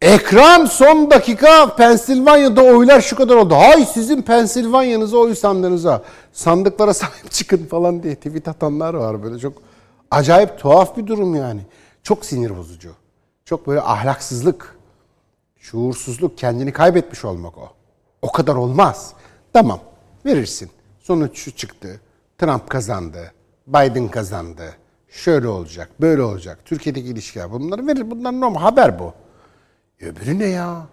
ekran 0.01 0.65
son 0.65 1.11
dakika 1.11 1.75
Pensilvanya'da 1.75 2.63
oylar 2.63 3.01
şu 3.01 3.15
kadar 3.15 3.35
oldu. 3.35 3.55
Hay 3.55 3.85
sizin 3.85 4.21
Pensilvanya'nıza 4.21 5.17
oy 5.17 5.35
sandığınıza 5.35 6.01
sandıklara 6.33 6.93
sahip 6.93 7.31
çıkın 7.31 7.65
falan 7.65 8.03
diye 8.03 8.15
tweet 8.15 8.47
atanlar 8.47 8.93
var 8.93 9.23
böyle 9.23 9.39
çok 9.39 9.53
acayip 10.11 10.59
tuhaf 10.59 10.97
bir 10.97 11.07
durum 11.07 11.35
yani. 11.35 11.61
Çok 12.03 12.25
sinir 12.25 12.57
bozucu. 12.57 12.91
Çok 13.45 13.67
böyle 13.67 13.81
ahlaksızlık, 13.81 14.77
şuursuzluk, 15.57 16.37
kendini 16.37 16.73
kaybetmiş 16.73 17.25
olmak 17.25 17.57
o. 17.57 17.69
O 18.21 18.31
kadar 18.31 18.55
olmaz. 18.55 19.13
Tamam 19.53 19.79
verirsin. 20.25 20.69
Sonuç 20.99 21.37
şu 21.37 21.51
çıktı. 21.51 22.01
Trump 22.37 22.69
kazandı. 22.69 23.31
Biden 23.67 24.07
kazandı. 24.07 24.75
Şöyle 25.09 25.47
olacak, 25.47 25.89
böyle 26.01 26.21
olacak. 26.21 26.59
Türkiye'deki 26.65 27.07
ilişkiler 27.07 27.51
bunları 27.51 27.87
verir. 27.87 28.11
Bunlar 28.11 28.39
normal 28.39 28.61
haber 28.61 28.99
bu. 28.99 29.13
Öbürü 30.01 30.39
ne 30.39 30.45
ya? 30.45 30.87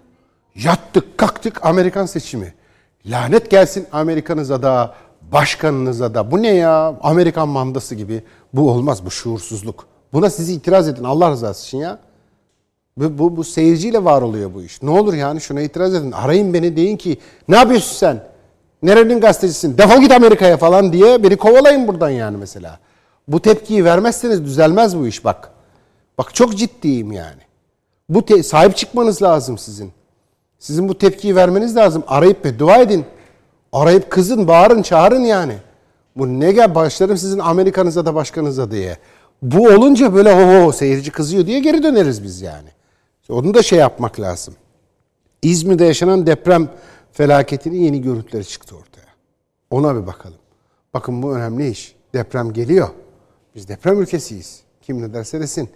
Yattık 0.55 1.19
kalktık 1.19 1.67
Amerikan 1.67 2.07
seçimi. 2.07 2.55
Lanet 3.07 3.51
gelsin 3.51 3.87
Amerikanıza 3.93 4.63
da, 4.63 4.95
başkanınıza 5.33 6.15
da. 6.15 6.31
Bu 6.31 6.43
ne 6.43 6.55
ya? 6.55 6.99
Amerikan 7.03 7.49
mandası 7.49 7.95
gibi. 7.95 8.25
Bu 8.53 8.71
olmaz 8.71 9.07
bu 9.07 9.11
şuursuzluk. 9.11 9.90
Buna 10.13 10.31
sizi 10.31 10.53
itiraz 10.55 10.89
edin 10.89 11.05
Allah 11.05 11.31
rızası 11.31 11.67
için 11.67 11.79
ya. 11.79 11.99
Bu, 12.97 13.19
bu, 13.19 13.37
bu 13.37 13.45
seyirciyle 13.45 14.05
var 14.05 14.23
oluyor 14.23 14.55
bu 14.55 14.63
iş. 14.63 14.83
Ne 14.83 14.91
olur 14.91 15.15
yani 15.15 15.41
şuna 15.41 15.61
itiraz 15.61 15.95
edin. 15.95 16.13
Arayın 16.13 16.55
beni 16.55 16.77
deyin 16.77 16.97
ki 16.97 17.19
ne 17.49 17.57
yapıyorsun 17.57 17.97
sen? 17.97 18.23
Nerenin 18.83 19.21
gazetecisin? 19.21 19.79
Defol 19.79 20.01
git 20.01 20.13
Amerika'ya 20.13 20.57
falan 20.57 20.93
diye 20.93 21.23
beni 21.23 21.37
kovalayın 21.37 21.89
buradan 21.89 22.11
yani 22.11 22.37
mesela. 22.37 22.79
Bu 23.29 23.43
tepkiyi 23.43 23.85
vermezseniz 23.85 24.45
düzelmez 24.45 24.99
bu 24.99 25.07
iş 25.07 25.25
bak. 25.25 25.51
Bak 26.19 26.35
çok 26.35 26.57
ciddiyim 26.57 27.13
yani. 27.13 27.41
Bu 28.09 28.25
te- 28.25 28.43
sahip 28.43 28.77
çıkmanız 28.77 29.23
lazım 29.23 29.59
sizin. 29.59 29.93
Sizin 30.59 30.89
bu 30.89 30.99
tepkiyi 30.99 31.37
vermeniz 31.37 31.77
lazım. 31.77 32.05
Arayıp 32.07 32.45
beddua 32.45 32.77
edin. 32.77 33.05
Arayıp 33.73 34.11
kızın, 34.11 34.49
bağırın, 34.49 34.83
çağırın 34.83 35.21
yani. 35.21 35.55
Bu 36.17 36.41
ne 36.41 36.53
gel 36.53 36.75
başlarım 36.75 37.17
sizin 37.17 37.39
Amerikanıza 37.39 38.07
da 38.07 38.15
başkanıza 38.15 38.71
diye. 38.71 38.99
Bu 39.43 39.69
olunca 39.69 40.15
böyle 40.15 40.63
ho 40.65 40.73
seyirci 40.73 41.11
kızıyor 41.11 41.47
diye 41.47 41.61
geri 41.61 41.83
döneriz 41.83 42.23
biz 42.23 42.41
yani. 42.41 42.69
Onu 43.29 43.55
da 43.55 43.63
şey 43.63 43.79
yapmak 43.79 44.21
lazım. 44.21 44.55
İzmir'de 45.43 45.85
yaşanan 45.85 46.27
deprem 46.27 46.69
felaketinin 47.13 47.81
yeni 47.81 48.03
görüntüleri 48.03 48.45
çıktı 48.45 48.77
ortaya. 48.77 49.11
Ona 49.71 50.03
bir 50.03 50.07
bakalım. 50.07 50.39
Bakın 50.95 51.23
bu 51.23 51.37
önemli 51.37 51.69
iş. 51.69 51.95
Deprem 52.15 52.53
geliyor. 52.53 52.89
Biz 53.55 53.69
deprem 53.69 54.01
ülkesiyiz. 54.01 54.61
Kim 54.83 55.03
ne 55.03 55.15
derse 55.15 55.41
desin. 55.41 55.69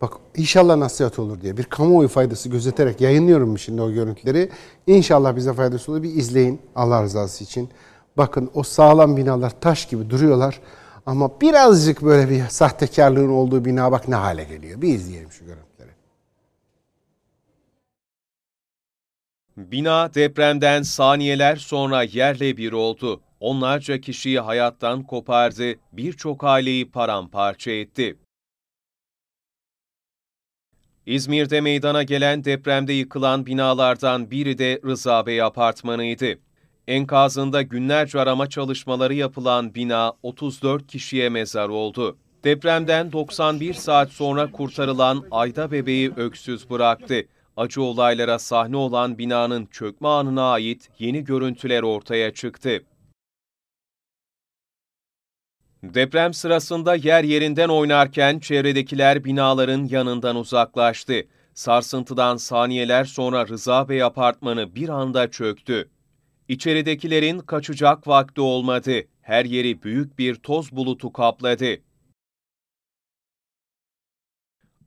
Bak 0.00 0.12
inşallah 0.36 0.76
nasihat 0.76 1.18
olur 1.18 1.40
diye 1.40 1.56
bir 1.56 1.64
kamuoyu 1.64 2.08
faydası 2.08 2.48
gözeterek 2.48 3.00
yayınlıyorum 3.00 3.58
şimdi 3.58 3.82
o 3.82 3.92
görüntüleri. 3.92 4.50
İnşallah 4.86 5.36
bize 5.36 5.52
faydası 5.52 5.92
olur. 5.92 6.02
Bir 6.02 6.14
izleyin 6.14 6.60
Allah 6.76 7.02
rızası 7.02 7.44
için. 7.44 7.68
Bakın 8.16 8.50
o 8.54 8.62
sağlam 8.62 9.16
binalar 9.16 9.60
taş 9.60 9.86
gibi 9.88 10.10
duruyorlar. 10.10 10.60
Ama 11.06 11.40
birazcık 11.40 12.02
böyle 12.02 12.30
bir 12.30 12.44
sahtekarlığın 12.48 13.28
olduğu 13.28 13.64
bina 13.64 13.92
bak 13.92 14.08
ne 14.08 14.14
hale 14.14 14.44
geliyor. 14.44 14.82
Bir 14.82 14.94
izleyelim 14.94 15.30
şu 15.32 15.44
görüntüleri. 15.44 15.90
Bina 19.56 20.14
depremden 20.14 20.82
saniyeler 20.82 21.56
sonra 21.56 22.02
yerle 22.02 22.56
bir 22.56 22.72
oldu. 22.72 23.20
Onlarca 23.40 24.00
kişiyi 24.00 24.40
hayattan 24.40 25.02
kopardı, 25.02 25.74
birçok 25.92 26.44
aileyi 26.44 26.90
paramparça 26.90 27.70
etti. 27.70 28.16
İzmir'de 31.06 31.60
meydana 31.60 32.02
gelen 32.02 32.44
depremde 32.44 32.92
yıkılan 32.92 33.46
binalardan 33.46 34.30
biri 34.30 34.58
de 34.58 34.80
Rıza 34.84 35.26
Bey 35.26 35.42
apartmanıydı. 35.42 36.38
Enkazında 36.88 37.62
günlerce 37.62 38.20
arama 38.20 38.48
çalışmaları 38.48 39.14
yapılan 39.14 39.74
bina 39.74 40.12
34 40.22 40.86
kişiye 40.86 41.28
mezar 41.28 41.68
oldu. 41.68 42.16
Depremden 42.44 43.12
91 43.12 43.74
saat 43.74 44.10
sonra 44.10 44.50
kurtarılan 44.50 45.24
Ayda 45.30 45.70
bebeği 45.70 46.12
öksüz 46.16 46.70
bıraktı. 46.70 47.22
Acı 47.56 47.82
olaylara 47.82 48.38
sahne 48.38 48.76
olan 48.76 49.18
binanın 49.18 49.66
çökme 49.66 50.08
anına 50.08 50.50
ait 50.52 50.90
yeni 50.98 51.24
görüntüler 51.24 51.82
ortaya 51.82 52.34
çıktı. 52.34 52.84
Deprem 55.82 56.34
sırasında 56.34 56.94
yer 56.94 57.24
yerinden 57.24 57.68
oynarken 57.68 58.38
çevredekiler 58.38 59.24
binaların 59.24 59.84
yanından 59.84 60.36
uzaklaştı. 60.36 61.22
Sarsıntıdan 61.54 62.36
saniyeler 62.36 63.04
sonra 63.04 63.48
Rıza 63.48 63.88
Bey 63.88 64.02
apartmanı 64.02 64.74
bir 64.74 64.88
anda 64.88 65.30
çöktü. 65.30 65.90
İçeridekilerin 66.48 67.38
kaçacak 67.38 68.08
vakti 68.08 68.40
olmadı. 68.40 69.02
Her 69.22 69.44
yeri 69.44 69.82
büyük 69.82 70.18
bir 70.18 70.34
toz 70.34 70.72
bulutu 70.72 71.12
kapladı. 71.12 71.76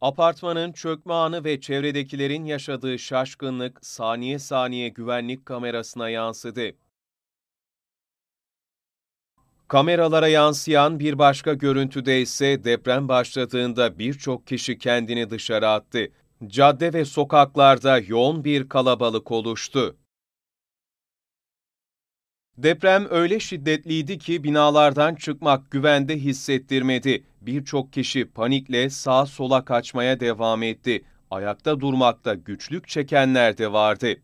Apartmanın 0.02 0.72
çökme 0.72 1.14
anı 1.14 1.44
ve 1.44 1.62
çevredekilerin 1.62 2.46
yaşadığı 2.46 3.00
şaşkınlık 3.00 3.86
saniye 3.86 4.40
saniye 4.40 4.90
güvenlik 4.90 5.46
kamerasına 5.46 6.10
yansıdı. 6.10 6.72
Kameralara 9.68 10.28
yansıyan 10.28 11.00
bir 11.00 11.20
başka 11.20 11.54
görüntüde 11.54 12.22
ise 12.22 12.64
deprem 12.64 13.08
başladığında 13.08 14.00
birçok 14.00 14.48
kişi 14.48 14.78
kendini 14.78 15.30
dışarı 15.30 15.70
attı. 15.70 16.08
Cadde 16.48 16.94
ve 16.94 17.06
sokaklarda 17.06 18.00
yoğun 18.00 18.44
bir 18.44 18.70
kalabalık 18.70 19.32
oluştu. 19.32 19.98
Deprem 22.58 23.08
öyle 23.10 23.40
şiddetliydi 23.40 24.18
ki 24.18 24.44
binalardan 24.44 25.16
çıkmak 25.16 25.72
güvende 25.72 26.18
hissettirmedi. 26.18 27.24
Birçok 27.42 27.94
kişi 27.94 28.26
panikle 28.26 28.90
sağa 28.90 29.26
sola 29.26 29.66
kaçmaya 29.66 30.20
devam 30.20 30.64
etti. 30.64 31.04
Ayakta 31.32 31.80
durmakta 31.80 32.34
güçlük 32.34 32.88
çekenler 32.88 33.58
de 33.58 33.74
vardı. 33.74 34.16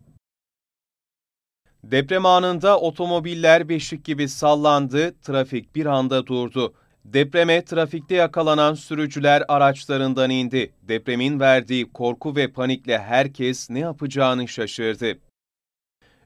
Deprem 1.83 2.25
anında 2.25 2.79
otomobiller 2.79 3.69
beşik 3.69 4.05
gibi 4.05 4.29
sallandı, 4.29 5.15
trafik 5.21 5.75
bir 5.75 5.85
anda 5.85 6.27
durdu. 6.27 6.73
Depreme 7.05 7.65
trafikte 7.65 8.15
yakalanan 8.15 8.73
sürücüler 8.73 9.43
araçlarından 9.47 10.29
indi. 10.29 10.73
Depremin 10.81 11.39
verdiği 11.39 11.91
korku 11.91 12.35
ve 12.35 12.51
panikle 12.51 12.99
herkes 12.99 13.69
ne 13.69 13.79
yapacağını 13.79 14.47
şaşırdı. 14.47 15.17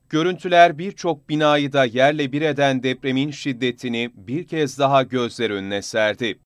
Görüntüler 0.10 0.78
birçok 0.78 1.30
binayı 1.30 1.74
da 1.74 1.86
yerle 1.86 2.32
bir 2.32 2.42
eden 2.42 2.84
depremin 2.84 3.32
şiddetini 3.32 4.12
bir 4.16 4.48
kez 4.48 4.80
daha 4.80 5.04
gözler 5.04 5.50
önüne 5.50 5.82
serdi. 5.82 6.40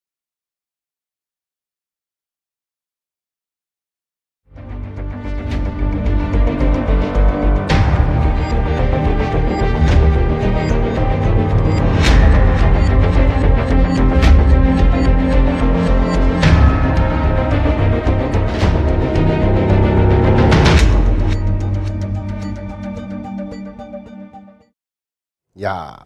Ya 25.61 25.97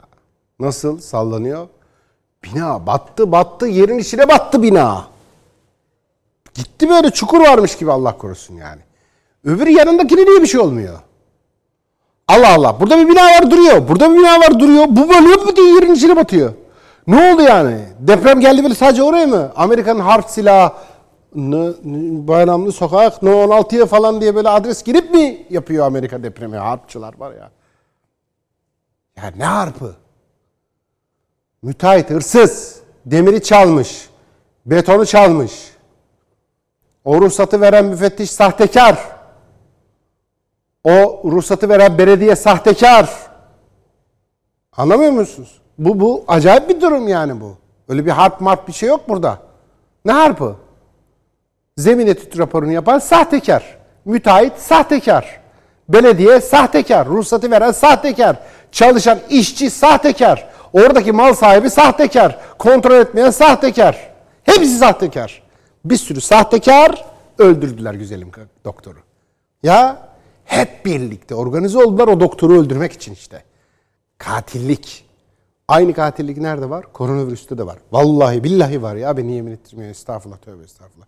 nasıl 0.60 1.00
sallanıyor? 1.00 1.68
Bina 2.44 2.88
battı 2.88 3.32
battı 3.32 3.68
yerin 3.68 3.98
içine 3.98 4.30
battı 4.30 4.64
bina. 4.64 5.06
Gitti 6.54 6.90
böyle 6.90 7.10
çukur 7.10 7.40
varmış 7.40 7.78
gibi 7.78 7.92
Allah 7.92 8.18
korusun 8.18 8.56
yani. 8.56 8.82
Öbürü 9.44 9.70
yanındakine 9.70 10.26
niye 10.26 10.42
bir 10.42 10.48
şey 10.48 10.60
olmuyor? 10.60 11.00
Allah 12.28 12.54
Allah 12.54 12.80
burada 12.80 12.98
bir 12.98 13.08
bina 13.08 13.24
var 13.24 13.52
duruyor. 13.52 13.88
Burada 13.88 14.12
bir 14.14 14.18
bina 14.18 14.40
var 14.40 14.60
duruyor. 14.60 14.86
Bu 14.90 15.10
böyle 15.10 15.44
mu 15.44 15.56
diye 15.56 15.74
yerin 15.76 15.94
içine 15.94 16.16
batıyor. 16.16 16.54
Ne 17.08 17.34
oldu 17.34 17.42
yani? 17.42 17.80
Deprem 18.00 18.40
geldi 18.40 18.64
böyle 18.64 18.76
sadece 18.76 19.04
oraya 19.04 19.28
mı? 19.28 19.52
Amerika'nın 19.56 20.00
harp 20.00 20.30
silahı 20.30 20.72
Bayramlı 22.28 22.72
Sokak 22.72 23.24
No 23.24 23.32
16'ya 23.32 23.86
falan 23.86 24.22
diye 24.22 24.36
böyle 24.36 24.50
adres 24.50 24.84
girip 24.84 25.12
mi 25.12 25.46
yapıyor 25.50 25.86
Amerika 25.86 26.24
depremi? 26.24 26.58
Harpçılar 26.58 27.14
var 27.20 27.32
ya. 27.32 27.52
Ya 29.18 29.34
ne 29.38 29.46
harpı? 29.46 29.96
Müteahhit 31.62 32.10
hırsız. 32.10 32.82
Demiri 33.06 33.44
çalmış. 33.44 34.10
Betonu 34.66 35.06
çalmış. 35.06 35.72
O 37.06 37.22
ruhsatı 37.22 37.62
veren 37.62 37.86
müfettiş 37.86 38.32
sahtekar. 38.32 38.98
O 40.84 41.22
ruhsatı 41.26 41.70
veren 41.70 41.98
belediye 41.98 42.36
sahtekar. 42.36 43.10
Anlamıyor 44.72 45.12
musunuz? 45.12 45.62
Bu, 45.78 46.00
bu 46.00 46.24
acayip 46.28 46.70
bir 46.70 46.82
durum 46.82 47.08
yani 47.08 47.42
bu. 47.42 47.58
Öyle 47.90 48.06
bir 48.06 48.12
harp 48.12 48.42
marp 48.42 48.68
bir 48.68 48.74
şey 48.74 48.90
yok 48.90 49.10
burada. 49.10 49.40
Ne 50.06 50.12
harpı? 50.12 50.56
Zemin 51.78 52.08
etüt 52.08 52.38
raporunu 52.40 52.72
yapan 52.72 53.00
sahtekar. 53.00 53.78
Müteahhit 54.06 54.58
sahtekar. 54.58 55.42
Belediye 55.90 56.42
sahtekar. 56.42 57.08
Ruhsatı 57.08 57.52
veren 57.52 57.72
sahtekar. 57.72 58.40
Çalışan 58.72 59.20
işçi 59.30 59.70
sahtekar. 59.70 60.50
Oradaki 60.74 61.12
mal 61.12 61.34
sahibi 61.34 61.70
sahtekar. 61.70 62.40
Kontrol 62.60 62.96
etmeyen 62.96 63.30
sahtekar. 63.30 64.12
Hepsi 64.44 64.78
sahtekar. 64.78 65.44
Bir 65.86 65.98
sürü 65.98 66.22
sahtekar 66.22 67.06
öldürdüler 67.38 67.94
güzelim 67.94 68.32
doktoru. 68.66 68.98
Ya 69.64 70.10
hep 70.46 70.86
birlikte 70.86 71.36
organize 71.36 71.78
oldular 71.78 72.08
o 72.08 72.20
doktoru 72.20 72.60
öldürmek 72.60 72.92
için 72.92 73.14
işte. 73.14 73.44
Katillik. 74.18 75.06
Aynı 75.68 75.94
katillik 75.94 76.38
nerede 76.38 76.70
var? 76.70 76.94
Koronavirüste 76.94 77.58
de 77.58 77.66
var. 77.66 77.78
Vallahi 77.92 78.44
billahi 78.44 78.82
var 78.82 78.96
ya 78.96 79.18
beni 79.18 79.36
yemin 79.36 79.52
ettirmiyor. 79.52 79.92
Estağfurullah 79.92 80.38
tövbe 80.38 80.64
estağfurullah. 80.64 81.06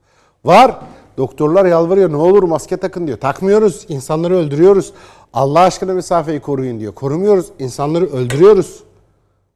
Var. 0.47 0.79
Doktorlar 1.17 1.65
yalvarıyor 1.65 2.11
ne 2.11 2.15
olur 2.15 2.43
maske 2.43 2.77
takın 2.77 3.07
diyor. 3.07 3.17
Takmıyoruz. 3.17 3.85
insanları 3.89 4.35
öldürüyoruz. 4.35 4.93
Allah 5.33 5.59
aşkına 5.59 5.93
mesafeyi 5.93 6.39
koruyun 6.39 6.79
diyor. 6.79 6.93
Korumuyoruz. 6.93 7.45
insanları 7.59 8.05
öldürüyoruz. 8.05 8.83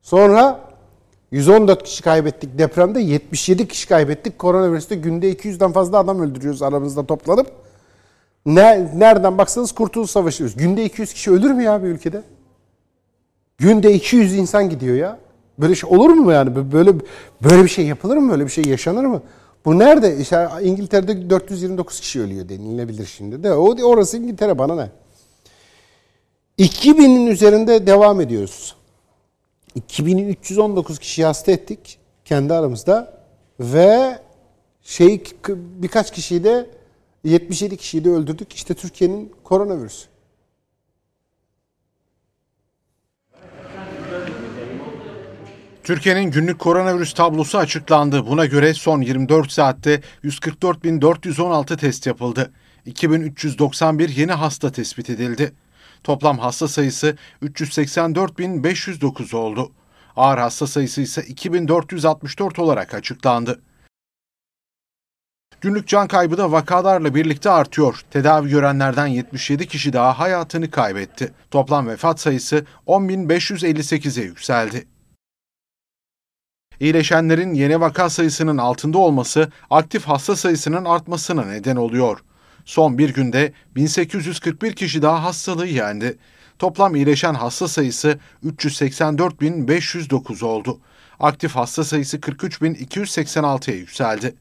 Sonra 0.01 0.59
114 1.31 1.83
kişi 1.83 2.03
kaybettik 2.03 2.57
depremde. 2.57 2.99
77 2.99 3.67
kişi 3.67 3.87
kaybettik. 3.87 4.39
Koronavirüste 4.39 4.95
günde 4.95 5.33
200'den 5.33 5.71
fazla 5.71 5.97
adam 5.97 6.21
öldürüyoruz 6.21 6.61
aramızda 6.61 7.05
toplanıp. 7.05 7.47
Ne, 8.45 8.91
nereden 8.95 9.37
baksanız 9.37 9.71
kurtuluş 9.71 10.11
savaşıyoruz. 10.11 10.55
Günde 10.57 10.85
200 10.85 11.13
kişi 11.13 11.31
ölür 11.31 11.51
mü 11.51 11.63
ya 11.63 11.83
bir 11.83 11.87
ülkede? 11.87 12.23
Günde 13.57 13.93
200 13.93 14.33
insan 14.33 14.69
gidiyor 14.69 14.95
ya. 14.95 15.19
Böyle 15.59 15.75
şey 15.75 15.89
olur 15.89 16.09
mu 16.09 16.31
yani? 16.31 16.71
Böyle 16.71 16.93
böyle 17.43 17.63
bir 17.63 17.69
şey 17.69 17.85
yapılır 17.85 18.17
mı? 18.17 18.31
Böyle 18.31 18.45
bir 18.45 18.51
şey 18.51 18.63
yaşanır 18.63 19.05
mı? 19.05 19.21
Bu 19.65 19.79
nerede? 19.79 20.17
İşte 20.17 20.49
İngiltere'de 20.61 21.29
429 21.29 21.99
kişi 21.99 22.21
ölüyor 22.21 22.49
denilebilir 22.49 23.05
şimdi 23.05 23.43
de. 23.43 23.53
O 23.53 23.87
orası 23.87 24.17
İngiltere 24.17 24.57
bana 24.57 24.75
ne? 24.75 24.89
2000'in 26.59 27.27
üzerinde 27.27 27.87
devam 27.87 28.21
ediyoruz. 28.21 28.75
2319 29.75 30.99
kişi 30.99 31.25
hasta 31.25 31.51
ettik 31.51 31.99
kendi 32.25 32.53
aramızda 32.53 33.21
ve 33.59 34.19
şey 34.81 35.23
birkaç 35.49 36.11
kişiyi 36.11 36.43
de 36.43 36.69
77 37.23 37.77
kişiyi 37.77 38.05
de 38.05 38.09
öldürdük. 38.09 38.53
İşte 38.53 38.73
Türkiye'nin 38.73 39.33
koronavirüsü. 39.43 40.10
Türkiye'nin 45.83 46.31
günlük 46.31 46.59
koronavirüs 46.59 47.13
tablosu 47.13 47.57
açıklandı. 47.57 48.27
Buna 48.27 48.45
göre 48.45 48.73
son 48.73 49.01
24 49.01 49.51
saatte 49.51 50.01
144.416 50.23 51.77
test 51.77 52.07
yapıldı. 52.07 52.51
2391 52.85 54.09
yeni 54.09 54.31
hasta 54.31 54.71
tespit 54.71 55.09
edildi. 55.09 55.53
Toplam 56.03 56.39
hasta 56.39 56.67
sayısı 56.67 57.17
384.509 57.43 59.35
oldu. 59.35 59.71
Ağır 60.15 60.37
hasta 60.37 60.67
sayısı 60.67 61.01
ise 61.01 61.23
2464 61.23 62.59
olarak 62.59 62.93
açıklandı. 62.93 63.61
Günlük 65.61 65.87
can 65.87 66.07
kaybı 66.07 66.37
da 66.37 66.51
vakalarla 66.51 67.15
birlikte 67.15 67.49
artıyor. 67.49 68.01
Tedavi 68.11 68.49
görenlerden 68.49 69.07
77 69.07 69.67
kişi 69.67 69.93
daha 69.93 70.19
hayatını 70.19 70.71
kaybetti. 70.71 71.33
Toplam 71.51 71.87
vefat 71.87 72.19
sayısı 72.19 72.65
10.558'e 72.87 74.23
yükseldi. 74.23 74.90
İyileşenlerin 76.81 77.53
yeni 77.53 77.81
vaka 77.81 78.09
sayısının 78.09 78.57
altında 78.57 78.97
olması 78.97 79.51
aktif 79.69 80.03
hasta 80.03 80.35
sayısının 80.35 80.85
artmasına 80.85 81.45
neden 81.45 81.75
oluyor. 81.75 82.19
Son 82.65 82.97
bir 82.97 83.13
günde 83.13 83.53
1841 83.75 84.73
kişi 84.73 85.01
daha 85.01 85.23
hastalığı 85.23 85.67
yendi. 85.67 86.17
Toplam 86.59 86.95
iyileşen 86.95 87.33
hasta 87.33 87.67
sayısı 87.67 88.19
384.509 88.45 90.45
oldu. 90.45 90.79
Aktif 91.19 91.55
hasta 91.55 91.83
sayısı 91.83 92.17
43.286'ya 92.17 93.77
yükseldi. 93.77 94.35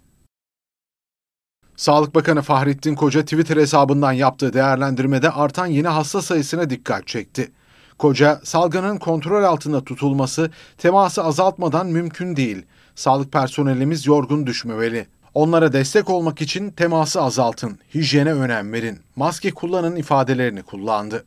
Sağlık 1.77 2.15
Bakanı 2.15 2.43
Fahrettin 2.43 2.95
Koca 2.95 3.23
Twitter 3.23 3.57
hesabından 3.57 4.13
yaptığı 4.13 4.53
değerlendirmede 4.53 5.31
artan 5.31 5.67
yeni 5.67 5.89
hasta 5.89 6.23
sayısına 6.23 6.71
dikkat 6.71 7.07
çekti. 7.07 7.53
Koca, 8.01 8.41
salgının 8.45 8.99
kontrol 8.99 9.45
altında 9.45 9.85
tutulması 9.85 10.51
teması 10.79 11.25
azaltmadan 11.25 11.87
mümkün 11.87 12.37
değil. 12.37 12.67
Sağlık 12.95 13.33
personelimiz 13.33 14.07
yorgun 14.07 14.47
düşmemeli. 14.47 15.07
Onlara 15.35 15.73
destek 15.73 16.11
olmak 16.11 16.41
için 16.41 16.71
teması 16.71 17.23
azaltın, 17.23 17.79
hijyene 17.95 18.33
önem 18.33 18.73
verin, 18.73 18.99
maske 19.17 19.51
kullanın 19.51 19.97
ifadelerini 19.97 20.63
kullandı. 20.63 21.25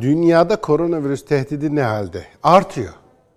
Dünyada 0.00 0.60
koronavirüs 0.60 1.24
tehdidi 1.24 1.76
ne 1.76 1.82
halde? 1.82 2.26
Artıyor. 2.42 2.94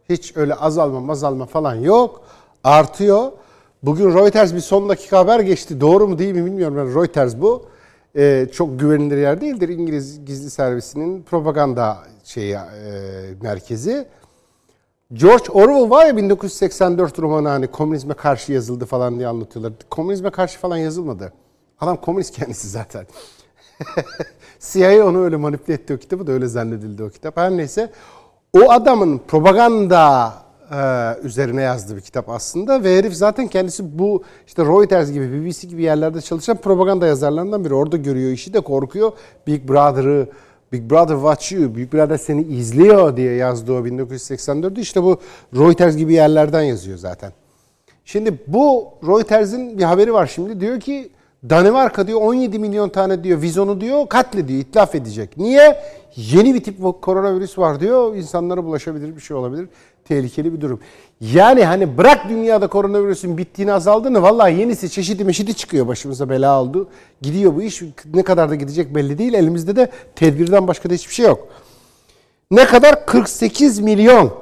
Hiç 0.09 0.37
öyle 0.37 0.55
azalma 0.55 1.11
azalma 1.11 1.45
falan 1.45 1.75
yok. 1.75 2.27
Artıyor. 2.63 3.40
Bugün 3.83 4.13
Reuters 4.13 4.53
bir 4.53 4.59
son 4.59 4.89
dakika 4.89 5.17
haber 5.17 5.39
geçti. 5.39 5.81
Doğru 5.81 6.07
mu 6.07 6.17
değil 6.19 6.35
mi 6.35 6.45
bilmiyorum. 6.45 6.77
Ben 6.77 6.95
Reuters 6.95 7.35
bu. 7.41 7.65
Ee, 8.15 8.47
çok 8.53 8.79
güvenilir 8.79 9.17
yer 9.17 9.41
değildir. 9.41 9.69
İngiliz 9.69 10.25
gizli 10.25 10.49
servisinin 10.49 11.23
propaganda 11.23 11.97
şeyi 12.23 12.53
e, 12.53 12.59
merkezi. 13.41 14.07
George 15.13 15.51
Orwell 15.51 15.89
var 15.89 16.05
ya 16.05 16.17
1984 16.17 17.19
romanı 17.19 17.47
hani 17.47 17.67
komünizme 17.67 18.13
karşı 18.13 18.53
yazıldı 18.53 18.85
falan 18.85 19.17
diye 19.17 19.27
anlatıyorlar. 19.27 19.73
Komünizme 19.89 20.29
karşı 20.29 20.59
falan 20.59 20.77
yazılmadı. 20.77 21.33
Adam 21.79 21.97
komünist 22.01 22.35
kendisi 22.35 22.69
zaten. 22.69 23.07
CIA 24.59 25.05
onu 25.05 25.23
öyle 25.23 25.35
manipüle 25.35 25.75
etti 25.75 25.93
o 25.93 25.97
kitabı 25.97 26.27
da 26.27 26.31
öyle 26.31 26.47
zannedildi 26.47 27.03
o 27.03 27.09
kitap. 27.09 27.37
Her 27.37 27.51
neyse 27.51 27.91
o 28.53 28.71
adamın 28.71 29.21
propaganda 29.27 30.33
üzerine 31.23 31.61
yazdığı 31.61 31.95
bir 31.95 32.01
kitap 32.01 32.29
aslında 32.29 32.83
ve 32.83 32.97
herif 32.97 33.13
zaten 33.13 33.47
kendisi 33.47 33.99
bu 33.99 34.23
işte 34.47 34.63
Reuters 34.65 35.11
gibi 35.11 35.33
BBC 35.33 35.67
gibi 35.67 35.83
yerlerde 35.83 36.21
çalışan 36.21 36.57
propaganda 36.57 37.07
yazarlarından 37.07 37.65
biri. 37.65 37.73
Orada 37.73 37.97
görüyor 37.97 38.31
işi 38.31 38.53
de 38.53 38.59
korkuyor. 38.59 39.11
Big 39.47 39.69
Brother'ı 39.69 40.27
Big 40.71 40.91
Brother 40.91 41.15
watch 41.15 41.51
you, 41.51 41.75
Big 41.75 41.93
Brother 41.93 42.17
seni 42.17 42.43
izliyor 42.43 43.17
diye 43.17 43.33
yazdığı 43.33 43.73
o 43.73 43.85
1984'ü 43.85 44.79
işte 44.79 45.03
bu 45.03 45.19
Reuters 45.55 45.97
gibi 45.97 46.13
yerlerden 46.13 46.61
yazıyor 46.61 46.97
zaten. 46.97 47.31
Şimdi 48.05 48.37
bu 48.47 48.93
Reuters'in 49.07 49.77
bir 49.77 49.83
haberi 49.83 50.13
var 50.13 50.27
şimdi. 50.27 50.59
Diyor 50.59 50.79
ki 50.79 51.11
Danimarka 51.49 52.07
diyor 52.07 52.21
17 52.21 52.59
milyon 52.59 52.89
tane 52.89 53.23
diyor 53.23 53.41
vizonu 53.41 53.81
diyor 53.81 54.09
katlediyor, 54.09 54.59
itlaf 54.59 54.95
edecek. 54.95 55.37
Niye? 55.37 55.83
Yeni 56.15 56.53
bir 56.53 56.63
tip 56.63 57.01
koronavirüs 57.01 57.57
var 57.57 57.79
diyor. 57.79 58.15
İnsanlara 58.15 58.63
bulaşabilir 58.63 59.15
bir 59.15 59.21
şey 59.21 59.37
olabilir. 59.37 59.69
Tehlikeli 60.05 60.53
bir 60.53 60.61
durum. 60.61 60.79
Yani 61.21 61.65
hani 61.65 61.97
bırak 61.97 62.29
dünyada 62.29 62.67
koronavirüsün 62.67 63.37
bittiğini 63.37 63.73
azaldığını 63.73 64.21
vallahi 64.21 64.59
yenisi 64.59 64.89
çeşidi 64.89 65.25
meşidi 65.25 65.53
çıkıyor 65.53 65.87
başımıza 65.87 66.29
bela 66.29 66.61
oldu. 66.61 66.87
Gidiyor 67.21 67.55
bu 67.55 67.61
iş 67.61 67.81
ne 68.13 68.23
kadar 68.23 68.49
da 68.49 68.55
gidecek 68.55 68.95
belli 68.95 69.17
değil. 69.17 69.33
Elimizde 69.33 69.75
de 69.75 69.91
tedbirden 70.15 70.67
başka 70.67 70.89
da 70.89 70.93
hiçbir 70.93 71.13
şey 71.13 71.25
yok. 71.25 71.47
Ne 72.51 72.65
kadar? 72.65 73.05
48 73.05 73.79
milyon. 73.79 74.33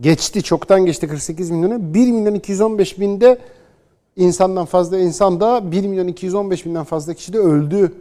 Geçti 0.00 0.42
çoktan 0.42 0.86
geçti 0.86 1.08
48 1.08 1.50
milyonu. 1.50 1.94
1 1.94 2.12
milyon 2.12 2.34
215 2.34 3.00
binde 3.00 3.38
insandan 4.16 4.64
fazla 4.64 4.98
insan 4.98 5.40
da 5.40 5.72
1 5.72 5.86
milyon 5.86 6.08
215 6.08 6.66
binden 6.66 6.84
fazla 6.84 7.14
kişi 7.14 7.32
de 7.32 7.38
öldü 7.38 7.92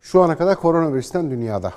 şu 0.00 0.22
ana 0.22 0.36
kadar 0.36 0.56
koronavirüsten 0.56 1.30
dünyada. 1.30 1.72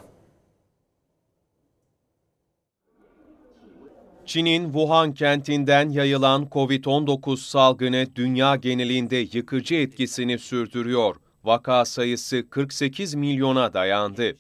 Çin'in 4.27 4.63
Wuhan 4.63 5.13
kentinden 5.13 5.89
yayılan 5.89 6.47
COVID-19 6.51 7.37
salgını 7.37 8.07
dünya 8.15 8.55
genelinde 8.55 9.15
yıkıcı 9.15 9.75
etkisini 9.75 10.39
sürdürüyor. 10.39 11.15
Vaka 11.43 11.85
sayısı 11.85 12.49
48 12.49 13.15
milyona 13.15 13.73
dayandı. 13.73 14.37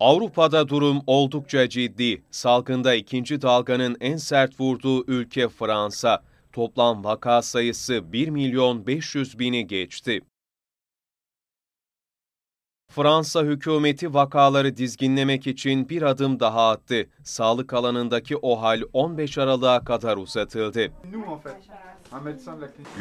Avrupa'da 0.00 0.68
durum 0.68 1.00
oldukça 1.06 1.68
ciddi. 1.68 2.22
Salgında 2.30 2.94
ikinci 2.94 3.42
dalganın 3.42 3.96
en 4.00 4.16
sert 4.16 4.60
vurduğu 4.60 5.04
ülke 5.06 5.48
Fransa. 5.48 6.22
Toplam 6.52 7.04
vaka 7.04 7.42
sayısı 7.42 8.12
1 8.12 8.28
milyon 8.28 8.86
500 8.86 9.38
bini 9.38 9.66
geçti. 9.66 10.20
Fransa 12.90 13.42
hükümeti 13.42 14.14
vakaları 14.14 14.76
dizginlemek 14.76 15.46
için 15.46 15.88
bir 15.88 16.02
adım 16.02 16.40
daha 16.40 16.70
attı. 16.70 17.06
Sağlık 17.24 17.72
alanındaki 17.74 18.36
OHAL 18.36 18.82
15 18.92 19.38
Aralık'a 19.38 19.84
kadar 19.84 20.16
uzatıldı. 20.16 20.92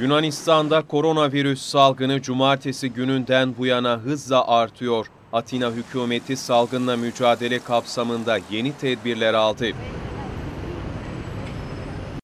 Yunanistan'da 0.01 0.81
koronavirüs 0.81 1.61
salgını 1.61 2.21
cumartesi 2.21 2.89
gününden 2.89 3.57
bu 3.57 3.65
yana 3.65 3.97
hızla 3.97 4.47
artıyor. 4.47 5.07
Atina 5.33 5.71
hükümeti 5.71 6.37
salgınla 6.37 6.97
mücadele 6.97 7.59
kapsamında 7.59 8.37
yeni 8.51 8.73
tedbirler 8.77 9.33
aldı. 9.33 9.65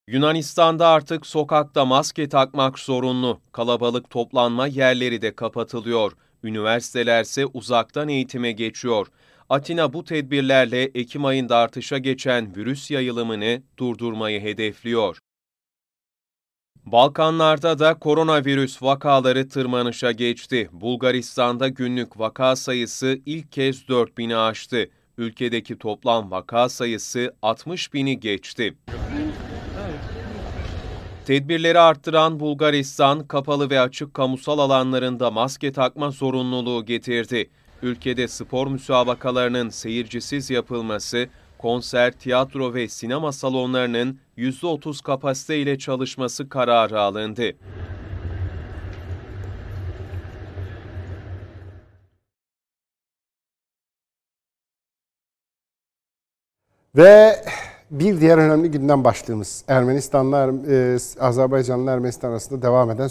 Yunanistan'da 0.08 0.88
artık 0.88 1.26
sokakta 1.26 1.86
maske 1.86 2.30
takmak 2.30 2.80
zorunlu. 2.80 3.40
Kalabalık 3.52 4.10
toplanma 4.10 4.68
yerleri 4.68 5.22
de 5.22 5.36
kapatılıyor. 5.36 6.12
Üniversitelerse 6.46 7.46
uzaktan 7.46 8.10
eğitime 8.10 8.52
geçiyor. 8.52 9.08
Atina 9.50 9.94
bu 9.94 10.04
tedbirlerle 10.04 10.84
Ekim 10.84 11.26
ayında 11.26 11.58
artışa 11.58 11.98
geçen 11.98 12.56
virüs 12.56 12.92
yayılımını 12.92 13.62
durdurmayı 13.78 14.42
hedefliyor. 14.42 15.18
Balkanlarda 16.86 17.80
da 17.80 18.00
koronavirüs 18.00 18.84
vakaları 18.84 19.50
tırmanışa 19.50 20.12
geçti. 20.12 20.70
Bulgaristan'da 20.72 21.68
günlük 21.68 22.20
vaka 22.20 22.56
sayısı 22.56 23.20
ilk 23.26 23.52
kez 23.52 23.82
4000'i 23.82 24.36
aştı. 24.36 24.90
Ülkedeki 25.18 25.78
toplam 25.78 26.32
vaka 26.32 26.70
sayısı 26.70 27.36
60 27.42 27.94
bini 27.94 28.20
geçti. 28.20 28.74
Tedbirleri 31.26 31.80
arttıran 31.80 32.40
Bulgaristan, 32.40 33.28
kapalı 33.28 33.70
ve 33.70 33.80
açık 33.80 34.14
kamusal 34.14 34.60
alanlarında 34.60 35.32
maske 35.32 35.72
takma 35.72 36.12
zorunluluğu 36.12 36.86
getirdi. 36.86 37.50
Ülkede 37.82 38.28
spor 38.28 38.68
müsabakalarının 38.68 39.70
seyircisiz 39.70 40.50
yapılması, 40.50 41.28
konser, 41.58 42.12
tiyatro 42.12 42.74
ve 42.74 42.88
sinema 42.88 43.32
salonlarının 43.32 44.20
%30 44.38 45.04
kapasite 45.04 45.58
ile 45.58 45.78
çalışması 45.78 46.50
kararı 46.50 47.00
alındı. 47.00 47.52
Ve 56.96 57.36
bir 57.92 58.22
diğer 58.22 58.38
önemli 58.38 58.72
gündem 58.72 59.04
başlığımız 59.04 59.64
Ermenistan'la 59.68 60.54
e, 60.70 60.98
Azerbaycan'la 61.20 61.92
Ermenistan 61.92 62.30
arasında 62.30 62.62
devam 62.62 62.92
eden 62.92 63.10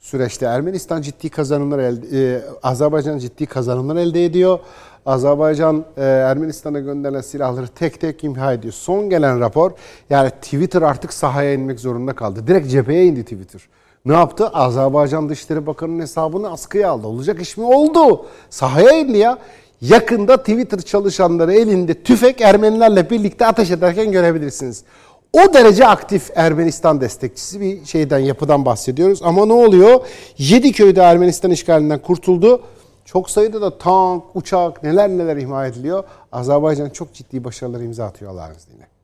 süreçte 0.00 0.46
Ermenistan 0.46 1.02
ciddi 1.02 1.30
kazanımlar 1.30 1.78
elde, 1.78 2.34
e, 2.36 2.42
Azerbaycan 2.62 3.18
ciddi 3.18 3.46
kazanımlar 3.46 3.96
elde 3.96 4.24
ediyor. 4.24 4.58
Azerbaycan 5.06 5.84
e, 5.96 6.04
Ermenistan'a 6.04 6.80
gönderilen 6.80 7.20
silahları 7.20 7.68
tek 7.68 8.00
tek 8.00 8.24
imha 8.24 8.52
ediyor. 8.52 8.72
Son 8.72 9.10
gelen 9.10 9.40
rapor 9.40 9.72
yani 10.10 10.30
Twitter 10.30 10.82
artık 10.82 11.12
sahaya 11.12 11.54
inmek 11.54 11.80
zorunda 11.80 12.12
kaldı. 12.12 12.46
Direkt 12.46 12.70
cepheye 12.70 13.06
indi 13.06 13.22
Twitter. 13.22 13.60
Ne 14.04 14.12
yaptı? 14.12 14.48
Azerbaycan 14.48 15.28
Dışişleri 15.28 15.66
Bakanı'nın 15.66 16.00
hesabını 16.00 16.50
askıya 16.50 16.90
aldı. 16.90 17.06
Olacak 17.06 17.40
iş 17.40 17.56
mi? 17.56 17.64
Oldu. 17.64 18.26
Sahaya 18.50 18.98
indi 18.98 19.18
ya. 19.18 19.38
Yakında 19.80 20.36
Twitter 20.36 20.78
çalışanları 20.78 21.54
elinde 21.54 22.02
tüfek 22.02 22.40
Ermenilerle 22.40 23.10
birlikte 23.10 23.46
ateş 23.46 23.70
ederken 23.70 24.12
görebilirsiniz. 24.12 24.84
O 25.32 25.54
derece 25.54 25.86
aktif 25.86 26.30
Ermenistan 26.34 27.00
destekçisi 27.00 27.60
bir 27.60 27.84
şeyden, 27.84 28.18
yapıdan 28.18 28.64
bahsediyoruz. 28.64 29.22
Ama 29.22 29.46
ne 29.46 29.52
oluyor? 29.52 30.00
Yedi 30.38 30.72
köyde 30.72 31.00
Ermenistan 31.00 31.50
işgalinden 31.50 31.98
kurtuldu. 31.98 32.62
Çok 33.04 33.30
sayıda 33.30 33.60
da 33.60 33.78
tank, 33.78 34.24
uçak, 34.34 34.82
neler 34.82 35.08
neler 35.08 35.36
imha 35.36 35.66
ediliyor. 35.66 36.04
Azerbaycan 36.32 36.90
çok 36.90 37.14
ciddi 37.14 37.44
başarılar 37.44 37.80
imza 37.80 38.04
atıyor 38.04 38.30
Allah'ın 38.30 38.54
izniyle. 38.54 38.97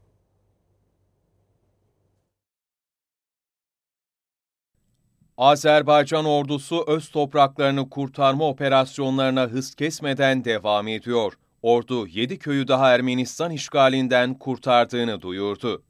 Azerbaycan 5.39 6.25
ordusu 6.25 6.85
öz 6.87 7.09
topraklarını 7.09 7.91
kurtarma 7.91 8.49
operasyonlarına 8.49 9.43
hız 9.43 9.75
kesmeden 9.75 10.45
devam 10.45 10.89
ediyor. 10.89 11.33
Ordu 11.63 12.07
7 12.07 12.39
köyü 12.39 12.69
daha 12.69 12.95
Ermenistan 12.95 13.51
işgalinden 13.51 14.35
kurtardığını 14.35 15.23
duyurdu. 15.23 15.83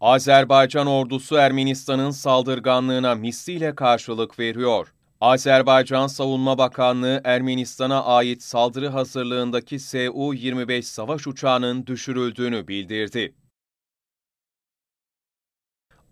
Azerbaycan 0.00 0.86
ordusu 0.86 1.36
Ermenistan'ın 1.36 2.10
saldırganlığına 2.10 3.14
misliyle 3.14 3.74
karşılık 3.74 4.38
veriyor. 4.38 4.94
Azerbaycan 5.20 6.06
Savunma 6.06 6.58
Bakanlığı 6.58 7.20
Ermenistan'a 7.24 8.04
ait 8.04 8.42
saldırı 8.42 8.88
hazırlığındaki 8.88 9.78
Su-25 9.78 10.82
savaş 10.82 11.26
uçağının 11.26 11.86
düşürüldüğünü 11.86 12.68
bildirdi. 12.68 13.34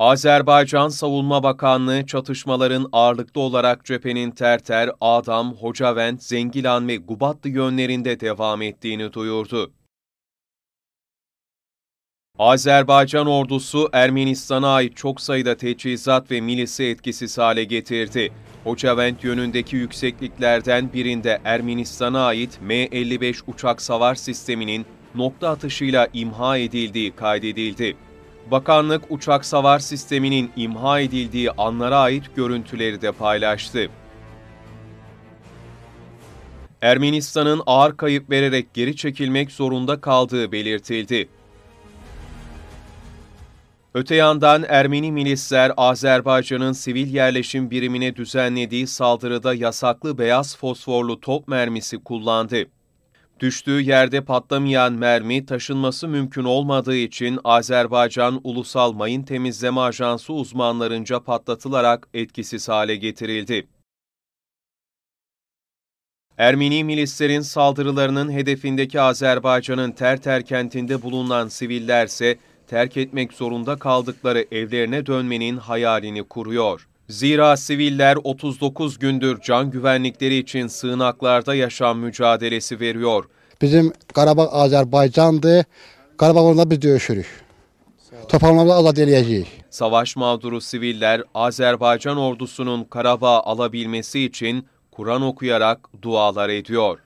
Azerbaycan 0.00 0.88
Savunma 0.88 1.42
Bakanlığı 1.42 2.06
çatışmaların 2.06 2.88
ağırlıklı 2.92 3.40
olarak 3.40 3.84
cephenin 3.84 4.30
Terter, 4.30 4.90
Adam, 5.00 5.54
Hocavent, 5.54 6.22
Zengilan 6.22 6.88
ve 6.88 6.96
Gubatlı 6.96 7.50
yönlerinde 7.50 8.20
devam 8.20 8.62
ettiğini 8.62 9.12
duyurdu. 9.12 9.72
Azerbaycan 12.38 13.26
ordusu 13.26 13.88
Ermenistan'a 13.92 14.68
ait 14.68 14.96
çok 14.96 15.20
sayıda 15.20 15.56
teçhizat 15.56 16.30
ve 16.30 16.40
milisi 16.40 16.84
etkisiz 16.84 17.38
hale 17.38 17.64
getirdi. 17.64 18.32
Hocavent 18.64 19.24
yönündeki 19.24 19.76
yüksekliklerden 19.76 20.92
birinde 20.92 21.40
Ermenistan'a 21.44 22.26
ait 22.26 22.58
M-55 22.62 23.42
uçak 23.46 23.82
savar 23.82 24.14
sisteminin 24.14 24.86
nokta 25.14 25.48
atışıyla 25.48 26.08
imha 26.12 26.58
edildiği 26.58 27.16
kaydedildi. 27.16 27.96
Bakanlık 28.50 29.02
uçak 29.08 29.44
savar 29.44 29.78
sisteminin 29.78 30.50
imha 30.56 31.00
edildiği 31.00 31.50
anlara 31.50 31.98
ait 31.98 32.36
görüntüleri 32.36 33.02
de 33.02 33.12
paylaştı. 33.12 33.90
Ermenistan'ın 36.82 37.62
ağır 37.66 37.96
kayıp 37.96 38.30
vererek 38.30 38.74
geri 38.74 38.96
çekilmek 38.96 39.52
zorunda 39.52 40.00
kaldığı 40.00 40.52
belirtildi. 40.52 41.28
Öte 43.94 44.14
yandan 44.14 44.64
Ermeni 44.68 45.12
milisler 45.12 45.72
Azerbaycan'ın 45.76 46.72
sivil 46.72 47.14
yerleşim 47.14 47.70
birimine 47.70 48.16
düzenlediği 48.16 48.86
saldırıda 48.86 49.54
yasaklı 49.54 50.18
beyaz 50.18 50.56
fosforlu 50.56 51.20
top 51.20 51.48
mermisi 51.48 52.04
kullandı. 52.04 52.66
Düştüğü 53.40 53.80
yerde 53.80 54.24
patlamayan 54.24 54.92
mermi 54.92 55.46
taşınması 55.46 56.08
mümkün 56.08 56.44
olmadığı 56.44 56.96
için 56.96 57.38
Azerbaycan 57.44 58.40
Ulusal 58.44 58.92
Mayın 58.92 59.22
Temizleme 59.22 59.80
Ajansı 59.80 60.32
uzmanlarınca 60.32 61.20
patlatılarak 61.20 62.08
etkisiz 62.14 62.68
hale 62.68 62.96
getirildi. 62.96 63.68
Ermeni 66.38 66.84
milislerin 66.84 67.40
saldırılarının 67.40 68.32
hedefindeki 68.32 69.00
Azerbaycan'ın 69.00 69.92
Terter 69.92 70.44
kentinde 70.44 71.02
bulunan 71.02 71.48
sivillerse 71.48 72.38
terk 72.66 72.96
etmek 72.96 73.32
zorunda 73.32 73.76
kaldıkları 73.76 74.46
evlerine 74.50 75.06
dönmenin 75.06 75.56
hayalini 75.56 76.22
kuruyor. 76.22 76.89
Zira 77.10 77.56
siviller 77.56 78.16
39 78.24 78.98
gündür 78.98 79.40
can 79.40 79.70
güvenlikleri 79.70 80.36
için 80.36 80.66
sığınaklarda 80.66 81.54
yaşam 81.54 81.98
mücadelesi 81.98 82.80
veriyor. 82.80 83.24
Bizim 83.62 83.92
Qarabağ 84.14 84.42
Azərbaycandır. 84.44 85.64
Qarabağ 86.16 86.42
onunla 86.42 86.70
biz 86.70 86.82
döyüşürük. 86.82 87.26
Torpaqlarımızı 88.28 88.74
azad 88.74 88.96
eləyəcəyik. 88.96 89.46
Savaş 89.70 90.16
mağduru 90.16 90.60
siviller 90.60 91.22
Azerbaycan 91.34 92.16
ordusunun 92.16 92.84
Karabağ 92.84 93.40
alabilmesi 93.40 94.20
için 94.24 94.66
Kur'an 94.90 95.22
okuyarak 95.22 95.78
dualar 96.02 96.48
ediyor. 96.48 96.98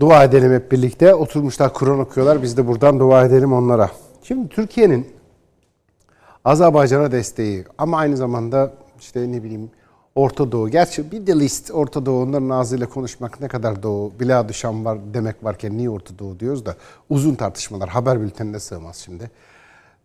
Dua 0.00 0.24
edelim 0.24 0.52
hep 0.52 0.72
birlikte. 0.72 1.14
Oturmuşlar 1.14 1.72
Kur'an 1.72 1.98
okuyorlar. 1.98 2.42
Biz 2.42 2.56
de 2.56 2.66
buradan 2.66 3.00
dua 3.00 3.24
edelim 3.24 3.52
onlara. 3.52 3.90
Şimdi 4.22 4.48
Türkiye'nin 4.48 5.06
Azerbaycan'a 6.44 7.12
desteği 7.12 7.64
ama 7.78 7.98
aynı 7.98 8.16
zamanda 8.16 8.72
işte 9.00 9.32
ne 9.32 9.42
bileyim 9.42 9.70
Orta 10.14 10.52
Doğu. 10.52 10.68
Gerçi 10.68 11.12
bir 11.12 11.26
de 11.26 11.40
list 11.40 11.70
Orta 11.70 12.06
Doğu 12.06 12.22
onların 12.22 12.48
ağzıyla 12.50 12.88
konuşmak 12.88 13.40
ne 13.40 13.48
kadar 13.48 13.82
Doğu, 13.82 14.12
Bilad-ı 14.20 14.54
Şam 14.54 14.84
var 14.84 14.98
demek 15.14 15.44
varken 15.44 15.76
niye 15.78 15.90
Orta 15.90 16.18
Doğu 16.18 16.40
diyoruz 16.40 16.66
da 16.66 16.76
uzun 17.10 17.34
tartışmalar 17.34 17.88
haber 17.88 18.20
bültenine 18.20 18.60
sığmaz 18.60 18.96
şimdi. 18.96 19.30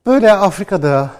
Böyle 0.06 0.32
Afrika'da 0.32 1.12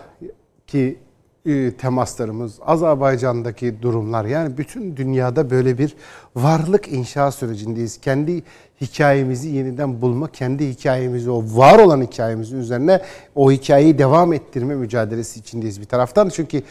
ki 0.68 1.00
e, 1.46 1.72
temaslarımız, 1.72 2.60
Azerbaycan'daki 2.66 3.82
durumlar 3.82 4.26
yani 4.26 4.58
bütün 4.58 4.98
dünyada 4.98 5.50
böyle 5.50 5.78
bir 5.78 5.96
varlık 6.36 6.88
inşa 6.88 7.32
sürecindeyiz. 7.32 8.02
Kendi 8.02 8.44
hikayemizi 8.82 9.50
yeniden 9.50 10.02
bulma, 10.02 10.32
kendi 10.32 10.70
hikayemizi, 10.70 11.32
o 11.32 11.44
var 11.46 11.80
olan 11.80 12.02
hikayemizin 12.02 12.58
üzerine 12.60 13.02
o 13.36 13.52
hikayeyi 13.52 13.98
devam 13.98 14.34
ettirme 14.34 14.76
mücadelesi 14.76 15.40
içindeyiz 15.40 15.82
bir 15.82 15.86
taraftan. 15.86 16.30
Çünkü 16.30 16.62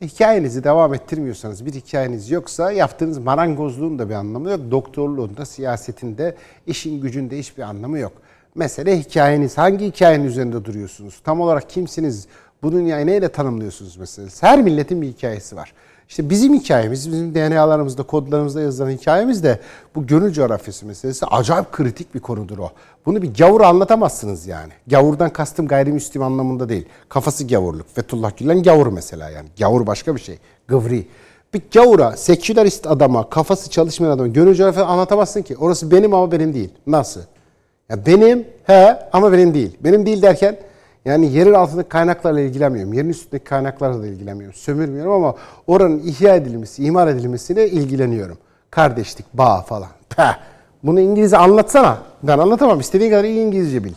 hikayenizi 0.00 0.64
devam 0.64 0.94
ettirmiyorsanız, 0.94 1.66
bir 1.66 1.72
hikayeniz 1.72 2.30
yoksa 2.30 2.72
yaptığınız 2.72 3.18
marangozluğun 3.18 3.98
da 3.98 4.08
bir 4.08 4.14
anlamı 4.14 4.50
yok. 4.50 4.60
Doktorluğun 4.70 5.36
da, 5.36 5.46
siyasetinde, 5.46 6.34
işin 6.66 7.00
gücünde 7.00 7.38
hiçbir 7.38 7.62
anlamı 7.62 7.98
yok. 7.98 8.12
Mesele 8.54 8.98
hikayeniz. 8.98 9.58
Hangi 9.58 9.86
hikayenin 9.86 10.24
üzerinde 10.24 10.64
duruyorsunuz? 10.64 11.20
Tam 11.24 11.40
olarak 11.40 11.70
kimsiniz? 11.70 12.26
Bu 12.62 12.72
dünyayı 12.72 13.06
neyle 13.06 13.28
tanımlıyorsunuz 13.28 13.96
mesela? 13.96 14.28
Her 14.40 14.62
milletin 14.62 15.02
bir 15.02 15.06
hikayesi 15.06 15.56
var. 15.56 15.72
İşte 16.08 16.30
bizim 16.30 16.54
hikayemiz, 16.54 17.12
bizim 17.12 17.34
DNA'larımızda, 17.34 18.02
kodlarımızda 18.02 18.60
yazılan 18.60 18.90
hikayemiz 18.90 19.44
de 19.44 19.60
bu 19.94 20.06
gönül 20.06 20.32
coğrafyası 20.32 20.86
meselesi 20.86 21.26
acayip 21.26 21.72
kritik 21.72 22.14
bir 22.14 22.20
konudur 22.20 22.58
o. 22.58 22.70
Bunu 23.06 23.22
bir 23.22 23.34
gavura 23.34 23.68
anlatamazsınız 23.68 24.46
yani. 24.46 24.72
Gavurdan 24.86 25.30
kastım 25.30 25.68
gayrimüslim 25.68 26.22
anlamında 26.22 26.68
değil. 26.68 26.86
Kafası 27.08 27.46
gavurluk. 27.46 27.94
Fethullah 27.94 28.36
Gülen 28.36 28.62
gavur 28.62 28.86
mesela 28.86 29.30
yani. 29.30 29.48
Gavur 29.58 29.86
başka 29.86 30.16
bir 30.16 30.20
şey. 30.20 30.38
Gıvri. 30.68 31.06
Bir 31.54 31.62
gavura, 31.72 32.16
sekülerist 32.16 32.86
adama, 32.86 33.30
kafası 33.30 33.70
çalışmayan 33.70 34.12
adama 34.12 34.28
gönül 34.28 34.54
coğrafyası 34.54 34.88
anlatamazsın 34.88 35.42
ki. 35.42 35.56
Orası 35.56 35.90
benim 35.90 36.14
ama 36.14 36.32
benim 36.32 36.54
değil. 36.54 36.70
Nasıl? 36.86 37.20
Ya 37.88 38.06
benim 38.06 38.46
he 38.64 39.08
ama 39.12 39.32
benim 39.32 39.54
değil. 39.54 39.76
Benim 39.80 40.06
değil 40.06 40.22
derken 40.22 40.56
yani 41.08 41.32
yerin 41.32 41.54
altındaki 41.54 41.88
kaynaklarla 41.88 42.40
ilgilenmiyorum. 42.40 42.92
Yerin 42.92 43.08
üstündeki 43.08 43.44
kaynaklarla 43.44 44.02
da 44.02 44.06
ilgilenmiyorum. 44.06 44.58
Sömürmüyorum 44.58 45.12
ama 45.12 45.34
oranın 45.66 45.98
ihya 45.98 46.34
edilmesi, 46.34 46.84
imar 46.84 47.08
edilmesiyle 47.08 47.70
ilgileniyorum. 47.70 48.38
Kardeşlik, 48.70 49.26
bağ 49.34 49.62
falan. 49.62 49.88
Peh. 50.16 50.38
Bunu 50.82 51.00
İngilizce 51.00 51.36
anlatsana. 51.36 51.98
Ben 52.22 52.38
anlatamam. 52.38 52.80
İstediğin 52.80 53.10
kadar 53.10 53.24
iyi 53.24 53.46
İngilizce 53.46 53.84
bil. 53.84 53.92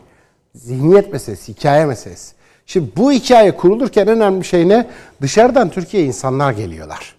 Zihniyet 0.56 1.14
meselesi, 1.14 1.54
hikaye 1.54 1.86
meselesi. 1.86 2.34
Şimdi 2.66 2.92
bu 2.98 3.12
hikaye 3.12 3.58
kurulurken 3.58 4.08
en 4.08 4.08
önemli 4.08 4.44
şey 4.44 4.70
ne? 4.70 4.88
Dışarıdan 5.22 5.70
Türkiye'ye 5.70 6.08
insanlar 6.08 6.52
geliyorlar. 6.52 7.16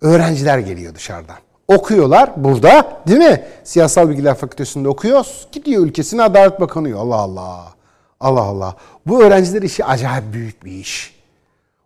Öğrenciler 0.00 0.58
geliyor 0.58 0.94
dışarıdan. 0.94 1.36
Okuyorlar 1.68 2.30
burada 2.36 3.02
değil 3.08 3.18
mi? 3.18 3.44
Siyasal 3.64 4.08
Bilgiler 4.08 4.34
Fakültesi'nde 4.34 4.88
okuyoruz. 4.88 5.48
Gidiyor 5.52 5.84
ülkesine 5.84 6.22
Adalet 6.22 6.60
Bakanı. 6.60 6.98
Allah 6.98 7.16
Allah. 7.16 7.74
Allah 8.20 8.42
Allah. 8.42 8.76
Bu 9.06 9.22
öğrenciler 9.22 9.62
işi 9.62 9.84
acayip 9.84 10.32
büyük 10.32 10.64
bir 10.64 10.72
iş. 10.72 11.14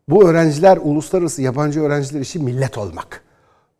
Bu 0.08 0.28
öğrenciler, 0.28 0.78
uluslararası 0.82 1.42
yabancı 1.42 1.80
öğrenciler 1.80 2.20
işi 2.20 2.38
millet 2.38 2.78
olmak. 2.78 3.22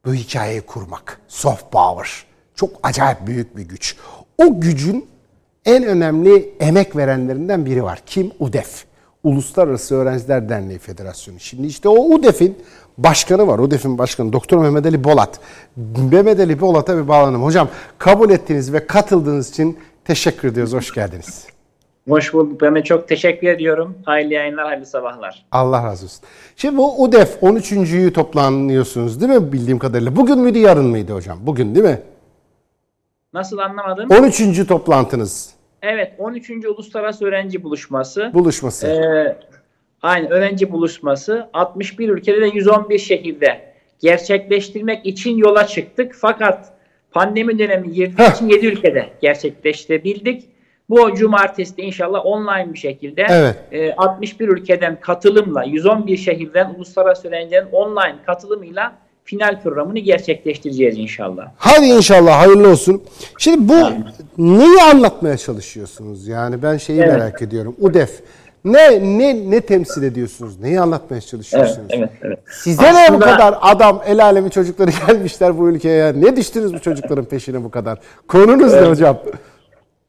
Bu 0.05 0.15
hikayeyi 0.15 0.61
kurmak. 0.61 1.21
Soft 1.29 1.73
power. 1.73 2.25
Çok 2.55 2.71
acayip 2.83 3.27
büyük 3.27 3.57
bir 3.57 3.63
güç. 3.63 3.97
O 4.39 4.61
gücün 4.61 5.07
en 5.65 5.85
önemli 5.85 6.55
emek 6.61 6.97
verenlerinden 6.97 7.67
biri 7.67 7.85
var. 7.85 8.03
Kim? 8.07 8.33
UDEF. 8.39 8.85
Uluslararası 9.25 9.95
Öğrenciler 9.95 10.49
Derneği 10.49 10.79
Federasyonu. 10.79 11.41
Şimdi 11.41 11.67
işte 11.67 11.89
o 11.89 12.15
UDEF'in 12.15 12.59
başkanı 12.99 13.47
var. 13.47 13.59
UDEF'in 13.59 13.99
başkanı 13.99 14.33
Doktor 14.33 14.59
Mehmet 14.59 14.87
Ali 14.87 15.05
Bolat. 15.05 15.41
Mehmet 16.11 16.41
Ali 16.41 16.61
Bolat'a 16.61 16.97
bir 16.97 17.09
bağlanalım. 17.09 17.45
Hocam 17.45 17.69
kabul 17.99 18.31
ettiğiniz 18.31 18.73
ve 18.73 18.87
katıldığınız 18.87 19.51
için 19.51 19.79
teşekkür 20.05 20.49
ediyoruz. 20.49 20.73
Hoş 20.73 20.95
geldiniz. 20.95 21.58
Hoş 22.09 22.35
bulduk. 22.35 22.61
Ben 22.63 22.75
de 22.75 22.85
çok 22.85 23.09
teşekkür 23.09 23.49
ediyorum. 23.49 23.99
Hayırlı 24.05 24.35
yayınlar, 24.35 24.67
hayırlı 24.67 24.87
sabahlar. 24.87 25.45
Allah 25.53 25.85
razı 25.85 26.05
olsun. 26.05 26.21
Şimdi 26.57 26.77
bu 26.77 27.03
UDEF 27.03 27.43
13.yü 27.43 28.13
toplanıyorsunuz 28.13 29.21
değil 29.21 29.33
mi 29.33 29.53
bildiğim 29.53 29.79
kadarıyla? 29.79 30.17
Bugün 30.17 30.39
müydü 30.39 30.59
yarın 30.59 30.87
mıydı 30.87 31.13
hocam? 31.13 31.39
Bugün 31.43 31.75
değil 31.75 31.87
mi? 31.87 32.01
Nasıl 33.33 33.59
anlamadım? 33.59 34.09
13. 34.11 34.67
toplantınız. 34.67 35.51
Evet 35.83 36.13
13. 36.19 36.51
Uluslararası 36.51 37.25
Öğrenci 37.27 37.63
Buluşması. 37.63 38.31
Buluşması. 38.35 38.87
Ee, 38.87 39.37
aynı 40.03 40.29
öğrenci 40.29 40.73
buluşması 40.73 41.49
61 41.53 42.09
ülkede 42.09 42.41
ve 42.41 42.49
111 42.49 42.99
şehirde 42.99 43.73
gerçekleştirmek 44.01 45.07
için 45.07 45.37
yola 45.37 45.67
çıktık. 45.67 46.15
Fakat 46.21 46.73
pandemi 47.11 47.59
dönemi 47.59 47.93
girdiği 47.93 48.33
için 48.35 48.49
7 48.49 48.67
ülkede 48.67 49.09
gerçekleştirebildik. 49.21 50.58
Bu 50.91 51.15
cumartesi 51.15 51.77
de 51.77 51.83
inşallah 51.83 52.27
online 52.27 52.73
bir 52.75 52.79
şekilde 52.79 53.27
Evet. 53.31 53.57
e, 53.73 53.93
61 53.95 54.49
ülkeden 54.49 55.01
katılımla 55.01 55.65
111 55.65 56.17
şehirden 56.17 56.75
uluslararası 56.77 57.29
öğrencilerin 57.29 57.69
online 57.73 58.17
katılımıyla 58.27 58.93
final 59.25 59.63
programını 59.63 59.99
gerçekleştireceğiz 59.99 60.99
inşallah. 60.99 61.49
Hadi 61.57 61.87
inşallah 61.87 62.41
hayırlı 62.41 62.69
olsun. 62.71 63.03
Şimdi 63.39 63.69
bu 63.69 63.77
neyi 64.39 64.83
anlatmaya 64.83 65.37
çalışıyorsunuz? 65.37 66.29
Yani 66.29 66.63
ben 66.63 66.77
şeyi 66.77 67.01
Evet. 67.01 67.13
merak 67.13 67.43
ediyorum. 67.43 67.77
UDEF 67.81 68.21
ne 68.65 69.19
ne 69.19 69.51
ne 69.51 69.61
temsil 69.61 70.03
ediyorsunuz? 70.03 70.61
Neyi 70.61 70.81
anlatmaya 70.81 71.21
çalışıyorsunuz? 71.21 71.87
Evet, 71.91 71.99
evet, 71.99 72.11
evet. 72.23 72.39
Size 72.51 72.83
ne 72.83 72.95
bu 72.95 72.99
Aslında- 72.99 73.25
kadar 73.25 73.59
adam 73.61 74.03
el 74.07 74.25
alemin 74.25 74.51
çocukları 74.51 74.91
gelmişler 75.07 75.59
bu 75.59 75.69
ülkeye. 75.69 76.21
Ne 76.21 76.37
düştünüz 76.37 76.75
bu 76.75 76.79
çocukların 76.79 77.25
peşine 77.25 77.65
bu 77.65 77.71
kadar? 77.71 77.99
Konunuz 78.29 78.73
ne 78.73 78.79
Evet. 78.79 78.89
hocam? 78.89 79.19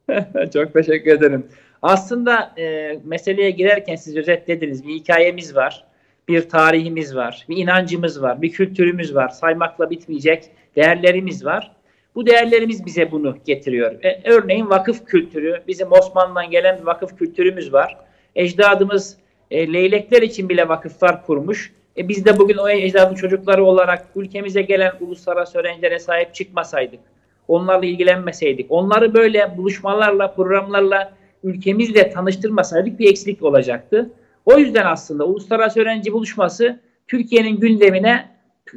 Çok 0.54 0.74
teşekkür 0.74 1.12
ederim. 1.12 1.48
Aslında 1.82 2.54
e, 2.58 3.00
meseleye 3.06 3.52
girerken 3.52 3.96
siz 3.96 4.18
özetlediniz. 4.18 4.88
Bir 4.88 4.94
hikayemiz 4.94 5.56
var, 5.56 5.86
bir 6.28 6.50
tarihimiz 6.50 7.16
var, 7.16 7.46
bir 7.50 7.58
inancımız 7.58 8.22
var, 8.22 8.42
bir 8.42 8.52
kültürümüz 8.52 9.16
var. 9.16 9.30
Saymakla 9.30 9.90
bitmeyecek 9.90 10.44
değerlerimiz 10.76 11.46
var. 11.46 11.72
Bu 12.16 12.26
değerlerimiz 12.26 12.86
bize 12.86 13.12
bunu 13.12 13.38
getiriyor. 13.46 14.04
E, 14.04 14.22
örneğin 14.26 14.70
vakıf 14.70 15.06
kültürü, 15.06 15.64
bizim 15.68 15.92
Osmanlı'dan 15.92 16.50
gelen 16.52 16.78
bir 16.80 16.86
vakıf 16.86 17.18
kültürümüz 17.18 17.74
var. 17.74 17.98
Ecdadımız 18.36 19.18
e, 19.52 19.74
leylekler 19.74 20.22
için 20.22 20.50
bile 20.50 20.68
vakıflar 20.68 21.26
kurmuş. 21.26 21.74
E 21.98 22.08
biz 22.08 22.26
de 22.26 22.38
bugün 22.38 22.58
o 22.58 22.70
ecdadın 22.70 23.16
çocukları 23.16 23.64
olarak 23.64 24.06
ülkemize 24.16 24.62
gelen 24.62 24.92
uluslararası 25.00 25.60
öğrencilere 25.60 26.00
sahip 26.00 26.36
çıkmasaydık, 26.36 27.00
onlarla 27.50 27.86
ilgilenmeseydik, 27.86 28.66
onları 28.70 29.14
böyle 29.14 29.58
buluşmalarla, 29.58 30.34
programlarla 30.34 31.14
ülkemizle 31.44 32.10
tanıştırmasaydık 32.10 33.00
bir 33.00 33.10
eksiklik 33.10 33.44
olacaktı. 33.44 34.12
O 34.46 34.58
yüzden 34.58 34.86
aslında 34.86 35.26
uluslararası 35.26 35.80
öğrenci 35.80 36.14
buluşması 36.14 36.80
Türkiye'nin 37.08 37.60
gündemine 37.60 38.30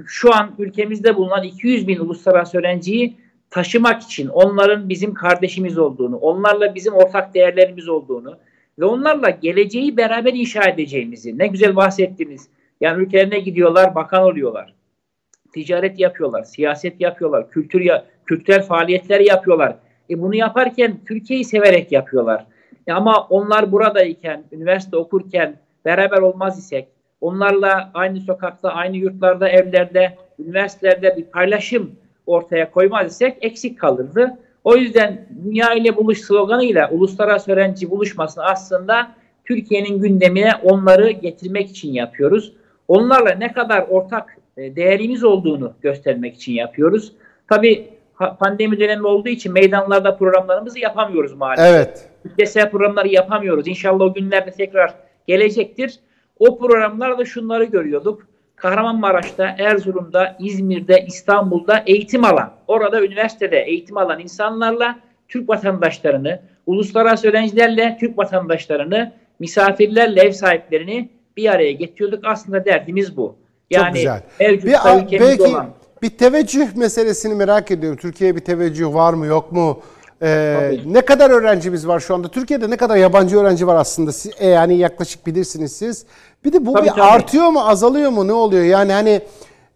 şu 0.07 0.35
an 0.35 0.55
ülkemizde 0.59 1.16
bulunan 1.16 1.43
200 1.43 1.89
bin 1.89 1.99
uluslararası 1.99 2.59
öğrenciyi 2.59 3.16
taşımak 3.51 4.03
için 4.03 4.28
onların 4.28 4.89
bizim 4.89 5.15
kardeşimiz 5.15 5.78
olduğunu, 5.78 6.16
onlarla 6.16 6.74
bizim 6.74 6.94
ortak 6.94 7.35
değerlerimiz 7.35 7.89
olduğunu 7.89 8.39
ve 8.78 8.85
onlarla 8.85 9.31
geleceği 9.31 9.97
beraber 9.97 10.35
inşa 10.35 10.69
edeceğimizi 10.69 11.39
ne 11.39 11.47
güzel 11.47 11.77
bahsettiniz. 11.77 12.49
Yani 12.81 13.03
ülkelerine 13.03 13.39
gidiyorlar, 13.39 13.94
bakan 13.94 14.23
oluyorlar. 14.23 14.74
Ticaret 15.55 16.01
yapıyorlar, 16.01 16.43
siyaset 16.43 17.01
yapıyorlar, 17.01 17.51
kültür 17.51 17.81
ya, 17.81 18.05
kültürel 18.27 18.62
faaliyetler 18.62 19.20
yapıyorlar. 19.20 19.77
E 20.11 20.23
bunu 20.23 20.35
yaparken 20.35 20.99
Türkiye'yi 21.09 21.45
severek 21.45 21.93
yapıyorlar. 21.93 22.47
E 22.87 22.93
ama 22.93 23.27
onlar 23.31 23.73
buradayken, 23.73 24.45
üniversite 24.53 24.97
okurken 24.97 25.57
beraber 25.85 26.19
olmaz 26.19 26.59
isek, 26.59 26.89
onlarla 27.20 27.91
aynı 27.95 28.20
sokakta, 28.20 28.70
aynı 28.70 28.97
yurtlarda, 28.97 29.49
evlerde, 29.49 30.16
üniversitelerde 30.39 31.16
bir 31.16 31.24
paylaşım 31.24 31.91
ortaya 32.27 32.70
koymaz 32.70 33.12
isek 33.12 33.37
eksik 33.41 33.79
kalırdı. 33.79 34.39
O 34.65 34.77
yüzden 34.77 35.29
Dünya 35.45 35.74
ile 35.74 35.97
Buluş 35.97 36.20
sloganıyla 36.20 36.91
uluslararası 36.91 37.53
öğrenci 37.53 37.91
buluşmasını 37.91 38.45
aslında 38.45 39.11
Türkiye'nin 39.45 39.99
gündemine 39.99 40.51
onları 40.62 41.11
getirmek 41.11 41.70
için 41.70 41.93
yapıyoruz. 41.93 42.53
Onlarla 42.89 43.31
ne 43.31 43.53
kadar 43.53 43.87
ortak 43.89 44.37
e, 44.57 44.77
değerimiz 44.77 45.24
olduğunu 45.24 45.73
göstermek 45.83 46.35
için 46.35 46.53
yapıyoruz. 46.53 47.12
Tabii 47.49 47.89
pandemi 48.41 48.81
dönemi 48.81 49.07
olduğu 49.07 49.29
için 49.29 49.53
meydanlarda 49.53 50.16
programlarımızı 50.16 50.79
yapamıyoruz 50.79 51.33
maalesef. 51.33 51.66
Evet. 51.66 52.09
Kitlesel 52.23 52.70
programları 52.70 53.09
yapamıyoruz. 53.09 53.69
İnşallah 53.69 54.05
o 54.05 54.15
günlerde 54.15 54.51
tekrar 54.51 54.95
gelecektir. 55.27 55.99
O 56.39 56.59
programlarda 56.59 57.24
şunları 57.24 57.65
görüyorduk. 57.65 58.27
Kahramanmaraş'ta, 58.57 59.57
Erzurum'da, 59.59 60.37
İzmir'de, 60.41 61.05
İstanbul'da 61.07 61.83
eğitim 61.87 62.24
alan, 62.24 62.53
orada 62.69 63.05
üniversitede 63.05 63.61
eğitim 63.61 63.97
alan 63.97 64.20
insanlarla 64.20 64.99
Türk 65.29 65.49
vatandaşlarını, 65.49 66.41
uluslararası 66.66 67.29
öğrencilerle 67.29 67.97
Türk 68.01 68.19
vatandaşlarını, 68.19 69.12
misafirlerle 69.39 70.20
ev 70.20 70.31
sahiplerini 70.31 71.09
bir 71.37 71.53
araya 71.53 71.73
getiriyorduk. 71.73 72.24
Aslında 72.24 72.65
derdimiz 72.65 73.16
bu. 73.16 73.37
Yani 73.70 73.86
Çok 73.86 73.94
güzel. 73.94 74.22
Bir, 74.40 75.20
belki 75.20 75.43
olan... 75.43 75.66
bir 76.02 76.10
teveccüh 76.10 76.76
meselesini 76.76 77.34
merak 77.34 77.70
ediyorum. 77.70 77.98
Türkiye'ye 77.98 78.36
bir 78.36 78.40
teveccüh 78.40 78.94
var 78.94 79.14
mı 79.14 79.26
yok 79.26 79.52
mu? 79.52 79.80
Ee, 80.22 80.78
ne 80.86 81.01
kadar 81.01 81.30
öğrencimiz 81.30 81.89
var 81.89 82.01
şu 82.01 82.14
anda? 82.14 82.28
Türkiye'de 82.28 82.70
ne 82.70 82.76
kadar 82.76 82.97
yabancı 82.97 83.39
öğrenci 83.39 83.66
var 83.66 83.76
aslında? 83.76 84.12
Siz, 84.12 84.32
e, 84.39 84.48
yani 84.48 84.76
yaklaşık 84.76 85.26
bilirsiniz 85.26 85.76
siz. 85.76 86.06
Bir 86.44 86.52
de 86.52 86.66
bu 86.66 86.72
tabii, 86.72 86.84
bir 86.84 86.90
tabii. 86.90 87.02
artıyor 87.02 87.48
mu, 87.48 87.60
azalıyor 87.60 88.10
mu, 88.10 88.28
ne 88.28 88.32
oluyor? 88.32 88.64
Yani 88.64 88.93
hani 88.93 89.20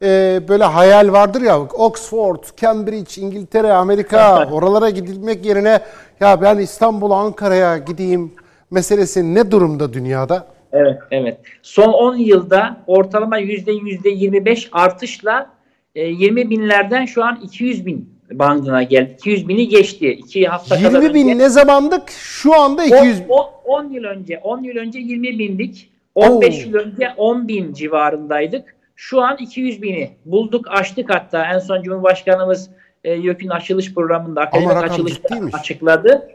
e, 0.02 0.40
böyle 0.48 0.64
hayal 0.64 1.12
vardır 1.12 1.40
ya 1.40 1.60
Oxford, 1.60 2.44
Cambridge, 2.56 3.22
İngiltere, 3.22 3.72
Amerika 3.72 4.48
oralara 4.52 4.90
gidilmek 4.90 5.46
yerine 5.46 5.80
ya 6.20 6.42
ben 6.42 6.58
İstanbul'a, 6.58 7.16
Ankara'ya 7.16 7.78
gideyim 7.78 8.32
meselesi 8.70 9.34
ne 9.34 9.50
durumda 9.50 9.92
dünyada? 9.92 10.46
Evet, 10.76 10.98
evet. 11.10 11.38
Son 11.62 11.92
10 11.92 12.16
yılda 12.16 12.76
ortalama 12.86 13.38
yüzde 13.38 13.72
yüzde 13.72 14.08
25 14.08 14.68
artışla 14.72 15.50
e, 15.94 16.06
20 16.06 16.50
binlerden 16.50 17.04
şu 17.04 17.24
an 17.24 17.40
200 17.42 17.86
bin 17.86 18.16
bandına 18.32 18.82
geldi. 18.82 19.14
200 19.18 19.48
bini 19.48 19.68
geçti. 19.68 20.12
2 20.12 20.46
hafta 20.46 20.76
20 20.76 20.92
kadar 20.92 21.14
bin 21.14 21.28
önce. 21.28 21.38
ne 21.38 21.48
zamandık? 21.48 22.10
Şu 22.10 22.60
anda 22.60 22.84
200 22.84 23.20
bin. 23.20 23.28
10 23.64 23.90
yıl 23.90 24.04
önce 24.04 24.38
10 24.38 24.62
yıl 24.62 24.76
önce 24.76 24.98
20 24.98 25.38
bindik. 25.38 25.90
15 26.14 26.54
Oo. 26.54 26.68
yıl 26.68 26.74
önce 26.74 27.08
10 27.16 27.48
bin 27.48 27.72
civarındaydık. 27.72 28.76
Şu 28.96 29.22
an 29.22 29.36
200 29.36 29.82
bini 29.82 30.10
bulduk, 30.24 30.66
açtık 30.68 31.10
hatta. 31.14 31.46
En 31.54 31.58
son 31.58 31.82
Cumhurbaşkanımız 31.82 32.70
e, 33.04 33.12
YÖK'ün 33.12 33.48
açılış 33.48 33.94
programında 33.94 34.40
akademik 34.40 34.76
açılışta 34.76 35.40
açıkladı. 35.52 36.28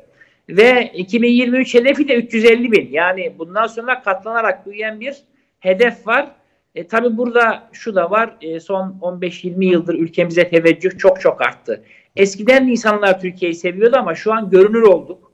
Ve 0.49 0.91
2023 0.93 1.73
hedefi 1.73 2.07
de 2.07 2.15
350 2.15 2.71
bin. 2.71 2.89
Yani 2.91 3.33
bundan 3.39 3.67
sonra 3.67 4.01
katlanarak 4.01 4.65
büyüyen 4.65 4.99
bir 4.99 5.17
hedef 5.59 6.07
var. 6.07 6.31
E, 6.75 6.87
tabii 6.87 7.17
burada 7.17 7.69
şu 7.71 7.95
da 7.95 8.11
var. 8.11 8.35
E, 8.41 8.59
son 8.59 8.99
15-20 9.01 9.65
yıldır 9.65 9.93
ülkemize 9.93 10.49
teveccüh 10.49 10.97
çok 10.97 11.21
çok 11.21 11.41
arttı. 11.41 11.83
Eskiden 12.15 12.67
insanlar 12.67 13.21
Türkiye'yi 13.21 13.55
seviyordu 13.55 13.95
ama 13.99 14.15
şu 14.15 14.33
an 14.33 14.49
görünür 14.49 14.81
olduk. 14.81 15.31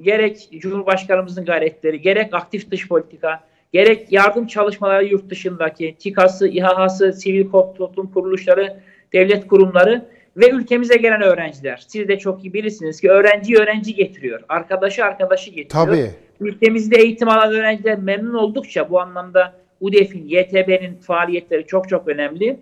Gerek 0.00 0.48
Cumhurbaşkanımızın 0.58 1.44
gayretleri, 1.44 2.00
gerek 2.00 2.34
aktif 2.34 2.70
dış 2.70 2.88
politika, 2.88 3.44
gerek 3.72 4.12
yardım 4.12 4.46
çalışmaları 4.46 5.04
yurt 5.04 5.30
dışındaki 5.30 5.96
TİKA'sı, 5.98 6.48
İHA'sı, 6.48 7.12
sivil 7.12 7.50
toplum 7.50 8.12
kuruluşları, 8.12 8.80
devlet 9.12 9.46
kurumları 9.46 10.08
ve 10.36 10.50
ülkemize 10.50 10.96
gelen 10.96 11.22
öğrenciler. 11.22 11.84
Siz 11.88 12.08
de 12.08 12.18
çok 12.18 12.44
iyi 12.44 12.52
bilirsiniz 12.52 13.00
ki 13.00 13.10
öğrenci 13.10 13.56
öğrenci 13.56 13.94
getiriyor. 13.94 14.40
Arkadaşı 14.48 15.04
arkadaşı 15.04 15.50
getiriyor. 15.50 15.86
Tabii. 15.86 16.10
Ülkemizde 16.40 16.96
eğitim 16.96 17.28
alan 17.28 17.52
öğrenciler 17.52 17.98
memnun 17.98 18.34
oldukça 18.34 18.90
bu 18.90 19.00
anlamda 19.00 19.54
UDEF'in, 19.80 20.28
YTB'nin 20.28 20.96
faaliyetleri 20.96 21.66
çok 21.66 21.88
çok 21.88 22.08
önemli. 22.08 22.60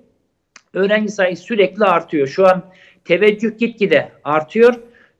Öğrenci 0.74 1.12
sayısı 1.12 1.42
sürekli 1.42 1.84
artıyor. 1.84 2.26
Şu 2.26 2.46
an 2.46 2.62
teveccüh 3.04 3.58
gitgide 3.58 4.08
artıyor. 4.24 4.74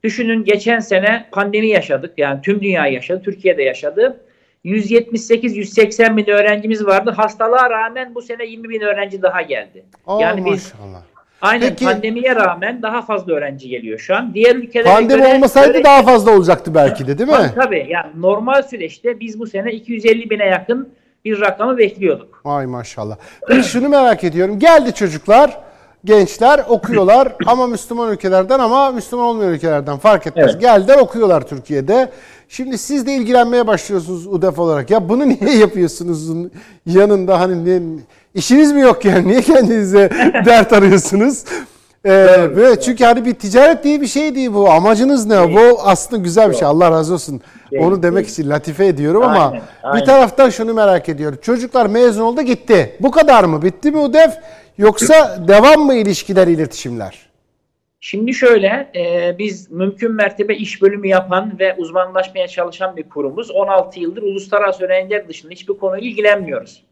Düşünün 0.05 0.45
geçen 0.45 0.79
sene 0.79 1.29
pandemi 1.33 1.69
yaşadık. 1.69 2.15
Yani 2.17 2.41
tüm 2.43 2.61
dünya 2.61 2.87
yaşadı. 2.87 3.23
Türkiye'de 3.25 3.63
yaşadı. 3.63 4.21
178-180 4.65 6.17
bin 6.17 6.27
öğrencimiz 6.27 6.87
vardı. 6.87 7.11
Hastalığa 7.11 7.71
rağmen 7.71 8.15
bu 8.15 8.23
sene 8.23 8.47
20 8.47 8.69
bin 8.69 8.81
öğrenci 8.81 9.23
daha 9.23 9.43
geldi. 9.43 9.85
Oh, 10.07 10.21
yani 10.21 10.45
biz 10.45 10.75
maşallah. 10.75 11.14
Aynen 11.45 11.69
Peki, 11.69 11.85
pandemiye 11.85 12.35
rağmen 12.35 12.83
daha 12.83 13.03
fazla 13.03 13.33
öğrenci 13.33 13.69
geliyor 13.69 13.99
şu 13.99 14.17
an. 14.17 14.35
Diğer 14.35 14.57
ülkelere 14.57 14.95
Pandemi 14.95 15.23
göre, 15.23 15.35
olmasaydı 15.35 15.69
öğrenci, 15.69 15.85
daha 15.85 16.03
fazla 16.03 16.37
olacaktı 16.37 16.75
belki 16.75 17.07
de 17.07 17.19
değil 17.19 17.31
mi? 17.31 17.37
Tabii, 17.37 17.55
tabii. 17.55 17.87
Yani 17.91 18.07
normal 18.17 18.63
süreçte 18.63 19.21
biz 19.21 19.41
bu 19.41 19.47
sene 19.47 19.73
250 19.73 20.31
bine 20.31 20.45
yakın 20.45 20.89
bir 21.25 21.41
rakamı 21.41 21.79
bekliyorduk. 21.79 22.41
Ay 22.45 22.67
maşallah. 22.67 23.17
Peki 23.49 23.69
şunu 23.69 23.89
merak 23.89 24.25
ediyorum. 24.25 24.59
Geldi 24.59 24.95
çocuklar, 24.95 25.59
gençler 26.05 26.65
okuyorlar 26.69 27.33
ama 27.47 27.67
Müslüman 27.67 28.13
ülkelerden 28.13 28.59
ama 28.59 28.91
Müslüman 28.91 29.27
olmayan 29.27 29.53
ülkelerden 29.53 29.99
fark 29.99 30.27
etmez. 30.27 30.51
Evet. 30.51 30.61
Geldiler 30.61 30.99
okuyorlar 30.99 31.49
Türkiye'de. 31.49 32.11
Şimdi 32.49 32.79
siz 32.79 33.07
de 33.07 33.13
ilgilenmeye 33.13 33.67
başlıyorsunuz 33.67 34.27
UDEF 34.27 34.59
olarak. 34.59 34.91
Ya 34.91 35.09
bunu 35.09 35.29
niye 35.41 35.57
yapıyorsunuz 35.59 36.49
yanında 36.87 37.41
hani 37.41 37.65
ne, 37.65 38.03
işiniz 38.35 38.73
mi 38.73 38.81
yok 38.81 39.05
yani? 39.05 39.29
Niye 39.29 39.41
kendinize 39.41 40.11
dert 40.47 40.73
arıyorsunuz? 40.73 41.45
Ee, 42.07 42.11
böyle 42.57 42.81
çünkü 42.81 43.05
hani 43.05 43.25
bir 43.25 43.35
ticaret 43.35 43.85
diye 43.85 44.01
bir 44.01 44.07
şey 44.07 44.35
değil 44.35 44.55
bu. 44.55 44.71
Amacınız 44.71 45.27
ne? 45.27 45.55
Bu 45.55 45.81
aslında 45.85 46.23
güzel 46.23 46.51
bir 46.51 46.55
şey. 46.55 46.69
Allah 46.69 46.91
razı 46.91 47.15
olsun. 47.15 47.41
Onu 47.79 48.03
demek 48.03 48.29
için 48.29 48.51
latife 48.51 48.87
ediyorum 48.87 49.23
ama 49.23 49.53
aynen, 49.83 50.01
bir 50.01 50.07
taraftan 50.07 50.51
şunu 50.51 50.75
merak 50.75 51.09
ediyorum. 51.09 51.39
Çocuklar 51.43 51.87
mezun 51.87 52.23
oldu 52.23 52.43
gitti. 52.43 52.97
Bu 53.01 53.11
kadar 53.11 53.45
mı? 53.45 53.63
Bitti 53.63 53.91
mi 53.91 53.99
UDEF? 53.99 54.35
Yoksa 54.79 55.49
devam 55.49 55.81
mı 55.81 55.95
ilişkiler, 55.95 56.47
iletişimler? 56.47 57.19
Şimdi 58.01 58.35
şöyle, 58.35 58.91
e, 58.97 59.35
biz 59.39 59.71
mümkün 59.71 60.13
mertebe 60.13 60.55
iş 60.55 60.83
bölümü 60.83 61.09
yapan 61.09 61.59
ve 61.59 61.75
uzmanlaşmaya 61.79 62.49
çalışan 62.49 62.97
bir 62.97 63.09
kurumuz. 63.09 63.51
16 63.51 64.01
yıldır 64.01 64.23
uluslararası 64.23 64.85
öğrenciler 64.85 65.29
dışında 65.29 65.53
hiçbir 65.53 65.75
konuyla 65.75 66.09
ilgilenmiyoruz. 66.09 66.83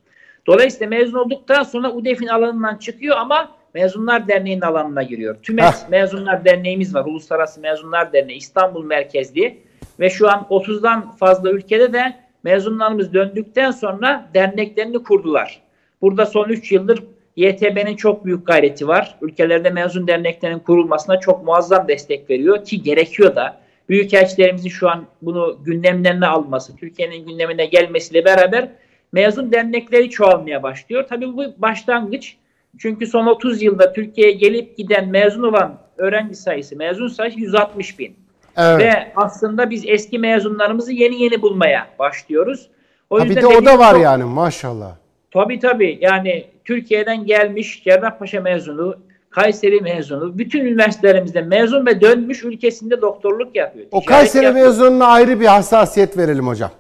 Dolayısıyla 0.47 0.89
mezun 0.89 1.19
olduktan 1.19 1.63
sonra 1.63 1.93
UDEF'in 1.93 2.27
alanından 2.27 2.77
çıkıyor 2.77 3.17
ama 3.17 3.51
Mezunlar 3.75 4.29
Derneği'nin 4.29 4.61
alanına 4.61 5.03
giriyor. 5.03 5.37
TÜMET 5.43 5.65
Heh. 5.65 5.89
Mezunlar 5.89 6.45
Derneğimiz 6.45 6.95
var. 6.95 7.05
Uluslararası 7.05 7.61
Mezunlar 7.61 8.13
Derneği 8.13 8.39
İstanbul 8.39 8.85
merkezli 8.85 9.59
ve 10.01 10.11
şu 10.11 10.31
an 10.31 10.47
30'dan 10.51 11.17
fazla 11.17 11.51
ülkede 11.51 11.93
de 11.93 12.17
mezunlarımız 12.43 13.15
döndükten 13.15 13.71
sonra 13.71 14.31
derneklerini 14.35 15.03
kurdular. 15.03 15.63
Burada 16.03 16.27
son 16.27 16.49
3 16.49 16.73
yıldır 16.73 17.03
YTB'nin 17.37 17.97
çok 17.97 18.25
büyük 18.25 18.47
gayreti 18.47 18.89
var. 18.89 19.19
Ülkelerde 19.23 19.71
mezun 19.71 20.07
derneklerinin 20.09 20.59
kurulmasına 20.59 21.21
çok 21.21 21.45
muazzam 21.45 21.89
destek 21.89 22.31
veriyor 22.31 22.65
ki 22.65 22.83
gerekiyor 22.83 23.37
da. 23.37 23.63
Büyükelçilerimizin 23.89 24.69
şu 24.69 24.91
an 24.91 25.07
bunu 25.23 25.59
gündemlerine 25.65 26.27
alması, 26.27 26.77
Türkiye'nin 26.77 27.27
gündemine 27.27 27.67
gelmesiyle 27.67 28.25
beraber 28.25 28.69
mezun 29.13 29.53
dernekleri 29.53 30.11
çoğalmaya 30.11 30.63
başlıyor. 30.63 31.05
Tabii 31.09 31.37
bu 31.37 31.45
başlangıç. 31.59 32.37
Çünkü 32.79 33.07
son 33.07 33.27
30 33.27 33.63
yılda 33.63 33.93
Türkiye'ye 33.93 34.33
gelip 34.33 34.77
giden 34.77 35.09
mezun 35.09 35.43
olan 35.43 35.79
öğrenci 35.99 36.35
sayısı, 36.35 36.77
mezun 36.77 37.09
sayısı 37.09 37.41
160 37.41 37.99
bin. 37.99 38.17
Evet. 38.57 38.81
Ve 38.81 39.13
aslında 39.17 39.71
biz 39.71 39.85
eski 39.87 40.19
mezunlarımızı 40.19 40.93
yeni 40.93 41.23
yeni 41.23 41.43
bulmaya 41.43 41.87
başlıyoruz. 41.99 42.69
O 43.11 43.21
ha 43.21 43.25
bir 43.25 43.37
de 43.37 43.47
o 43.47 43.65
da 43.65 43.79
var 43.79 43.93
çok, 43.93 44.03
yani 44.03 44.25
maşallah. 44.25 44.97
Tabii 45.31 45.59
tabii. 45.59 45.99
Yani 46.01 46.45
Türkiye'den 46.65 47.27
gelmiş 47.27 47.85
Cerrahpaşa 47.85 48.41
mezunu, 48.41 48.97
Kayseri 49.31 49.81
mezunu, 49.81 50.39
bütün 50.39 50.65
üniversitelerimizde 50.65 51.43
mezun 51.43 51.87
ve 51.87 52.01
dönmüş 52.01 52.45
ülkesinde 52.45 53.01
doktorluk 53.01 53.57
yapıyor. 53.57 53.87
O 53.91 54.05
Kayseri 54.05 54.45
yapıyor. 54.45 54.67
mezununa 54.67 55.07
ayrı 55.07 55.41
bir 55.41 55.47
hassasiyet 55.47 56.19
verelim 56.19 56.47
hocam. 56.47 56.71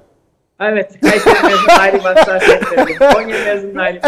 Evet. 0.63 1.01
Kayseri 1.01 1.43
mezunu 1.43 1.81
ayrı 1.81 1.99
hassasiyet 1.99 2.73
verelim. 2.73 2.99
Konya 3.15 3.37
mezunu 3.45 3.83
ayrı 3.83 4.01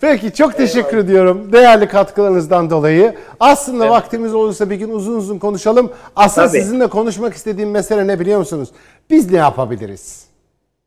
Peki 0.00 0.32
çok 0.32 0.56
teşekkür 0.56 0.98
ediyorum 0.98 1.52
değerli 1.52 1.88
katkılarınızdan 1.88 2.70
dolayı. 2.70 3.14
Aslında 3.40 3.90
vaktimiz 3.90 4.34
olursa 4.34 4.70
bir 4.70 4.76
gün 4.76 4.90
uzun 4.90 5.16
uzun 5.16 5.38
konuşalım. 5.38 5.92
Asıl 6.16 6.42
Tabii. 6.42 6.60
sizinle 6.60 6.86
konuşmak 6.86 7.34
istediğim 7.34 7.70
mesele 7.70 8.06
ne 8.06 8.20
biliyor 8.20 8.38
musunuz? 8.38 8.68
Biz 9.10 9.32
ne 9.32 9.38
yapabiliriz? 9.38 10.24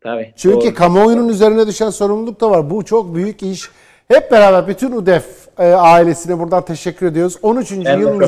Tabii. 0.01 0.33
Çünkü 0.35 0.65
doğru. 0.67 0.73
kamuoyunun 0.73 1.29
üzerine 1.29 1.67
düşen 1.67 1.89
sorumluluk 1.89 2.41
da 2.41 2.49
var. 2.49 2.69
Bu 2.69 2.85
çok 2.85 3.15
büyük 3.15 3.43
iş. 3.43 3.69
Hep 4.07 4.31
beraber 4.31 4.67
bütün 4.67 4.91
UDEF 4.91 5.25
e, 5.59 5.65
ailesine 5.73 6.39
buradan 6.39 6.65
teşekkür 6.65 7.05
ediyoruz. 7.05 7.35
13. 7.41 7.71
Ben 7.71 7.85
de 7.85 7.91
ediyorum. 7.91 8.21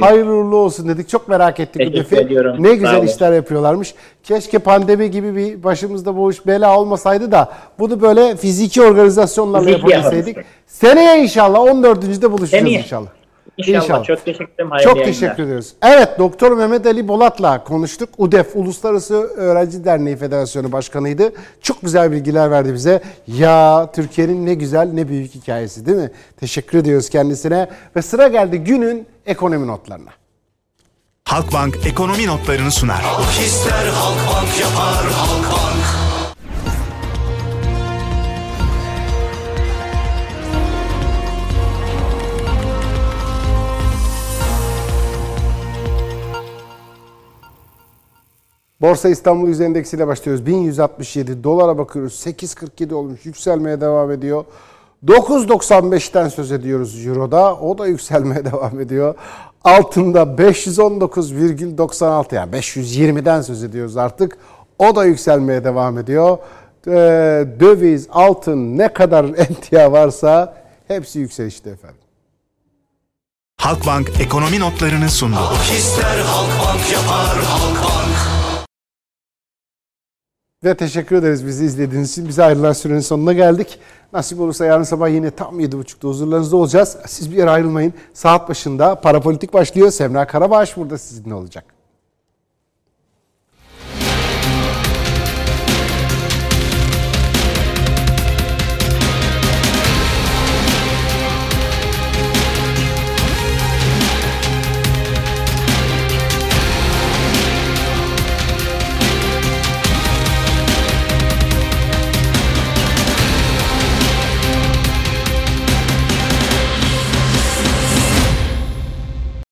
hayırlı 0.00 0.30
uğurlu 0.32 0.56
olsun 0.56 0.88
dedik. 0.88 1.08
Çok 1.08 1.28
merak 1.28 1.60
ettik 1.60 1.74
Teşekkür 1.78 1.98
UDEF'i. 2.00 2.16
ediyorum. 2.16 2.56
Ne 2.62 2.74
güzel 2.74 3.02
işler 3.02 3.32
yapıyorlarmış. 3.32 3.94
Keşke 4.22 4.58
pandemi 4.58 5.10
gibi 5.10 5.36
bir 5.36 5.62
başımızda 5.64 6.16
bu 6.16 6.30
iş 6.30 6.46
bela 6.46 6.78
olmasaydı 6.80 7.32
da 7.32 7.48
bunu 7.78 8.00
böyle 8.00 8.36
fiziki 8.36 8.82
organizasyonlarla 8.82 9.66
Fiziki 9.66 9.90
yapabilseydik. 9.92 10.28
yaparız. 10.36 10.46
Seneye 10.66 11.22
inşallah 11.22 11.58
14.de 11.58 12.32
buluşacağız 12.32 12.50
Seneye. 12.64 12.78
inşallah. 12.80 13.17
İnşallah. 13.58 14.04
Çok 14.04 14.24
teşekkür 14.24 14.54
ederim. 14.54 14.70
Hayırlı 14.70 14.88
Çok 14.90 14.96
yayınlar. 14.96 15.20
teşekkür 15.20 15.42
ediyoruz. 15.42 15.74
Evet 15.82 16.08
Doktor 16.18 16.52
Mehmet 16.52 16.86
Ali 16.86 17.08
Bolat'la 17.08 17.64
konuştuk. 17.64 18.08
UDEF 18.18 18.56
Uluslararası 18.56 19.14
Öğrenci 19.14 19.84
Derneği 19.84 20.16
Federasyonu 20.16 20.72
Başkanı'ydı. 20.72 21.32
Çok 21.62 21.82
güzel 21.82 22.12
bilgiler 22.12 22.50
verdi 22.50 22.74
bize. 22.74 23.02
Ya 23.26 23.90
Türkiye'nin 23.94 24.46
ne 24.46 24.54
güzel 24.54 24.88
ne 24.92 25.08
büyük 25.08 25.34
hikayesi 25.34 25.86
değil 25.86 25.98
mi? 25.98 26.10
Teşekkür 26.40 26.78
ediyoruz 26.78 27.08
kendisine. 27.10 27.68
Ve 27.96 28.02
sıra 28.02 28.28
geldi 28.28 28.58
günün 28.58 29.06
ekonomi 29.26 29.66
notlarına. 29.66 30.10
Halkbank 31.24 31.86
ekonomi 31.86 32.26
notlarını 32.26 32.70
sunar. 32.70 33.00
Halk 33.02 33.46
ister 33.46 33.86
Halkbank 33.86 34.60
yapar 34.60 35.12
Halkbank. 35.12 35.84
Borsa 48.80 49.08
İstanbul 49.08 49.48
Yüz 49.48 49.60
Endeksi 49.60 49.96
ile 49.96 50.06
başlıyoruz. 50.06 50.46
1167 50.46 51.44
dolara 51.44 51.78
bakıyoruz. 51.78 52.26
8.47 52.26 52.94
olmuş. 52.94 53.26
Yükselmeye 53.26 53.80
devam 53.80 54.10
ediyor. 54.10 54.44
9.95'ten 55.06 56.28
söz 56.28 56.52
ediyoruz 56.52 57.06
Euro'da. 57.06 57.56
O 57.56 57.78
da 57.78 57.86
yükselmeye 57.86 58.44
devam 58.44 58.80
ediyor. 58.80 59.14
Altında 59.64 60.22
519,96 60.22 62.34
yani 62.34 62.56
520'den 62.56 63.40
söz 63.40 63.64
ediyoruz 63.64 63.96
artık. 63.96 64.38
O 64.78 64.96
da 64.96 65.04
yükselmeye 65.04 65.64
devam 65.64 65.98
ediyor. 65.98 66.38
Ee, 66.86 66.90
döviz, 67.60 68.08
altın 68.12 68.78
ne 68.78 68.92
kadar 68.92 69.24
emtia 69.24 69.92
varsa 69.92 70.54
hepsi 70.88 71.18
yükselişte 71.18 71.70
efendim. 71.70 71.96
Halkbank 73.60 74.20
ekonomi 74.20 74.60
notlarını 74.60 75.10
sundu. 75.10 75.36
Halk 75.36 75.78
ister 75.78 76.18
Halkbank 76.18 76.92
yapar 76.92 77.44
Halkbank. 77.44 78.07
Ve 80.64 80.76
teşekkür 80.76 81.16
ederiz 81.16 81.46
bizi 81.46 81.64
izlediğiniz 81.64 82.10
için. 82.12 82.28
Bize 82.28 82.44
ayrılan 82.44 82.72
sürenin 82.72 83.00
sonuna 83.00 83.32
geldik. 83.32 83.78
Nasip 84.12 84.40
olursa 84.40 84.64
yarın 84.66 84.82
sabah 84.82 85.08
yine 85.08 85.30
tam 85.30 85.60
7.30'da 85.60 86.08
huzurlarınızda 86.08 86.56
olacağız. 86.56 86.96
Siz 87.06 87.32
bir 87.32 87.36
yere 87.36 87.50
ayrılmayın. 87.50 87.94
Saat 88.12 88.48
başında 88.48 88.94
Parapolitik 88.94 89.52
başlıyor. 89.52 89.90
Semra 89.90 90.26
Karabağış 90.26 90.76
burada 90.76 90.98
sizinle 90.98 91.34
olacak. 91.34 91.77